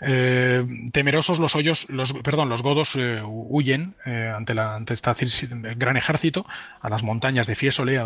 [0.00, 5.96] Eh, temerosos los hoyos, los, perdón, los godos eh, huyen ante, la, ante este gran
[5.96, 6.46] ejército
[6.80, 8.00] a las montañas de Fiesole,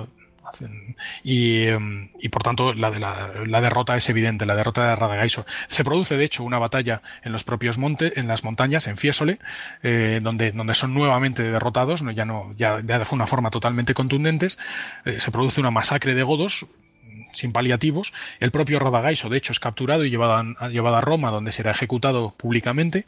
[1.24, 1.66] y,
[2.20, 2.90] y, por tanto la,
[3.60, 5.46] derrota es evidente, la derrota de Radagaiso.
[5.68, 9.38] Se produce de hecho una batalla en los propios montes, en las montañas, en Fiesole,
[9.82, 14.58] donde, donde son nuevamente derrotados, ya no, ya, de una forma totalmente contundentes.
[15.18, 16.66] se produce una masacre de godos,
[17.32, 18.12] sin paliativos.
[18.40, 23.04] El propio Radagaiso, de hecho, es capturado y llevado a Roma, donde será ejecutado públicamente.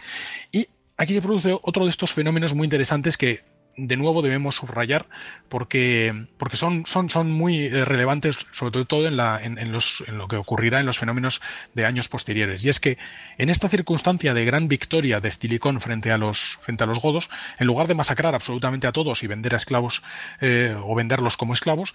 [0.53, 3.43] Y aquí se produce otro de estos fenómenos muy interesantes que
[3.77, 5.07] de nuevo debemos subrayar
[5.49, 10.19] porque, porque son, son, son muy eh, relevantes, sobre todo en, la, en, los, en
[10.19, 11.41] lo que ocurrirá en los fenómenos
[11.75, 12.65] de años posteriores.
[12.65, 12.99] Y es que
[13.39, 17.31] en esta circunstancia de gran victoria de Estilicón frente a los, frente a los godos,
[17.59, 20.03] en lugar de masacrar absolutamente a todos y vender a esclavos
[20.41, 21.95] eh, o venderlos como esclavos,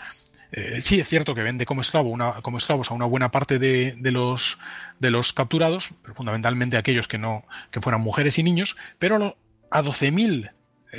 [0.52, 3.60] eh, sí es cierto que vende como, esclavo una, como esclavos a una buena parte
[3.60, 4.58] de, de, los,
[5.00, 9.38] de los capturados, pero fundamentalmente aquellos que no que fueran mujeres y niños, pero
[9.72, 10.52] a 12.000 eh,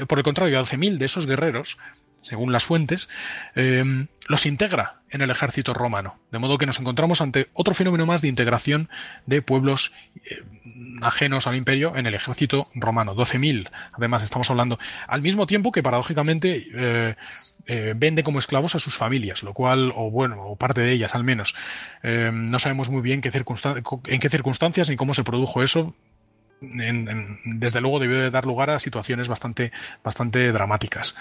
[0.07, 1.79] por el contrario, a 12.000 de esos guerreros,
[2.21, 3.09] según las fuentes,
[3.55, 6.21] eh, los integra en el ejército romano.
[6.31, 8.89] De modo que nos encontramos ante otro fenómeno más de integración
[9.27, 9.93] de pueblos
[10.25, 10.45] eh,
[11.03, 13.17] ajenos al imperio en el ejército romano.
[13.17, 14.79] 12.000, además, estamos hablando.
[15.09, 17.17] Al mismo tiempo que, paradójicamente,
[17.97, 21.25] vende como esclavos a sus familias, lo cual, o bueno, o parte de ellas al
[21.25, 21.55] menos.
[22.03, 25.95] no sabemos muy bien qué en qué circunstancias ni cómo se produjo eso
[26.61, 29.73] desde luego debió de dar lugar a situaciones bastante,
[30.05, 31.15] bastante dramáticas.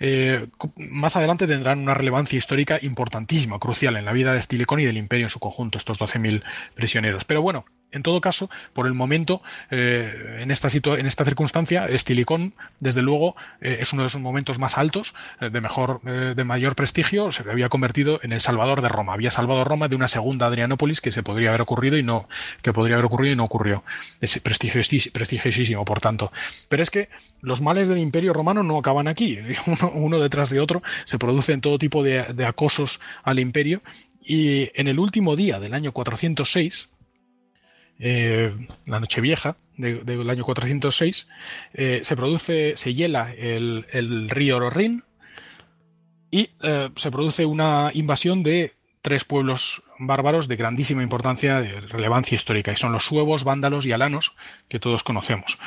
[0.00, 4.84] Eh, más adelante tendrán una relevancia histórica importantísima, crucial en la vida de Stilicón y
[4.84, 6.42] del imperio en su conjunto, estos 12.000
[6.74, 7.24] prisioneros.
[7.24, 12.54] Pero bueno, en todo caso, por el momento, eh, en, esta en esta circunstancia, Estilicón,
[12.80, 16.76] desde luego, eh, es uno de sus momentos más altos, eh, de mejor, de mayor
[16.76, 19.14] prestigio, se había convertido en el salvador de Roma.
[19.14, 22.28] Había salvado Roma de una segunda Adrianópolis que se podría haber ocurrido y no,
[22.62, 23.84] que podría haber ocurrido y no ocurrió.
[24.20, 26.30] Es prestigiosísimo, por tanto.
[26.68, 27.08] Pero es que
[27.40, 29.38] los males del Imperio Romano no acaban aquí.
[29.94, 33.82] Uno, detrás de otro se producen todo tipo de, de acosos al Imperio
[34.22, 36.88] y en el último día del año 406,
[38.00, 38.54] eh,
[38.86, 41.28] la Nochevieja del año 406,
[41.74, 45.04] eh, se produce, se hiela el, río Rin
[46.30, 52.34] y eh, se produce una invasión de tres pueblos bárbaros de grandísima importancia, de relevancia
[52.34, 54.34] histórica, y son los suevos, vándalos y alanos,
[54.68, 55.58] que todos conocemos.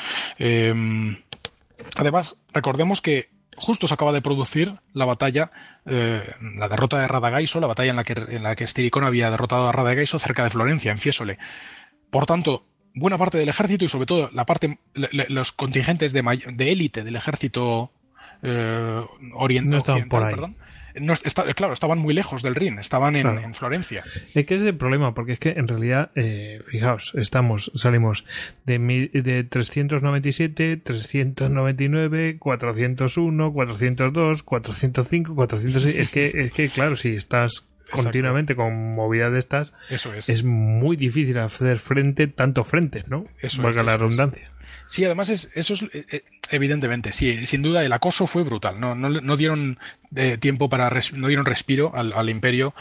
[1.97, 5.51] además, recordemos que justo se acaba de producir la batalla,
[5.85, 9.69] la derrota de Radagaiso, la batalla en la que, en la que Estiricón había derrotado
[9.69, 11.37] a Radagaiso cerca de Florencia, en Fiesole.
[12.11, 16.21] Por tanto, buena parte del ejército y sobre todo la parte, los contingentes de,
[16.53, 17.91] de élite del ejército
[18.43, 20.55] eh, oriental, perdón,
[20.99, 21.13] no,
[21.55, 24.03] claro, estaban muy lejos del Rin, estaban en, Florencia.
[24.33, 28.25] Es que es el problema, porque es que en realidad, eh, fijaos, estamos, salimos
[28.65, 28.77] de,
[29.13, 35.97] de 397, 399, 401, 402, 405, 406.
[35.97, 40.29] Es que, es que claro, si estás continuamente con movidas de estas, eso es.
[40.29, 43.25] es muy difícil hacer frente, tanto frente, ¿no?
[43.41, 44.51] Eso Valga la redundancia.
[44.91, 48.77] Sí, además es, eso es eh, eh, evidentemente, sí, sin duda el acoso fue brutal.
[48.77, 49.79] No, no, dieron
[50.13, 52.73] eh, tiempo para no dieron respiro al, imperio,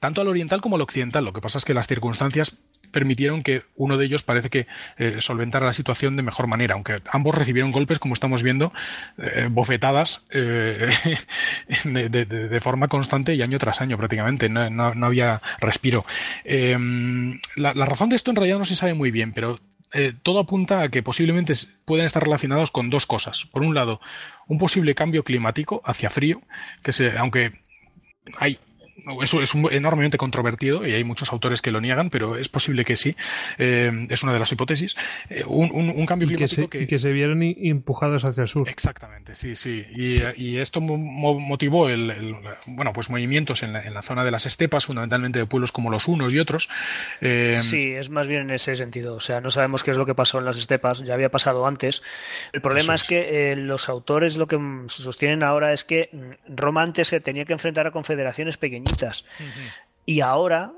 [0.00, 1.24] tanto al oriental como al occidental.
[1.24, 2.56] Lo que pasa es que las circunstancias
[2.90, 7.02] permitieron que uno de ellos parece que eh, solventara la situación de mejor manera, aunque
[7.10, 8.72] ambos recibieron golpes, como estamos viendo,
[9.18, 10.90] eh, bofetadas eh,
[11.84, 16.04] de, forma constante y año tras año prácticamente, no, había respiro.
[16.44, 19.60] Em, la, razón de esto en realidad no se sabe muy bien, pero
[20.22, 21.54] todo apunta a que posiblemente
[21.86, 23.46] pueden estar relacionados con dos cosas.
[23.46, 24.00] Por un lado,
[24.46, 26.42] un posible cambio climático hacia frío,
[26.82, 27.52] que se, aunque
[28.36, 28.58] hay
[29.22, 32.96] eso es enormemente controvertido y hay muchos autores que lo niegan, pero es posible que
[32.96, 33.16] sí.
[33.58, 34.96] Eh, es una de las hipótesis.
[35.30, 36.98] Eh, un, cambio climático que se, que...
[36.98, 38.68] se vieron empujados hacia el sur.
[38.68, 39.84] Exactamente, sí, sí.
[39.90, 42.36] Y, esto motivó el,
[42.66, 46.32] bueno, pues movimientos en la, zona de las estepas, fundamentalmente de pueblos como los unos
[46.32, 46.68] y otros.
[47.20, 49.14] Eh, sí, es más bien en ese sentido.
[49.14, 51.66] O sea, no sabemos qué es lo que pasó en las estepas, ya había pasado
[51.66, 52.02] antes.
[52.52, 53.04] El problema es.
[53.04, 57.52] que los autores lo que sostienen ahora es que mm, Roma antes se tenía que
[57.52, 58.56] enfrentar a confederaciones
[58.88, 59.24] pequeñitas
[60.08, 60.72] y ahora,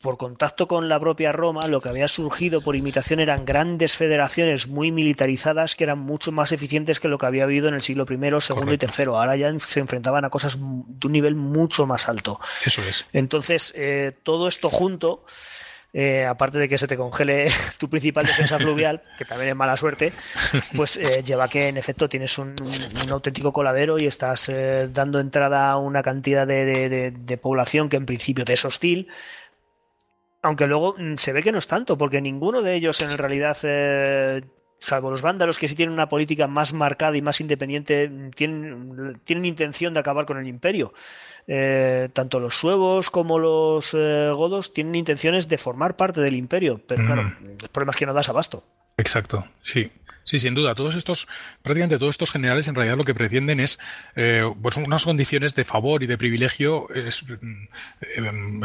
[0.00, 4.66] por contacto con la propia Roma, lo que había surgido por imitación eran grandes federaciones
[4.66, 8.04] muy militarizadas que eran mucho más eficientes que lo que había habido en el siglo
[8.10, 9.04] I, II y III.
[9.06, 12.40] Ahora ya se enfrentaban a cosas de un nivel mucho más alto.
[12.66, 13.06] Eso es.
[13.12, 15.24] Entonces, eh, todo esto junto
[15.94, 17.48] eh, aparte de que se te congele
[17.78, 20.12] tu principal defensa fluvial, que también es mala suerte,
[20.74, 22.54] pues eh, lleva que en efecto tienes un,
[23.10, 28.44] auténtico coladero y estás eh, dando entrada a una cantidad de, población que en principio
[28.44, 29.08] te es hostil.
[30.40, 33.56] Aunque luego mm, se ve que no es tanto, porque ninguno de ellos en realidad
[34.78, 39.20] salvo los vándalos que sí tienen una política más marcada y más independiente, mm, tienen,
[39.24, 40.94] tienen intención de acabar con el imperio.
[41.48, 46.80] Eh, tanto los suevos como los eh, godos tienen intenciones de formar parte del imperio,
[46.86, 48.64] pero claro, el problema es que no das abasto.
[48.96, 49.90] Exacto, sí.
[50.24, 50.76] Sí, sin duda.
[50.76, 51.26] Todos estos,
[51.62, 53.80] prácticamente todos estos generales en realidad lo que pretenden es
[54.14, 56.86] eh, pues unas condiciones de favor y de privilegio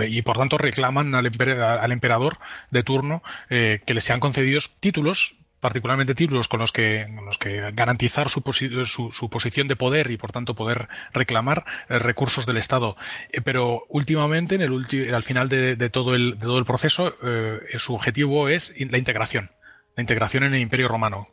[0.07, 2.37] y por tanto reclaman al, emperador
[2.69, 8.29] de turno que les sean concedidos títulos particularmente títulos con los que, los que garantizar
[8.29, 8.41] su,
[8.85, 12.95] su, posición de poder y por tanto poder reclamar eh, recursos del Estado.
[13.31, 17.59] Eh, pero últimamente, en el al final de, todo, el, de todo el proceso, eh,
[17.77, 19.51] su objetivo es la integración
[19.95, 21.27] la integración en el Imperio Romano.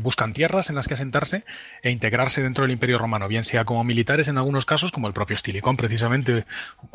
[0.00, 1.44] buscan tierras en las que asentarse
[1.84, 5.12] e integrarse dentro del Imperio Romano, bien sea como militares en algunos casos, como el
[5.12, 6.44] propio Stilicón, precisamente,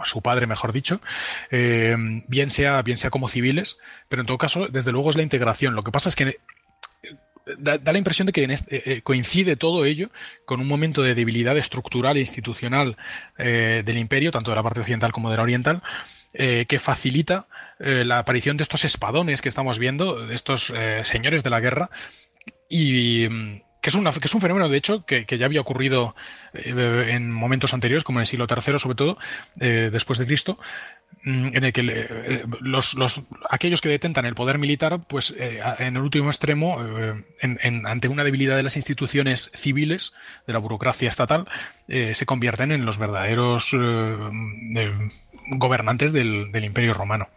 [0.03, 0.99] su padre, mejor dicho,
[1.49, 3.77] bien, sea, bien sea como civiles,
[4.09, 5.75] pero en todo caso, desde luego es la integración.
[5.75, 6.39] Lo que pasa es que
[7.57, 10.09] da, la impresión de que este, eh, coincide todo ello
[10.45, 12.97] con un momento de debilidad estructural e institucional
[13.37, 15.81] eh, del imperio, tanto de la parte occidental como de la oriental,
[16.35, 17.45] que facilita
[17.77, 20.73] la aparición de estos espadones que estamos viendo, de estos
[21.03, 21.91] señores de la guerra,
[22.67, 26.15] y mm, que es, un fenómeno, de hecho, que, ya había ocurrido
[26.55, 29.19] en momentos anteriores, como en el siglo III, sobre todo,
[29.55, 30.57] después de Cristo,
[31.25, 32.95] en el que eh, los,
[33.49, 37.23] aquellos que detentan el poder militar, pues eh, en el último extremo, eh,
[37.85, 40.13] ante una debilidad de las instituciones civiles,
[40.47, 41.47] de la burocracia estatal,
[41.87, 43.75] se convierten en los verdaderos
[45.47, 47.27] gobernantes del Imperio Romano.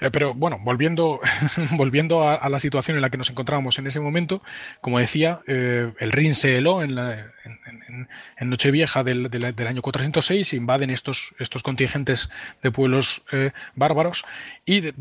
[0.00, 1.20] Eh, pero bueno, volviendo,
[1.72, 4.42] volviendo a, la situación en la que nos encontrábamos en ese momento,
[4.80, 10.90] como decía, eh, el Rin se heló en, en, Nochevieja del, del, año 406, invaden
[10.90, 12.28] estos, estos contingentes
[12.62, 14.24] de pueblos eh, bárbaros
[14.64, 14.94] y de,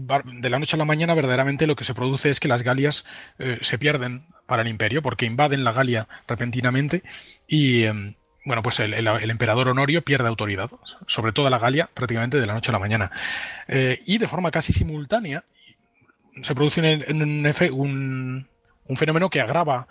[0.49, 3.05] la noche a la mañana verdaderamente lo que se produce es que las Galias
[3.61, 7.03] se pierden para el imperio porque invaden la Galia repentinamente
[7.47, 10.71] y em, bueno, pues el, emperador Honorio pierde autoridad
[11.05, 13.11] sobre toda la Galia prácticamente de la noche a la mañana.
[13.67, 15.43] Eh, y de forma casi simultánea
[16.41, 16.81] se produce
[17.71, 18.47] un,
[18.87, 19.87] un, fenómeno que agrava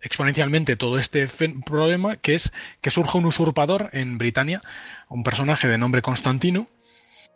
[0.00, 1.28] exponencialmente todo este
[1.64, 4.60] problema, que es que surge un usurpador en Britania,
[5.08, 6.68] un personaje de nombre Constantino,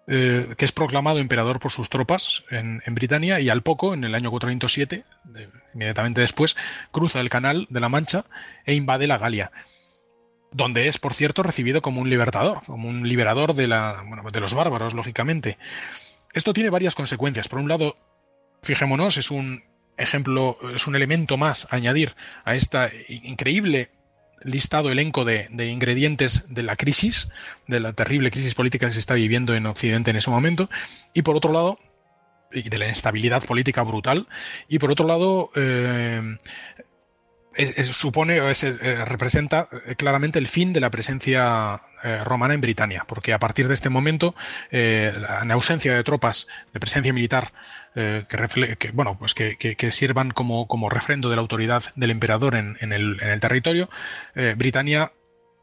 [0.08, 4.04] eh, que es proclamado emperador por sus tropas en, en, Britania y al poco, en
[4.04, 5.04] el año 407,
[5.74, 6.56] inmediatamente después,
[6.90, 8.24] cruza el canal de la Mancha
[8.64, 9.52] e invade la Galia
[10.50, 14.02] donde es, por cierto, recibido como un libertador, como un liberador de, la,
[14.32, 15.58] de los bárbaros, lógicamente.
[16.32, 17.48] Esto tiene varias consecuencias.
[17.48, 17.96] Por un lado,
[18.62, 19.62] fijémonos, es un
[19.96, 23.90] ejemplo, es un elemento más añadir a esta increíble
[24.42, 27.28] listado elenco de, de, ingredientes de la crisis,
[27.66, 30.70] de la terrible crisis política que se está viviendo en Occidente en ese momento,
[31.12, 31.78] y por otro lado,
[32.52, 34.28] y de la inestabilidad política brutal,
[34.68, 36.38] y por otro lado, eh,
[37.84, 43.04] supone o eh, representa eh, claramente el fin de la presencia eh, romana en Britania,
[43.06, 44.34] porque a partir de este momento,
[44.70, 47.52] en ausencia de tropas de presencia militar
[47.94, 53.20] que, bueno, pues que, sirvan como, como, refrendo de la autoridad del emperador en, el,
[53.20, 53.90] en el, territorio,
[54.56, 55.10] Britania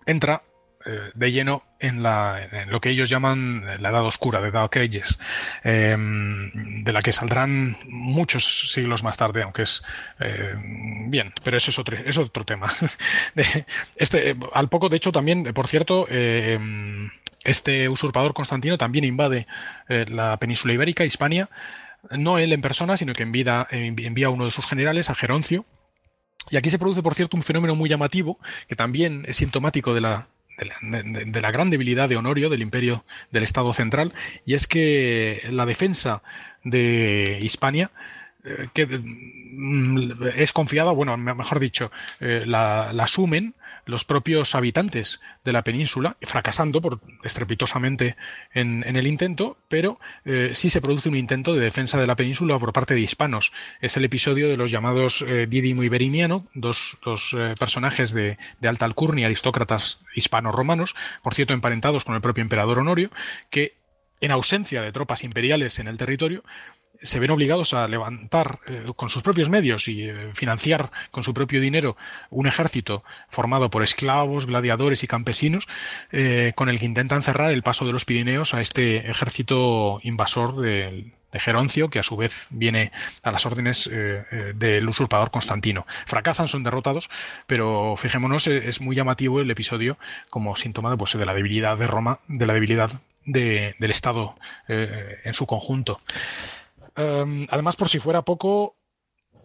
[0.06, 0.44] entra
[0.86, 5.20] eh, de lleno en, lo que ellos llaman la Edad Oscura, de Dark Ages,
[5.64, 9.84] em, de la que saldrán muchos siglos más tarde, aunque es
[10.20, 10.56] eh,
[11.08, 12.72] bien, pero eso es otro, otro tema.
[13.96, 16.08] este, al poco, de hecho, también, por cierto,
[17.44, 19.48] este usurpador Constantino también invade
[19.88, 21.50] eh, la península ibérica, Hispania,
[22.12, 23.68] no él en persona, sino que envía
[24.28, 25.66] a uno de sus generales, a Geroncio,
[26.50, 30.02] y aquí se produce, por cierto, un fenómeno muy llamativo, que también es sintomático de
[30.02, 30.28] la
[30.58, 34.14] de la, gran debilidad de Honorio, del imperio del Estado central,
[34.46, 36.22] y es que la defensa
[36.64, 37.92] de Hispania
[38.44, 45.54] eh, que mm, es confiada, bueno, mejor dicho, eh, la, asumen los propios habitantes de
[45.54, 48.16] la península, fracasando por, estrepitosamente
[48.54, 52.58] en, el intento, pero eh, sí se produce un intento de defensa de la península
[52.60, 53.52] por parte de hispanos.
[53.82, 56.98] Es el episodio de los llamados Didimo y Beriniano, dos,
[57.60, 63.10] personajes de, de, alta alcurnia, aristócratas hispano-romanos, por cierto emparentados con el propio emperador Honorio,
[63.50, 63.76] que
[64.22, 66.44] en ausencia de tropas imperiales en el territorio,
[67.02, 71.34] se ven obligados a levantar eh, con sus propios medios y eh, financiar con su
[71.34, 71.98] propio dinero
[72.30, 75.68] un ejército formado por esclavos, gladiadores y campesinos,
[76.12, 80.60] eh, con el que intentan cerrar el paso de los Pirineos a este ejército invasor
[80.60, 82.94] de, Geroncio, que a su vez viene
[83.24, 85.86] a las órdenes del usurpador Constantino.
[86.06, 87.10] Fracasan, son derrotados,
[87.46, 89.98] pero fijémonos, es muy llamativo el episodio
[90.30, 94.36] como síntoma de, pues, de la debilidad de Roma, de la debilidad del Estado
[94.70, 96.00] en su conjunto.
[96.96, 98.78] Em, además, por si fuera poco,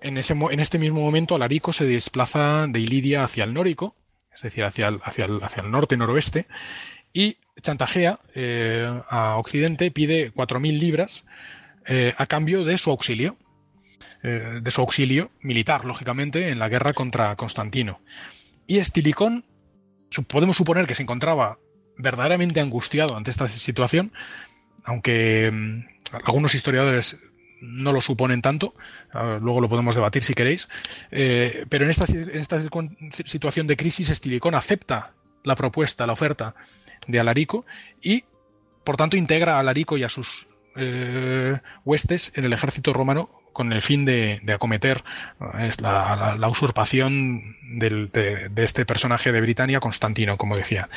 [0.03, 3.97] en, ese, en este mismo momento Alarico se desplaza de Ilidia hacia el Nórico,
[4.33, 6.47] es decir, hacia el, hacia hacia el norte-noroeste,
[7.12, 11.25] y chantajea eh, a Occidente, pide 4.000 libras
[11.87, 13.37] eh, a cambio de su auxilio,
[14.23, 18.01] eh, de su auxilio militar, lógicamente, en la guerra contra Constantino.
[18.67, 19.45] Y Estilicón,
[20.29, 21.59] podemos suponer que se encontraba
[21.97, 24.12] verdaderamente angustiado ante esta situación,
[24.85, 25.85] aunque mm,
[26.25, 27.19] algunos historiadores
[27.61, 28.75] no lo suponen tanto,
[29.13, 30.69] luego lo podemos debatir si queréis,
[31.11, 32.07] eh, pero en esta,
[33.11, 35.13] situación de crisis Estilicón acepta
[35.45, 36.55] la propuesta, la oferta
[37.07, 37.65] de Alarico
[38.03, 38.25] y
[38.85, 43.73] por tanto integra a Alarico y a sus eh, huestes en el ejército romano con
[43.73, 45.03] el fin de, acometer
[45.59, 50.89] eh, la, usurpación de, este personaje de Britania, Constantino, como decía.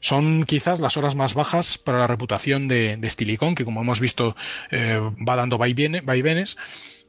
[0.00, 4.00] Son quizás las horas más bajas para la reputación de, de Stilicón, que como hemos
[4.00, 4.34] visto
[4.70, 6.56] eh, va dando vaivenes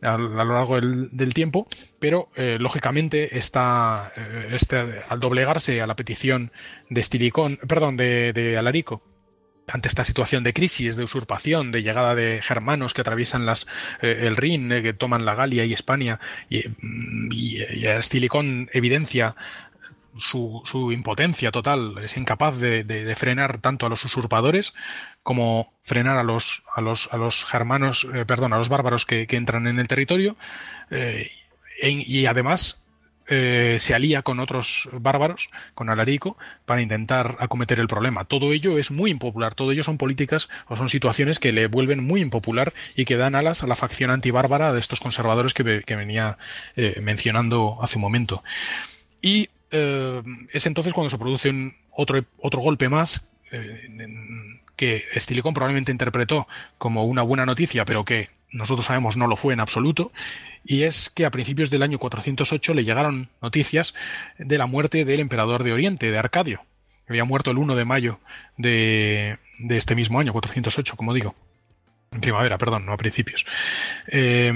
[0.01, 1.67] a, lo largo del, tiempo,
[1.99, 6.51] pero eh, lógicamente está, eh, este, al doblegarse a la petición
[6.89, 9.03] de Stilicón, perdón, de, de Alarico,
[9.67, 13.67] ante esta situación de crisis, de usurpación, de llegada de germanos que atraviesan las,
[14.01, 16.65] el Rin, que toman la Galia y España, y,
[17.31, 19.35] y, y Stilicón evidencia
[20.17, 24.73] su, impotencia total, es incapaz de, frenar tanto a los usurpadores
[25.23, 29.27] como frenar a los, a los, a los germanos, eh, perdón, a los bárbaros que,
[29.29, 30.35] entran en el territorio,
[30.89, 31.29] eh,
[31.83, 32.83] y además
[33.27, 38.25] eh, se alía con otros bárbaros, con Alarico, para intentar acometer el problema.
[38.25, 42.03] Todo ello es muy impopular, todo ello son políticas o son situaciones que le vuelven
[42.03, 45.95] muy impopular y que dan alas a la facción antibárbara de estos conservadores que, que
[45.95, 46.37] venía
[47.01, 48.43] mencionando hace un momento.
[49.21, 53.89] Y eh, es entonces cuando se produce otro, otro golpe más eh,
[54.75, 59.53] que Stilicón probablemente interpretó como una buena noticia, pero que nosotros sabemos no lo fue
[59.53, 60.11] en absoluto,
[60.65, 63.93] y es que a principios del año 408 le llegaron noticias
[64.37, 66.61] de la muerte del emperador de Oriente, de Arcadio,
[67.05, 68.19] que había muerto el 1 de mayo
[68.57, 71.35] de, de este mismo año, 408, como digo.
[72.19, 73.45] Primavera, perdón, no a principios.
[74.07, 74.51] Eh,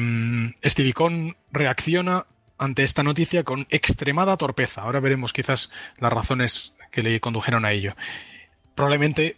[0.62, 2.26] Estilicón reacciona
[2.58, 4.82] ante esta noticia con extremada torpeza.
[4.82, 7.96] Ahora veremos quizás las razones que le condujeron a ello.
[8.76, 9.38] Probablemente,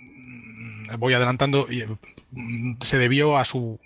[0.00, 1.66] mm, voy adelantando,
[2.30, 3.78] mm, se debió a su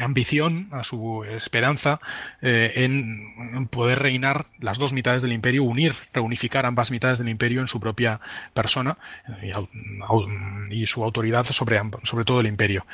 [0.00, 2.00] ambición, a su esperanza
[2.42, 7.60] eh, en poder reinar las dos mitades del imperio, unir, reunificar ambas mitades del imperio
[7.60, 8.20] en su propia
[8.54, 8.98] persona
[10.70, 12.86] y, su autoridad sobre, sobre todo el imperio.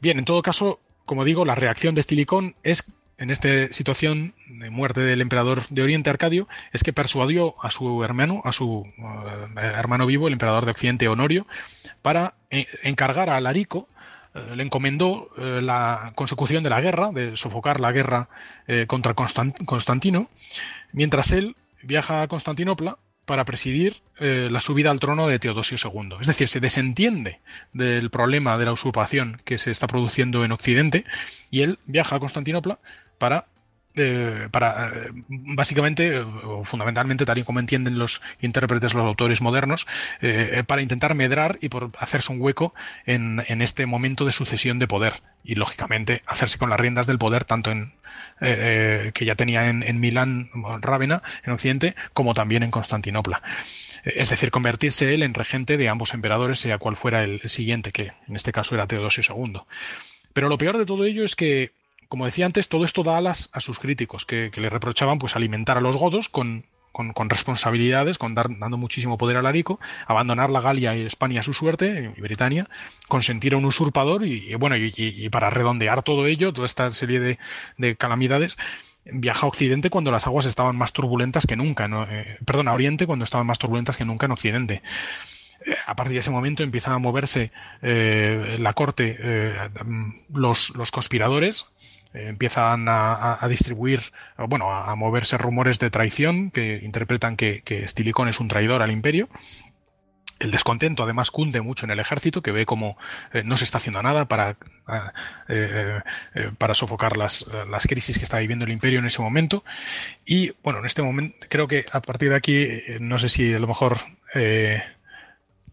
[0.00, 2.90] Bien, en todo caso, como digo, la reacción de Estilicón es
[3.20, 8.02] en esta situación de muerte del emperador de Oriente, Arcadio, es que persuadió a su
[8.02, 11.46] hermano, a su eh, hermano vivo, el emperador de Occidente, Honorio,
[12.00, 13.88] para eh, encargar a Alarico,
[14.34, 18.28] eh, le encomendó la consecución de la guerra, de sofocar la guerra
[18.86, 20.30] contra Constantino,
[20.92, 26.16] mientras él viaja a Constantinopla para presidir la subida al trono de Teodosio II.
[26.20, 27.40] Es decir, se desentiende
[27.72, 31.04] del problema de la usurpación que se está produciendo en Occidente
[31.50, 32.78] y él viaja a Constantinopla
[33.20, 33.44] para
[33.96, 39.88] eh, para eh, básicamente o fundamentalmente tal y como entienden los intérpretes los autores modernos
[40.22, 42.72] eh, para intentar medrar y por hacerse un hueco
[43.04, 47.18] en, en, este momento de sucesión de poder y lógicamente hacerse con las riendas del
[47.18, 47.92] poder tanto en
[48.38, 50.50] que ya tenía en, en, Milán
[50.80, 53.42] Rávena en Occidente como también en Constantinopla.
[54.04, 58.12] Es decir convertirse él en regente de ambos emperadores sea cual fuera el siguiente que
[58.28, 59.62] en este caso era Teodosio II
[60.32, 61.72] pero lo peor de todo ello es que
[62.10, 65.78] como decía antes, todo esto da alas a sus críticos, que, le reprochaban pues alimentar
[65.78, 66.64] a los godos con,
[67.28, 71.54] responsabilidades, con dar, dando muchísimo poder a Larico, abandonar la Galia y España a su
[71.54, 72.68] suerte, y Britania,
[73.06, 77.38] consentir a un usurpador y, bueno, y, para redondear todo ello, toda esta serie de,
[77.78, 78.58] de calamidades,
[79.04, 82.10] viaja a Occidente cuando las aguas estaban más turbulentas que nunca, ¿no?
[82.10, 84.82] eh, perdón, a Oriente cuando estaban más turbulentas que nunca en Occidente.
[85.64, 87.50] Eh, a partir de ese momento empiezan a moverse
[87.82, 89.70] eh, la corte, eh,
[90.32, 91.66] los, conspiradores,
[92.14, 94.00] eh, empiezan a, distribuir,
[94.36, 99.28] bueno, a, moverse rumores de traición que interpretan que, que es un traidor al imperio.
[100.40, 102.96] El descontento además cunde mucho en el ejército, que ve como
[103.34, 104.56] eh, no se está haciendo nada para,
[105.48, 106.00] eh,
[106.34, 109.64] eh, para sofocar las, las, crisis que está viviendo el imperio en ese momento.
[110.24, 112.66] Y bueno, en este momento creo que a partir de aquí,
[113.00, 113.98] no sé si a lo mejor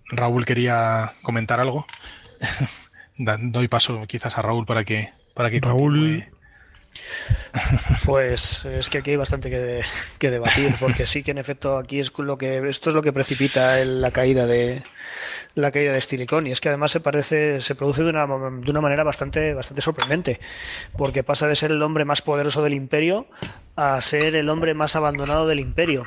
[0.09, 1.88] Raúl quería comentar algo.
[3.17, 6.24] Doy paso quizás a Raúl para que, para que Raúl.
[6.24, 6.38] Continúe.
[8.06, 9.82] Pues es que aquí hay bastante que,
[10.17, 13.14] que, debatir, porque sí que en efecto aquí es lo que esto es lo que
[13.14, 14.82] precipita el, la caída de
[15.53, 18.72] la caída de Stilicón y es que además se parece se produce de una, de
[18.72, 20.40] una manera bastante bastante sorprendente,
[20.98, 23.27] porque pasa de ser el hombre más poderoso del imperio
[23.75, 26.03] a ser el hombre más abandonado del imperio.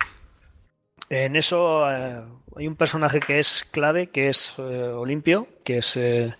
[1.09, 2.23] En eso eh,
[2.57, 6.35] hay un personaje que es clave, que es eh, Olimpio, que es eh,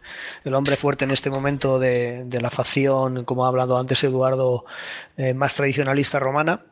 [0.45, 4.65] el hombre fuerte en este momento de, la facción, como ha hablado antes Eduardo,
[5.17, 6.65] eh, más tradicionalista romana,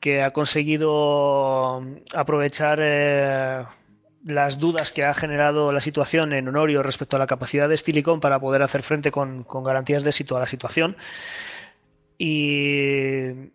[0.00, 3.64] que ha conseguido aprovechar eh,
[4.24, 8.20] las dudas que ha generado la situación en Honorio respecto a la capacidad de Stilicón
[8.20, 10.96] para poder hacer frente con, con garantías de éxito a la situación.
[12.18, 13.52] Y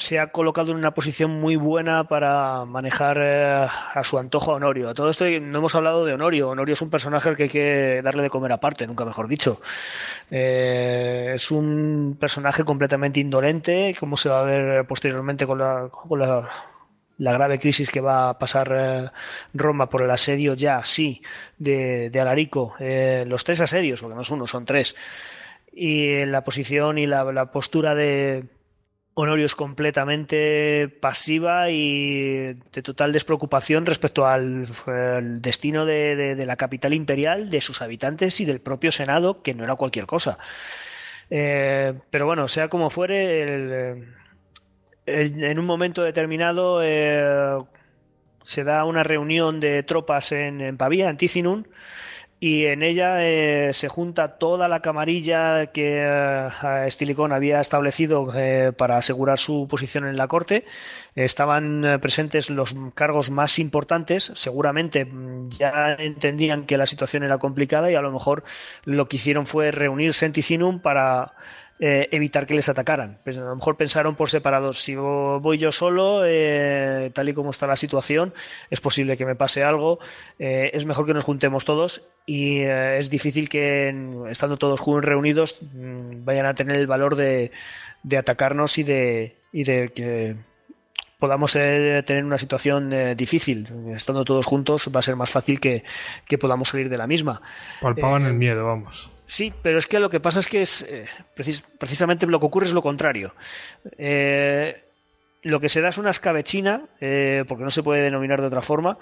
[0.00, 4.54] se ha colocado en una posición muy buena para manejar eh, a su antojo a
[4.54, 4.88] Honorio.
[4.88, 6.48] A todo esto no hemos hablado de Honorio.
[6.48, 9.60] Honorio es un personaje al que hay que darle de comer aparte, nunca mejor dicho.
[10.30, 16.18] Eh, es un personaje completamente indolente, como se va a ver posteriormente con la, con
[16.18, 16.48] la,
[17.18, 19.10] la grave crisis que va a pasar eh,
[19.52, 21.20] Roma por el asedio ya, sí,
[21.58, 22.74] de, de Alarico.
[22.80, 24.96] Eh, los tres asedios, porque no es uno, son tres.
[25.74, 28.44] Y la posición y la, la postura de
[29.20, 34.66] Honorio es completamente pasiva y de total despreocupación respecto al,
[35.40, 39.76] destino de, la capital imperial, de sus habitantes y del propio Senado, que no era
[39.76, 40.38] cualquier cosa.
[41.30, 44.14] Eh, pero bueno, sea como fuere, el,
[45.06, 47.62] el, en un momento determinado eh,
[48.42, 51.64] se da una reunión de tropas en, en Pavía, en Ticinum,
[52.42, 56.88] y en ella eh, se junta toda la camarilla que eh,
[57.30, 60.64] había establecido eh, para asegurar su posición en la corte.
[61.14, 67.36] Estaban eh, presentes los cargos más importantes, seguramente mm, ya entendían que la situación era
[67.36, 68.42] complicada y a lo mejor
[68.84, 71.34] lo que hicieron fue reunirse en Ticinum para
[71.80, 73.18] eh, evitar que les atacaran.
[73.24, 77.50] Pues a lo mejor pensaron por separado, si voy yo solo, eh, tal y como
[77.50, 78.34] está la situación,
[78.70, 79.98] es posible que me pase algo,
[80.38, 83.94] eh, es mejor que nos juntemos todos y eh, es difícil que
[84.28, 87.50] estando todos juntos reunidos mm, vayan a tener el valor de,
[88.02, 90.36] de atacarnos y de, y de que
[91.20, 93.68] podamos eh, tener una situación eh, difícil.
[93.94, 95.84] Estando todos juntos va a ser más fácil que,
[96.26, 97.40] que podamos salir de la misma.
[97.80, 99.08] Palpaban el miedo, vamos.
[99.30, 102.46] Sí, pero es que lo que pasa es que es eh, precis precisamente lo que
[102.46, 103.32] ocurre es lo contrario.
[103.96, 104.82] Eh,
[105.42, 108.60] lo que se da es una escabechina, eh, porque no se puede denominar de otra
[108.60, 108.98] forma,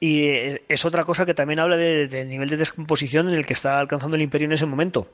[0.00, 0.26] y
[0.68, 3.52] es otra cosa que también habla del de, de nivel de descomposición en el que
[3.52, 5.08] está alcanzando el imperio en ese momento.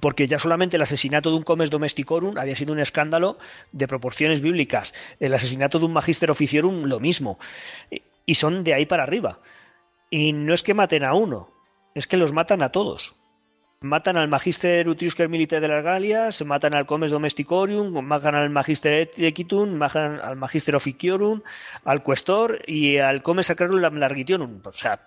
[0.00, 3.36] Porque ya solamente el asesinato de un comes domesticorum había sido un escándalo
[3.70, 4.94] de proporciones bíblicas.
[5.20, 7.38] El asesinato de un magister officiorum, lo mismo.
[8.24, 9.40] Y son de ahí para arriba.
[10.08, 11.50] Y no es que maten a uno,
[11.94, 13.14] es que los matan a todos
[13.82, 19.10] matan al Magister Utriusque Militae de las Galias, matan al Comes Domesticorium, matan al Magister
[19.16, 21.42] Equitum, matan al Magister Officiorum,
[21.84, 24.60] al Questor y al Comes Sacrarum Largitionum.
[24.64, 25.00] O sea,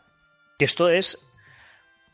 [0.57, 1.17] que esto es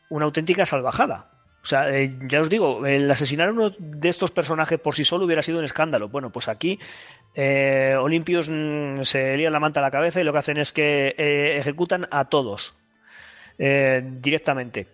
[0.08, 1.28] una auténtica salvajada.
[1.62, 5.04] O sea, eh, ya os digo, el asesinar a uno de estos personajes por sí
[5.04, 6.08] solo hubiera sido un escándalo.
[6.08, 6.80] Bueno, pues aquí
[7.34, 10.72] eh, Olimpios mmm, se lía la manta a la cabeza y lo que hacen es
[10.72, 12.74] que eh, ejecutan a todos
[13.58, 14.88] eh, directamente.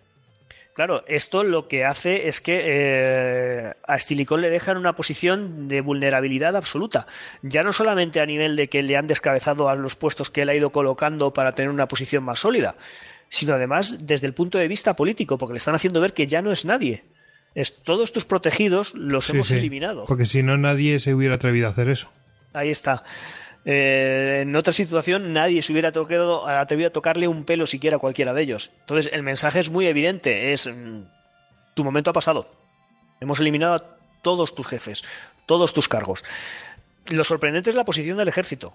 [0.79, 5.67] Claro, esto lo que hace es que eh, a Stilicón le deja en una posición
[5.67, 7.05] de vulnerabilidad absoluta.
[7.41, 10.47] Ya no solamente a nivel de que le han descabezado a los puestos que él
[10.47, 12.75] ha ido colocando para tener una posición más sólida,
[13.27, 16.41] sino además desde el punto de vista político, porque le están haciendo ver que ya
[16.41, 17.03] no es nadie.
[17.55, 20.05] Es, todos tus protegidos los Sí, hemos sí, eliminado.
[20.05, 22.09] Porque si no, nadie se hubiera atrevido a hacer eso.
[22.53, 23.03] Ahí está.
[23.65, 28.33] Eh, en otra situación nadie se hubiera atrevido a tocarle un pelo siquiera a cualquiera
[28.33, 28.71] de ellos.
[28.81, 31.03] Entonces el mensaje es muy evidente, es mm,
[31.73, 32.49] tu momento ha pasado.
[33.19, 33.83] Hemos eliminado a
[34.21, 35.03] todos tus jefes,
[35.45, 36.23] todos tus cargos.
[37.09, 38.73] Lo sorprendente es la posición del ejército.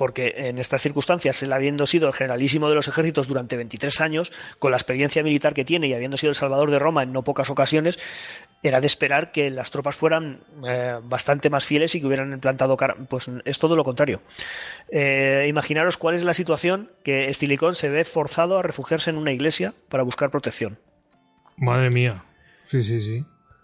[0.00, 4.32] Porque en estas circunstancias, él habiendo sido el generalísimo de los ejércitos durante 23 años,
[4.58, 7.22] con la experiencia militar que tiene y habiendo sido el salvador de Roma en no
[7.22, 7.98] pocas ocasiones,
[8.62, 12.78] era de esperar que las tropas fueran eh, bastante más fieles y que hubieran implantado
[12.78, 12.96] cara.
[13.10, 14.22] Pues es todo lo contrario.
[14.90, 19.32] Eh, imaginaros cuál es la situación que Estilicón se ve forzado a refugiarse en una
[19.32, 20.78] iglesia para buscar protección.
[21.58, 22.24] Madre mía.
[22.62, 23.22] Sí, sí, sí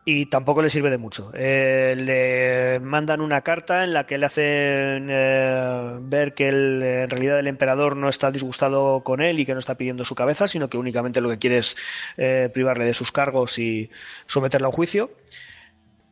[0.08, 1.32] y tampoco le sirve de mucho.
[1.34, 7.40] Eh, le mandan una carta en la que le hacen eh, ver que en realidad
[7.40, 10.70] el emperador no está disgustado con él y que no está pidiendo su cabeza, sino
[10.70, 11.76] que únicamente lo que quiere es
[12.18, 13.90] eh, privarle de sus cargos y
[14.26, 15.10] someterle a un juicio.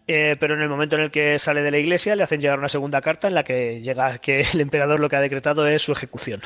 [0.06, 2.68] pero en el momento en el que sale de la iglesia le hacen llegar una
[2.68, 5.92] segunda carta en la que llega que el emperador lo que ha decretado es su
[5.92, 6.42] ejecución.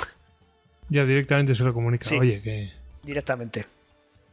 [0.90, 2.06] Ya directamente se lo comunica.
[2.14, 3.77] Oye, que directamente.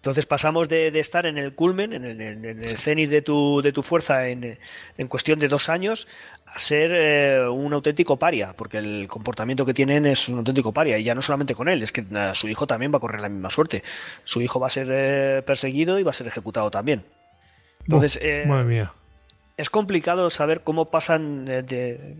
[0.05, 4.27] Entonces pasamos de, estar en el culmen, en el, cenit de tu, de tu fuerza
[4.27, 4.59] en,
[5.07, 6.07] cuestión de dos años,
[6.45, 10.99] a ser eh, un auténtico paria, porque el comportamiento que tienen es un auténtico paria,
[10.99, 13.19] y ya no solamente con él, es que eh, su hijo también va a correr
[13.19, 13.81] la misma suerte.
[14.23, 17.03] Su hijo va a ser eh, perseguido y va a ser ejecutado también.
[17.81, 18.93] Entonces, madre mía.
[19.57, 22.15] es complicado saber cómo pasan de,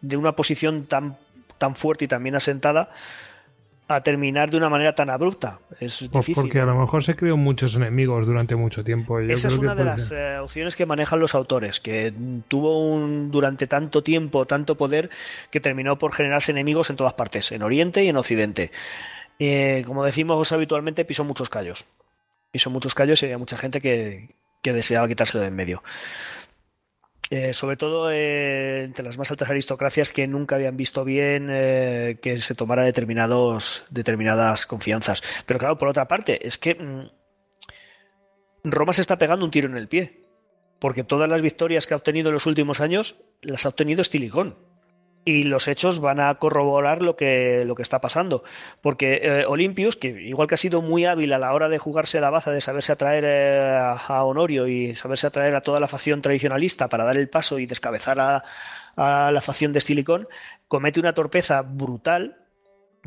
[0.00, 1.16] de una posición tan,
[1.58, 2.90] tan fuerte y tan bien asentada
[3.90, 5.60] a terminar de una manera tan abrupta.
[5.80, 6.34] Es pues difícil.
[6.34, 9.18] Porque a lo mejor se creó muchos enemigos durante mucho tiempo.
[9.20, 12.12] Esa es una de las eh, opciones que manejan los autores, que
[12.48, 15.10] tuvo un, durante tanto tiempo, tanto poder,
[15.50, 18.70] que terminó por generarse enemigos en todas partes, en Oriente y en Occidente.
[19.38, 21.84] Eh, como decimos habitualmente, pisó muchos callos.
[22.50, 25.82] Pisó muchos callos y había mucha gente que, que deseaba quitárselo de en medio.
[27.32, 32.18] Eh, sobre todo eh, entre las más altas aristocracias que nunca habían visto bien eh,
[32.20, 35.22] que se tomara determinados, determinadas confianzas.
[35.46, 37.08] Pero claro, por otra parte, es que mm,
[38.64, 40.24] Roma se está pegando un tiro en el pie,
[40.80, 44.69] porque todas las victorias que ha obtenido en los últimos años las ha obtenido Estilicón
[45.24, 48.42] y los hechos van a corroborar lo que, lo que está pasando.
[48.80, 52.20] Porque eh, Olympius, que igual que ha sido muy hábil a la hora de jugarse
[52.20, 56.22] la baza, de saberse atraer eh, a Honorio y saberse atraer a toda la facción
[56.22, 58.42] tradicionalista para dar el paso y descabezar a,
[58.96, 60.28] la facción de Stilicón,
[60.68, 62.36] comete una torpeza brutal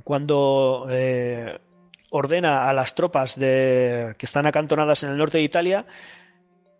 [0.03, 1.59] cuando eh,
[2.09, 5.85] ordena a las tropas de, que están acantonadas en el norte de Italia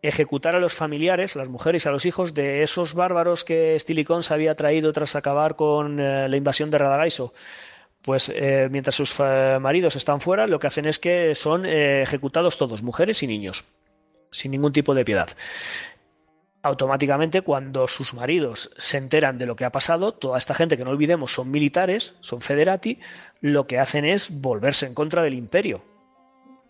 [0.04, 4.22] ejecutar a los familiares, las mujeres y a los hijos de esos bárbaros que Stilicón
[4.22, 7.34] se había traído tras acabar con eh, la invasión de Radagaiso.
[8.02, 12.58] Pues eh, mientras sus eh, maridos están fuera, lo que hacen es que son ejecutados
[12.58, 13.64] todos, mujeres y niños,
[14.30, 15.30] sin ningún tipo de piedad.
[16.64, 20.84] Automáticamente, cuando sus maridos se enteran de lo que ha pasado, toda esta gente que
[20.84, 23.00] no olvidemos son militares, son federati,
[23.40, 25.93] lo que hacen es volverse en contra del imperio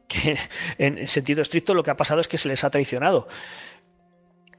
[0.07, 0.37] que
[0.77, 3.27] en sentido estricto lo que ha pasado es que se les ha traicionado.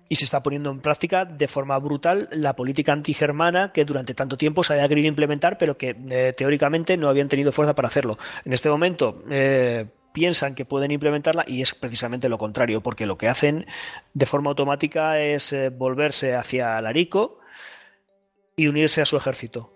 [0.08, 4.36] Y se está poniendo en práctica de forma brutal la política antigermana que durante tanto
[4.36, 8.18] tiempo se había querido implementar, pero que eh, teóricamente no habían tenido fuerza para hacerlo.
[8.44, 13.16] En este momento eh, piensan que pueden implementarla y es precisamente lo contrario, porque lo
[13.16, 13.66] que hacen
[14.12, 17.40] de forma automática es eh, volverse hacia Alarico
[18.56, 19.74] y unirse a su ejército.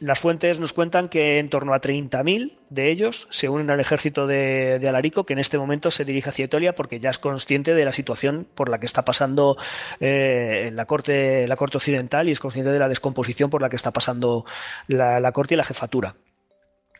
[0.00, 4.26] Las fuentes nos cuentan que en torno a 30.000 de ellos se unen al ejército
[4.26, 7.84] de, Alarico, que en este momento se dirige hacia Etolia porque ya es consciente de
[7.84, 9.56] la situación por la que está pasando
[10.00, 14.44] eh, la, corte, occidental y es consciente de la descomposición por la que está pasando
[14.88, 16.16] la, corte y la jefatura.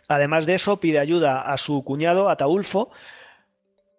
[0.07, 2.91] Además de eso, pide ayuda a su cuñado, Ataulfo,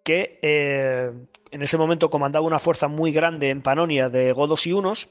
[0.04, 1.10] que eh,
[1.50, 5.10] en ese momento comandaba una fuerza muy grande en Panonia de godos y unos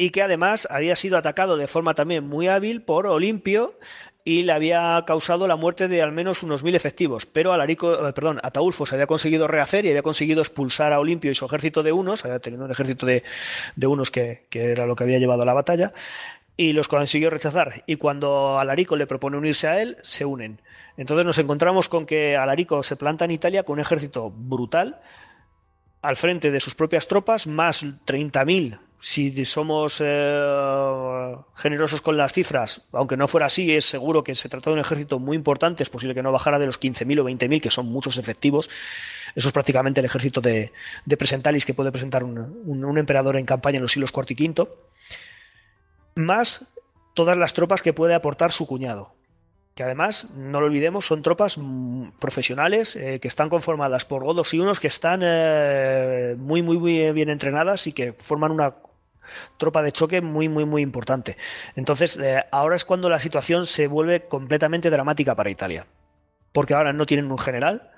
[0.00, 3.78] y que además había sido atacado de forma también muy hábil por Olimpio
[4.24, 7.26] y le había causado la muerte de al menos unos mil efectivos.
[7.26, 11.32] Pero Alarico, eh, perdón, Ataulfo se había conseguido rehacer y había conseguido expulsar a Olimpio
[11.32, 13.24] y su ejército de unos, había tenido un ejército de,
[13.86, 15.92] unos que, era lo que había llevado a la batalla,
[16.56, 17.82] y los consiguió rechazar.
[17.86, 20.60] Y cuando Alarico le propone unirse a él, se unen.
[20.96, 25.00] Entonces nos encontramos con que Alarico se planta en Italia con un ejército brutal,
[26.02, 32.88] al frente de sus propias tropas, más 30.000 si somos eh, generosos con las cifras,
[32.92, 35.90] aunque no fuera así, es seguro que se trata de un ejército muy importante, es
[35.90, 38.68] posible que no bajara de los 15.000 o 20.000, que son muchos efectivos.
[39.36, 40.72] Eso es prácticamente el ejército de,
[41.16, 44.68] Presentalis que puede presentar un, emperador en campaña en los siglos IV y V,
[46.16, 46.74] más
[47.14, 49.14] todas las tropas que puede aportar su cuñado.
[49.76, 54.52] Que además, no lo olvidemos, son tropas mm, profesionales eh, que están conformadas por godos
[54.52, 58.74] y unos que están eh, muy, muy, muy bien entrenadas y que forman una
[59.56, 61.36] tropa de choque muy, muy, muy importante.
[61.76, 65.86] Entonces, eh, ahora es cuando la situación se vuelve completamente dramática para Italia.
[66.52, 67.90] Porque ahora no tienen un general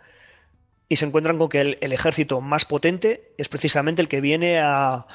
[0.88, 5.06] y se encuentran con que el, ejército más potente es precisamente el que viene a,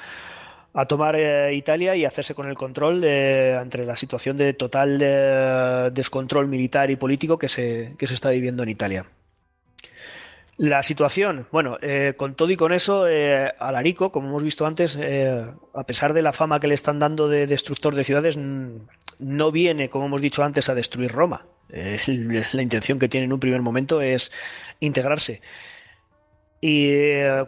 [0.73, 4.99] a tomar eh, Italia y hacerse con el control de, entre la situación de total
[5.01, 9.05] eh, descontrol militar y político que se, que se está viviendo en Italia.
[10.57, 14.97] La situación, bueno, eh, con todo y con eso, eh, Alarico, como hemos visto antes,
[14.97, 19.51] eh, a pesar de la fama que le están dando de destructor de ciudades, no
[19.51, 21.45] viene, como hemos dicho antes, a destruir Roma.
[21.67, 24.31] la intención que tiene en un primer momento es
[24.79, 25.41] integrarse.
[26.61, 26.89] Y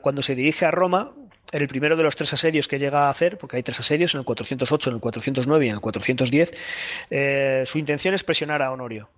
[0.01, 1.13] cuando se dirige a Roma,
[1.53, 4.15] en el primero de los tres asedios que llega a hacer, porque hay tres asedios,
[4.15, 8.73] en el 408, en el 409 y en el 410, su intención es presionar a
[8.73, 9.09] Honorio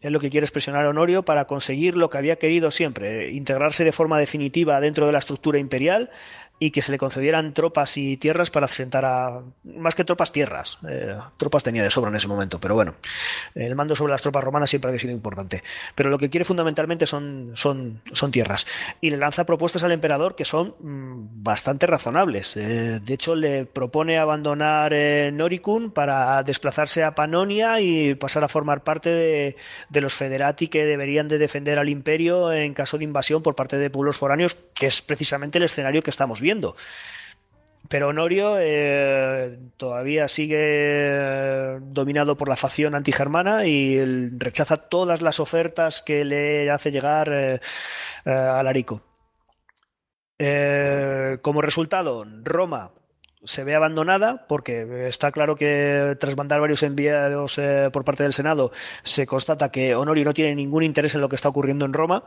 [0.00, 3.92] es lo que quiere expresionar Honorio para conseguir lo que había querido siempre, integrarse de
[3.92, 6.10] forma definitiva dentro de la estructura imperial
[6.58, 9.42] y que se le concedieran tropas y tierras para asentar a.
[9.64, 10.78] Más que tropas, tierras.
[10.88, 12.94] Eh, tropas tenía de sobra en ese momento, pero bueno,
[13.54, 15.62] el mando sobre las tropas romanas siempre ha sido importante.
[15.94, 18.66] Pero lo que quiere fundamentalmente son, son, son tierras.
[19.02, 22.56] Y le lanza propuestas al emperador que son mm, bastante razonables.
[22.56, 28.48] Eh, de hecho, le propone abandonar eh, Noricum para desplazarse a Panonia y pasar a
[28.48, 29.56] formar parte de,
[29.90, 33.76] de los federati que deberían de defender al imperio en caso de invasión por parte
[33.76, 36.45] de pueblos foráneos, que es precisamente el escenario que estamos viendo
[37.88, 45.40] Pero Honorio eh, todavía sigue eh, dominado por la facción antigermana y rechaza todas las
[45.40, 47.60] ofertas que le hace llegar eh,
[48.24, 49.02] Larico.
[51.42, 52.90] como resultado, Roma
[53.44, 57.60] se ve abandonada porque está claro que tras mandar varios enviados
[57.92, 58.72] por parte del Senado
[59.04, 62.24] se constata que Honorio no tiene ningún interés en lo que está ocurriendo en Roma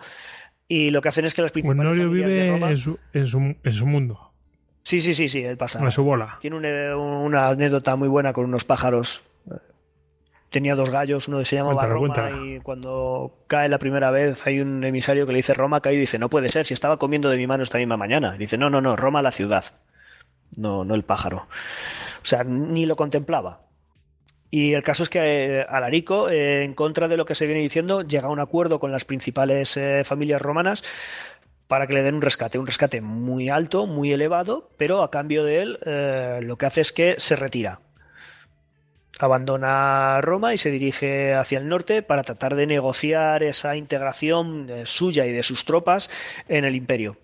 [0.71, 4.31] y lo que hacen es que las principales Honorio vive en, su, en, su, mundo.
[4.83, 5.83] Sí, sí, sí, sí, él pasa.
[5.83, 6.37] En su bola.
[6.39, 6.57] Tiene
[6.95, 9.23] una anécdota muy buena con unos pájaros.
[10.51, 14.83] Tenía dos gallos, uno se llamaba Roma y cuando cae la primera vez hay un
[14.83, 17.37] emisario que le dice Roma cae y dice no puede ser, si estaba comiendo de
[17.37, 18.33] mi mano esta misma mañana.
[18.33, 19.65] dice no, no, no, Roma la ciudad,
[20.55, 21.47] no, no el pájaro.
[22.21, 23.61] O sea, ni lo contemplaba.
[24.51, 25.19] Y el caso es que
[25.59, 28.79] eh, Alarico, eh, en contra de lo que se viene diciendo, llega a un acuerdo
[28.79, 30.83] con las principales eh, familias romanas
[31.67, 35.43] para que le den un rescate, un rescate muy alto, muy elevado, pero a cambio
[35.43, 35.79] de él
[36.47, 37.81] lo que hace es que se retira.
[39.19, 45.27] Abandona Roma y se dirige hacia el norte para tratar de negociar esa integración suya
[45.27, 46.09] y de sus tropas
[46.47, 47.17] en el imperio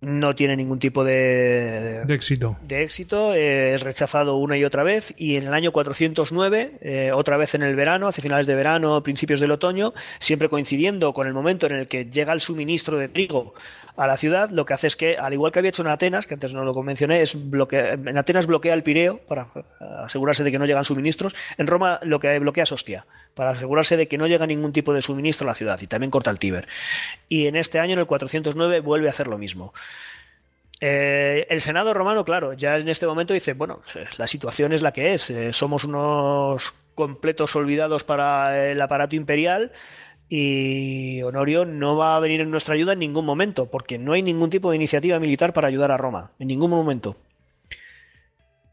[0.00, 2.56] no tiene ningún tipo de, de éxito.
[2.62, 7.10] De éxito eh, es rechazado una y otra vez y en el año 409, eh,
[7.12, 11.26] otra vez en el verano, hacia finales de verano, principios del otoño, siempre coincidiendo con
[11.26, 13.54] el momento en el que llega el suministro de trigo
[13.96, 16.28] a la ciudad, lo que hace es que, al igual que había hecho en Atenas,
[16.28, 19.46] que antes no lo mencioné, es en Atenas bloquea el Pireo para
[20.04, 23.06] asegurarse de que no llegan suministros, en Roma lo que bloquea es Ostia,
[23.38, 26.10] para asegurarse de que no llega ningún tipo de suministro a la ciudad y también
[26.10, 26.66] corta el Tíber.
[27.28, 29.72] Y en este año, en el 409, vuelve a hacer lo mismo.
[30.80, 33.80] Eh, el Senado romano, claro, ya en este momento dice, bueno,
[34.16, 39.70] la situación es la que es, eh, somos unos completos olvidados para el aparato imperial,
[40.28, 44.22] y Honorio no va a venir en nuestra ayuda en ningún momento, porque no hay
[44.24, 47.16] ningún tipo de iniciativa militar para ayudar a Roma, en ningún momento.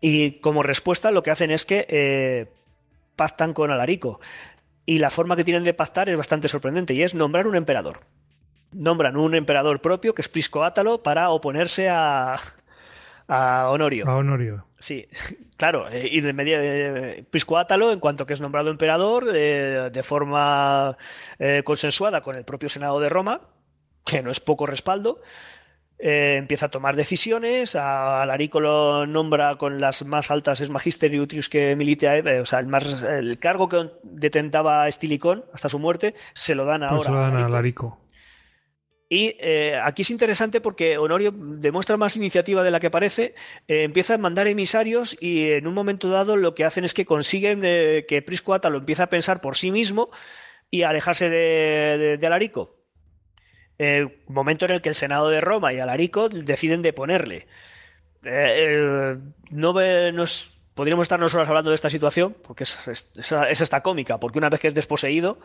[0.01, 2.47] Y como respuesta lo que hacen es que eh,
[3.15, 4.19] pactan con Alarico.
[4.85, 8.01] Y la forma que tienen de pactar es bastante sorprendente, y es nombrar un emperador.
[8.71, 12.39] Nombran un emperador propio, que es Prisco Átalo, para oponerse a,
[13.27, 14.07] a Honorio.
[14.07, 14.65] A Honorio.
[14.79, 15.07] Sí,
[15.57, 20.03] claro, eh, y de media de Piscoátalo, en cuanto que es nombrado emperador, eh, de
[20.03, 20.97] forma
[21.39, 23.41] eh, consensuada con el propio Senado de Roma,
[24.05, 25.21] que no es poco respaldo,
[25.97, 31.75] empieza a tomar decisiones, a, Larico lo nombra con las más altas es Magisterius que
[31.75, 36.65] Militia, o sea, el, más, el cargo que detentaba Estilicón hasta su muerte, se lo
[36.65, 37.03] dan pues ahora.
[37.03, 38.05] se lo dan a Larico.
[39.07, 43.35] Y eh, aquí es interesante porque Honorio demuestra más iniciativa de la que parece,
[43.67, 47.05] eh, empieza a mandar emisarios y en un momento dado lo que hacen es que
[47.05, 50.09] consiguen eh, que Prisco lo empiece a pensar por sí mismo
[50.71, 52.74] y a alejarse de, Alarico.
[54.27, 57.47] Momento en el que el Senado de Roma y Alarico deciden deponerle.
[59.51, 59.73] no,
[60.11, 64.49] nos, podríamos estar nosotros hablando de esta situación, porque es, es, esta cómica, porque una
[64.49, 65.39] vez que es desposeído,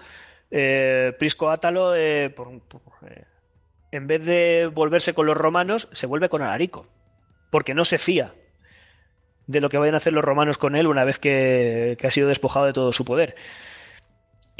[1.18, 1.94] Prisco Átalo,
[3.92, 6.86] en vez de volverse con los romanos, se vuelve con Alarico,
[7.50, 8.34] porque no se fía
[9.50, 12.28] de lo que vayan a hacer los romanos con él una vez que, ha sido
[12.28, 13.34] despojado de todo su poder.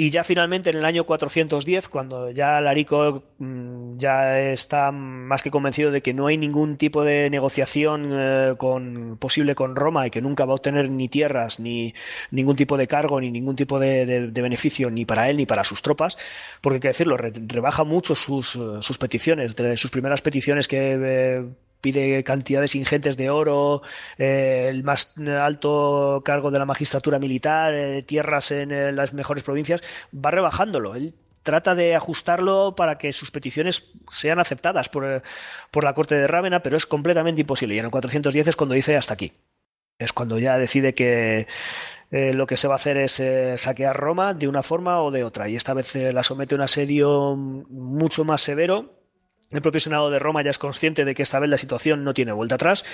[0.01, 5.51] Y ya finalmente en el año 410, cuando ya Larico mm, ya está más que
[5.51, 10.11] convencido de que no hay ningún tipo de negociación eh, con, posible con Roma y
[10.11, 11.93] que nunca va a obtener ni tierras, ni
[12.31, 15.83] ningún tipo de cargo, ni ningún tipo de, beneficio ni para él ni para sus
[15.83, 16.17] tropas,
[16.63, 19.55] porque hay que decirlo, rebaja mucho sus, sus peticiones.
[19.55, 21.45] De sus primeras peticiones que eh,
[21.81, 23.83] pide cantidades ingentes de oro,
[24.19, 29.43] eh, el más alto cargo de la magistratura militar, eh, tierras en eh, las mejores
[29.43, 29.83] provincias,
[30.15, 30.95] va rebajándolo.
[30.95, 35.23] Él trata de ajustarlo para que sus peticiones sean aceptadas por,
[35.71, 37.75] por la corte de Rávena, pero es completamente imposible.
[37.75, 39.33] Y en el 410 es cuando dice hasta aquí.
[39.99, 41.47] Es cuando ya decide que
[42.11, 43.23] lo que se va a hacer es
[43.57, 45.49] saquear Roma de una forma o de otra.
[45.51, 49.00] Y esta vez la somete a un asedio mucho más severo
[49.51, 52.15] el propio Senado de Roma ya es consciente de que esta vez la situación no
[52.15, 52.85] tiene vuelta atrás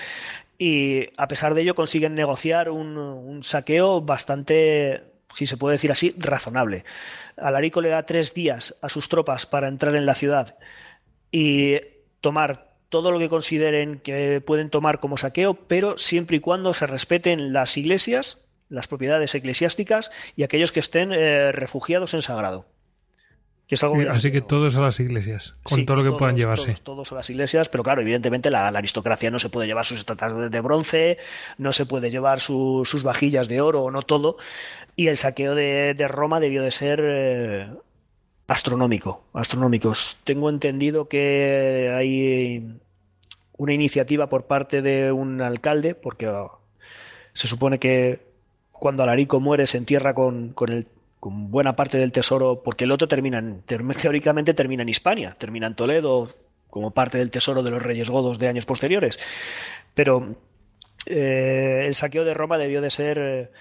[0.59, 5.02] y a pesar de ello consiguen negociar un, saqueo bastante,
[5.35, 6.85] si se puede decir así, razonable.
[7.36, 10.57] Alarico le da tres días a sus tropas para entrar en la ciudad
[11.31, 11.78] y
[12.23, 16.86] tomar todo lo que consideren que pueden tomar como saqueo, pero siempre y cuando se
[16.86, 22.65] respeten las iglesias, las propiedades eclesiásticas y aquellos que estén eh, refugiados en sagrado
[24.09, 26.75] así que todos a las iglesias, con todo lo que puedan llevarse.
[26.83, 30.51] Todos, a las iglesias, pero claro, evidentemente la, aristocracia no se puede llevar sus estatuas
[30.51, 31.17] de bronce,
[31.59, 34.36] no se puede llevar sus vajillas de oro, no todo.
[34.95, 37.69] Y el saqueo de, Roma debió de ser eh,
[38.47, 40.17] astronómico, astronómicos.
[40.23, 42.78] Tengo entendido que hay
[43.57, 46.53] una iniciativa por parte de un alcalde, porque ah,
[47.33, 48.27] se supone que
[48.70, 50.86] cuando Alarico muere se entierra con, con el
[51.20, 55.67] con buena parte del tesoro, porque el otro termina, en, teóricamente termina en Hispania, termina
[55.67, 56.35] en Toledo
[56.69, 59.19] como parte del tesoro de los reyes godos de años posteriores.
[59.95, 60.36] Pero
[61.07, 63.53] eh, el saqueo de Roma debió de ser...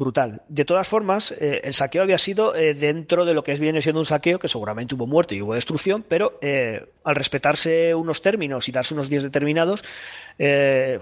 [0.00, 0.40] Brutal.
[0.48, 4.00] De todas formas, eh, el saqueo había sido eh, dentro de lo que viene siendo
[4.00, 8.66] un saqueo, que seguramente hubo muerte y hubo destrucción, pero eh, al respetarse unos términos
[8.66, 9.84] y darse unos días determinados,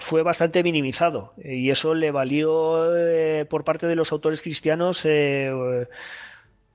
[0.00, 1.32] fue bastante minimizado.
[1.44, 2.90] Y eso le valió
[3.48, 5.86] por parte de los autores cristianos el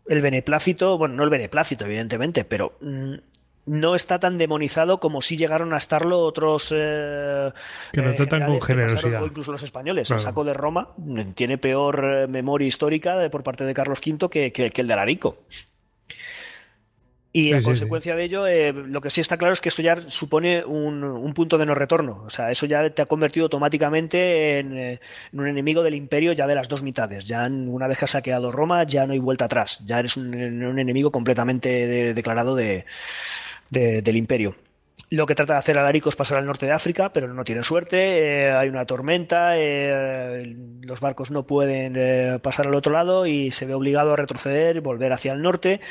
[0.07, 3.15] beneplácito, bueno, no el beneplácito, evidentemente, pero mm,
[3.65, 7.51] no está tan demonizado como si llegaron a estarlo otros eh,
[7.91, 10.89] que no tratan con generosidad incluso los españoles el saco de Roma
[11.35, 15.37] tiene peor eh, memoria histórica por parte de Carlos V que, que, el de Alarico
[17.35, 19.97] y en consecuencia de ello, eh, lo que sí está claro es que esto ya
[20.07, 22.21] supone un, punto de no retorno.
[22.27, 24.99] O sea, eso ya te ha convertido automáticamente en,
[25.33, 27.25] un enemigo del imperio ya de las dos mitades.
[27.25, 29.83] Ya una vez que has saqueado Roma, ya no hay vuelta atrás.
[29.87, 30.31] Ya eres un,
[30.77, 32.85] enemigo completamente declarado de,
[33.69, 34.55] del imperio.
[35.13, 37.63] Lo que trata de hacer Alarico es pasar al norte de África, pero no tiene
[37.63, 38.45] suerte.
[38.45, 43.51] Eh, hay una tormenta, eh, los barcos no pueden eh, pasar al otro lado y
[43.51, 45.81] se ve obligado a retroceder, volver hacia el norte.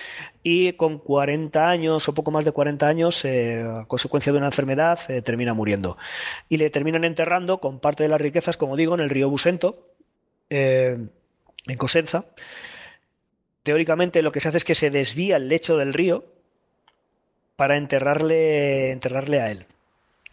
[0.43, 4.99] Y con 40 años o poco más de 40 años, a consecuencia de una enfermedad,
[5.25, 5.97] termina muriendo.
[6.49, 9.95] Y le terminan enterrando con parte de las riquezas, como digo, en el río Busento,
[10.49, 11.11] en
[11.79, 12.25] Cosenza.
[13.63, 16.25] Teóricamente lo que se hace es que se desvía el lecho del río
[17.57, 19.67] para enterrarle, enterrarle a él.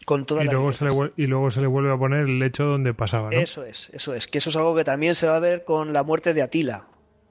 [0.06, 2.64] Con toda y, luego se le, y luego se le vuelve a poner el lecho
[2.64, 3.30] donde pasaba.
[3.30, 3.38] ¿no?
[3.38, 4.28] Eso es, eso es.
[4.28, 6.88] Que eso es algo que también se va a ver con la muerte de Atila.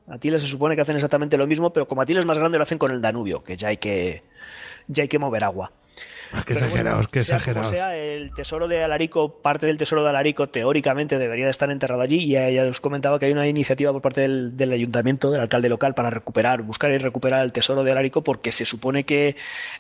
[0.08, 2.64] Atila se supone que hacen exactamente lo mismo, pero como Atila es más grande lo
[2.64, 4.24] hacen con el Danubio, que ya hay que,
[4.88, 5.72] ya hay que mover agua.
[6.45, 7.69] Qué exagerados, qué exagerados.
[7.72, 12.01] sea, el tesoro de Alarico, parte del tesoro de Alarico, teóricamente debería de estar enterrado
[12.01, 12.17] allí.
[12.17, 15.95] Y ya, os comentaba que hay una iniciativa por parte del, ayuntamiento, del alcalde local,
[15.95, 19.35] para recuperar, buscar y recuperar el tesoro de Alarico, porque se supone que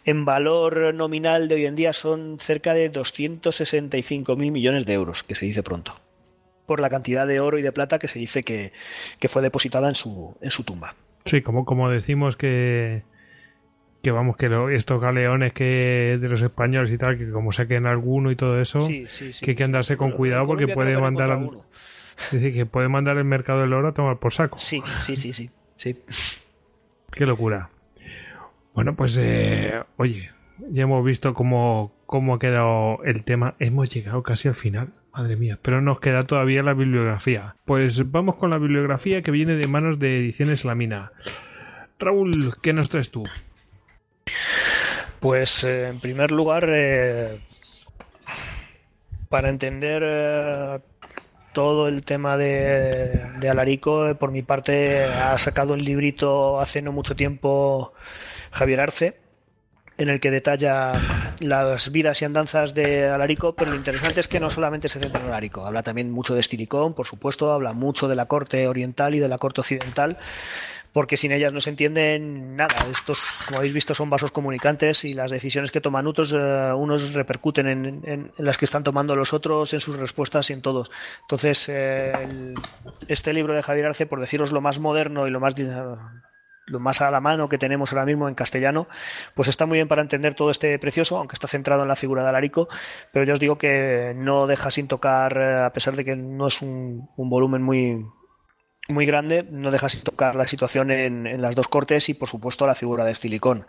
[0.05, 5.23] en valor nominal de hoy en día son cerca de 265 mil millones de euros,
[5.23, 5.99] que se dice pronto,
[6.65, 8.71] por la cantidad de oro y de plata que se dice que,
[9.27, 10.95] fue depositada en su, en su tumba.
[11.25, 13.03] Sí, como, como decimos que
[14.01, 18.31] que vamos, que estos galeones que de los españoles y tal, que como saquen alguno
[18.31, 21.39] y todo eso, que hay que andarse con cuidado porque puede mandar
[22.31, 24.57] que puede mandar el mercado del oro a tomar por saco.
[24.57, 25.49] Sí, sí, sí, sí.
[25.75, 25.97] sí.
[27.11, 27.69] Qué locura.
[28.73, 30.31] Bueno, pues eh, oye,
[30.69, 33.55] ya hemos visto cómo, cómo ha quedado el tema.
[33.59, 34.89] Hemos llegado casi al final.
[35.13, 37.55] Madre mía, pero nos queda todavía la bibliografía.
[37.65, 41.11] Pues vamos con la bibliografía que viene de manos de Ediciones La Mina.
[41.97, 43.23] Raúl, ¿qué nos traes tú?
[45.19, 47.39] Pues eh, en primer lugar, eh,
[49.27, 50.79] para entender eh,
[51.53, 57.15] todo el tema de, Alarico, por mi parte ha sacado un librito hace no mucho
[57.15, 57.93] tiempo
[58.51, 59.17] Javier Arce,
[59.97, 64.39] en el que detalla las vidas y andanzas de Alarico, pero lo interesante es que
[64.39, 68.07] no solamente se centra en Alarico, habla también mucho de Estiricón, por supuesto, habla mucho
[68.07, 70.17] de la corte oriental y de la corte occidental,
[70.93, 72.75] porque sin ellas no se entiende nada.
[72.91, 77.13] Estos, como habéis visto, son vasos comunicantes y las decisiones que toman otros, eh, unos
[77.13, 80.91] repercuten en, las que están tomando los otros, en sus respuestas y en todos.
[81.21, 82.53] Entonces, eh,
[83.07, 85.55] este libro de Javier Arce, por deciros lo más moderno y lo más
[86.69, 88.87] lo más a la mano que tenemos ahora mismo en castellano,
[89.33, 92.23] pues está muy bien para entender todo este precioso, aunque está centrado en la figura
[92.23, 92.67] de Alarico,
[93.11, 96.47] pero yo os digo que no deja sin tocar, eh, a pesar de que no
[96.47, 98.05] es un, volumen muy,
[98.89, 102.67] muy grande, no deja sin tocar la situación en, las dos cortes y, por supuesto,
[102.67, 103.65] la figura de Stilicón.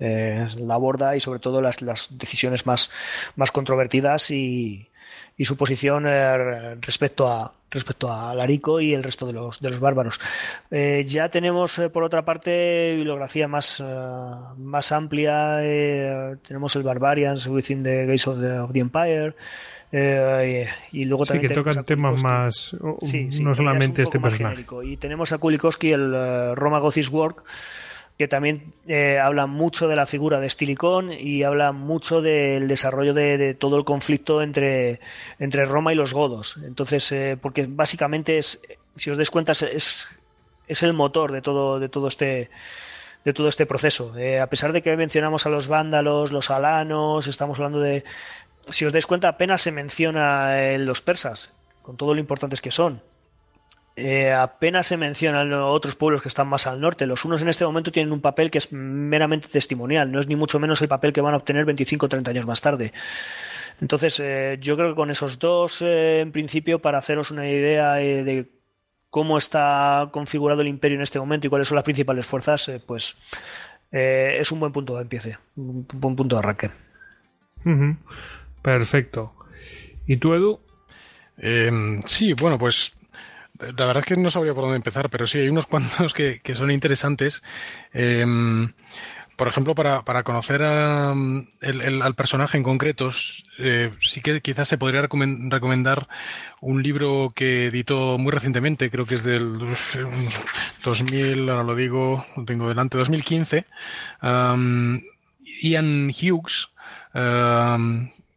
[0.00, 2.90] Eh, la aborda y, sobre todo, las, las decisiones más,
[3.36, 4.88] más controvertidas y,
[5.36, 9.70] y su posición eh, respecto a respecto a Larico y el resto de los, de
[9.70, 10.20] los bárbaros.
[10.70, 13.82] Eh, ya tenemos, eh, por otra parte, bibliografía más,
[14.58, 15.56] más amplia.
[16.46, 19.34] tenemos el Barbarians Within the Gates of the, Empire.
[19.92, 22.76] Y luego también que tocan temas más,
[23.40, 24.64] no solamente este personaje.
[24.84, 27.44] Y tenemos a Kulikowski, el Roma Gothic Work,
[28.18, 33.14] que también eh, habla mucho de la figura de Stilicón y habla mucho del desarrollo
[33.14, 35.00] de, todo el conflicto entre,
[35.38, 36.58] entre Roma y los godos.
[36.64, 38.62] Entonces, eh, porque básicamente es,
[38.96, 40.08] si os dais cuenta, es,
[40.68, 42.50] es el motor de todo, de todo este
[43.24, 44.16] de todo este proceso.
[44.18, 48.04] Eh, a pesar de que mencionamos a los vándalos, los alanos, estamos hablando de...
[48.70, 51.50] Si os dais cuenta, apenas se menciona los persas,
[51.82, 53.02] con todo lo importantes que son.
[53.94, 57.06] Eh, apenas se mencionan otros pueblos que están más al norte.
[57.06, 60.36] Los unos en este momento tienen un papel que es meramente testimonial, no es ni
[60.36, 62.92] mucho menos el papel que van a obtener 25 o 30 años más tarde.
[63.80, 67.94] Entonces, eh, yo creo que con esos dos, eh, en principio, para haceros una idea
[67.94, 68.48] de
[69.10, 73.16] cómo está configurado el imperio en este momento y cuáles son las principales fuerzas, pues
[73.90, 76.70] es un buen punto de empiece, un buen punto de arranque.
[78.62, 79.34] Perfecto.
[80.06, 80.60] ¿Y tú, Edu?
[82.06, 82.94] sí, bueno, pues
[83.58, 86.40] la verdad es que no sabría por dónde empezar, pero sí hay unos cuantos que,
[86.54, 87.42] son interesantes.
[87.92, 88.72] Em,
[89.36, 93.08] por ejemplo, para, para conocer al personaje en concreto,
[93.58, 96.06] eh, sí que quizás se podría recomendar
[96.60, 99.58] un libro que editó muy recientemente, creo que es del
[100.84, 103.64] 2000, ahora lo digo, lo tengo delante, 2015,
[105.62, 106.68] Ian Hughes,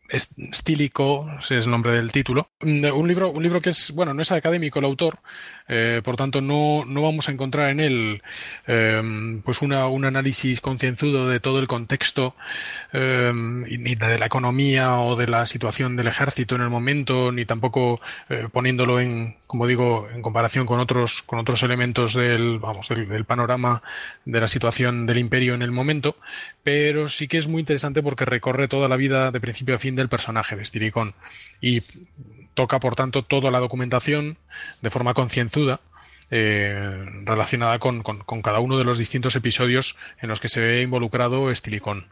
[0.09, 2.49] Stílico, es el nombre del título.
[2.61, 5.19] Mm, un libro, un libro que es, bueno, no es académico el autor,
[5.67, 8.21] eh, por tanto no, no vamos a encontrar en él
[8.67, 12.35] em, pues una, un análisis concienzudo de todo el contexto
[12.93, 17.45] em, ni de la economía o de la situación del ejército en el momento, ni
[17.45, 22.89] tampoco eh, poniéndolo en, como digo, en comparación con otros, con otros elementos del, vamos,
[22.89, 23.81] del, panorama
[24.25, 26.15] de la situación del imperio en el momento,
[26.63, 29.95] pero sí que es muy interesante porque recorre toda la vida de principio a fin
[29.95, 31.15] del personaje de Stiricón
[31.61, 31.81] y
[32.55, 34.37] toca, por tanto, toda la documentación
[34.81, 35.79] de forma concienzuda
[36.31, 38.01] eh, relacionada con,
[38.41, 42.05] cada uno de los distintos episodios en los que se ve involucrado Stilicón.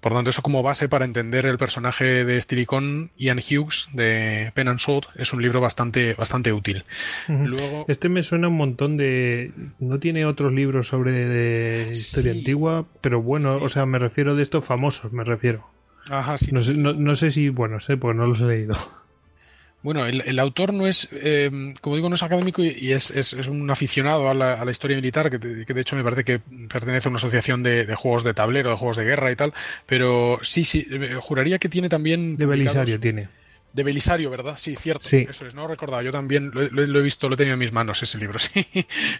[0.00, 4.68] Por tanto, eso como base para entender el personaje de Stilicón, Ian Hughes, de Pen
[4.68, 6.84] and Sword, es un libro bastante, bastante útil.
[7.28, 7.84] Luego...
[7.86, 9.52] Este me suena un montón de...
[9.78, 14.64] No tiene otros libros sobre historia antigua, pero bueno, o sea, me refiero de estos
[14.64, 15.66] famosos, me refiero.
[16.08, 16.50] Ajá, sí.
[16.50, 18.76] No sé, no sé si, bueno, sé, pues no los he leído.
[19.82, 23.70] Bueno, el, autor no es, eh, como digo, no es académico y, es, es, un
[23.70, 27.62] aficionado a la, historia militar, que, de hecho me parece que pertenece a una asociación
[27.62, 29.54] de, juegos de tablero, de juegos de guerra y tal,
[29.86, 32.36] pero sí, sí, eh, juraría que tiene también...
[32.36, 33.28] De Belisario tiene.
[33.72, 34.56] De Belisario, ¿verdad?
[34.56, 35.06] Sí, cierto.
[35.06, 35.26] Sí.
[35.28, 36.02] Eso es, no recordaba.
[36.02, 38.66] Yo también lo, he visto, lo he tenido en mis manos ese libro, sí.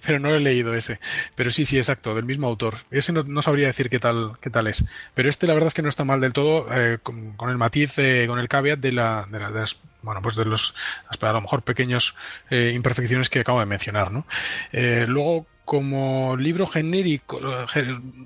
[0.04, 1.00] Pero no lo he leído ese.
[1.34, 2.74] Pero sí, sí, exacto, del mismo autor.
[2.90, 4.84] Ese no, sabría decir qué tal, qué tal es.
[5.14, 7.96] Pero este, la verdad es que no está mal del todo, eh, con, el matiz,
[8.26, 10.74] con el caveat de, la, de, la, de las bueno, pues de los,
[11.20, 12.16] a lo mejor pequeños
[12.50, 14.26] eh, imperfecciones que acabo de mencionar, ¿no?
[14.72, 17.38] Eh, luego, como libro genérico,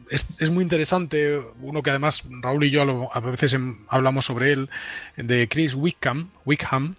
[0.08, 3.54] es, muy interesante, uno que además Raúl y yo a veces
[3.88, 4.70] hablamos sobre él,
[5.18, 6.94] de Chris Wickham, Wickham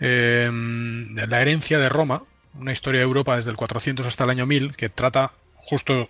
[0.00, 0.50] eh,
[1.28, 2.24] La herencia de Roma,
[2.58, 6.08] una historia de Europa desde el 400 hasta el año 1000, que trata justo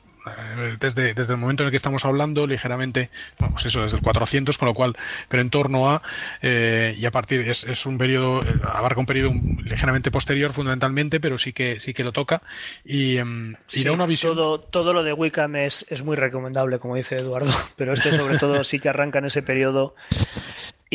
[0.81, 4.57] desde, desde el momento en el que estamos hablando, ligeramente, vamos, eso, desde el 400,
[4.59, 4.97] con lo cual,
[5.29, 6.03] pero en torno a,
[6.43, 9.33] eh, y a partir, es, es un periodo, eh, abarca un periodo
[9.65, 12.43] ligeramente posterior fundamentalmente, pero sí que, sí que lo toca,
[12.85, 13.55] y, em,
[13.85, 14.35] da una visión...
[14.35, 18.39] Todo, todo lo de Wickham es, es muy recomendable, como dice Eduardo, pero este sobre
[18.39, 19.95] todo sí que arranca en ese periodo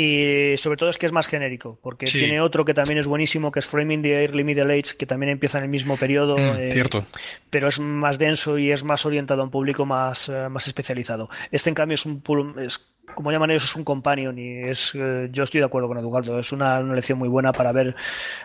[0.01, 3.51] y sobre todo es que es más genérico, porque tiene otro que también es buenísimo,
[3.51, 6.55] que es Framing the Early Middle Age, que también empieza en el mismo periodo, mm,
[6.57, 7.03] eh, cierto.
[7.49, 11.29] pero es más denso y es más orientado a un público más, eh, más especializado.
[11.51, 12.23] Este, en cambio, es un
[12.59, 15.97] es, como llaman ellos, es un companion y es eh, yo estoy de acuerdo con
[15.97, 17.93] Eduardo, es una, lección muy buena para ver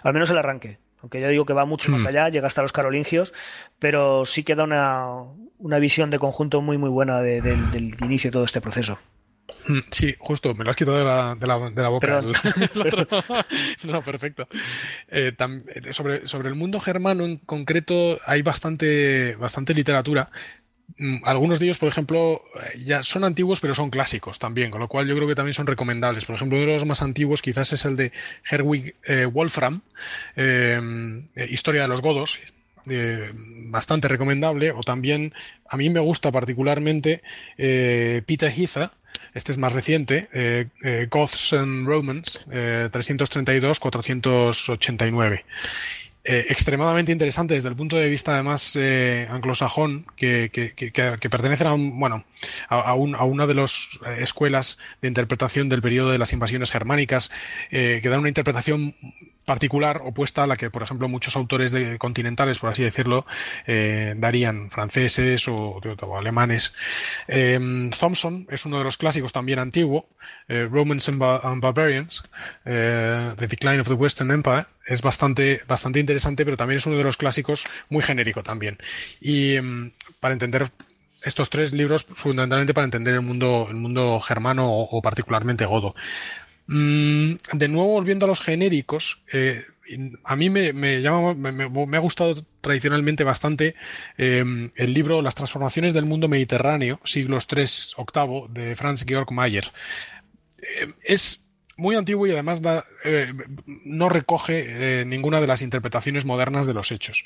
[0.02, 0.78] al menos el arranque.
[1.02, 2.06] Aunque ya digo que va mucho más mm.
[2.08, 3.32] allá, llega hasta los carolingios,
[3.78, 5.06] pero sí que da una,
[5.58, 8.98] una visión de conjunto muy muy buena del inicio de todo este proceso.
[9.66, 12.22] Mm, sí, justo, me lo has quitado de la, de la, de la boca.
[13.84, 14.48] no, perfecto.
[15.08, 15.34] Eh,
[15.90, 20.30] sobre, sobre el mundo germano en concreto hay bastante, bastante literatura.
[20.98, 22.42] mm, algunos de ellos, por ejemplo,
[22.74, 25.54] eh, ya son antiguos, pero son clásicos también, con lo cual yo creo que también
[25.54, 26.26] son recomendables.
[26.26, 28.12] Por ejemplo, uno de los más antiguos quizás es el de
[28.50, 29.82] Herwig eh, Wolfram,
[31.48, 32.40] Historia de los Godos,
[33.70, 35.32] bastante recomendable, o también
[35.68, 37.22] a mí me gusta particularmente
[37.56, 38.90] Peter Heather,
[39.32, 45.44] este es más reciente, eh, eh, Goths and Romans, 332-489.
[46.26, 48.78] Eh, extremadamente interesante desde el punto de vista además
[49.28, 51.72] anglosajón que, que, pertenecen a,
[52.70, 57.30] a, una de las escuelas de interpretación del periodo de las invasiones germánicas
[57.70, 58.94] que dan una interpretación
[59.44, 63.26] particular opuesta a la que, por ejemplo, muchos autores de, continentales, por así decirlo,
[63.66, 65.80] eh, darían, franceses o,
[66.16, 66.74] alemanes.
[67.28, 70.08] Eh, Thompson es uno de los clásicos también antiguo,
[70.48, 71.18] eh, Romans and,
[71.60, 72.28] Barbarians,
[72.64, 77.04] The Decline of the Western Empire, es bastante, bastante interesante, pero también es uno de
[77.04, 78.78] los clásicos muy genérico también.
[79.20, 80.70] Y mm, para entender
[81.22, 85.94] estos tres libros fundamentalmente para entender el mundo, el mundo germano o particularmente godo.
[86.66, 89.64] Mm, de nuevo, volviendo a los genéricos, eh,
[90.24, 91.36] a mí me, llama,
[91.96, 93.74] ha gustado tradicionalmente bastante
[94.16, 97.64] em, el libro Las transformaciones del mundo mediterráneo, siglos III,
[97.98, 99.70] VIII, de Franz Georg Mayer.
[100.62, 101.43] Eh, es
[101.76, 102.62] muy antiguo y además
[103.04, 103.32] eh,
[103.84, 107.24] no recoge eh, ninguna de las interpretaciones modernas de los hechos.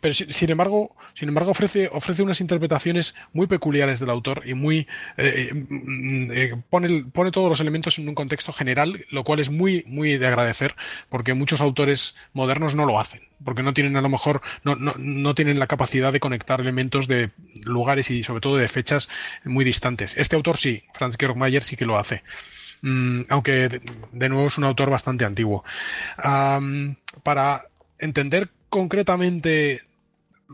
[0.00, 4.86] Pero sin embargo, sin embargo ofrece, ofrece unas interpretaciones muy peculiares del autor y muy
[5.16, 9.84] eh, mm, pone, pone, todos los elementos en un contexto general, lo cual es muy,
[9.86, 10.74] muy de agradecer,
[11.08, 14.94] porque muchos autores modernos no lo hacen, porque no tienen a lo mejor, no, no,
[14.96, 17.30] no tienen la capacidad de conectar elementos de
[17.64, 19.08] lugares y sobre todo de fechas
[19.44, 20.16] muy distantes.
[20.16, 22.22] Este autor sí, Franz Georg Mayer sí que lo hace.
[22.82, 23.80] Mm, aunque
[24.12, 25.64] de, nuevo es un autor bastante antiguo.
[27.22, 27.66] para
[27.98, 29.82] entender concretamente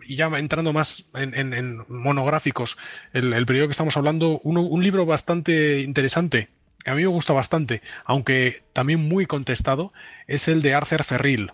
[0.07, 2.77] y ya entrando más en, monográficos,
[3.13, 6.49] el, periodo que estamos hablando, un libro bastante interesante,
[6.85, 9.93] que a mí me gusta bastante, aunque también muy contestado,
[10.27, 11.53] es el de Arthur Ferril.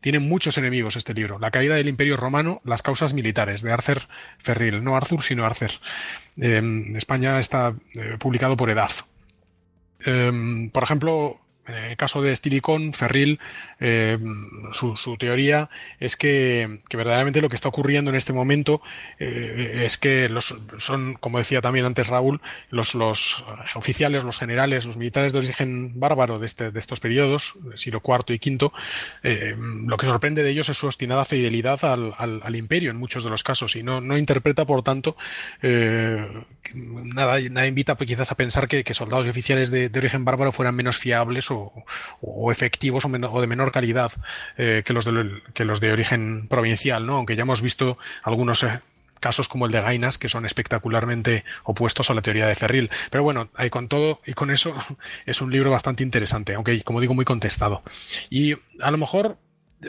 [0.00, 1.38] Tiene muchos enemigos este libro.
[1.38, 4.02] La caída del Imperio Romano, las causas militares, de Arthur
[4.38, 4.84] Ferril.
[4.84, 5.70] No Arthur, sino Arthur.
[6.36, 8.90] en España está eh, publicado por Edad.
[10.00, 13.40] Em, por ejemplo, en el caso de Stilicon, Ferril,
[13.80, 14.18] eh,
[14.72, 18.82] su, teoría es que, verdaderamente lo que está ocurriendo en este momento
[19.18, 22.94] eh, es que los, son, como decía también antes Raúl, los,
[23.74, 28.34] oficiales, los generales, los militares de origen bárbaro de, este, de estos periodos, siglo IV
[28.34, 28.70] y V,
[29.22, 33.24] eh, lo que sorprende de ellos es su obstinada fidelidad al, al, imperio en muchos
[33.24, 35.16] de los casos y no, interpreta, por tanto,
[36.74, 40.74] nada, nada invita pues, quizás a pensar que, soldados y oficiales de, origen bárbaro fueran
[40.74, 41.50] menos fiables
[42.20, 44.12] o, efectivos o, de menor calidad
[44.56, 47.16] eh, que, los de, que los de origen provincial, ¿no?
[47.16, 48.80] aunque ya hemos visto algunos eh,
[49.20, 52.90] casos como el de Gainas, que son espectacularmente opuestos a la teoría de Ferril.
[53.10, 54.74] Pero bueno, ahí con todo y con eso
[55.26, 57.82] es un libro bastante interesante, aunque como digo muy contestado.
[58.30, 59.38] Y a lo mejor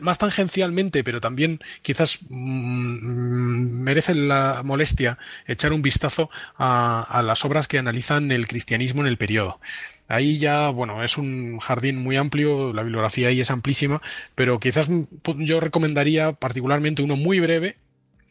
[0.02, 7.68] más tangencialmente, pero también quizás mm, merece la molestia echar un vistazo a, las obras
[7.68, 9.60] que analizan el cristianismo en el periodo.
[10.08, 14.02] Ahí ya, bueno, es un jardín muy amplio, la bibliografía ahí es amplísima,
[14.36, 14.90] pero quizás
[15.38, 17.78] yo recomendaría particularmente uno muy breve,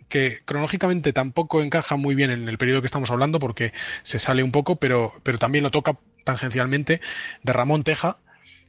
[0.09, 3.73] que cronológicamente tampoco encaja muy bien en el periodo que estamos hablando, porque
[4.03, 7.01] se sale un poco, pero, pero también lo toca tangencialmente,
[7.43, 8.19] de Ramón Teja,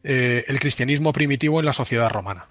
[0.04, 2.48] eh, El cristianismo primitivo en la sociedad romana.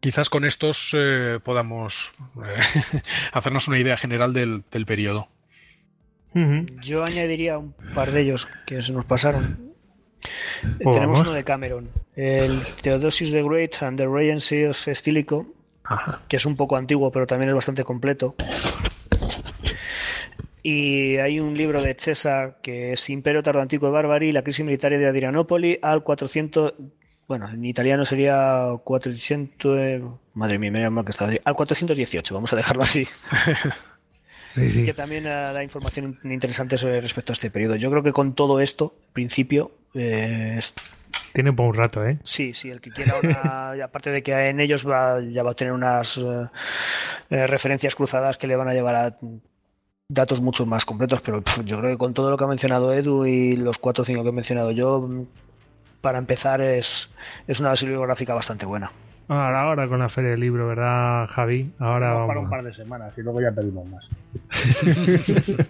[0.00, 2.12] Quizás con estos eh, podamos
[2.44, 3.00] eh,
[3.32, 5.28] hacernos una idea general del, del periodo.
[6.80, 9.68] Yo añadiría un par de ellos que se nos pasaron.
[10.82, 15.46] Pues Tenemos uno de Cameron, el Theodosius the Great and the Regency of Stilicho,
[16.26, 18.34] que es un poco antiguo, pero también es bastante completo.
[20.62, 24.96] Y hay un libro de Chesa que es Imperio Tardoantico de Barbari, la crisis militar
[24.96, 26.74] de Adrianópoli al 400.
[27.26, 30.02] Bueno, en italiano sería 400.
[30.34, 31.32] madre mía, me que estaba.
[31.44, 33.06] Al 418, vamos a dejarlo así.
[34.54, 37.76] que también eh, da información interesante sobre respecto a este periodo.
[37.76, 40.60] Yo creo que con todo esto, principio, eh,
[41.32, 42.18] tiene un buen rato, ¿eh?
[42.22, 45.54] Sí, sí, el que quiera una, aparte de que en ellos va, ya va a
[45.54, 49.18] tener unas eh, referencias cruzadas que le van a llevar a
[50.08, 53.26] datos mucho más completos, pero yo creo que con todo lo que ha mencionado Edu
[53.26, 55.08] y los cuatro o cinco que he mencionado yo,
[56.00, 57.10] para empezar es,
[57.46, 58.90] es una bibliográfica bastante buena.
[59.28, 61.70] Ahora, ahora con la feria del libro, ¿verdad, Javi?
[61.78, 62.28] Ahora vamos.
[62.28, 64.10] Para un par de semanas y luego ya pedimos más.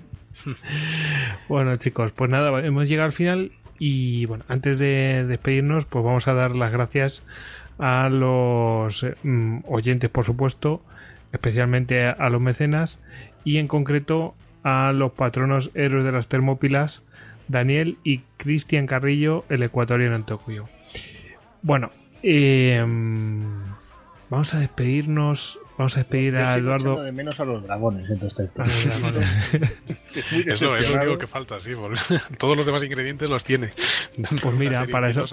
[1.49, 6.29] bueno, chicos, pues nada, hemos llegado al final y bueno, antes de despedirnos, pues vamos
[6.29, 7.25] a dar las gracias
[7.81, 10.81] a los eh, mm, oyentes, por supuesto,
[11.33, 13.01] especialmente a, a los mecenas
[13.43, 17.03] y en concreto a los patronos héroes de las Termópilas,
[17.49, 20.69] Daniel y Cristian Carrillo, el ecuatoriano en Tokio.
[21.63, 21.91] Bueno,
[22.23, 22.85] eh,
[24.31, 25.61] vamos a despedirnos.
[25.77, 27.03] Vamos a despedir Yo a Eduardo.
[27.03, 28.19] de menos a los dragones en
[30.51, 31.73] Eso es lo único que falta, sí.
[32.39, 33.73] Todos los demás ingredientes los tiene.
[34.43, 35.25] Pues mira, para eso,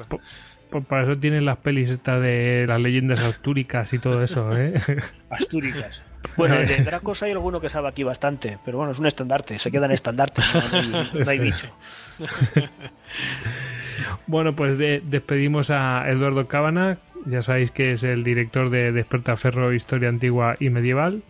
[0.88, 4.75] para eso tienen las pelis estas de las leyendas astúricas y todo eso, ¿eh?
[5.31, 6.03] Astúricas.
[6.38, 9.72] Bueno, de Dracos hay alguno que sabe aquí bastante, pero bueno, es un estandarte, se
[9.72, 10.41] queda en estandarte,
[10.72, 11.69] no hay, no hay bicho.
[14.27, 19.74] Bueno, pues de- despedimos a Eduardo Cábana, ya sabéis que es el director de Despertaferro
[19.74, 21.24] Historia Antigua y Medieval.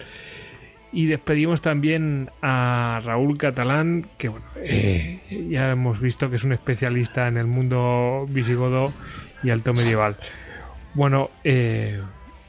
[0.91, 5.19] Y despedimos también a Raúl Catalán, que bueno, eh,
[5.49, 8.93] ya hemos visto que es un especialista en el mundo visigodo
[9.43, 10.15] y alto medieval.
[10.93, 11.99] Bueno, eh,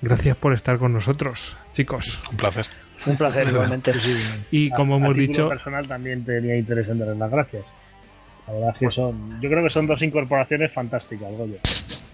[0.00, 2.22] gracias por estar con nosotros, chicos.
[2.30, 2.66] Un placer.
[3.06, 3.92] Un placer igualmente.
[4.52, 7.64] Y como A- hemos dicho, personal también tenía interés en darles las gracias.
[8.46, 9.40] La verdad es que son.
[9.40, 11.56] Yo creo que son dos incorporaciones fantásticas, Goyo.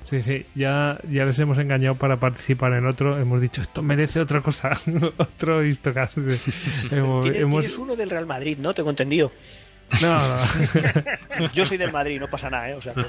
[0.02, 3.18] Sí, sí, ya, ya les hemos engañado para participar en otro.
[3.18, 4.72] Hemos dicho, esto merece otra cosa,
[5.18, 6.18] otro Histocast.
[6.18, 6.88] Sí.
[6.90, 8.74] hemos, Tienes, hemos- tienes uno del Real Madrid, ¿no?
[8.74, 9.32] Tengo entendido.
[10.00, 11.48] No, no.
[11.54, 12.74] Yo soy del Madrid, no pasa nada, ¿eh?
[12.74, 13.04] O sea, que-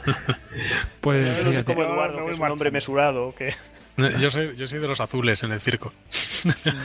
[1.01, 3.53] Pues no sé No, Eduardo, no que es un hombre mesurado, que...
[3.95, 5.93] Yo soy, yo soy de los azules en el circo.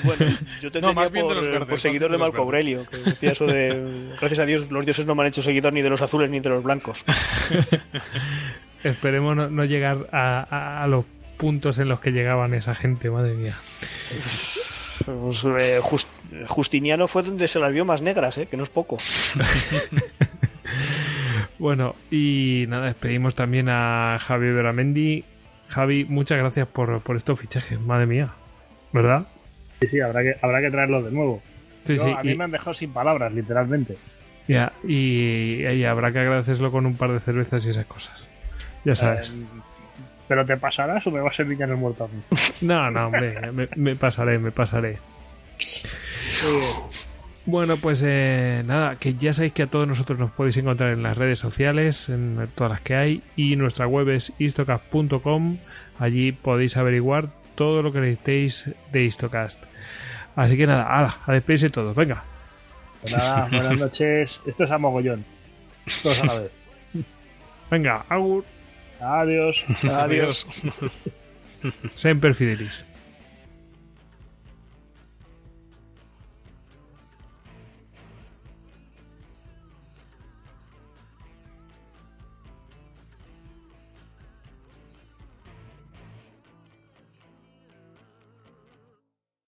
[0.04, 2.42] Bueno, yo te No, más bien de por, los verdes, por más seguidor de Marco
[2.42, 4.12] Aurelio, que decía eso de...
[4.20, 6.38] Gracias a Dios, los dioses no me han hecho seguidor ni de los azules ni
[6.38, 7.04] de los blancos.
[8.84, 11.04] esperemos no, no llegar a, a- a los
[11.38, 13.54] puntos en los que llegaban esa gente, madre mía.
[15.04, 16.08] Pues, eh, Just-
[16.46, 18.46] Justiniano fue donde se las vio más negras, ¿eh?
[18.46, 18.98] Que no es poco.
[21.58, 25.24] Bueno, y nada, despedimos también a Javi Beramendi.
[25.68, 28.30] Javi, muchas gracias por, por estos fichajes, madre mía.
[28.92, 29.26] ¿Verdad?
[29.80, 31.42] Sí, sí, habrá que, habrá que traerlos de nuevo.
[31.84, 32.10] Sí, Yo- sí.
[32.16, 33.96] a mí y- me han dejado sin palabras, literalmente.
[34.46, 38.28] ya, y, y habrá que agradecerlo con un par de cervezas y esas cosas.
[38.84, 39.28] Ya sabes.
[39.30, 39.44] Eh,
[40.26, 42.20] ¿Pero te pasarás o me vas a servir en el muerto a mí?
[42.62, 44.98] No, no, hombre, me, me pasaré, me pasaré.
[47.48, 51.02] Bueno, pues eh, nada, que ya sabéis que a todos nosotros nos podéis encontrar en
[51.02, 55.56] las redes sociales, en todas las que hay, y nuestra web es istocast.com.
[55.98, 59.62] Allí podéis averiguar todo lo que necesitéis de Istocast.
[60.36, 62.22] Así que nada, ala, a despedirse todos, venga.
[63.00, 64.40] Pues nada, buenas noches.
[64.44, 65.24] Esto es a mogollón.
[66.02, 66.50] Todos a la vez.
[67.70, 68.44] Venga, agur,
[69.00, 69.64] Adiós.
[69.90, 70.46] Adiós.
[71.94, 72.84] sempre fidelis.